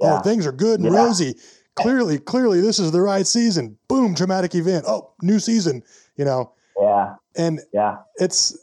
Oh, 0.00 0.06
yeah. 0.06 0.18
Oh, 0.18 0.22
things 0.22 0.46
are 0.46 0.52
good 0.52 0.78
and 0.80 0.92
Yeah. 0.92 0.96
rosy. 0.96 1.34
Clearly, 1.74 2.18
clearly 2.18 2.60
this 2.60 2.78
is 2.78 2.92
the 2.92 3.00
right 3.00 3.26
season. 3.26 3.76
Boom, 3.88 4.14
traumatic 4.14 4.54
event. 4.54 4.84
Oh, 4.86 5.14
new 5.22 5.40
season, 5.40 5.82
you 6.16 6.24
know. 6.24 6.52
Yeah. 6.80 7.14
And 7.36 7.60
Yeah. 7.72 7.98
it's 8.16 8.56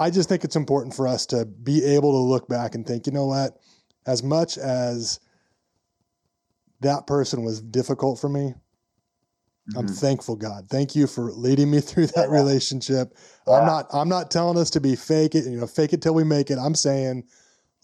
I 0.00 0.08
just 0.08 0.30
think 0.30 0.44
it's 0.44 0.56
important 0.56 0.94
for 0.94 1.06
us 1.06 1.26
to 1.26 1.44
be 1.44 1.84
able 1.84 2.12
to 2.12 2.18
look 2.18 2.48
back 2.48 2.74
and 2.74 2.86
think, 2.86 3.06
you 3.06 3.12
know 3.12 3.26
what, 3.26 3.58
as 4.06 4.22
much 4.22 4.56
as 4.56 5.20
that 6.80 7.06
person 7.06 7.44
was 7.44 7.60
difficult 7.60 8.18
for 8.18 8.30
me, 8.30 8.40
mm-hmm. 8.40 9.78
I'm 9.78 9.86
thankful 9.86 10.36
God. 10.36 10.68
Thank 10.70 10.96
you 10.96 11.06
for 11.06 11.30
leading 11.32 11.70
me 11.70 11.80
through 11.82 12.06
that 12.06 12.30
yeah. 12.30 12.34
relationship. 12.34 13.14
Yeah. 13.46 13.54
I'm 13.54 13.66
not 13.66 13.86
I'm 13.92 14.08
not 14.08 14.30
telling 14.30 14.56
us 14.56 14.70
to 14.70 14.80
be 14.80 14.96
fake 14.96 15.34
it, 15.34 15.44
you 15.44 15.60
know, 15.60 15.66
fake 15.66 15.92
it 15.92 16.00
till 16.00 16.14
we 16.14 16.24
make 16.24 16.50
it. 16.50 16.58
I'm 16.58 16.74
saying 16.74 17.24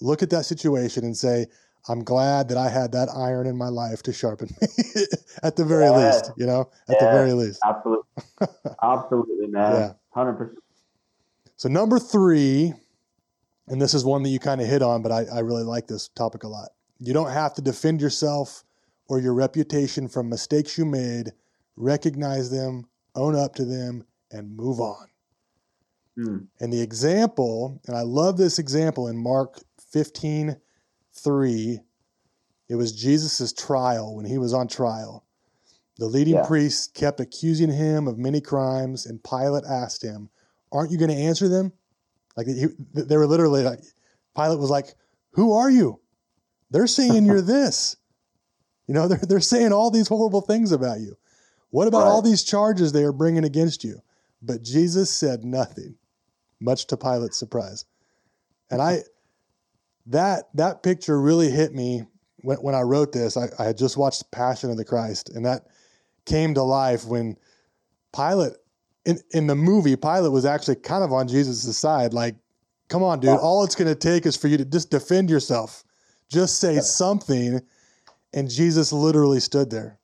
look 0.01 0.23
at 0.23 0.31
that 0.31 0.47
situation 0.47 1.05
and 1.05 1.17
say, 1.17 1.47
I'm 1.89 2.03
glad 2.03 2.49
that 2.49 2.59
I 2.59 2.69
had 2.69 2.93
that 2.93 3.09
iron 3.15 3.47
in 3.47 3.57
my 3.57 3.69
life 3.69 4.03
to 4.05 4.13
sharpen 4.13 4.49
me 4.61 4.69
at 5.43 5.57
the 5.57 5.65
very 5.65 5.85
yeah. 5.85 6.07
least, 6.07 6.33
you 6.37 6.47
know, 6.47 6.71
at 6.89 6.99
the 6.99 7.07
very 7.07 7.33
least. 7.33 7.61
Absolutely. 7.65 8.05
absolutely, 8.83 9.47
man. 9.49 9.95
100%. 10.17 10.55
So 11.57 11.69
number 11.69 11.99
three, 11.99 12.75
and 13.69 13.81
this 13.81 13.95
is 13.95 14.05
one 14.05 14.23
that 14.23 14.29
you 14.29 14.39
kind 14.39 14.61
of 14.61 14.67
hit 14.67 14.83
on, 14.83 15.03
but 15.03 15.11
I, 15.13 15.25
I 15.25 15.39
really 15.41 15.63
like 15.63 15.87
this 15.87 16.09
topic 16.09 16.45
a 16.45 16.49
lot. 16.49 16.69
You 16.99 17.13
don't 17.15 17.31
have 17.31 17.55
to 17.55 17.63
defend 17.63 18.01
yourself 18.01 18.65
or 19.09 19.21
your 19.21 19.35
reputation 19.35 20.09
from 20.09 20.29
mistakes 20.29 20.77
you 20.77 20.85
made. 20.85 21.33
Recognize 21.77 22.51
them, 22.51 22.87
own 23.15 23.35
up 23.37 23.55
to 23.57 23.65
them, 23.65 24.05
and 24.31 24.55
move 24.57 24.81
on. 24.81 25.07
Hmm. 26.17 26.39
And 26.61 26.73
the 26.73 26.81
example, 26.81 27.81
and 27.87 27.97
I 27.97 28.03
love 28.03 28.37
this 28.37 28.59
example 28.59 29.09
in 29.09 29.17
Mark 29.17 29.61
15, 29.93 30.57
3, 31.13 31.81
it 32.69 32.75
was 32.75 32.93
Jesus' 32.93 33.53
trial 33.53 34.15
when 34.15 34.25
he 34.25 34.39
was 34.39 34.53
on 34.53 34.69
trial. 34.69 35.25
The 35.99 36.07
leading 36.07 36.35
Yeah. 36.35 36.47
priests 36.47 36.87
kept 36.87 37.21
accusing 37.21 37.71
him 37.71 38.09
of 38.09 38.19
many 38.19 38.41
crimes, 38.41 39.07
and 39.07 39.23
Pilate 39.23 39.65
asked 39.65 40.03
him, 40.03 40.29
Aren't 40.73 40.91
you 40.91 40.99
going 40.99 41.11
to 41.11 41.17
answer 41.17 41.49
them? 41.49 41.73
Like 42.37 42.47
he, 42.47 42.67
they 42.93 43.17
were 43.17 43.27
literally 43.27 43.63
like, 43.63 43.81
Pilate 44.37 44.59
was 44.59 44.71
like, 44.71 44.95
Who 45.33 45.55
are 45.55 45.71
you? 45.71 46.01
They're 46.71 46.87
saying 46.87 47.27
you're 47.27 47.41
this. 47.43 47.97
You 48.87 48.95
know, 48.95 49.09
they're, 49.09 49.21
they're 49.23 49.41
saying 49.41 49.73
all 49.73 49.91
these 49.91 50.09
horrible 50.09 50.41
things 50.41 50.73
about 50.73 51.01
you. 51.01 51.17
What 51.71 51.89
about 51.89 52.07
all 52.07 52.23
these 52.23 52.45
charges 52.45 52.93
they 52.93 53.03
are 53.03 53.13
bringing 53.13 53.45
against 53.45 53.85
you? 53.85 54.01
But 54.41 54.63
Jesus 54.63 55.11
said 55.11 55.45
nothing, 55.45 55.97
much 56.61 56.87
to 56.87 56.97
Pilate's 56.97 57.39
surprise. 57.39 57.85
And 58.71 58.81
I, 58.81 59.01
that 60.07 60.45
that 60.55 60.83
picture 60.83 61.21
really 61.21 61.51
hit 61.51 61.75
me 61.75 62.05
when, 62.39 62.59
when 62.59 62.75
I 62.75 62.83
wrote 62.83 63.13
this. 63.13 63.37
I, 63.37 63.49
I 63.59 63.65
had 63.65 63.79
just 63.79 63.97
watched 63.97 64.31
Passion 64.31 64.71
of 64.71 64.77
the 64.77 64.85
Christ, 64.85 65.31
and 65.31 65.45
that 65.45 65.67
came 66.25 66.55
to 66.55 66.63
life 66.63 67.05
when 67.05 67.37
Pilate, 68.15 68.53
in, 69.07 69.19
in 69.31 69.47
the 69.47 69.55
movie, 69.55 69.97
Pilate 69.97 70.33
was 70.33 70.45
actually 70.45 70.77
kind 70.77 71.03
of 71.03 71.13
on 71.13 71.29
Jesus' 71.29 71.79
side. 71.79 72.13
Like, 72.13 72.35
come 72.89 73.03
on, 73.03 73.21
dude, 73.21 73.31
Yeah. 73.31 73.37
all 73.37 73.65
it's 73.65 73.75
going 73.75 73.89
to 73.89 73.95
take 73.95 74.27
is 74.27 74.37
for 74.37 74.49
you 74.49 74.59
to 74.59 74.65
just 74.65 74.91
defend 74.91 75.31
yourself, 75.31 75.85
just 76.29 76.59
say 76.59 76.75
Yeah. 76.75 76.81
something. 76.81 77.61
And 78.35 78.51
Jesus 78.51 78.93
literally 78.93 79.41
stood 79.41 79.71
there, 79.71 79.99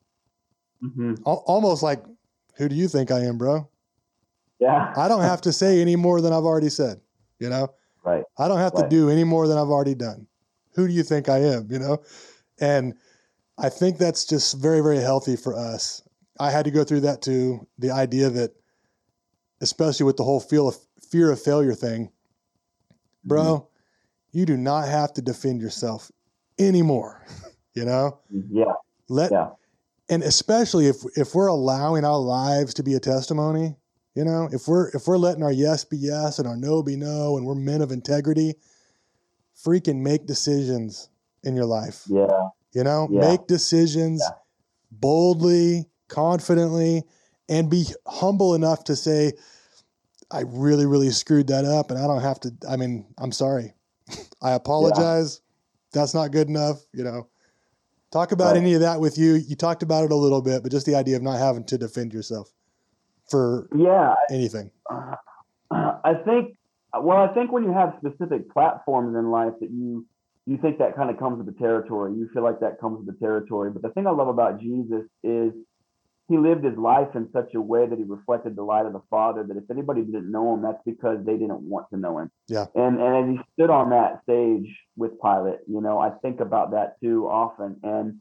hmm 0.81 1.15
al- 1.27 1.43
almost 1.47 1.83
like, 1.83 2.03
Who 2.57 2.69
do 2.69 2.75
you 2.75 2.87
think 2.89 3.11
I 3.11 3.21
am, 3.25 3.37
bro? 3.39 3.69
Yeah. 4.59 4.93
I 4.97 5.09
don't 5.09 5.23
have 5.23 5.41
to 5.43 5.53
say 5.53 5.81
any 5.81 5.97
more 5.97 6.21
than 6.21 6.33
I've 6.33 6.45
already 6.45 6.69
said. 6.71 7.01
You 7.39 7.49
know, 7.51 7.69
Right. 8.05 8.25
I 8.39 8.47
don't 8.49 8.59
have 8.59 8.75
to 8.75 8.89
do 8.89 9.11
any 9.11 9.25
more 9.25 9.49
than 9.49 9.59
I've 9.59 9.69
already 9.71 9.95
done. 9.95 10.27
Who 10.75 10.87
do 10.87 10.93
you 10.95 11.03
think 11.03 11.29
I 11.29 11.39
am? 11.39 11.67
You 11.71 11.79
know, 11.81 11.99
and 12.61 12.95
I 13.59 13.69
think 13.69 13.99
that's 13.99 14.25
just 14.25 14.55
very, 14.59 14.81
very 14.81 14.99
healthy 14.99 15.37
for 15.37 15.55
us. 15.55 16.03
I 16.39 16.51
had 16.51 16.65
to 16.65 16.71
go 16.71 16.85
through 16.85 17.01
that 17.01 17.21
too. 17.23 17.67
The 17.79 17.91
idea 17.91 18.31
that, 18.31 18.53
especially 19.63 20.05
with 20.05 20.17
the 20.19 20.25
whole 20.25 20.41
feel 20.41 20.69
of 20.69 20.77
fear 21.11 21.31
of 21.31 21.41
failure 21.41 21.75
thing, 21.75 22.11
bro, 23.25 23.43
Mm-hmm. 23.43 24.39
you 24.39 24.45
do 24.47 24.57
not 24.57 24.89
have 24.89 25.13
to 25.15 25.23
defend 25.23 25.61
yourself 25.61 26.11
anymore. 26.59 27.25
you 27.75 27.85
know, 27.87 28.19
Yeah. 28.51 28.73
let 29.09 29.31
Yeah. 29.33 29.51
and 30.11 30.23
especially 30.23 30.89
if 30.89 30.97
if 31.17 31.35
we're 31.35 31.47
allowing 31.47 32.05
our 32.05 32.19
lives 32.19 32.75
to 32.75 32.83
be 32.83 32.95
a 32.95 33.01
testimony 33.01 33.77
you 34.15 34.25
know 34.25 34.47
if 34.53 34.69
we're 34.69 34.89
if 34.91 35.07
we're 35.07 35.17
letting 35.17 35.43
our 35.43 35.53
yes 35.53 35.85
be 35.87 35.97
yes 35.97 36.39
and 36.39 36.47
our 36.47 36.57
no 36.57 36.83
be 36.83 36.97
no 36.97 37.37
and 37.39 37.47
we're 37.47 37.55
men 37.55 37.81
of 37.81 37.91
integrity 37.93 38.55
freaking 39.65 40.01
make 40.03 40.27
decisions 40.27 41.09
in 41.45 41.57
your 41.57 41.65
life 41.65 42.03
Yeah. 42.09 42.49
you 42.75 42.85
know 42.85 43.09
Yeah. 43.11 43.21
make 43.21 43.47
decisions 43.47 44.21
Yeah. 44.23 44.35
boldly 44.91 45.87
confidently 46.09 47.05
and 47.53 47.71
be 47.71 47.85
humble 48.07 48.55
enough 48.55 48.83
to 48.85 48.97
say 48.97 49.33
i 50.31 50.43
really 50.47 50.87
really 50.87 51.11
screwed 51.11 51.47
that 51.49 51.65
up 51.65 51.91
and 51.91 51.99
i 51.99 52.07
don't 52.07 52.23
have 52.23 52.41
to 52.41 52.51
i 52.69 52.77
mean 52.77 53.07
i'm 53.19 53.33
sorry 53.33 53.75
i 54.43 54.53
apologize 54.53 55.41
that's 55.93 56.15
not 56.15 56.33
good 56.33 56.49
enough 56.49 56.79
you 56.95 57.05
know 57.05 57.29
talk 58.11 58.33
about 58.33 58.55
Right. 58.55 58.63
any 58.63 58.75
of 58.75 58.81
that 58.81 59.01
with 59.01 59.19
you 59.19 59.35
you 59.35 59.55
talked 59.55 59.83
about 59.83 60.05
it 60.05 60.13
a 60.13 60.17
little 60.17 60.43
bit 60.43 60.63
but 60.63 60.73
just 60.73 60.87
the 60.87 60.95
idea 60.95 61.17
of 61.17 61.23
not 61.23 61.39
having 61.39 61.65
to 61.65 61.77
defend 61.79 62.13
yourself 62.13 62.51
for 63.31 63.69
Yeah. 63.77 64.15
anything 64.31 64.71
Uh, 64.91 65.15
I 66.05 66.15
think, 66.27 66.57
well, 67.01 67.17
I 67.19 67.33
think 67.33 67.51
when 67.51 67.63
you 67.65 67.73
have 67.73 67.95
specific 67.99 68.51
platforms 68.53 69.17
in 69.17 69.31
life 69.31 69.55
that 69.61 69.71
you 69.71 70.07
you 70.45 70.59
think 70.59 70.79
that 70.79 70.97
kind 70.97 71.09
of 71.09 71.19
comes 71.19 71.39
with 71.39 71.47
the 71.47 71.59
territory. 71.59 72.13
You 72.15 72.29
feel 72.35 72.43
like 72.43 72.59
that 72.61 72.81
comes 72.81 72.99
with 72.99 73.07
the 73.07 73.19
territory. 73.25 73.71
But 73.71 73.83
the 73.83 73.91
thing 73.91 74.07
I 74.09 74.11
love 74.11 74.29
about 74.29 74.61
Jesus 74.61 75.05
is 75.23 75.53
he 76.33 76.39
lived 76.39 76.64
his 76.64 76.78
life 76.78 77.14
in 77.14 77.28
such 77.30 77.53
a 77.55 77.61
way 77.61 77.87
that 77.87 77.99
he 77.99 78.05
reflected 78.05 78.57
the 78.57 78.62
light 78.62 78.87
of 78.87 78.95
the 78.95 79.03
Father. 79.11 79.45
That 79.47 79.59
if 79.59 79.70
anybody 79.70 80.01
didn't 80.03 80.33
know 80.33 80.55
him, 80.55 80.62
that's 80.62 80.83
because 80.87 81.18
they 81.26 81.37
didn't 81.37 81.61
want 81.61 81.91
to 81.91 81.99
know 81.99 82.18
him. 82.18 82.30
Yeah. 82.49 82.66
And 82.74 83.01
and 83.01 83.16
as 83.16 83.37
he 83.37 83.53
stood 83.53 83.68
on 83.68 83.91
that 83.91 84.22
stage 84.22 84.74
with 84.97 85.20
Pilate, 85.20 85.61
you 85.68 85.83
know, 85.83 85.99
I 85.99 86.11
think 86.22 86.41
about 86.41 86.70
that 86.70 86.99
too 87.03 87.26
often. 87.26 87.76
And 87.83 88.20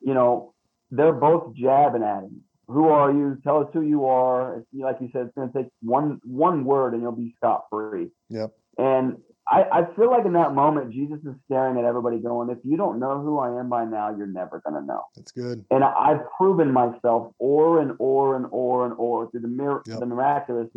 you 0.00 0.14
know, 0.14 0.54
they're 0.90 1.12
both 1.12 1.54
jabbing 1.54 2.02
at 2.02 2.22
him. 2.22 2.40
Who 2.68 2.88
are 2.88 3.12
you? 3.12 3.36
Tell 3.44 3.60
us 3.60 3.68
who 3.74 3.82
you 3.82 4.06
are. 4.06 4.64
Like 4.72 4.96
you 5.02 5.10
said, 5.12 5.26
it's 5.26 5.34
going 5.34 5.52
to 5.52 5.62
take 5.62 5.72
one 5.82 6.20
one 6.24 6.64
word 6.64 6.94
and 6.94 7.02
you'll 7.02 7.12
be 7.12 7.34
scot 7.36 7.66
free. 7.70 8.08
yep 8.30 8.52
And 8.78 9.18
I, 9.50 9.64
I 9.72 9.94
feel 9.96 10.10
like 10.10 10.24
in 10.24 10.34
that 10.34 10.54
moment, 10.54 10.92
Jesus 10.92 11.18
is 11.26 11.34
staring 11.46 11.76
at 11.76 11.84
everybody, 11.84 12.18
going, 12.18 12.50
"If 12.50 12.58
you 12.64 12.76
don't 12.76 13.00
know 13.00 13.20
who 13.20 13.38
I 13.38 13.58
am 13.58 13.68
by 13.68 13.84
now, 13.84 14.14
you're 14.16 14.26
never 14.26 14.60
going 14.60 14.80
to 14.80 14.86
know." 14.86 15.02
that's 15.16 15.32
good 15.32 15.64
And 15.70 15.82
I, 15.82 15.92
I've 15.92 16.30
proven 16.36 16.72
myself 16.72 17.32
o'er 17.40 17.80
and 17.80 17.96
o'er 17.98 18.36
and 18.36 18.46
o'er 18.52 18.86
and 18.86 18.94
o'er 18.98 19.28
through 19.30 19.40
the 19.40 19.48
mir- 19.48 19.82
Yep. 19.86 19.98
the 19.98 20.06
miraculous, 20.06 20.68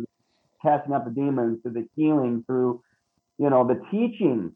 casting 0.60 0.92
out 0.92 1.04
the 1.04 1.12
demons, 1.12 1.62
through 1.62 1.72
the 1.72 1.88
healing, 1.94 2.42
through 2.46 2.82
you 3.38 3.48
know 3.48 3.66
the 3.66 3.80
teachings. 3.92 4.52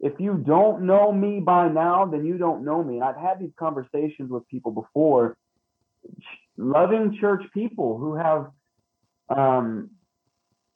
If 0.00 0.18
you 0.18 0.34
don't 0.34 0.82
know 0.82 1.12
me 1.12 1.40
by 1.40 1.68
now, 1.68 2.06
then 2.06 2.24
you 2.24 2.38
don't 2.38 2.64
know 2.64 2.82
me. 2.82 2.96
And 2.96 3.04
I've 3.04 3.16
had 3.16 3.38
these 3.38 3.52
conversations 3.56 4.30
with 4.30 4.48
people 4.48 4.72
before, 4.72 5.36
ch- 6.04 6.38
loving 6.56 7.18
church 7.20 7.44
people 7.52 7.98
who 7.98 8.14
have, 8.14 8.50
um, 9.28 9.90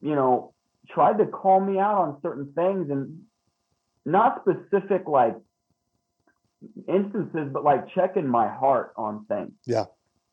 you 0.00 0.14
know, 0.14 0.53
tried 0.88 1.18
to 1.18 1.26
call 1.26 1.60
me 1.60 1.78
out 1.78 1.98
on 1.98 2.18
certain 2.22 2.52
things 2.54 2.90
and 2.90 3.20
not 4.04 4.42
specific 4.42 5.06
like 5.06 5.36
instances, 6.88 7.50
but 7.52 7.64
like 7.64 7.88
checking 7.94 8.28
my 8.28 8.48
heart 8.48 8.92
on 8.96 9.24
things. 9.26 9.52
Yeah. 9.66 9.84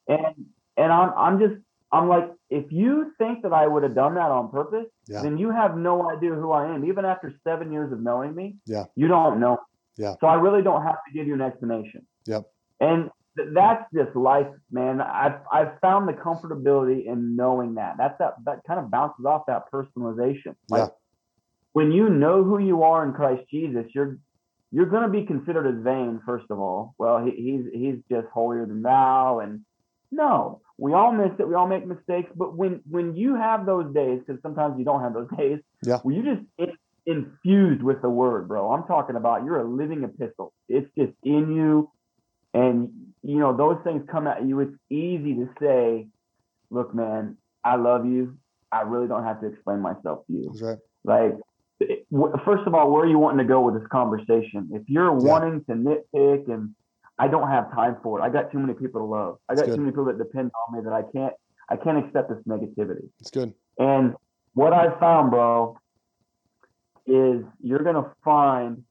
And 0.07 0.45
and 0.77 0.91
I'm 0.91 1.11
I'm 1.17 1.39
just 1.39 1.55
I'm 1.91 2.07
like, 2.07 2.31
if 2.49 2.71
you 2.71 3.11
think 3.17 3.43
that 3.43 3.53
I 3.53 3.67
would 3.67 3.83
have 3.83 3.95
done 3.95 4.15
that 4.15 4.31
on 4.31 4.49
purpose, 4.49 4.87
Yeah. 5.07 5.21
then 5.23 5.37
you 5.37 5.51
have 5.51 5.75
no 5.75 6.09
idea 6.09 6.33
who 6.33 6.51
I 6.51 6.73
am. 6.73 6.85
Even 6.85 7.03
after 7.03 7.33
seven 7.43 7.71
years 7.71 7.91
of 7.91 7.99
knowing 7.99 8.33
me, 8.33 8.55
Yeah. 8.65 8.85
you 8.95 9.07
don't 9.07 9.39
know. 9.39 9.59
Yeah. 9.97 10.15
So 10.21 10.27
I 10.27 10.35
really 10.35 10.61
don't 10.61 10.83
have 10.83 10.95
to 11.07 11.13
give 11.13 11.27
you 11.27 11.33
an 11.33 11.41
explanation. 11.41 12.07
Yep. 12.25 12.43
And 12.79 13.09
that's 13.35 13.85
just 13.93 14.15
life, 14.15 14.47
man. 14.71 15.01
I've 15.01 15.39
I've 15.51 15.79
found 15.81 16.07
the 16.07 16.13
comfortability 16.13 17.05
in 17.05 17.35
knowing 17.35 17.75
that. 17.75 17.95
That's 17.97 18.17
that 18.19 18.35
that 18.45 18.61
kind 18.67 18.79
of 18.79 18.91
bounces 18.91 19.25
off 19.25 19.43
that 19.47 19.71
personalization. 19.71 20.55
Like 20.69 20.81
Yeah. 20.81 20.87
when 21.73 21.91
you 21.91 22.09
know 22.09 22.43
who 22.43 22.59
you 22.59 22.83
are 22.83 23.05
in 23.05 23.13
Christ 23.13 23.43
Jesus, 23.49 23.85
you're 23.95 24.17
you're 24.71 24.85
going 24.85 25.03
to 25.03 25.09
be 25.09 25.25
considered 25.25 25.67
as 25.67 25.83
vain, 25.83 26.21
first 26.25 26.45
of 26.49 26.59
all. 26.59 26.95
Well, 26.97 27.23
he, 27.25 27.31
he's 27.31 27.65
he's 27.73 27.95
just 28.09 28.27
holier 28.33 28.65
than 28.65 28.81
thou, 28.81 29.39
and 29.39 29.61
no, 30.11 30.61
we 30.77 30.93
all 30.93 31.11
miss 31.13 31.31
it. 31.39 31.47
We 31.47 31.55
all 31.55 31.67
make 31.67 31.85
mistakes. 31.87 32.29
But 32.35 32.57
when 32.57 32.81
when 32.89 33.15
you 33.15 33.35
have 33.35 33.65
those 33.65 33.93
days, 33.93 34.19
because 34.25 34.41
sometimes 34.41 34.77
you 34.77 34.85
don't 34.85 35.01
have 35.01 35.13
those 35.13 35.29
days, 35.37 35.59
Yeah. 35.85 35.99
Well, 36.03 36.15
you 36.15 36.23
just 36.23 36.41
in, 36.57 36.71
infused 37.05 37.81
with 37.81 38.01
the 38.01 38.09
word, 38.09 38.47
bro. 38.47 38.71
I'm 38.71 38.83
talking 38.87 39.15
about 39.15 39.45
you're 39.45 39.59
a 39.59 39.69
living 39.69 40.03
epistle. 40.03 40.53
It's 40.69 40.89
just 40.97 41.13
in 41.23 41.53
you, 41.55 41.89
and 42.53 43.10
you 43.23 43.39
know 43.39 43.55
those 43.55 43.77
things 43.83 44.03
come 44.11 44.27
at 44.27 44.45
you. 44.45 44.59
It's 44.61 44.75
easy 44.89 45.35
to 45.35 45.49
say, 45.59 46.07
"Look, 46.69 46.93
man, 46.93 47.37
I 47.63 47.75
love 47.75 48.05
you. 48.05 48.37
I 48.71 48.81
really 48.81 49.07
don't 49.07 49.23
have 49.23 49.41
to 49.41 49.47
explain 49.47 49.79
myself 49.79 50.25
to 50.27 50.33
you." 50.33 50.53
right 50.59 50.77
like 51.03 51.33
first 52.45 52.67
of 52.67 52.75
all 52.75 52.91
where 52.91 53.03
are 53.03 53.07
you 53.07 53.17
wanting 53.17 53.39
to 53.39 53.43
go 53.43 53.61
with 53.61 53.73
this 53.79 53.87
conversation 53.91 54.69
if 54.71 54.83
you're 54.87 55.05
Yeah. 55.05 55.31
wanting 55.31 55.63
to 55.65 55.73
nitpick 55.73 56.47
and 56.51 56.75
i 57.17 57.27
don't 57.27 57.49
have 57.49 57.73
time 57.73 57.97
for 58.03 58.19
it 58.19 58.21
i 58.23 58.29
got 58.29 58.51
too 58.51 58.59
many 58.59 58.73
people 58.73 59.01
to 59.01 59.05
love 59.05 59.37
i 59.49 59.55
got 59.55 59.65
too 59.65 59.77
many 59.77 59.91
people 59.91 60.05
that 60.05 60.17
depend 60.19 60.51
on 60.67 60.75
me 60.75 60.83
that 60.83 60.93
i 60.93 61.01
can't 61.01 61.33
i 61.69 61.75
can't 61.75 61.97
accept 61.97 62.29
this 62.29 62.37
negativity 62.47 63.09
it's 63.19 63.31
good 63.31 63.53
and 63.79 64.15
what 64.53 64.73
i 64.73 64.97
found 64.99 65.31
bro 65.31 65.75
is 67.07 67.43
you're 67.61 67.83
gonna 67.83 68.13
find 68.23 68.83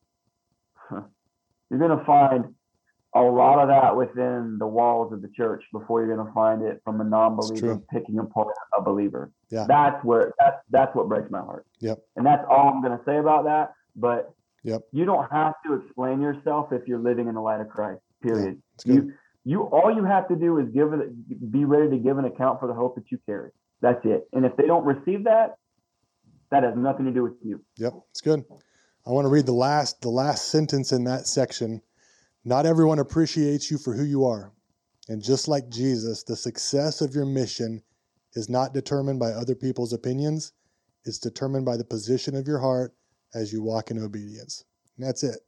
you're 0.90 1.78
gonna 1.78 2.04
find 2.04 2.54
a 3.14 3.20
lot 3.20 3.58
of 3.60 3.68
that 3.68 3.96
within 3.96 4.56
the 4.58 4.66
walls 4.66 5.12
of 5.12 5.20
the 5.22 5.28
church 5.28 5.64
before 5.72 6.04
you're 6.04 6.16
gonna 6.16 6.32
find 6.32 6.62
it 6.62 6.80
from 6.84 7.00
a 7.00 7.04
non-believer 7.04 7.80
picking 7.92 8.18
apart 8.20 8.54
a 8.78 8.82
believer 8.82 9.32
Yeah. 9.50 9.66
that's 9.68 10.04
where 10.04 10.32
that's 10.38 10.58
that's 10.70 10.94
what 10.94 11.08
breaks 11.08 11.30
my 11.30 11.40
heart 11.40 11.66
Yep. 11.80 11.98
and 12.16 12.24
that's 12.24 12.44
all 12.48 12.68
I'm 12.68 12.82
going 12.82 12.96
to 12.96 13.04
say 13.04 13.18
about 13.18 13.44
that. 13.44 13.72
But 13.96 14.32
Yep. 14.62 14.82
You 14.92 15.06
don't 15.06 15.26
have 15.32 15.54
to 15.66 15.74
explain 15.74 16.20
yourself 16.20 16.70
if 16.70 16.86
you're 16.86 16.98
living 16.98 17.28
in 17.28 17.34
the 17.34 17.40
light 17.40 17.60
of 17.62 17.68
Christ. 17.70 18.02
Period. 18.22 18.60
Good. 18.84 18.94
you 18.94 19.12
you 19.44 19.62
all 19.62 19.90
you 19.94 20.04
have 20.04 20.28
to 20.28 20.36
do 20.36 20.58
is 20.58 20.68
give 20.68 20.92
it 20.92 21.50
be 21.50 21.64
ready 21.64 21.88
to 21.90 21.96
give 21.96 22.18
an 22.18 22.26
account 22.26 22.60
for 22.60 22.66
the 22.68 22.74
hope 22.74 22.94
that 22.96 23.10
you 23.10 23.18
carry. 23.24 23.50
That's 23.80 24.04
it. 24.04 24.28
And 24.34 24.44
if 24.44 24.54
they 24.58 24.66
don't 24.66 24.84
receive 24.84 25.24
that, 25.24 25.54
that 26.50 26.62
has 26.62 26.74
nothing 26.76 27.06
to 27.06 27.10
do 27.10 27.22
with 27.22 27.32
you. 27.42 27.64
Yep, 27.78 27.94
it's 28.10 28.20
good. 28.20 28.44
I 29.06 29.10
want 29.10 29.24
to 29.24 29.30
read 29.30 29.46
the 29.46 29.52
last 29.52 30.02
the 30.02 30.10
last 30.10 30.50
sentence 30.50 30.92
in 30.92 31.04
that 31.04 31.26
section. 31.26 31.80
Not 32.44 32.66
everyone 32.66 32.98
appreciates 32.98 33.70
you 33.70 33.78
for 33.78 33.94
who 33.94 34.04
you 34.04 34.24
are. 34.24 34.52
And 35.08 35.22
just 35.22 35.48
like 35.48 35.68
Jesus, 35.68 36.22
the 36.22 36.36
success 36.36 37.00
of 37.00 37.14
your 37.14 37.26
mission 37.26 37.82
is 38.34 38.48
not 38.48 38.72
determined 38.72 39.18
by 39.18 39.32
other 39.32 39.54
people's 39.54 39.92
opinions. 39.92 40.52
It's 41.04 41.18
determined 41.18 41.64
by 41.64 41.76
the 41.76 41.84
position 41.84 42.36
of 42.36 42.46
your 42.46 42.60
heart 42.60 42.94
as 43.34 43.52
you 43.52 43.62
walk 43.62 43.90
in 43.90 43.98
obedience. 43.98 44.64
And 44.96 45.06
that's 45.06 45.22
it. 45.22 45.40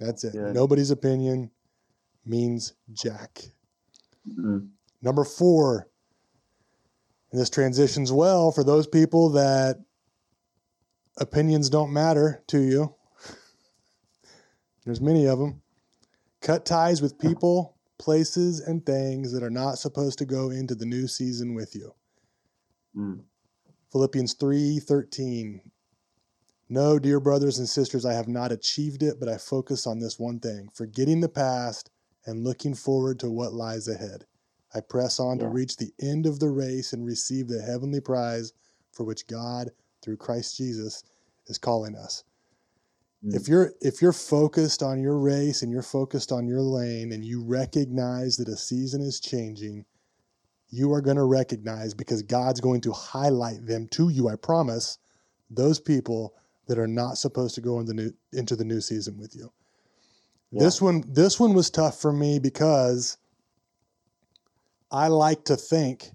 That's 0.00 0.24
it. 0.24 0.34
Nobody's 0.34 0.90
opinion 0.90 1.50
means 2.24 2.74
jack. 2.92 3.42
Mm. 4.28 4.68
Number 5.02 5.24
four, 5.24 5.88
and 7.32 7.40
this 7.40 7.50
transitions 7.50 8.12
well 8.12 8.52
for 8.52 8.64
those 8.64 8.86
people 8.86 9.30
that 9.30 9.76
opinions 11.18 11.68
don't 11.68 11.92
matter 11.92 12.42
to 12.48 12.60
you. 12.60 12.94
There's 14.84 15.00
many 15.00 15.26
of 15.26 15.38
them. 15.38 15.62
Cut 16.40 16.64
ties 16.64 17.02
with 17.02 17.18
people, 17.18 17.76
places, 17.98 18.60
and 18.60 18.84
things 18.84 19.32
that 19.32 19.42
are 19.42 19.50
not 19.50 19.78
supposed 19.78 20.18
to 20.18 20.24
go 20.24 20.50
into 20.50 20.74
the 20.74 20.86
new 20.86 21.08
season 21.08 21.54
with 21.54 21.74
you. 21.74 21.94
Mm. 22.96 23.24
Philippians 23.92 24.34
3:13. 24.34 25.70
No, 26.68 26.98
dear 26.98 27.18
brothers 27.18 27.58
and 27.58 27.68
sisters, 27.68 28.04
I 28.04 28.12
have 28.12 28.28
not 28.28 28.52
achieved 28.52 29.02
it, 29.02 29.18
but 29.18 29.28
I 29.28 29.38
focus 29.38 29.86
on 29.86 29.98
this 29.98 30.18
one 30.18 30.38
thing, 30.38 30.68
forgetting 30.74 31.20
the 31.20 31.28
past 31.28 31.90
and 32.26 32.44
looking 32.44 32.74
forward 32.74 33.18
to 33.20 33.30
what 33.30 33.54
lies 33.54 33.88
ahead. 33.88 34.26
I 34.74 34.80
press 34.80 35.18
on 35.18 35.38
to 35.38 35.48
reach 35.48 35.78
the 35.78 35.94
end 35.98 36.26
of 36.26 36.40
the 36.40 36.50
race 36.50 36.92
and 36.92 37.06
receive 37.06 37.48
the 37.48 37.62
heavenly 37.62 38.00
prize 38.00 38.52
for 38.92 39.04
which 39.04 39.26
God, 39.26 39.70
through 40.02 40.18
Christ 40.18 40.58
Jesus, 40.58 41.04
is 41.46 41.56
calling 41.56 41.96
us. 41.96 42.24
Mm. 43.24 43.34
If 43.34 43.48
you're 43.48 43.72
if 43.80 44.00
you're 44.00 44.12
focused 44.12 44.82
on 44.82 45.00
your 45.00 45.18
race 45.18 45.62
and 45.62 45.72
you're 45.72 45.82
focused 45.82 46.32
on 46.32 46.46
your 46.46 46.60
lane 46.60 47.12
and 47.12 47.24
you 47.24 47.42
recognize 47.42 48.36
that 48.36 48.48
a 48.48 48.56
season 48.56 49.00
is 49.00 49.20
changing, 49.20 49.84
you 50.70 50.92
are 50.92 51.00
going 51.00 51.16
to 51.16 51.24
recognize 51.24 51.94
because 51.94 52.22
God's 52.22 52.60
going 52.60 52.80
to 52.82 52.92
highlight 52.92 53.66
them 53.66 53.88
to 53.88 54.08
you, 54.10 54.28
I 54.28 54.36
promise, 54.36 54.98
those 55.50 55.80
people 55.80 56.34
that 56.66 56.78
are 56.78 56.86
not 56.86 57.18
supposed 57.18 57.54
to 57.54 57.60
go 57.60 57.80
in 57.80 57.86
the 57.86 57.94
new, 57.94 58.12
into 58.32 58.54
the 58.54 58.64
new 58.64 58.80
season 58.80 59.16
with 59.18 59.34
you. 59.34 59.50
Yeah. 60.50 60.64
This 60.64 60.80
one 60.80 61.02
this 61.08 61.40
one 61.40 61.54
was 61.54 61.70
tough 61.70 62.00
for 62.00 62.12
me 62.12 62.38
because 62.38 63.18
I 64.90 65.08
like 65.08 65.44
to 65.46 65.56
think 65.56 66.10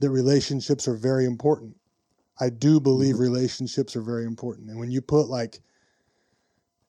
that 0.00 0.10
relationships 0.10 0.86
are 0.86 0.96
very 0.96 1.24
important. 1.24 1.76
I 2.40 2.50
do 2.50 2.80
believe 2.80 3.18
relationships 3.18 3.96
are 3.96 4.02
very 4.02 4.24
important. 4.24 4.68
And 4.68 4.78
when 4.78 4.90
you 4.90 5.00
put 5.00 5.28
like 5.28 5.60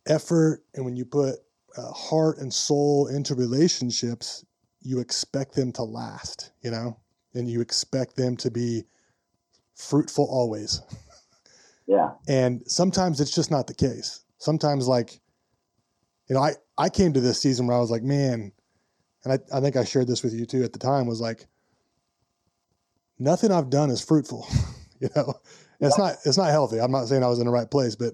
effort 0.08 0.64
and 0.76 0.86
when 0.86 0.96
you 0.96 1.06
put 1.06 1.36
uh, 1.78 1.92
heart 1.92 2.38
and 2.38 2.54
soul 2.54 3.08
into 3.08 3.36
relationships, 3.36 4.46
you 4.82 5.00
expect 5.00 5.56
them 5.56 5.72
to 5.74 5.84
last, 5.84 6.52
you 6.62 6.72
know, 6.72 7.00
and 7.34 7.50
you 7.50 7.62
expect 7.62 8.16
them 8.16 8.36
to 8.38 8.52
be 8.52 8.84
fruitful 9.76 10.28
always. 10.30 10.82
Yeah. 11.88 12.12
And 12.28 12.62
sometimes 12.66 13.20
it's 13.20 13.34
just 13.34 13.52
not 13.52 13.68
the 13.68 13.74
case. 13.74 14.24
Sometimes, 14.38 14.88
like, 14.88 15.20
you 16.28 16.36
know, 16.36 16.42
I, 16.42 16.54
I 16.78 16.90
came 16.90 17.14
to 17.14 17.22
this 17.22 17.42
season 17.42 17.68
where 17.68 17.76
I 17.76 17.80
was 17.80 17.92
like, 17.92 18.04
man, 18.04 18.52
and 19.24 19.34
I, 19.34 19.58
I 19.58 19.62
think 19.62 19.76
I 19.76 19.84
shared 19.84 20.08
this 20.08 20.24
with 20.24 20.34
you 20.34 20.46
too 20.46 20.64
at 20.64 20.74
the 20.74 20.80
time 20.80 21.08
was 21.08 21.22
like, 21.22 21.46
nothing 23.20 23.52
I've 23.52 23.70
done 23.70 23.90
is 23.90 24.04
fruitful. 24.04 24.48
you 25.00 25.10
know, 25.16 25.34
And 25.80 25.88
it's 25.90 25.98
not, 25.98 26.16
it's 26.26 26.38
not 26.38 26.50
healthy. 26.50 26.80
I'm 26.80 26.92
not 26.92 27.08
saying 27.08 27.24
I 27.24 27.28
was 27.28 27.40
in 27.40 27.46
the 27.46 27.52
right 27.52 27.70
place, 27.70 27.96
but 27.96 28.14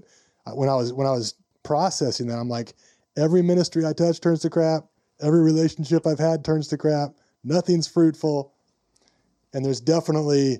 when 0.53 0.69
I 0.69 0.75
was, 0.75 0.93
when 0.93 1.07
I 1.07 1.11
was 1.11 1.35
processing 1.63 2.27
that, 2.27 2.37
I'm 2.37 2.49
like, 2.49 2.73
every 3.17 3.41
ministry 3.41 3.85
I 3.85 3.93
touch 3.93 4.21
turns 4.21 4.41
to 4.41 4.49
crap. 4.49 4.85
Every 5.21 5.41
relationship 5.41 6.07
I've 6.07 6.19
had 6.19 6.45
turns 6.45 6.67
to 6.69 6.77
crap. 6.77 7.11
Nothing's 7.43 7.87
fruitful. 7.87 8.53
And 9.53 9.65
there's 9.65 9.81
definitely, 9.81 10.59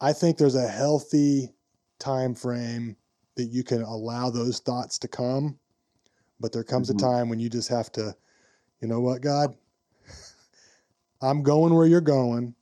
I 0.00 0.12
think 0.12 0.38
there's 0.38 0.54
a 0.54 0.68
healthy 0.68 1.50
time 1.98 2.34
frame 2.34 2.96
that 3.36 3.46
you 3.46 3.64
can 3.64 3.82
allow 3.82 4.30
those 4.30 4.60
thoughts 4.60 4.98
to 5.00 5.08
come. 5.08 5.58
But 6.40 6.52
there 6.52 6.64
comes 6.64 6.90
Mhm. 6.90 6.94
a 6.94 6.98
time 6.98 7.28
when 7.28 7.40
you 7.40 7.48
just 7.48 7.68
have 7.68 7.90
to, 7.92 8.16
you 8.80 8.88
know 8.88 9.00
what, 9.00 9.22
God, 9.22 9.56
I'm 11.20 11.42
going 11.42 11.74
where 11.74 11.86
you're 11.86 12.00
going. 12.00 12.54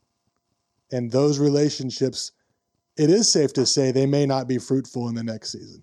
And 0.90 1.10
those 1.10 1.38
relationships, 1.38 2.32
it 2.96 3.10
is 3.10 3.30
safe 3.30 3.52
to 3.54 3.64
say 3.66 3.90
they 3.90 4.06
may 4.06 4.26
not 4.26 4.46
be 4.46 4.58
fruitful 4.58 5.08
in 5.08 5.14
the 5.14 5.22
next 5.22 5.52
season. 5.52 5.82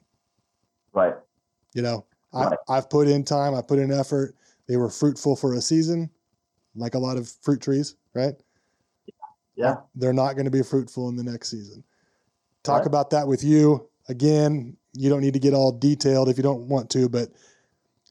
Right. 0.93 1.15
You 1.73 1.81
know, 1.81 2.05
I, 2.33 2.45
Right. 2.45 2.57
I've 2.69 2.89
put 2.89 3.07
in 3.07 3.23
time, 3.23 3.53
I 3.55 3.61
put 3.61 3.79
in 3.79 3.91
effort. 3.91 4.35
They 4.67 4.77
were 4.77 4.89
fruitful 4.89 5.35
for 5.35 5.53
a 5.53 5.61
season, 5.61 6.09
like 6.75 6.95
a 6.95 6.99
lot 6.99 7.17
of 7.17 7.29
fruit 7.41 7.61
trees, 7.61 7.95
right? 8.13 8.33
Yeah. 9.55 9.77
They're 9.95 10.13
not 10.13 10.33
going 10.33 10.45
to 10.45 10.51
be 10.51 10.63
fruitful 10.63 11.09
in 11.09 11.15
the 11.15 11.23
next 11.23 11.49
season. 11.49 11.83
Talk 12.63 12.79
Right. 12.79 12.87
about 12.87 13.09
that 13.11 13.27
with 13.27 13.43
you. 13.43 13.89
Again, 14.07 14.77
you 14.93 15.09
don't 15.09 15.21
need 15.21 15.33
to 15.33 15.39
get 15.39 15.53
all 15.53 15.71
detailed 15.71 16.29
if 16.29 16.37
you 16.37 16.43
don't 16.43 16.67
want 16.67 16.89
to, 16.91 17.07
but 17.09 17.29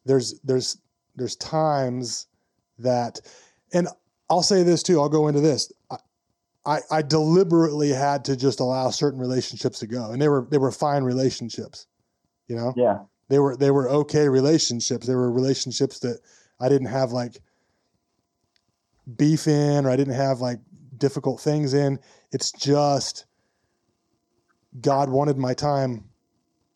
there's 0.04 0.38
there's 0.40 0.78
there's 1.16 1.36
times 1.36 2.26
that 2.78 3.20
and 3.72 3.88
I'll 4.30 4.42
say 4.42 4.62
this 4.62 4.82
too, 4.82 5.00
I'll 5.00 5.08
go 5.08 5.26
into 5.28 5.40
this. 5.40 5.72
I, 5.90 5.96
I, 6.64 6.80
I 6.90 7.02
deliberately 7.02 7.88
had 7.88 8.24
to 8.26 8.36
just 8.36 8.60
allow 8.60 8.90
certain 8.90 9.18
relationships 9.18 9.78
to 9.80 9.86
go. 9.86 10.12
And 10.12 10.20
they 10.22 10.28
were 10.28 10.46
they 10.50 10.58
were 10.58 10.70
fine 10.70 11.02
relationships. 11.02 11.86
You 12.49 12.57
know? 12.57 12.72
Yeah. 12.76 13.01
they 13.28 13.38
were 13.38 13.57
they 13.57 13.70
were 13.70 13.88
okay 13.88 14.28
relationships. 14.28 15.07
They 15.07 15.14
were 15.14 15.30
relationships 15.30 15.99
that 16.01 16.20
I 16.61 16.68
didn't 16.68 16.88
have 16.88 17.12
like 17.12 17.40
beef 19.16 19.46
in 19.46 19.86
or 19.86 19.90
I 19.90 19.96
didn't 19.96 20.14
have 20.14 20.40
like 20.40 20.59
difficult 20.96 21.40
things 21.40 21.74
in. 21.74 21.99
It's 22.32 22.53
just 22.53 23.26
God 24.80 25.09
wanted 25.09 25.38
my 25.38 25.55
time 25.55 26.05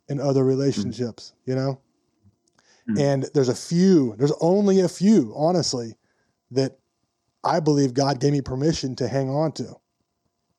in 0.09 0.21
other 0.21 0.45
relationships, 0.45 1.33
you 1.47 1.55
know? 1.55 1.81
Mm. 2.89 3.01
And 3.01 3.31
there's 3.35 3.49
a 3.49 3.55
few, 3.55 4.15
there's 4.19 4.33
only 4.41 4.81
a 4.81 4.89
few, 4.89 5.33
honestly, 5.37 5.95
that 6.51 6.79
I 7.45 7.61
believe 7.61 7.95
God 7.95 8.21
gave 8.21 8.33
me 8.33 8.41
permission 8.41 8.97
to 8.97 9.09
hang 9.09 9.29
on 9.31 9.53
to. 9.53 9.77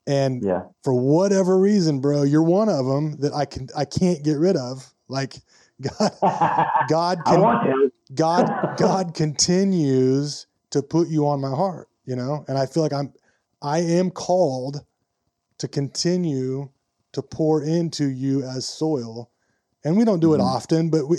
And 0.06 0.44
Yeah. 0.44 0.64
for 0.84 0.94
whatever 0.94 1.58
reason, 1.58 2.00
bro, 2.02 2.24
you're 2.24 2.44
one 2.44 2.70
of 2.70 2.86
them 2.86 3.18
that 3.20 3.34
I 3.34 3.46
can 3.46 3.70
I 3.76 3.86
can't 3.86 4.24
get 4.24 4.38
rid 4.38 4.58
of. 4.58 4.94
Like 5.08 5.36
God 5.82 6.12
God 6.88 7.24
I 7.26 7.30
can 7.30 7.42
want 7.42 7.64
to. 7.64 7.92
God 8.14 8.54
God 8.76 9.14
continues 9.14 10.48
to 10.72 10.82
put 10.82 11.08
you 11.08 11.28
on 11.28 11.42
my 11.42 11.50
heart, 11.52 11.90
you 12.06 12.16
know? 12.16 12.46
And 12.48 12.58
I 12.58 12.66
feel 12.66 12.84
like 12.84 12.94
I'm 12.94 13.14
I 13.62 13.80
am 13.80 14.12
called 14.12 14.84
to 15.60 15.68
continue 15.68 16.70
to 17.14 17.22
pour 17.22 17.64
into 17.64 18.06
you 18.06 18.44
as 18.44 18.68
soil. 18.68 19.32
And 19.86 19.98
we 19.98 20.06
don't 20.06 20.20
do 20.20 20.34
it 20.34 20.40
Mhm. 20.40 20.46
often, 20.46 20.90
but 20.90 21.08
we 21.08 21.18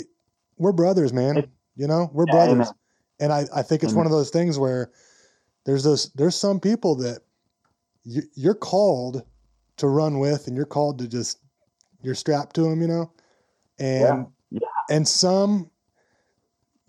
we're 0.57 0.73
brothers, 0.73 1.13
man. 1.13 1.37
It- 1.37 1.49
You 1.77 1.87
know, 1.87 2.09
we're 2.13 2.25
Yeah, 2.27 2.31
brothers. 2.31 2.53
amen. 2.53 2.75
And 3.19 3.33
I, 3.33 3.45
I 3.53 3.61
think 3.61 3.83
it's 3.83 3.91
Amen. 3.91 3.97
one 3.97 4.05
of 4.05 4.11
those 4.11 4.29
things 4.29 4.57
where 4.59 4.91
there's 5.65 5.83
those 5.83 6.11
there's 6.13 6.35
some 6.35 6.59
people 6.59 6.95
that 6.97 7.21
you, 8.03 8.21
you're 8.35 8.53
called 8.55 9.23
to 9.77 9.87
run 9.87 10.19
with 10.19 10.47
and 10.47 10.55
you're 10.55 10.65
called 10.65 10.99
to 10.99 11.07
just 11.07 11.39
you're 12.01 12.15
strapped 12.15 12.55
to 12.55 12.61
them, 12.63 12.81
you 12.81 12.87
know? 12.87 13.11
And 13.79 14.27
Yeah. 14.51 14.59
and 14.89 15.07
some 15.07 15.69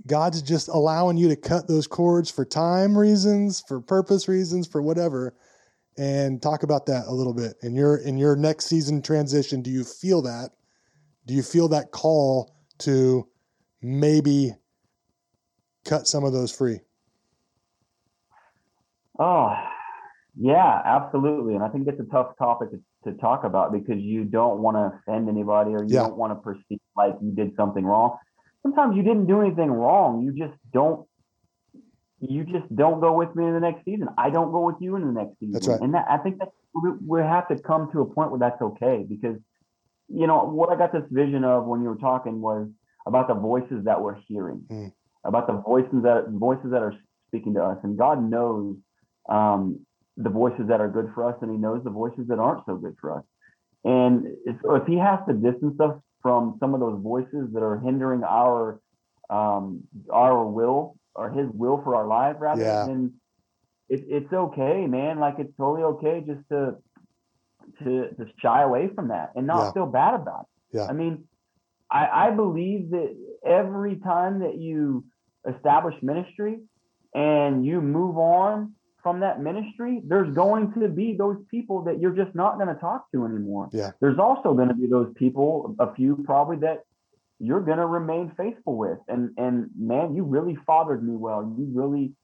God's 0.07 0.41
just 0.41 0.69
allowing 0.69 1.17
you 1.17 1.29
to 1.29 1.37
cut 1.37 1.67
those 1.67 1.87
cords 1.87 2.31
for 2.31 2.45
time 2.45 2.97
reasons, 2.97 3.63
for 3.67 3.81
purpose 3.81 4.29
reasons, 4.29 4.67
for 4.67 4.81
whatever. 4.81 5.35
And 5.99 6.41
talk 6.43 6.63
about 6.63 6.87
that 6.87 7.07
a 7.07 7.13
little 7.13 7.35
bit. 7.35 7.57
In 7.63 7.75
your 7.75 7.97
in 7.97 8.19
your 8.19 8.37
next 8.37 8.67
season 8.67 9.03
transition, 9.03 9.63
do 9.63 9.71
you 9.71 9.83
feel 9.83 10.23
that? 10.23 10.51
Do 11.27 11.35
you 11.35 11.43
feel 11.43 11.69
that 11.69 11.91
call 11.91 12.55
to 12.79 13.27
maybe 13.83 14.53
cut 15.85 16.07
some 16.07 16.25
of 16.25 16.33
those 16.33 16.53
free? 16.53 16.81
Oh, 19.19 19.55
yeah, 20.37 20.83
absolutely. 20.85 21.55
And 21.55 21.65
I 21.65 21.69
think 21.69 21.89
it's 21.89 21.99
a 21.99 22.05
tough 22.05 22.37
topic 22.39 22.71
to, 22.71 22.81
to 23.07 23.13
talk 23.15 23.45
about 23.45 23.73
because 23.73 24.01
you 24.01 24.25
don't 24.25 24.59
want 24.61 24.77
to 24.77 24.99
offend 24.99 25.29
anybody 25.29 25.73
or 25.73 25.83
you 25.83 25.95
Yeah. 25.95 26.03
don't 26.03 26.17
want 26.17 26.33
to 26.33 26.37
perceive 26.37 26.81
like 26.97 27.15
you 27.23 27.33
did 27.33 27.57
something 27.57 27.85
wrong. 27.85 28.17
Sometimes 28.63 28.97
you 28.97 29.03
didn't 29.03 29.27
do 29.27 29.41
anything 29.41 29.71
wrong. 29.71 30.23
You 30.23 30.33
just 30.33 30.59
don't. 30.73 31.07
You 32.21 32.45
just 32.45 32.75
don't 32.75 33.01
go 33.01 33.13
with 33.13 33.35
me 33.37 33.45
in 33.47 33.53
the 33.53 33.61
next 33.61 33.85
season. 33.85 34.09
I 34.17 34.31
don't 34.31 34.51
go 34.51 34.61
with 34.61 34.77
you 34.81 34.97
in 34.97 35.07
the 35.07 35.13
next 35.13 35.39
season. 35.39 35.53
That's 35.53 35.69
right. 35.69 35.81
And 35.81 35.95
that, 35.95 36.07
I 36.09 36.17
think 36.19 36.39
that 36.39 36.49
we, 36.75 36.91
we 37.07 37.21
have 37.21 37.47
to 37.49 37.57
come 37.57 37.91
to 37.93 38.01
a 38.01 38.07
point 38.07 38.31
where 38.31 38.41
that's 38.41 38.61
okay 38.61 39.05
because 39.09 39.37
you 40.09 40.27
know, 40.29 40.45
what 40.45 40.71
I 40.71 40.77
got 40.77 40.93
this 40.93 41.03
vision 41.11 41.43
of 41.45 41.67
when 41.67 41.83
you 41.83 41.89
were 41.89 41.97
talking 41.97 42.41
was 42.41 42.69
about 43.07 43.27
the 43.29 43.35
voices 43.35 43.85
that 43.85 44.01
we're 44.01 44.15
hearing, 44.29 44.65
Mm. 44.71 44.93
about 45.25 45.47
the 45.49 45.55
voices 45.55 46.03
that 46.05 46.29
voices 46.29 46.71
that 46.71 46.81
are 46.83 46.95
speaking 47.29 47.55
to 47.55 47.63
us, 47.63 47.79
and 47.83 47.99
God 47.99 48.23
knows 48.23 48.77
um, 49.29 49.81
the 50.17 50.31
voices 50.31 50.69
that 50.69 50.81
are 50.81 50.89
good 50.89 51.11
for 51.15 51.29
us, 51.29 51.37
and 51.43 51.51
He 51.51 51.57
knows 51.57 51.83
the 51.85 51.91
voices 51.91 52.27
that 52.29 52.39
aren't 52.39 52.65
so 52.67 52.77
good 52.77 52.97
for 53.01 53.19
us. 53.19 53.25
And 53.85 54.27
if, 54.45 54.57
if 54.65 54.87
He 54.87 54.97
has 54.97 55.21
to 55.29 55.35
distance 55.35 55.79
us 55.81 55.97
from 56.23 56.57
some 56.61 56.75
of 56.75 56.81
those 56.81 57.01
voices 57.03 57.53
that 57.53 57.63
are 57.63 57.79
hindering 57.79 58.23
our 58.25 58.81
um, 59.29 59.83
our 60.13 60.47
will 60.47 60.97
or 61.15 61.31
His 61.31 61.49
will 61.53 61.81
for 61.83 61.97
our 61.97 62.07
life, 62.07 62.37
rather, 62.39 62.63
Yeah. 62.63 62.87
then 62.87 63.15
it, 63.89 64.05
it's 64.09 64.33
okay, 64.33 64.87
man. 64.87 65.19
Like 65.19 65.37
it's 65.39 65.57
totally 65.57 65.83
okay 65.85 66.25
just 66.27 66.49
to 66.51 66.77
to 67.83 68.09
to 68.15 68.27
shy 68.41 68.63
away 68.63 68.89
from 68.95 69.09
that 69.09 69.33
and 69.35 69.47
not 69.47 69.67
Yeah. 69.69 69.73
feel 69.73 69.87
bad 69.87 70.15
about 70.15 70.47
it. 70.73 70.77
Yeah. 70.79 70.87
I 70.87 70.93
mean, 70.93 71.25
I, 71.91 72.29
I 72.29 72.31
believe 72.31 72.91
that 72.91 73.17
every 73.45 73.97
time 73.97 74.41
that 74.41 74.57
you 74.57 75.05
establish 75.49 75.95
ministry 76.03 76.61
and 77.15 77.65
you 77.65 77.81
move 77.81 78.19
on 78.19 78.75
from 79.07 79.21
that 79.21 79.41
ministry, 79.41 80.03
there's 80.05 80.35
going 80.35 80.73
to 80.73 80.89
be 80.89 81.15
those 81.17 81.37
people 81.49 81.83
that 81.85 82.01
you're 82.01 82.11
just 82.11 82.35
not 82.35 82.57
going 82.59 82.67
to 82.67 82.81
talk 82.81 83.09
to 83.13 83.25
anymore. 83.25 83.69
Yeah. 83.73 83.93
There's 84.01 84.19
also 84.19 84.53
going 84.53 84.67
to 84.67 84.75
be 84.75 84.89
those 84.89 85.13
people, 85.15 85.77
a 85.79 85.95
few 85.95 86.25
probably 86.25 86.57
that 86.67 86.81
you're 87.39 87.61
going 87.61 87.79
to 87.79 87.87
remain 87.87 88.33
faithful 88.37 88.77
with. 88.77 88.99
And 89.07 89.31
and 89.39 89.71
man, 89.79 90.17
you 90.17 90.25
really 90.25 90.59
fathered 90.67 91.07
me 91.07 91.15
well. 91.15 91.43
You 91.57 91.71
really 91.73 92.15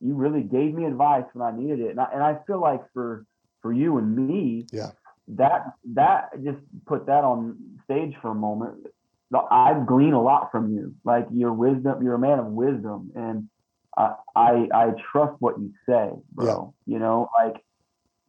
you 0.00 0.14
really 0.14 0.42
gave 0.42 0.74
me 0.74 0.84
advice 0.84 1.26
when 1.32 1.46
I 1.46 1.56
needed 1.56 1.78
it. 1.78 1.90
And 1.90 2.00
I, 2.00 2.08
and 2.12 2.24
I 2.24 2.38
feel 2.44 2.60
like 2.60 2.80
for 2.92 3.24
for 3.60 3.72
you 3.72 3.98
and 3.98 4.16
me, 4.16 4.66
Yeah. 4.72 4.90
that 5.28 5.74
that 5.94 6.30
just 6.42 6.58
put 6.86 7.06
that 7.06 7.22
on 7.22 7.56
stage 7.84 8.16
for 8.20 8.32
a 8.32 8.34
moment. 8.34 8.84
I 9.32 9.80
glean 9.86 10.12
a 10.12 10.20
lot 10.20 10.50
from 10.50 10.74
you, 10.74 10.92
like 11.04 11.28
your 11.32 11.52
wisdom. 11.52 12.02
You're 12.02 12.16
a 12.16 12.18
man 12.18 12.40
of 12.40 12.46
wisdom, 12.46 13.12
and 13.14 13.48
I 13.96 14.14
I, 14.34 14.68
I 14.72 14.90
trust 15.12 15.34
what 15.40 15.58
you 15.58 15.72
say, 15.88 16.10
bro. 16.32 16.74
You 16.86 16.98
know, 16.98 17.28
like 17.38 17.56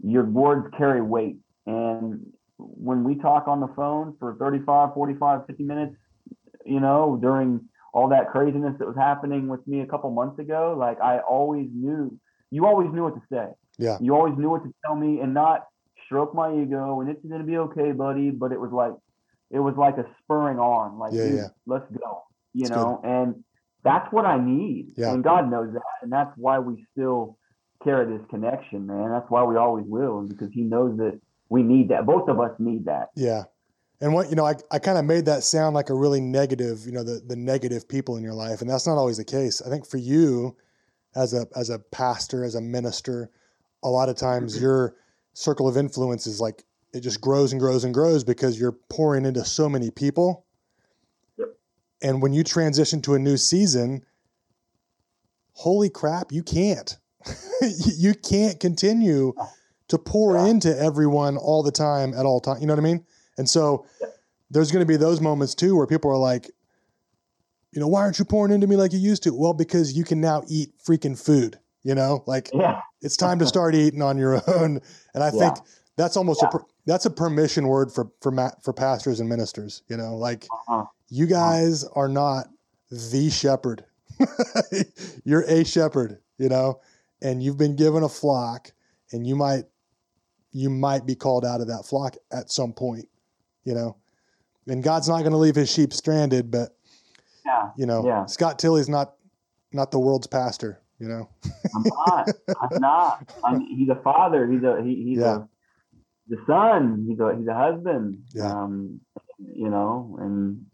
your 0.03 0.25
words 0.25 0.67
carry 0.77 1.01
weight, 1.01 1.37
and 1.65 2.25
when 2.57 3.03
we 3.03 3.15
talk 3.15 3.47
on 3.47 3.59
the 3.59 3.69
phone 3.75 4.15
for 4.19 4.35
35, 4.35 4.93
45, 4.93 5.47
50 5.47 5.63
minutes, 5.63 5.95
you 6.65 6.79
know, 6.79 7.17
during 7.21 7.61
all 7.93 8.09
that 8.09 8.31
craziness 8.31 8.75
that 8.79 8.87
was 8.87 8.97
happening 8.97 9.47
with 9.47 9.65
me 9.67 9.81
a 9.81 9.85
couple 9.85 10.09
months 10.11 10.39
ago, 10.39 10.75
like 10.77 10.99
I 11.01 11.19
always 11.19 11.69
knew, 11.73 12.17
you 12.51 12.65
always 12.65 12.91
knew 12.91 13.03
what 13.03 13.15
to 13.15 13.21
say. 13.31 13.47
Yeah. 13.77 13.97
You 14.01 14.15
always 14.15 14.37
knew 14.37 14.49
what 14.49 14.63
to 14.63 14.73
tell 14.85 14.95
me 14.95 15.19
and 15.19 15.33
not 15.33 15.65
stroke 16.05 16.33
my 16.33 16.53
ego 16.53 17.01
and 17.01 17.09
it's 17.09 17.23
gonna 17.25 17.43
be 17.43 17.57
okay, 17.57 17.91
buddy. 17.91 18.29
But 18.29 18.51
it 18.51 18.59
was 18.59 18.71
like 18.71 18.93
it 19.51 19.59
was 19.59 19.75
like 19.77 19.97
a 19.97 20.05
spurring 20.23 20.59
on, 20.59 20.97
like 20.97 21.13
Yeah, 21.13 21.25
yeah. 21.25 21.47
let's 21.65 21.85
go. 21.91 22.23
You 22.53 22.67
That's 22.67 22.71
know, 22.71 23.01
and 23.03 23.43
that's 23.83 24.11
what 24.11 24.25
I 24.25 24.43
need. 24.43 24.93
Yeah. 24.95 25.13
And 25.13 25.23
God 25.23 25.49
knows 25.51 25.73
that. 25.73 25.81
And 26.01 26.11
that's 26.11 26.31
why 26.37 26.59
we 26.59 26.85
still 26.91 27.37
carry 27.83 28.05
this 28.17 28.25
connection, 28.29 28.87
man. 28.87 29.09
That's 29.09 29.29
why 29.29 29.43
we 29.43 29.57
always 29.57 29.85
will, 29.87 30.19
and 30.19 30.29
because 30.29 30.49
he 30.53 30.61
knows 30.61 30.97
that 30.97 31.19
we 31.49 31.63
need 31.63 31.89
that. 31.89 32.05
Both 32.05 32.29
of 32.29 32.39
us 32.39 32.51
need 32.57 32.85
that. 32.85 33.09
Yeah. 33.15 33.43
And 34.01 34.13
what, 34.13 34.29
you 34.29 34.35
know, 34.35 34.45
I, 34.45 34.55
I 34.71 34.79
kind 34.79 34.97
of 34.97 35.05
made 35.05 35.25
that 35.25 35.43
sound 35.43 35.75
like 35.75 35.89
a 35.89 35.93
really 35.93 36.19
negative, 36.19 36.85
you 36.85 36.91
know, 36.91 37.03
the, 37.03 37.21
the 37.25 37.35
negative 37.35 37.87
people 37.87 38.17
in 38.17 38.23
your 38.23 38.33
life. 38.33 38.59
And 38.61 38.69
that's 38.69 38.87
not 38.87 38.97
always 38.97 39.17
the 39.17 39.23
case. 39.23 39.61
I 39.61 39.69
think 39.69 39.85
for 39.85 39.97
you 39.97 40.57
as 41.15 41.33
a, 41.33 41.45
as 41.55 41.69
a 41.69 41.79
pastor, 41.79 42.43
as 42.43 42.55
a 42.55 42.61
minister, 42.61 43.29
a 43.83 43.89
lot 43.89 44.09
of 44.09 44.17
times 44.17 44.59
your 44.59 44.95
circle 45.33 45.67
of 45.67 45.77
influence 45.77 46.27
is 46.27 46.41
like, 46.41 46.63
it 46.93 47.01
just 47.01 47.21
grows 47.21 47.53
and 47.53 47.61
grows 47.61 47.83
and 47.83 47.93
grows 47.93 48.23
because 48.23 48.59
you're 48.59 48.77
pouring 48.89 49.25
into 49.25 49.45
so 49.45 49.69
many 49.69 49.89
people. 49.89 50.42
And 52.03 52.21
when 52.21 52.33
you 52.33 52.43
transition 52.43 53.01
to 53.03 53.15
a 53.15 53.19
new 53.19 53.37
season, 53.37 54.03
holy 55.53 55.89
crap, 55.89 56.31
you 56.31 56.43
can't. 56.43 56.97
you 57.97 58.13
can't 58.13 58.59
continue 58.59 59.33
to 59.87 59.97
pour 59.97 60.35
Yeah. 60.35 60.47
into 60.47 60.77
everyone 60.77 61.37
all 61.37 61.63
the 61.63 61.71
time 61.71 62.13
at 62.13 62.25
all 62.25 62.41
time. 62.41 62.59
You 62.59 62.67
know 62.67 62.73
what 62.73 62.79
I 62.81 62.83
mean? 62.83 63.05
And 63.37 63.49
so 63.49 63.85
there's 64.51 64.71
going 64.71 64.85
to 64.85 64.91
be 64.91 64.97
those 64.97 65.21
moments 65.21 65.55
too 65.55 65.75
where 65.75 65.87
people 65.87 66.11
are 66.11 66.17
like, 66.17 66.51
you 67.71 67.79
know, 67.79 67.87
why 67.87 68.01
aren't 68.01 68.19
you 68.19 68.25
pouring 68.25 68.53
into 68.53 68.67
me 68.67 68.75
like 68.75 68.93
you 68.93 68.99
used 68.99 69.23
to? 69.23 69.33
Well, 69.33 69.53
because 69.53 69.93
you 69.93 70.03
can 70.03 70.21
now 70.21 70.43
eat 70.47 70.73
freaking 70.85 71.17
food. 71.17 71.57
You 71.83 71.95
know, 71.95 72.23
like 72.27 72.49
Yeah. 72.53 72.79
it's 73.01 73.17
time 73.17 73.39
to 73.39 73.45
start 73.47 73.75
eating 73.75 74.01
on 74.01 74.17
your 74.17 74.41
own. 74.47 74.79
And 75.13 75.23
I 75.23 75.31
think 75.31 75.57
that's 75.97 76.15
almost 76.17 76.43
a 76.43 76.47
per, 76.47 76.59
that's 76.85 77.05
a 77.05 77.09
permission 77.09 77.67
word 77.67 77.91
for 77.91 78.11
for 78.21 78.31
ma- 78.31 78.51
for 78.61 78.73
pastors 78.73 79.19
and 79.19 79.29
ministers. 79.29 79.83
You 79.87 79.97
know, 79.97 80.15
like 80.15 80.47
Uh-huh. 80.67 80.85
you 81.09 81.25
guys 81.27 81.83
are 81.83 82.07
not 82.09 82.47
the 82.91 83.29
shepherd. 83.29 83.85
You're 85.23 85.41
a 85.47 85.63
shepherd, 85.63 86.19
you 86.37 86.49
know, 86.49 86.79
and 87.21 87.41
you've 87.41 87.57
been 87.57 87.75
given 87.75 88.03
a 88.03 88.09
flock, 88.09 88.71
and 89.11 89.25
you 89.25 89.35
might 89.35 89.63
you 90.51 90.69
might 90.69 91.05
be 91.05 91.15
called 91.15 91.45
out 91.45 91.61
of 91.61 91.67
that 91.67 91.85
flock 91.85 92.15
at 92.31 92.51
some 92.51 92.73
point, 92.73 93.05
you 93.63 93.73
know. 93.73 93.97
And 94.67 94.83
God's 94.83 95.09
not 95.09 95.19
going 95.19 95.31
to 95.31 95.37
leave 95.37 95.55
His 95.55 95.71
sheep 95.71 95.91
stranded, 95.93 96.51
but 96.51 96.75
Yeah. 97.45 97.69
you 97.75 97.85
know, 97.85 98.05
Yeah. 98.05 98.25
Scott 98.27 98.59
Tilley's 98.59 98.87
not 98.89 99.15
not 99.71 99.89
the 99.91 99.99
world's 99.99 100.27
pastor, 100.27 100.79
you 100.99 101.07
know. 101.07 101.27
I'm 101.75 101.83
not. 101.83 102.29
I'm 102.61 102.81
not. 102.81 103.33
I'm, 103.43 103.61
he's 103.61 103.89
a 103.89 103.95
father. 103.95 104.47
He's 104.47 104.61
a 104.63 104.81
he, 104.83 105.03
he's 105.03 105.19
Yeah. 105.19 105.37
a 105.37 105.47
the 106.27 106.37
son. 106.47 107.05
He's 107.07 107.19
a 107.19 107.35
he's 107.37 107.47
a 107.47 107.53
husband. 107.53 108.19
Yeah. 108.33 108.51
Um, 108.51 109.01
you 109.39 109.69
know, 109.69 110.17
and 110.21 110.65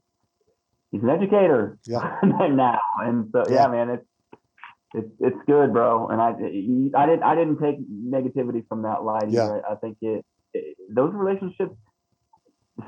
he's 0.92 1.02
an 1.02 1.10
educator. 1.10 1.78
Yeah. 1.86 2.16
now, 2.24 2.80
and 3.02 3.30
so 3.32 3.44
yeah, 3.50 3.64
Yeah. 3.64 3.68
man, 3.68 3.90
it's 3.90 4.06
it's 4.94 5.12
it's 5.20 5.38
good, 5.48 5.74
bro. 5.74 6.08
And 6.08 6.22
I 6.22 6.30
I 6.30 7.06
didn't 7.06 7.24
I 7.24 7.36
didn't 7.36 7.60
take 7.60 7.78
negativity 7.90 8.68
from 8.68 8.84
that 8.84 9.04
light. 9.04 9.30
Yeah. 9.30 9.46
either. 9.46 9.64
I, 9.70 9.76
think 9.76 9.98
it, 10.02 10.26
it 10.54 10.78
those 10.90 11.14
relationships 11.14 11.76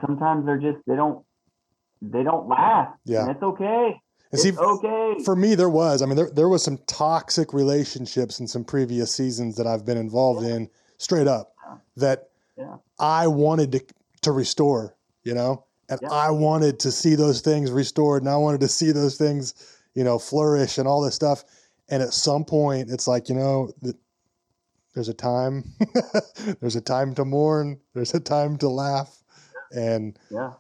sometimes 0.06 0.46
they're 0.46 0.58
just 0.58 0.78
they 0.88 0.96
don't 0.96 1.24
they 2.02 2.24
don't 2.24 2.48
last. 2.48 2.98
Yeah. 3.06 3.22
And 3.24 3.32
it's 3.32 3.44
okay. 3.44 4.00
And 4.32 4.40
It's 4.46 4.58
okay. 4.58 5.24
for 5.26 5.36
me 5.36 5.56
there 5.56 5.70
was 5.70 6.02
i 6.02 6.06
mean 6.06 6.16
there, 6.16 6.30
there 6.32 6.48
was 6.48 6.64
some 6.64 6.78
toxic 6.88 7.52
relationships 7.54 8.40
in 8.40 8.48
some 8.48 8.64
previous 8.64 9.14
seasons 9.14 9.58
that 9.58 9.68
i've 9.68 9.86
been 9.86 9.98
involved 9.98 10.46
in 10.46 10.70
straight 11.00 11.28
up 11.28 11.54
that 11.98 12.30
Yeah. 12.58 12.76
i 13.00 13.28
wanted 13.28 13.72
to 13.74 13.82
to 14.22 14.32
restore 14.32 14.96
you 15.24 15.34
know 15.34 15.66
and 15.90 16.00
Yeah. 16.02 16.10
i 16.12 16.30
wanted 16.30 16.80
to 16.82 16.92
see 16.92 17.16
those 17.16 17.42
things 17.42 17.72
restored 17.72 18.22
and 18.24 18.30
i 18.30 18.36
wanted 18.38 18.62
to 18.62 18.68
see 18.68 18.92
those 18.92 19.18
things 19.18 19.54
you 19.96 20.04
know 20.04 20.20
flourish 20.20 20.78
and 20.78 20.88
all 20.88 21.02
this 21.02 21.16
stuff 21.16 21.44
and 21.90 22.02
at 22.04 22.14
some 22.14 22.46
point 22.46 22.90
it's 22.92 23.08
like 23.08 23.30
you 23.30 23.36
know 23.36 23.72
th- 23.84 23.96
there's 24.94 25.10
a 25.10 25.14
time 25.14 25.64
there's 26.60 26.76
a 26.76 26.82
time 26.82 27.16
to 27.16 27.26
mourn 27.26 27.80
there's 27.94 28.14
a 28.14 28.20
time 28.20 28.58
to 28.58 28.68
laugh 28.70 29.24
and 29.74 30.20
yeah. 30.30 30.52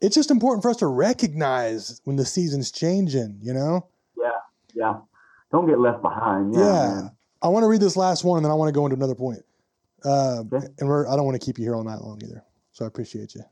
it's 0.00 0.14
just 0.14 0.30
important 0.30 0.62
for 0.62 0.70
us 0.70 0.76
to 0.76 0.86
recognize 0.86 2.00
when 2.04 2.16
the 2.16 2.24
season's 2.24 2.70
changing 2.70 3.38
you 3.42 3.52
know 3.52 3.86
Yeah. 4.16 4.30
Yeah. 4.74 4.96
Don't 5.52 5.66
get 5.66 5.80
left 5.80 6.00
behind. 6.00 6.54
Yeah. 6.54 6.60
Yeah. 6.60 7.08
I 7.42 7.48
want 7.48 7.64
to 7.64 7.66
read 7.66 7.80
this 7.80 7.96
last 7.96 8.22
one 8.22 8.36
and 8.38 8.44
then 8.44 8.52
I 8.52 8.54
want 8.54 8.68
to 8.68 8.72
go 8.72 8.86
into 8.86 8.94
another 8.94 9.16
point. 9.16 9.40
Uh. 10.04 10.44
And 10.78 10.88
we're, 10.88 11.06
I 11.08 11.16
don't 11.16 11.24
want 11.24 11.40
to 11.40 11.44
keep 11.44 11.58
you 11.58 11.64
here 11.64 11.74
all 11.74 11.84
night 11.84 12.00
long 12.00 12.20
either. 12.24 12.44
So 12.72 12.84
I 12.84 12.88
appreciate 12.88 13.34
you. 13.34 13.42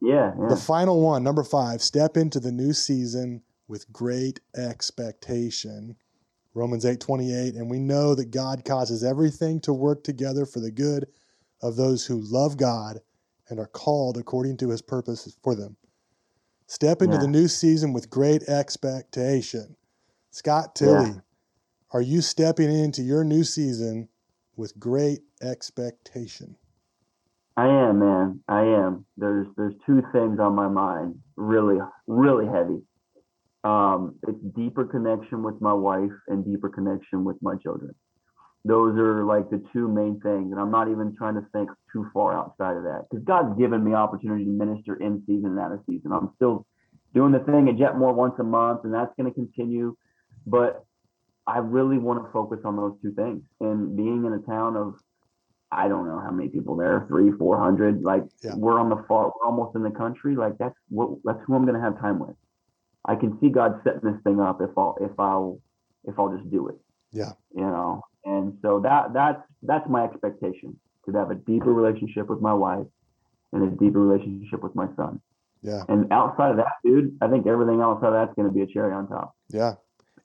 Yeah. 0.00 0.32
yeah. 0.38 0.48
The 0.48 0.56
final 0.56 1.00
one, 1.00 1.22
number 1.22 1.44
five, 1.44 1.82
step 1.82 2.16
into 2.16 2.40
the 2.40 2.52
new 2.52 2.72
season 2.72 3.42
with 3.68 3.92
great 3.92 4.40
expectation. 4.56 5.96
Romans 6.54 6.84
8 6.84 7.00
28. 7.00 7.54
And 7.54 7.70
we 7.70 7.78
know 7.78 8.14
that 8.14 8.30
God 8.30 8.64
causes 8.64 9.02
everything 9.02 9.60
to 9.60 9.72
work 9.72 10.04
together 10.04 10.44
for 10.44 10.60
the 10.60 10.70
good 10.70 11.06
of 11.62 11.76
those 11.76 12.06
who 12.06 12.20
love 12.20 12.56
God 12.56 13.00
and 13.48 13.58
are 13.58 13.66
called 13.66 14.16
according 14.16 14.56
to 14.58 14.70
his 14.70 14.82
purpose 14.82 15.36
for 15.42 15.54
them. 15.54 15.76
Step 16.66 17.02
into 17.02 17.16
Yeah. 17.16 17.22
the 17.22 17.28
new 17.28 17.48
season 17.48 17.92
with 17.92 18.10
great 18.10 18.42
expectation. 18.44 19.76
Scott 20.30 20.74
Tilley, 20.74 21.10
Yeah. 21.10 21.20
are 21.92 22.00
you 22.02 22.20
stepping 22.20 22.70
into 22.70 23.02
your 23.02 23.24
new 23.24 23.44
season 23.44 24.08
with 24.56 24.78
great 24.78 25.20
expectation? 25.42 26.56
I 27.56 27.66
am, 27.66 27.98
man. 27.98 28.40
I 28.48 28.62
am. 28.62 29.04
There's 29.16 29.46
there's 29.56 29.74
two 29.84 30.02
things 30.12 30.40
on 30.40 30.54
my 30.54 30.68
mind, 30.68 31.18
really, 31.36 31.78
really 32.06 32.46
heavy. 32.46 32.80
Um, 33.64 34.16
it's 34.26 34.38
deeper 34.56 34.84
connection 34.84 35.42
with 35.42 35.60
my 35.60 35.72
wife 35.72 36.10
and 36.28 36.44
deeper 36.44 36.68
connection 36.68 37.24
with 37.24 37.36
my 37.42 37.56
children. 37.56 37.94
Those 38.64 38.96
are 38.96 39.24
like 39.24 39.50
the 39.50 39.62
two 39.72 39.88
main 39.88 40.20
things, 40.20 40.52
and 40.52 40.60
I'm 40.60 40.70
not 40.70 40.88
even 40.88 41.14
trying 41.16 41.34
to 41.34 41.44
think 41.52 41.68
too 41.92 42.08
far 42.14 42.32
outside 42.36 42.76
of 42.76 42.84
that 42.84 43.06
because 43.10 43.24
God's 43.24 43.58
given 43.58 43.84
me 43.84 43.92
opportunity 43.92 44.44
to 44.44 44.50
minister 44.50 44.94
in 44.96 45.22
season 45.26 45.50
and 45.50 45.58
out 45.58 45.72
of 45.72 45.80
season. 45.86 46.12
I'm 46.12 46.30
still 46.36 46.66
doing 47.14 47.32
the 47.32 47.40
thing 47.40 47.68
at 47.68 47.76
Jetmore 47.76 48.14
once 48.14 48.34
a 48.38 48.44
month, 48.44 48.80
and 48.84 48.94
that's 48.94 49.12
going 49.16 49.28
to 49.28 49.34
continue. 49.34 49.96
But 50.46 50.84
I 51.46 51.58
really 51.58 51.98
want 51.98 52.24
to 52.24 52.32
focus 52.32 52.60
on 52.64 52.76
those 52.76 52.94
two 53.02 53.12
things. 53.12 53.42
And 53.60 53.96
being 53.96 54.24
in 54.24 54.32
a 54.32 54.38
town 54.38 54.76
of 54.76 54.94
I 55.70 55.88
don't 55.88 56.06
know 56.06 56.20
how 56.20 56.30
many 56.30 56.50
people 56.50 56.76
there, 56.76 57.06
three, 57.08 57.32
four 57.32 57.58
hundred. 57.58 58.02
Like 58.02 58.24
Yeah. 58.42 58.54
we're 58.54 58.78
on 58.78 58.90
the 58.90 59.04
far, 59.08 59.26
we're 59.26 59.46
almost 59.46 59.74
in 59.74 59.82
the 59.82 59.90
country. 59.90 60.36
Like 60.36 60.58
that's 60.58 60.76
what 60.88 61.18
that's 61.24 61.40
who 61.46 61.54
I'm 61.54 61.64
gonna 61.64 61.80
have 61.80 61.98
time 62.00 62.18
with. 62.18 62.36
I 63.04 63.16
can 63.16 63.38
see 63.40 63.48
God 63.48 63.80
setting 63.82 64.12
this 64.12 64.22
thing 64.22 64.40
up 64.40 64.60
if 64.60 64.70
I'll 64.76 64.96
if 65.00 65.18
I'll 65.18 65.60
if 66.04 66.18
I'll 66.18 66.36
just 66.36 66.50
do 66.50 66.68
it. 66.68 66.76
Yeah. 67.10 67.32
You 67.54 67.62
know, 67.62 68.02
and 68.24 68.58
so 68.62 68.80
that 68.80 69.12
that's 69.12 69.42
that's 69.62 69.88
my 69.88 70.04
expectation 70.04 70.78
to 71.06 71.12
have 71.18 71.30
a 71.30 71.34
deeper 71.34 71.72
relationship 71.72 72.28
with 72.28 72.40
my 72.40 72.54
wife 72.54 72.86
and 73.52 73.62
a 73.64 73.70
deeper 73.76 74.00
relationship 74.00 74.62
with 74.62 74.74
my 74.74 74.88
son. 74.96 75.20
Yeah. 75.62 75.84
And 75.88 76.12
outside 76.12 76.50
of 76.50 76.56
that, 76.58 76.72
dude, 76.84 77.16
I 77.20 77.28
think 77.28 77.46
everything 77.46 77.80
outside 77.80 78.08
of 78.08 78.12
that's 78.14 78.34
going 78.34 78.48
to 78.48 78.54
be 78.54 78.62
a 78.62 78.66
cherry 78.66 78.92
on 78.92 79.08
top. 79.08 79.34
Yeah. 79.48 79.74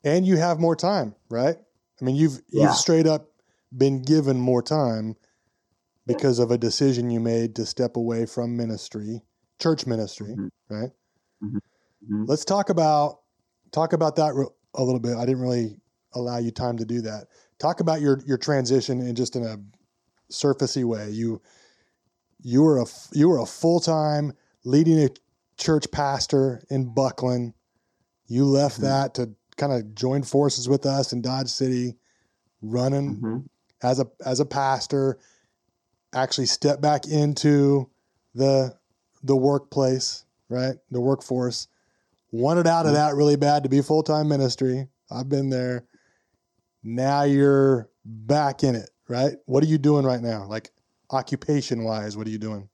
And 0.04 0.26
you 0.26 0.38
have 0.38 0.60
more 0.60 0.76
time, 0.76 1.16
right? 1.30 1.58
I 2.02 2.06
mean, 2.06 2.16
you've 2.16 2.42
Yeah. 2.50 2.64
you've 2.66 2.76
straight 2.76 3.08
up 3.08 3.30
been 3.76 4.02
given 4.02 4.40
more 4.40 4.62
time 4.62 5.16
because 6.06 6.40
of 6.40 6.52
a 6.52 6.58
decision 6.58 7.10
you 7.10 7.20
made 7.20 7.56
to 7.56 7.66
step 7.66 7.98
away 7.98 8.26
from 8.26 8.56
ministry, 8.56 9.24
church 9.60 9.86
ministry, 9.86 10.36
Mhm. 10.36 10.50
right? 10.70 10.92
Mhm. 11.44 11.60
Let's 12.28 12.46
talk 12.46 12.70
about 12.70 13.22
talk 13.72 13.94
about 13.94 14.16
that 14.16 14.34
a 14.76 14.84
little 14.84 15.00
bit. 15.00 15.18
I 15.18 15.26
didn't 15.26 15.42
really 15.42 15.82
allow 16.14 16.38
you 16.38 16.52
time 16.52 16.78
to 16.78 16.86
do 16.86 17.02
that. 17.02 17.28
Talk 17.60 17.80
about 17.80 18.00
your 18.02 18.20
your 18.26 18.38
transition 18.38 19.02
in 19.02 19.16
just 19.16 19.36
in 19.36 19.44
a 19.44 19.58
surfacey 20.32 20.86
way. 20.86 21.10
You 21.10 21.42
you 22.40 22.62
were 22.62 22.80
a 22.80 22.86
you 23.14 23.28
were 23.28 23.40
a 23.40 23.46
full 23.46 23.80
time 23.80 24.34
leading 24.64 25.00
a 25.00 25.10
church 25.58 25.90
pastor 25.92 26.62
in 26.70 26.94
Bucklin. 26.94 27.54
You 28.28 28.46
left 28.46 28.78
Mhm. 28.78 28.82
that 28.84 29.14
to 29.16 29.36
kind 29.58 29.74
of 29.74 29.94
joined 29.96 30.28
forces 30.28 30.70
with 30.70 30.86
us 30.86 31.12
in 31.14 31.22
Dodge 31.22 31.50
City, 31.50 31.96
running 32.62 33.18
Mhm. 33.18 33.46
as 33.82 34.00
a 34.00 34.08
as 34.26 34.40
a 34.40 34.46
pastor. 34.46 35.18
Actually, 36.14 36.46
step 36.48 36.80
back 36.82 37.08
into 37.08 37.90
the 38.34 38.76
the 39.24 39.36
workplace, 39.36 40.24
right? 40.50 40.78
The 40.92 41.02
workforce. 41.02 41.68
Wanted 42.32 42.68
out 42.68 42.86
of 42.86 42.92
Mhm. 42.92 42.96
that 42.96 43.16
really 43.16 43.36
bad 43.36 43.64
to 43.64 43.70
be 43.70 43.82
full 43.82 44.04
time 44.04 44.28
ministry. 44.30 44.88
I've 45.10 45.30
been 45.30 45.50
there. 45.50 45.86
Now 46.84 47.24
you're 47.24 47.90
back 48.06 48.64
in 48.64 48.76
it, 48.76 48.90
right? 49.08 49.36
What 49.46 49.64
are 49.64 49.68
you 49.68 49.78
doing 49.78 50.06
right 50.06 50.22
now? 50.22 50.46
Like 50.48 50.72
occupation 51.10 51.84
wise, 51.84 52.16
what 52.16 52.28
are 52.28 52.30
you 52.30 52.38
doing? 52.38 52.70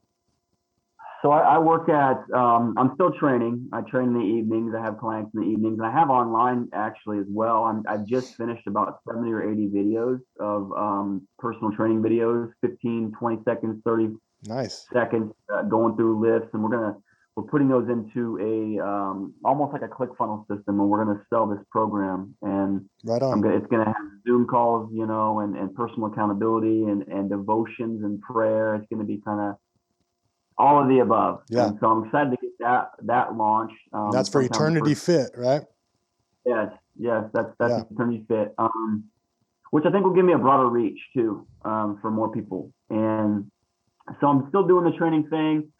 So 1.23 1.31
I, 1.31 1.55
I 1.55 1.57
work 1.57 1.87
at. 1.87 2.17
Um, 2.35 2.75
I'm 2.77 2.91
still 2.95 3.11
training. 3.13 3.69
I 3.71 3.81
train 3.81 4.09
in 4.09 4.13
the 4.13 4.19
evenings. 4.19 4.75
I 4.77 4.83
have 4.83 4.97
clients 4.99 5.31
in 5.33 5.39
the 5.39 5.47
evenings. 5.47 5.79
And 5.79 5.87
I 5.87 5.91
have 5.91 6.09
online 6.09 6.67
actually 6.73 7.19
as 7.19 7.25
well. 7.29 7.63
I'm, 7.63 7.83
I've 7.87 8.05
just 8.05 8.35
finished 8.35 8.67
about 8.67 8.99
70 9.07 9.31
or 9.31 9.49
80 9.49 9.69
videos 9.69 10.19
of 10.41 10.69
um, 10.73 11.25
personal 11.39 11.71
training 11.71 12.01
videos, 12.01 12.51
15, 12.61 13.13
20 13.17 13.43
seconds, 13.45 13.81
30 13.85 14.09
Nice. 14.45 14.85
seconds, 14.91 15.31
uh, 15.53 15.61
going 15.63 15.95
through 15.95 16.19
lifts, 16.19 16.49
and 16.53 16.61
we're 16.61 16.69
gonna 16.69 16.97
we're 17.37 17.43
putting 17.43 17.69
those 17.69 17.87
into 17.87 18.37
a 18.39 18.85
um, 18.85 19.33
almost 19.45 19.71
like 19.71 19.81
a 19.81 19.87
click 19.87 20.09
funnel 20.17 20.45
system, 20.51 20.81
and 20.81 20.89
we're 20.89 21.05
gonna 21.05 21.21
sell 21.29 21.47
this 21.47 21.63
program. 21.71 22.35
And 22.41 22.85
Right 23.05 23.21
I'm 23.21 23.29
on. 23.29 23.41
gonna, 23.41 23.55
it's 23.55 23.67
gonna 23.67 23.85
have 23.85 23.95
Zoom 24.27 24.45
calls, 24.45 24.89
you 24.93 25.07
know, 25.07 25.39
and, 25.39 25.55
and 25.55 25.73
personal 25.73 26.07
accountability 26.07 26.83
and, 26.83 27.03
and 27.03 27.29
devotions 27.29 28.03
and 28.03 28.19
prayer. 28.21 28.75
It's 28.75 28.85
gonna 28.91 29.05
be 29.05 29.21
kind 29.23 29.39
of 29.39 29.55
all 30.57 30.81
of 30.81 30.87
the 30.87 30.99
above. 30.99 31.41
Yeah. 31.49 31.67
And 31.67 31.77
so 31.79 31.87
I'm 31.87 32.05
excited 32.05 32.31
to 32.31 32.37
get 32.41 32.51
that 32.59 32.91
that 33.03 33.35
launched. 33.35 33.75
Um, 33.91 34.11
That's 34.11 34.29
for 34.29 34.41
eternity 34.41 34.95
fit, 34.95 35.31
right? 35.35 35.63
Yes, 36.45 36.71
yes, 36.97 37.23
that's 37.33 37.49
that's 37.59 37.71
Yeah. 37.71 37.83
eternity 37.91 38.25
fit. 38.27 38.53
Um, 38.57 39.05
which 39.71 39.85
I 39.85 39.91
think 39.91 40.05
will 40.05 40.13
give 40.13 40.25
me 40.25 40.33
a 40.33 40.37
broader 40.37 40.69
reach 40.69 40.99
too, 41.15 41.47
um, 41.65 41.97
for 41.99 42.11
more 42.11 42.31
people. 42.31 42.71
And 42.91 43.49
so 44.21 44.27
I'm 44.27 44.47
still 44.49 44.67
doing 44.67 44.85
the 44.85 44.95
training 44.95 45.29
thing. 45.29 45.71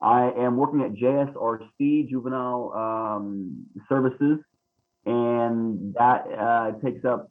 I 0.00 0.30
am 0.32 0.56
working 0.56 0.82
at 0.82 0.94
JSRC 0.94 2.08
Juvenile 2.08 2.72
um, 2.74 3.66
Services, 3.88 4.38
and 5.04 5.94
that 5.94 6.26
uh, 6.36 6.72
takes 6.84 7.04
up 7.04 7.30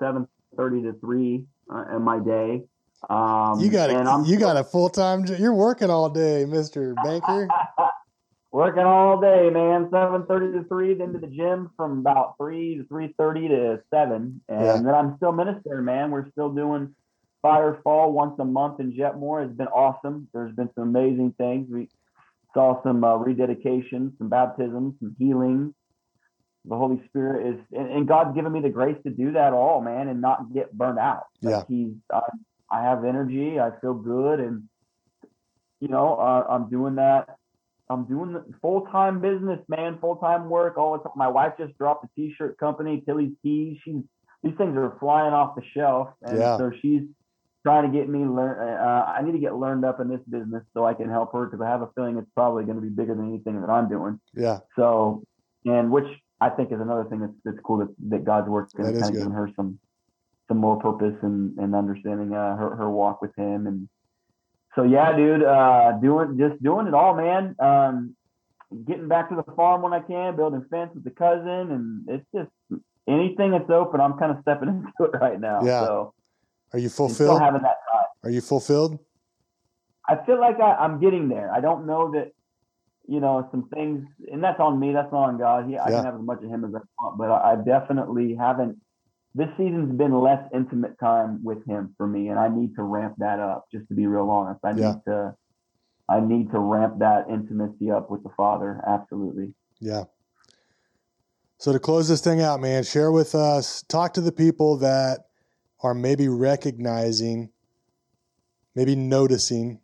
7:30 0.00 0.82
to 0.84 0.98
3 1.00 1.44
uh, 1.72 1.96
in 1.96 2.02
my 2.02 2.18
day. 2.18 2.62
Um, 3.08 3.60
You 3.60 3.70
got 3.70 3.90
a 3.90 4.28
you 4.28 4.38
got 4.38 4.56
a 4.56 4.64
full 4.64 4.90
time. 4.90 5.24
You're 5.26 5.54
working 5.54 5.90
all 5.90 6.10
day, 6.10 6.44
Mister 6.44 6.94
Banker. 7.02 7.48
Working 8.52 8.82
all 8.82 9.20
day, 9.20 9.48
man. 9.48 9.88
Seven 9.92 10.26
thirty 10.26 10.50
to 10.58 10.64
three, 10.64 10.94
then 10.94 11.12
to 11.12 11.20
the 11.20 11.28
gym 11.28 11.70
from 11.76 12.00
about 12.00 12.34
three 12.36 12.78
to 12.78 12.84
three 12.84 13.14
thirty 13.16 13.46
to 13.46 13.80
seven, 13.94 14.40
and 14.48 14.64
Yeah. 14.64 14.76
then 14.82 14.92
I'm 14.92 15.16
still 15.18 15.30
ministering, 15.30 15.84
man. 15.84 16.10
We're 16.10 16.28
still 16.32 16.48
doing 16.50 16.92
Fire 17.42 17.80
Fall 17.84 18.12
once 18.12 18.34
a 18.40 18.44
month 18.44 18.80
in 18.80 18.92
Jetmore. 18.92 19.44
It's 19.46 19.56
been 19.56 19.68
awesome. 19.68 20.26
There's 20.34 20.52
been 20.52 20.68
some 20.74 20.82
amazing 20.88 21.34
things. 21.38 21.68
We 21.72 21.88
saw 22.52 22.82
some 22.82 23.04
uh, 23.04 23.18
rededications, 23.18 24.18
some 24.18 24.28
baptisms, 24.28 24.94
some 24.98 25.14
healing. 25.16 25.72
The 26.64 26.76
Holy 26.76 27.00
Spirit 27.06 27.54
is, 27.54 27.60
and, 27.72 27.88
and 27.90 28.08
God's 28.08 28.34
given 28.34 28.50
me 28.52 28.60
the 28.60 28.68
grace 28.68 28.98
to 29.04 29.10
do 29.10 29.30
that 29.32 29.52
all, 29.52 29.80
man, 29.80 30.08
and 30.08 30.20
not 30.20 30.52
get 30.52 30.72
burnt 30.72 30.98
out. 30.98 31.22
Like 31.40 31.52
Yeah. 31.52 31.62
He's, 31.68 31.92
I, 32.12 32.20
I 32.70 32.82
have 32.82 33.04
energy. 33.04 33.58
I 33.58 33.70
feel 33.80 33.94
good, 33.94 34.40
and 34.40 34.64
you 35.80 35.88
know, 35.88 36.16
uh, 36.16 36.46
I'm 36.48 36.68
doing 36.68 36.96
that 36.96 37.36
I'm 37.90 38.04
doing 38.04 38.40
full 38.62 38.86
time 38.92 39.20
business, 39.20 39.58
man, 39.68 39.98
full 40.00 40.16
time 40.16 40.48
work. 40.48 40.78
All 40.78 40.92
the 40.96 41.02
time. 41.02 41.12
My 41.16 41.28
wife 41.28 41.54
just 41.58 41.76
dropped 41.76 42.04
a 42.04 42.08
t 42.14 42.32
shirt 42.38 42.56
company, 42.58 43.02
Tilley's 43.04 43.32
Tees. 43.42 43.78
She's 43.84 44.02
these 44.42 44.54
things 44.56 44.76
are 44.76 44.96
flying 45.00 45.34
off 45.34 45.56
the 45.56 45.62
shelf, 45.74 46.08
and 46.22 46.38
Yeah. 46.38 46.56
so 46.56 46.70
she's 46.80 47.02
trying 47.64 47.90
to 47.90 47.98
get 47.98 48.08
me 48.08 48.20
learn. 48.20 48.58
Uh, 48.78 49.04
I 49.06 49.22
need 49.22 49.32
to 49.32 49.38
get 49.38 49.56
learned 49.56 49.84
up 49.84 50.00
in 50.00 50.08
this 50.08 50.20
business 50.30 50.62
so 50.72 50.86
I 50.86 50.94
can 50.94 51.10
help 51.10 51.32
her 51.32 51.46
because 51.46 51.60
I 51.60 51.68
have 51.68 51.82
a 51.82 51.88
feeling 51.94 52.16
it's 52.16 52.30
probably 52.34 52.64
going 52.64 52.76
to 52.76 52.82
be 52.82 52.88
bigger 52.88 53.14
than 53.14 53.28
anything 53.28 53.60
that 53.60 53.68
I'm 53.68 53.88
doing. 53.88 54.18
Yeah, 54.32 54.60
So, 54.76 55.24
and 55.66 55.90
which 55.90 56.06
I 56.40 56.48
think 56.48 56.72
is 56.72 56.80
another 56.80 57.04
thing 57.04 57.20
that's 57.20 57.34
that's 57.44 57.58
cool 57.64 57.78
that, 57.78 57.88
that 58.08 58.24
God's 58.24 58.48
working 58.48 58.82
That 58.82 58.86
and 58.86 58.96
is 58.96 59.02
kind 59.02 59.14
of 59.14 59.18
giving 59.20 59.34
her 59.34 59.50
some 59.56 59.78
some 60.50 60.58
more 60.58 60.78
purpose 60.80 61.14
and 61.22 61.56
and 61.58 61.74
understanding 61.74 62.34
uh, 62.34 62.56
her 62.56 62.74
her 62.76 62.90
walk 62.90 63.22
with 63.22 63.34
Him 63.36 63.66
and 63.66 63.88
so 64.76 64.84
yeah, 64.84 65.16
dude, 65.16 65.42
uh, 65.42 65.92
doing 66.00 66.38
just 66.38 66.62
doing 66.62 66.86
it 66.86 66.94
all, 66.94 67.14
man. 67.16 67.56
Um, 67.58 68.14
getting 68.86 69.08
back 69.08 69.28
to 69.30 69.36
the 69.36 69.52
farm 69.54 69.82
when 69.82 69.92
I 69.92 70.00
can, 70.00 70.36
building 70.36 70.64
fence 70.70 70.90
with 70.94 71.02
the 71.02 71.10
cousin, 71.10 71.72
and 71.72 72.08
it's 72.08 72.26
just 72.34 72.50
anything 73.08 73.50
that's 73.50 73.68
open. 73.70 74.00
I'm 74.00 74.16
kind 74.16 74.30
of 74.30 74.38
stepping 74.42 74.68
into 75.00 75.12
it 75.12 75.18
right 75.18 75.40
now. 75.40 75.64
Yeah. 75.64 75.80
So 75.80 76.14
are 76.72 76.78
you 76.78 76.84
and 76.84 76.92
still 76.92 77.08
fulfilled? 77.08 77.40
having 77.40 77.62
that 77.62 77.78
time. 77.92 78.06
Are 78.22 78.30
you 78.30 78.40
fulfilled? 78.40 78.98
I 80.08 80.24
feel 80.24 80.40
like 80.40 80.60
I, 80.60 80.74
I'm 80.74 81.00
getting 81.00 81.28
there. 81.28 81.52
I 81.52 81.60
don't 81.60 81.86
know 81.86 82.12
that, 82.12 82.32
you 83.08 83.20
know, 83.20 83.48
some 83.50 83.68
things, 83.74 84.06
and 84.30 84.42
that's 84.42 84.60
on 84.60 84.78
me. 84.78 84.92
That's 84.92 85.10
not 85.12 85.28
on 85.30 85.38
God. 85.38 85.68
He, 85.68 85.76
I 85.76 85.90
Yeah. 85.90 85.96
can 85.96 86.04
have 86.04 86.14
as 86.14 86.22
much 86.22 86.42
of 86.44 86.50
Him 86.50 86.64
as 86.64 86.74
I 86.74 86.80
want, 87.00 87.18
but 87.18 87.30
I, 87.30 87.52
I 87.52 87.56
definitely 87.56 88.36
haven't. 88.36 88.78
This 89.34 89.48
season's 89.56 89.96
been 89.96 90.18
less 90.20 90.42
intimate 90.52 90.98
time 90.98 91.40
with 91.44 91.64
Him 91.66 91.94
for 91.96 92.06
me, 92.06 92.28
and 92.28 92.38
I 92.38 92.48
need 92.48 92.74
to 92.76 92.82
ramp 92.82 93.14
that 93.18 93.38
up. 93.38 93.66
Just 93.72 93.86
to 93.88 93.94
be 93.94 94.06
real 94.06 94.28
honest, 94.28 94.60
I 94.64 94.72
Yeah. 94.72 94.92
need 94.92 95.04
to. 95.06 95.36
I 96.08 96.18
need 96.18 96.50
to 96.50 96.58
ramp 96.58 96.98
that 96.98 97.30
intimacy 97.30 97.88
up 97.88 98.10
with 98.10 98.24
the 98.24 98.30
Father. 98.30 98.82
Absolutely. 98.84 99.54
Yeah. 99.78 100.04
So 101.58 101.72
to 101.72 101.78
close 101.78 102.08
this 102.08 102.20
thing 102.20 102.40
out, 102.40 102.60
man, 102.60 102.82
share 102.82 103.12
with 103.12 103.32
us, 103.36 103.82
talk 103.82 104.14
to 104.14 104.20
the 104.20 104.32
people 104.32 104.76
that 104.78 105.26
are 105.84 105.94
maybe 105.94 106.26
recognizing, 106.26 107.50
maybe 108.74 108.96
noticing 108.96 109.80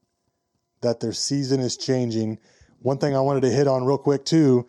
that 0.80 0.98
their 0.98 1.12
season 1.12 1.60
is 1.60 1.76
changing. 1.76 2.40
One 2.80 2.98
thing 2.98 3.14
I 3.14 3.20
wanted 3.20 3.42
to 3.42 3.50
hit 3.50 3.68
on 3.68 3.84
real 3.84 3.98
quick 3.98 4.24
too, 4.24 4.66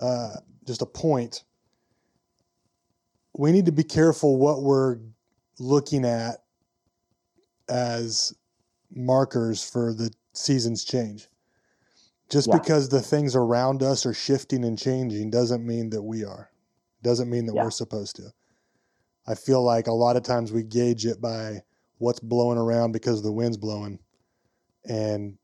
uh, 0.00 0.36
just 0.64 0.80
a 0.80 0.86
point. 0.86 1.44
We 3.38 3.52
need 3.52 3.66
to 3.66 3.72
be 3.72 3.84
careful 3.84 4.36
what 4.36 4.62
we're 4.62 4.98
looking 5.58 6.04
at 6.04 6.44
as 7.68 8.34
markers 8.90 9.68
for 9.68 9.92
the 9.92 10.10
season's 10.32 10.84
change. 10.84 11.28
Just 12.28 12.48
Yeah. 12.48 12.58
because 12.58 12.88
the 12.88 13.02
things 13.02 13.36
around 13.36 13.82
us 13.82 14.06
are 14.06 14.14
shifting 14.14 14.64
and 14.64 14.78
changing 14.78 15.30
doesn't 15.30 15.64
mean 15.66 15.90
that 15.90 16.02
we 16.02 16.24
are. 16.24 16.50
Doesn't 17.02 17.30
mean 17.30 17.46
that 17.46 17.54
Yeah. 17.54 17.64
we're 17.64 17.70
supposed 17.70 18.16
to. 18.16 18.32
I 19.26 19.34
feel 19.34 19.62
like 19.62 19.86
a 19.86 19.92
lot 19.92 20.16
of 20.16 20.22
times 20.22 20.52
we 20.52 20.62
gauge 20.62 21.04
it 21.04 21.20
by 21.20 21.62
what's 21.98 22.20
blowing 22.20 22.58
around 22.58 22.92
because 22.92 23.22
the 23.22 23.32
wind's 23.32 23.56
blowing. 23.56 23.98
And 24.84 25.38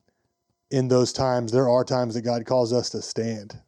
in 0.71 0.89
those 0.89 1.13
times, 1.13 1.53
there 1.53 1.69
are 1.69 1.85
times 1.85 2.15
that 2.15 2.23
God 2.23 2.47
calls 2.47 2.73
us 2.73 2.91
to 2.91 3.03
stand. 3.03 3.61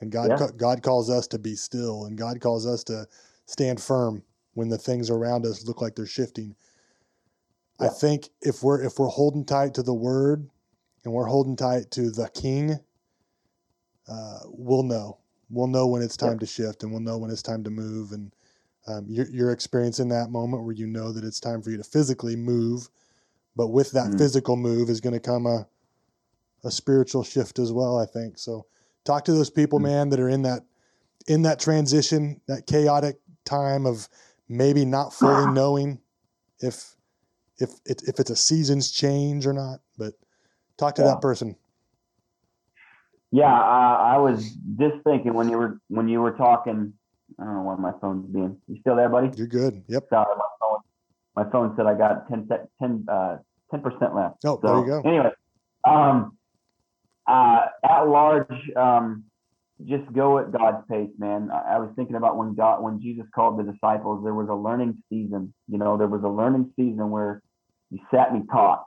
And 0.00 0.10
God 0.10 0.30
Yeah. 0.30 0.48
God 0.56 0.82
calls 0.82 1.08
us 1.08 1.26
to 1.28 1.38
be 1.38 1.54
still 1.56 2.04
and 2.04 2.18
God 2.18 2.40
calls 2.40 2.66
us 2.66 2.84
to 2.84 3.06
stand 3.46 3.80
firm 3.80 4.22
when 4.54 4.68
the 4.68 4.78
things 4.78 5.10
around 5.10 5.46
us 5.46 5.66
look 5.66 5.80
like 5.82 5.94
they're 5.94 6.06
shifting. 6.06 6.54
I 7.80 7.88
think 7.88 8.28
if 8.40 8.62
we're 8.62 8.82
if 8.82 8.98
we're 8.98 9.08
holding 9.08 9.44
tight 9.44 9.74
to 9.74 9.82
the 9.82 9.92
word 9.94 10.48
and 11.04 11.12
we're 11.12 11.26
holding 11.26 11.56
tight 11.56 11.90
to 11.92 12.10
the 12.10 12.28
king, 12.30 12.78
uh, 14.08 14.38
we'll 14.46 14.84
know. 14.84 15.18
We'll 15.50 15.66
know 15.66 15.86
when 15.86 16.00
it's 16.02 16.16
time 16.16 16.34
Yeah. 16.34 16.38
to 16.40 16.46
shift 16.46 16.82
and 16.82 16.92
we'll 16.92 17.00
know 17.02 17.18
when 17.18 17.30
it's 17.30 17.42
time 17.42 17.64
to 17.64 17.70
move. 17.70 18.12
And 18.12 18.32
um, 18.86 19.06
you're, 19.08 19.28
you're 19.28 19.50
experiencing 19.50 20.08
that 20.08 20.30
moment 20.30 20.64
where 20.64 20.74
you 20.74 20.86
know 20.86 21.12
that 21.12 21.24
it's 21.24 21.40
time 21.40 21.62
for 21.62 21.70
you 21.70 21.76
to 21.76 21.84
physically 21.84 22.36
move, 22.36 22.88
but 23.56 23.68
with 23.68 23.90
that 23.92 24.12
Mhm. 24.12 24.18
physical 24.18 24.56
move 24.56 24.88
is 24.88 25.00
going 25.00 25.14
to 25.14 25.20
come 25.20 25.46
a 25.46 25.66
a 26.62 26.70
spiritual 26.70 27.22
shift 27.22 27.58
as 27.58 27.72
well. 27.72 27.98
I 27.98 28.06
think 28.06 28.38
so. 28.38 28.64
Talk 29.04 29.26
to 29.26 29.32
those 29.34 29.50
people, 29.50 29.78
Mhm. 29.78 29.82
man, 29.82 30.08
that 30.10 30.20
are 30.20 30.30
in 30.30 30.42
that 30.42 30.64
in 31.26 31.42
that 31.42 31.58
transition, 31.58 32.40
that 32.46 32.66
chaotic 32.66 33.20
time 33.44 33.86
of 33.86 34.08
maybe 34.48 34.84
not 34.84 35.12
fully 35.12 35.46
knowing 35.52 36.00
if 36.60 36.96
if 37.58 37.70
it, 37.86 38.02
if 38.08 38.18
it's 38.18 38.30
a 38.30 38.36
season's 38.36 38.90
change 38.90 39.46
or 39.46 39.52
not. 39.52 39.80
But 39.96 40.14
talk 40.76 40.94
to 40.96 41.02
Yeah. 41.02 41.08
that 41.08 41.20
person. 41.20 41.56
Yeah, 43.30 43.52
I, 43.52 44.14
I 44.14 44.18
was 44.18 44.56
just 44.78 45.02
thinking 45.04 45.34
when 45.34 45.48
you 45.48 45.58
were 45.58 45.80
when 45.88 46.08
you 46.08 46.20
were 46.20 46.32
talking. 46.32 46.92
I 47.40 47.44
don't 47.44 47.54
know 47.54 47.62
why 47.62 47.74
my 47.76 47.92
phone's 48.00 48.26
being. 48.32 48.58
You 48.68 48.78
still 48.80 48.94
there, 48.94 49.08
buddy? 49.08 49.30
You're 49.36 49.48
good. 49.48 49.82
Yep. 49.88 50.04
Sorry, 50.08 50.36
my 50.36 50.44
phone. 50.60 50.78
My 51.34 51.50
phone 51.50 51.74
said 51.76 51.86
I 51.86 51.94
got 51.94 52.28
10 52.28 52.46
sec- 52.48 52.68
10 52.80 53.06
uh, 53.08 53.38
10% 53.72 54.14
left. 54.14 54.36
Oh, 54.44 54.60
So 54.62 54.68
there 54.68 54.78
you 54.78 54.86
go. 54.86 55.08
anyway, 55.08 55.30
um, 55.84 56.36
uh, 57.26 57.66
at 57.82 58.02
large, 58.02 58.46
um, 58.76 59.24
just 59.86 60.10
go 60.12 60.38
at 60.38 60.52
God's 60.52 60.86
pace, 60.90 61.10
man. 61.18 61.50
I, 61.52 61.76
I 61.76 61.78
was 61.78 61.90
thinking 61.96 62.16
about 62.16 62.36
when 62.36 62.54
God, 62.54 62.82
when 62.82 63.00
Jesus 63.00 63.26
called 63.34 63.58
the 63.58 63.70
disciples, 63.70 64.22
there 64.24 64.34
was 64.34 64.48
a 64.48 64.54
learning 64.54 65.02
season. 65.08 65.54
You 65.68 65.78
know, 65.78 65.96
there 65.96 66.08
was 66.08 66.22
a 66.22 66.28
learning 66.28 66.72
season 66.76 67.10
where 67.10 67.42
you 67.90 67.98
sat 68.10 68.30
and 68.30 68.42
he 68.42 68.48
taught. 68.48 68.84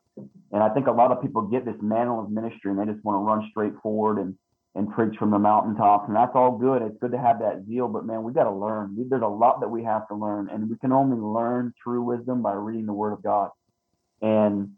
And 0.52 0.64
I 0.64 0.70
think 0.70 0.88
a 0.88 0.92
lot 0.92 1.12
of 1.12 1.22
people 1.22 1.44
get 1.44 1.66
this 1.66 1.76
mantle 1.82 2.20
of 2.20 2.32
ministry 2.32 2.72
and 2.72 2.80
they 2.80 2.92
just 2.92 3.04
want 3.06 3.16
to 3.16 3.20
run 3.20 3.48
straight 3.52 3.74
forward 3.84 4.18
and 4.18 4.36
and 4.78 4.94
preach 4.94 5.18
from 5.18 5.32
the 5.32 5.40
mountaintops, 5.40 6.06
and 6.08 6.16
that's 6.16 6.34
all 6.36 6.56
good. 6.56 6.84
It's 6.84 6.98
good 7.02 7.12
to 7.12 7.18
have 7.18 7.40
that 7.40 7.66
zeal, 7.68 7.88
but 7.88 8.06
man, 8.06 8.22
we 8.22 8.32
got 8.32 8.44
to 8.44 8.52
learn. 8.52 8.96
We, 8.96 9.06
there's 9.10 9.24
a 9.24 9.28
lot 9.28 9.60
that 9.62 9.70
we 9.70 9.84
have 9.84 10.08
to 10.10 10.16
learn, 10.16 10.50
and 10.52 10.70
we 10.70 10.78
can 10.78 10.92
only 10.92 11.18
learn 11.18 11.74
true 11.84 12.04
wisdom 12.04 12.44
by 12.44 12.54
reading 12.54 12.86
the 12.86 12.94
Word 12.94 13.14
of 13.14 13.24
God. 13.24 13.50
And 14.22 14.74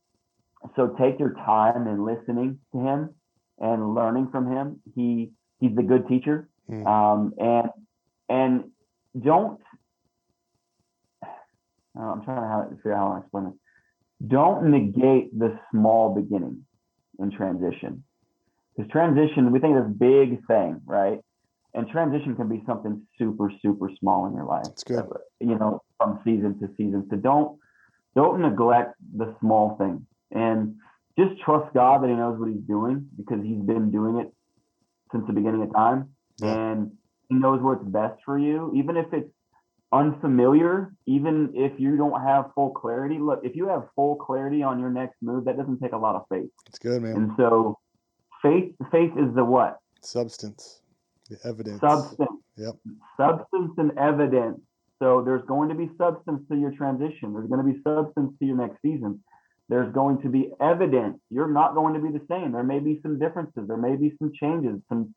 so, 0.78 0.96
take 0.98 1.20
your 1.20 1.34
time 1.34 1.86
in 1.88 2.06
listening 2.06 2.60
to 2.72 2.80
Him 2.80 3.10
and 3.60 3.94
learning 3.94 4.30
from 4.32 4.50
Him. 4.50 4.82
He 4.96 5.32
He's 5.60 5.76
the 5.76 5.84
good 5.84 6.08
teacher, 6.08 6.48
Mm. 6.70 6.86
um, 6.88 7.34
and 7.40 7.70
and 8.30 8.64
don't. 9.20 9.60
uh, 11.24 12.02
I'm 12.02 12.24
trying 12.24 12.42
to 12.42 12.48
how, 12.48 12.70
figure 12.76 12.94
out 12.94 13.08
how 13.08 13.14
to 13.16 13.22
explain 13.22 13.44
this. 13.46 13.54
Don't 14.28 14.70
negate 14.70 15.38
the 15.38 15.58
small 15.72 16.14
beginning 16.14 16.66
in 17.20 17.32
transition 17.32 18.04
because 18.76 18.90
transition 18.92 19.52
we 19.52 19.60
think 19.60 19.78
of 19.78 19.88
this 19.88 19.98
big 19.98 20.46
thing 20.48 20.80
right 20.86 21.20
and 21.74 21.88
transition 21.90 22.34
can 22.36 22.48
be 22.48 22.64
something 22.66 23.02
super 23.18 23.52
super 23.62 23.90
small 24.00 24.26
in 24.28 24.34
your 24.34 24.46
life 24.46 24.64
That's 24.64 24.84
good. 24.86 25.06
you 25.42 25.58
know 25.58 25.82
from 25.98 26.20
season 26.24 26.58
to 26.60 26.70
season 26.78 27.06
so 27.10 27.18
don't 27.18 27.58
don't 28.16 28.42
neglect 28.42 28.94
the 29.18 29.36
small 29.42 29.76
thing. 29.78 30.06
and 30.32 30.76
just 31.18 31.40
trust 31.42 31.74
god 31.74 32.04
that 32.04 32.08
he 32.10 32.16
knows 32.16 32.40
what 32.40 32.48
he's 32.50 32.62
doing 32.62 33.06
because 33.18 33.44
he's 33.44 33.60
been 33.60 33.92
doing 33.92 34.16
it 34.18 34.32
since 35.12 35.26
the 35.28 35.34
beginning 35.34 35.62
of 35.64 35.74
time 35.74 36.10
Yeah. 36.40 36.56
and 36.56 36.92
he 37.30 37.36
knows 37.36 37.62
what's 37.62 37.84
best 37.84 38.20
for 38.26 38.38
you 38.38 38.72
even 38.76 38.98
if 38.98 39.08
it's 39.14 39.30
unfamiliar 39.92 40.94
even 41.08 41.52
if 41.56 41.80
you 41.80 41.98
don't 41.98 42.22
have 42.22 42.52
full 42.54 42.70
clarity 42.72 43.18
look 43.18 43.40
if 43.44 43.56
you 43.56 43.68
have 43.68 43.84
full 43.96 44.16
clarity 44.16 44.62
on 44.62 44.80
your 44.80 44.90
next 44.92 45.16
move 45.22 45.46
that 45.46 45.58
doesn't 45.58 45.80
take 45.80 45.94
a 45.94 45.98
lot 45.98 46.16
of 46.16 46.24
faith 46.30 46.50
It's 46.68 46.78
good, 46.80 47.02
man. 47.02 47.16
and 47.16 47.32
so 47.38 47.78
faith 48.42 48.74
faith 48.92 49.12
is 49.18 49.34
the 49.36 49.44
what? 49.44 49.78
Substance, 50.02 50.82
the 51.30 51.38
evidence. 51.44 51.82
Substance. 51.82 52.30
Yep. 52.56 52.76
Substance 53.18 53.72
and 53.78 53.92
evidence. 53.98 54.60
So 55.00 55.22
there's 55.26 55.44
going 55.46 55.68
to 55.70 55.76
be 55.76 55.90
substance 55.98 56.42
to 56.50 56.56
your 56.58 56.72
transition. 56.72 57.34
There's 57.34 57.48
going 57.50 57.66
to 57.66 57.70
be 57.74 57.82
substance 57.84 58.32
to 58.40 58.46
your 58.46 58.56
next 58.58 58.82
season. 58.82 59.22
There's 59.70 59.94
going 59.94 60.22
to 60.24 60.30
be 60.30 60.52
evidence. 60.60 61.20
You're 61.30 61.52
not 61.52 61.76
going 61.76 61.94
to 61.94 62.00
be 62.00 62.10
the 62.10 62.26
same. 62.28 62.52
There 62.52 62.64
may 62.64 62.80
be 62.80 63.00
some 63.04 63.20
differences. 63.20 63.68
There 63.68 63.78
may 63.78 63.96
be 63.96 64.14
some 64.20 64.32
changes, 64.34 64.82
some 64.90 65.14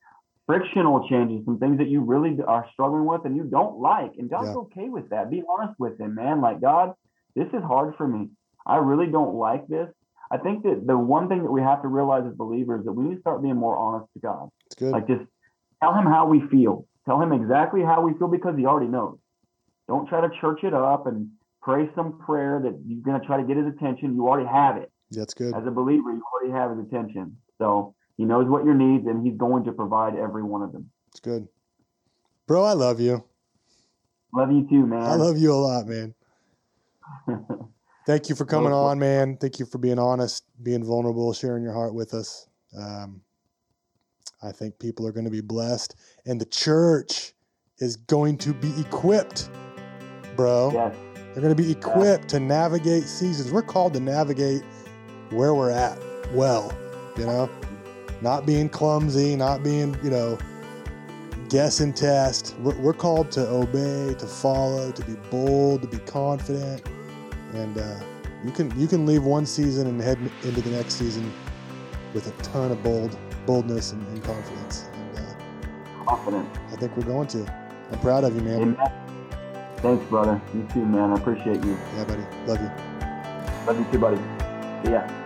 frictional 0.46 1.08
changes, 1.08 1.44
some 1.46 1.58
things 1.58 1.78
that 1.78 1.88
you 1.88 2.02
really 2.02 2.36
are 2.46 2.66
struggling 2.72 3.06
with 3.06 3.24
and 3.24 3.34
you 3.34 3.44
don't 3.44 3.78
like. 3.78 4.12
And 4.18 4.28
God's 4.28 4.48
Yeah. 4.48 4.56
okay 4.56 4.88
with 4.90 5.08
that. 5.08 5.30
Be 5.30 5.42
honest 5.48 5.78
with 5.80 5.98
him, 5.98 6.14
man. 6.14 6.42
Like, 6.42 6.60
God, 6.60 6.94
this 7.34 7.48
is 7.54 7.62
hard 7.62 7.96
for 7.96 8.06
me. 8.06 8.28
I 8.66 8.76
really 8.76 9.06
don't 9.06 9.34
like 9.34 9.66
this. 9.68 9.88
I 10.30 10.38
think 10.38 10.64
that 10.64 10.86
the 10.86 10.96
one 10.98 11.28
thing 11.28 11.42
that 11.42 11.50
we 11.50 11.62
have 11.62 11.82
to 11.82 11.88
realize 11.88 12.24
as 12.26 12.34
believers 12.34 12.80
is 12.80 12.86
that 12.86 12.92
we 12.92 13.04
need 13.04 13.14
to 13.16 13.20
start 13.20 13.42
being 13.42 13.56
more 13.56 13.76
honest 13.76 14.12
to 14.14 14.20
God. 14.20 14.48
It's 14.66 14.76
good. 14.76 14.92
Like 14.92 15.06
just 15.06 15.24
tell 15.82 15.94
him 15.94 16.06
how 16.06 16.26
we 16.26 16.46
feel. 16.48 16.86
Tell 17.06 17.20
him 17.20 17.32
exactly 17.32 17.82
how 17.82 18.02
we 18.02 18.12
feel 18.14 18.28
because 18.28 18.56
he 18.56 18.66
already 18.66 18.88
knows. 18.88 19.18
Don't 19.88 20.08
try 20.08 20.20
to 20.20 20.30
church 20.40 20.60
it 20.62 20.74
up 20.74 21.06
and 21.06 21.30
pray 21.62 21.88
some 21.94 22.18
prayer 22.18 22.60
that 22.62 22.78
you're 22.86 23.02
going 23.02 23.20
to 23.20 23.26
try 23.26 23.40
to 23.40 23.46
get 23.46 23.56
his 23.56 23.66
attention. 23.66 24.14
You 24.14 24.28
already 24.28 24.48
have 24.48 24.76
it. 24.76 24.90
That's 25.10 25.34
good. 25.34 25.54
As 25.54 25.62
a 25.66 25.70
believer, 25.70 26.12
you 26.12 26.22
already 26.32 26.52
have 26.52 26.76
his 26.76 26.86
attention. 26.86 27.36
So 27.58 27.94
he 28.16 28.24
knows 28.24 28.48
what 28.48 28.64
your 28.64 28.74
needs 28.74 29.06
and 29.06 29.24
he's 29.24 29.36
going 29.36 29.64
to 29.64 29.72
provide 29.72 30.16
every 30.16 30.42
one 30.42 30.62
of 30.62 30.72
them. 30.72 30.90
It's 31.08 31.20
good. 31.20 31.48
Bro, 32.46 32.64
I 32.64 32.72
love 32.72 33.00
you. 33.00 33.24
Love 34.34 34.50
you 34.50 34.66
too, 34.68 34.86
man. 34.86 35.02
I 35.02 35.14
love 35.14 35.38
you 35.38 35.52
a 35.52 35.54
lot, 35.54 35.86
man. 35.86 36.14
Thank 38.06 38.28
you 38.28 38.34
for 38.34 38.44
coming 38.44 38.72
on, 38.72 38.98
man. 38.98 39.36
Thank 39.36 39.60
you 39.60 39.66
for 39.66 39.78
being 39.78 39.98
honest, 39.98 40.44
being 40.62 40.82
vulnerable, 40.82 41.32
sharing 41.32 41.62
your 41.62 41.74
heart 41.74 41.94
with 41.94 42.14
us. 42.14 42.48
Um, 42.76 43.20
I 44.42 44.50
think 44.50 44.78
people 44.78 45.06
are 45.06 45.12
going 45.12 45.26
to 45.26 45.30
be 45.30 45.40
blessed, 45.40 45.94
and 46.26 46.40
the 46.40 46.46
church 46.46 47.32
is 47.78 47.96
going 47.96 48.38
to 48.38 48.54
be 48.54 48.72
equipped, 48.80 49.50
bro. 50.34 50.72
yes. 50.72 51.11
They're 51.32 51.42
going 51.42 51.56
to 51.56 51.62
be 51.62 51.72
equipped 51.72 52.28
to 52.28 52.40
navigate 52.40 53.04
seasons. 53.04 53.50
We're 53.50 53.62
called 53.62 53.94
to 53.94 54.00
navigate 54.00 54.62
where 55.30 55.54
we're 55.54 55.70
at 55.70 55.98
well, 56.32 56.76
you 57.16 57.24
know, 57.24 57.48
not 58.20 58.46
being 58.46 58.68
clumsy, 58.68 59.34
not 59.34 59.62
being, 59.62 59.96
you 60.02 60.10
know, 60.10 60.38
guess 61.48 61.80
and 61.80 61.96
test. 61.96 62.54
We're, 62.60 62.76
we're 62.78 62.92
called 62.92 63.30
to 63.32 63.46
obey, 63.48 64.14
to 64.14 64.26
follow, 64.26 64.92
to 64.92 65.04
be 65.04 65.14
bold, 65.30 65.82
to 65.82 65.88
be 65.88 65.98
confident, 65.98 66.82
and 67.52 67.78
uh, 67.78 68.00
you 68.44 68.50
can 68.50 68.78
you 68.78 68.86
can 68.86 69.06
leave 69.06 69.24
one 69.24 69.46
season 69.46 69.86
and 69.86 70.00
head 70.00 70.18
into 70.42 70.60
the 70.60 70.70
next 70.70 70.94
season 70.94 71.30
with 72.14 72.26
a 72.26 72.42
ton 72.42 72.72
of 72.72 72.82
bold 72.82 73.16
boldness 73.46 73.92
and, 73.92 74.06
and 74.08 74.22
confidence. 74.22 74.88
And 74.92 75.18
uh, 75.18 76.04
Confident. 76.04 76.48
I 76.72 76.76
think 76.76 76.96
we're 76.96 77.04
going 77.04 77.28
to. 77.28 77.46
I'm 77.90 77.98
proud 78.00 78.24
of 78.24 78.34
you, 78.34 78.42
man. 78.42 78.62
Amen. 78.62 79.01
Thanks, 79.82 80.04
brother. 80.06 80.40
You 80.54 80.66
too, 80.72 80.86
man. 80.86 81.10
I 81.10 81.16
appreciate 81.16 81.64
you. 81.64 81.76
Yeah, 81.96 82.04
buddy. 82.04 82.22
Love 82.46 82.60
you. 82.60 82.70
Love 83.66 83.78
you 83.80 83.86
too, 83.90 83.98
buddy. 83.98 84.16
See 84.84 84.92
ya. 84.92 85.21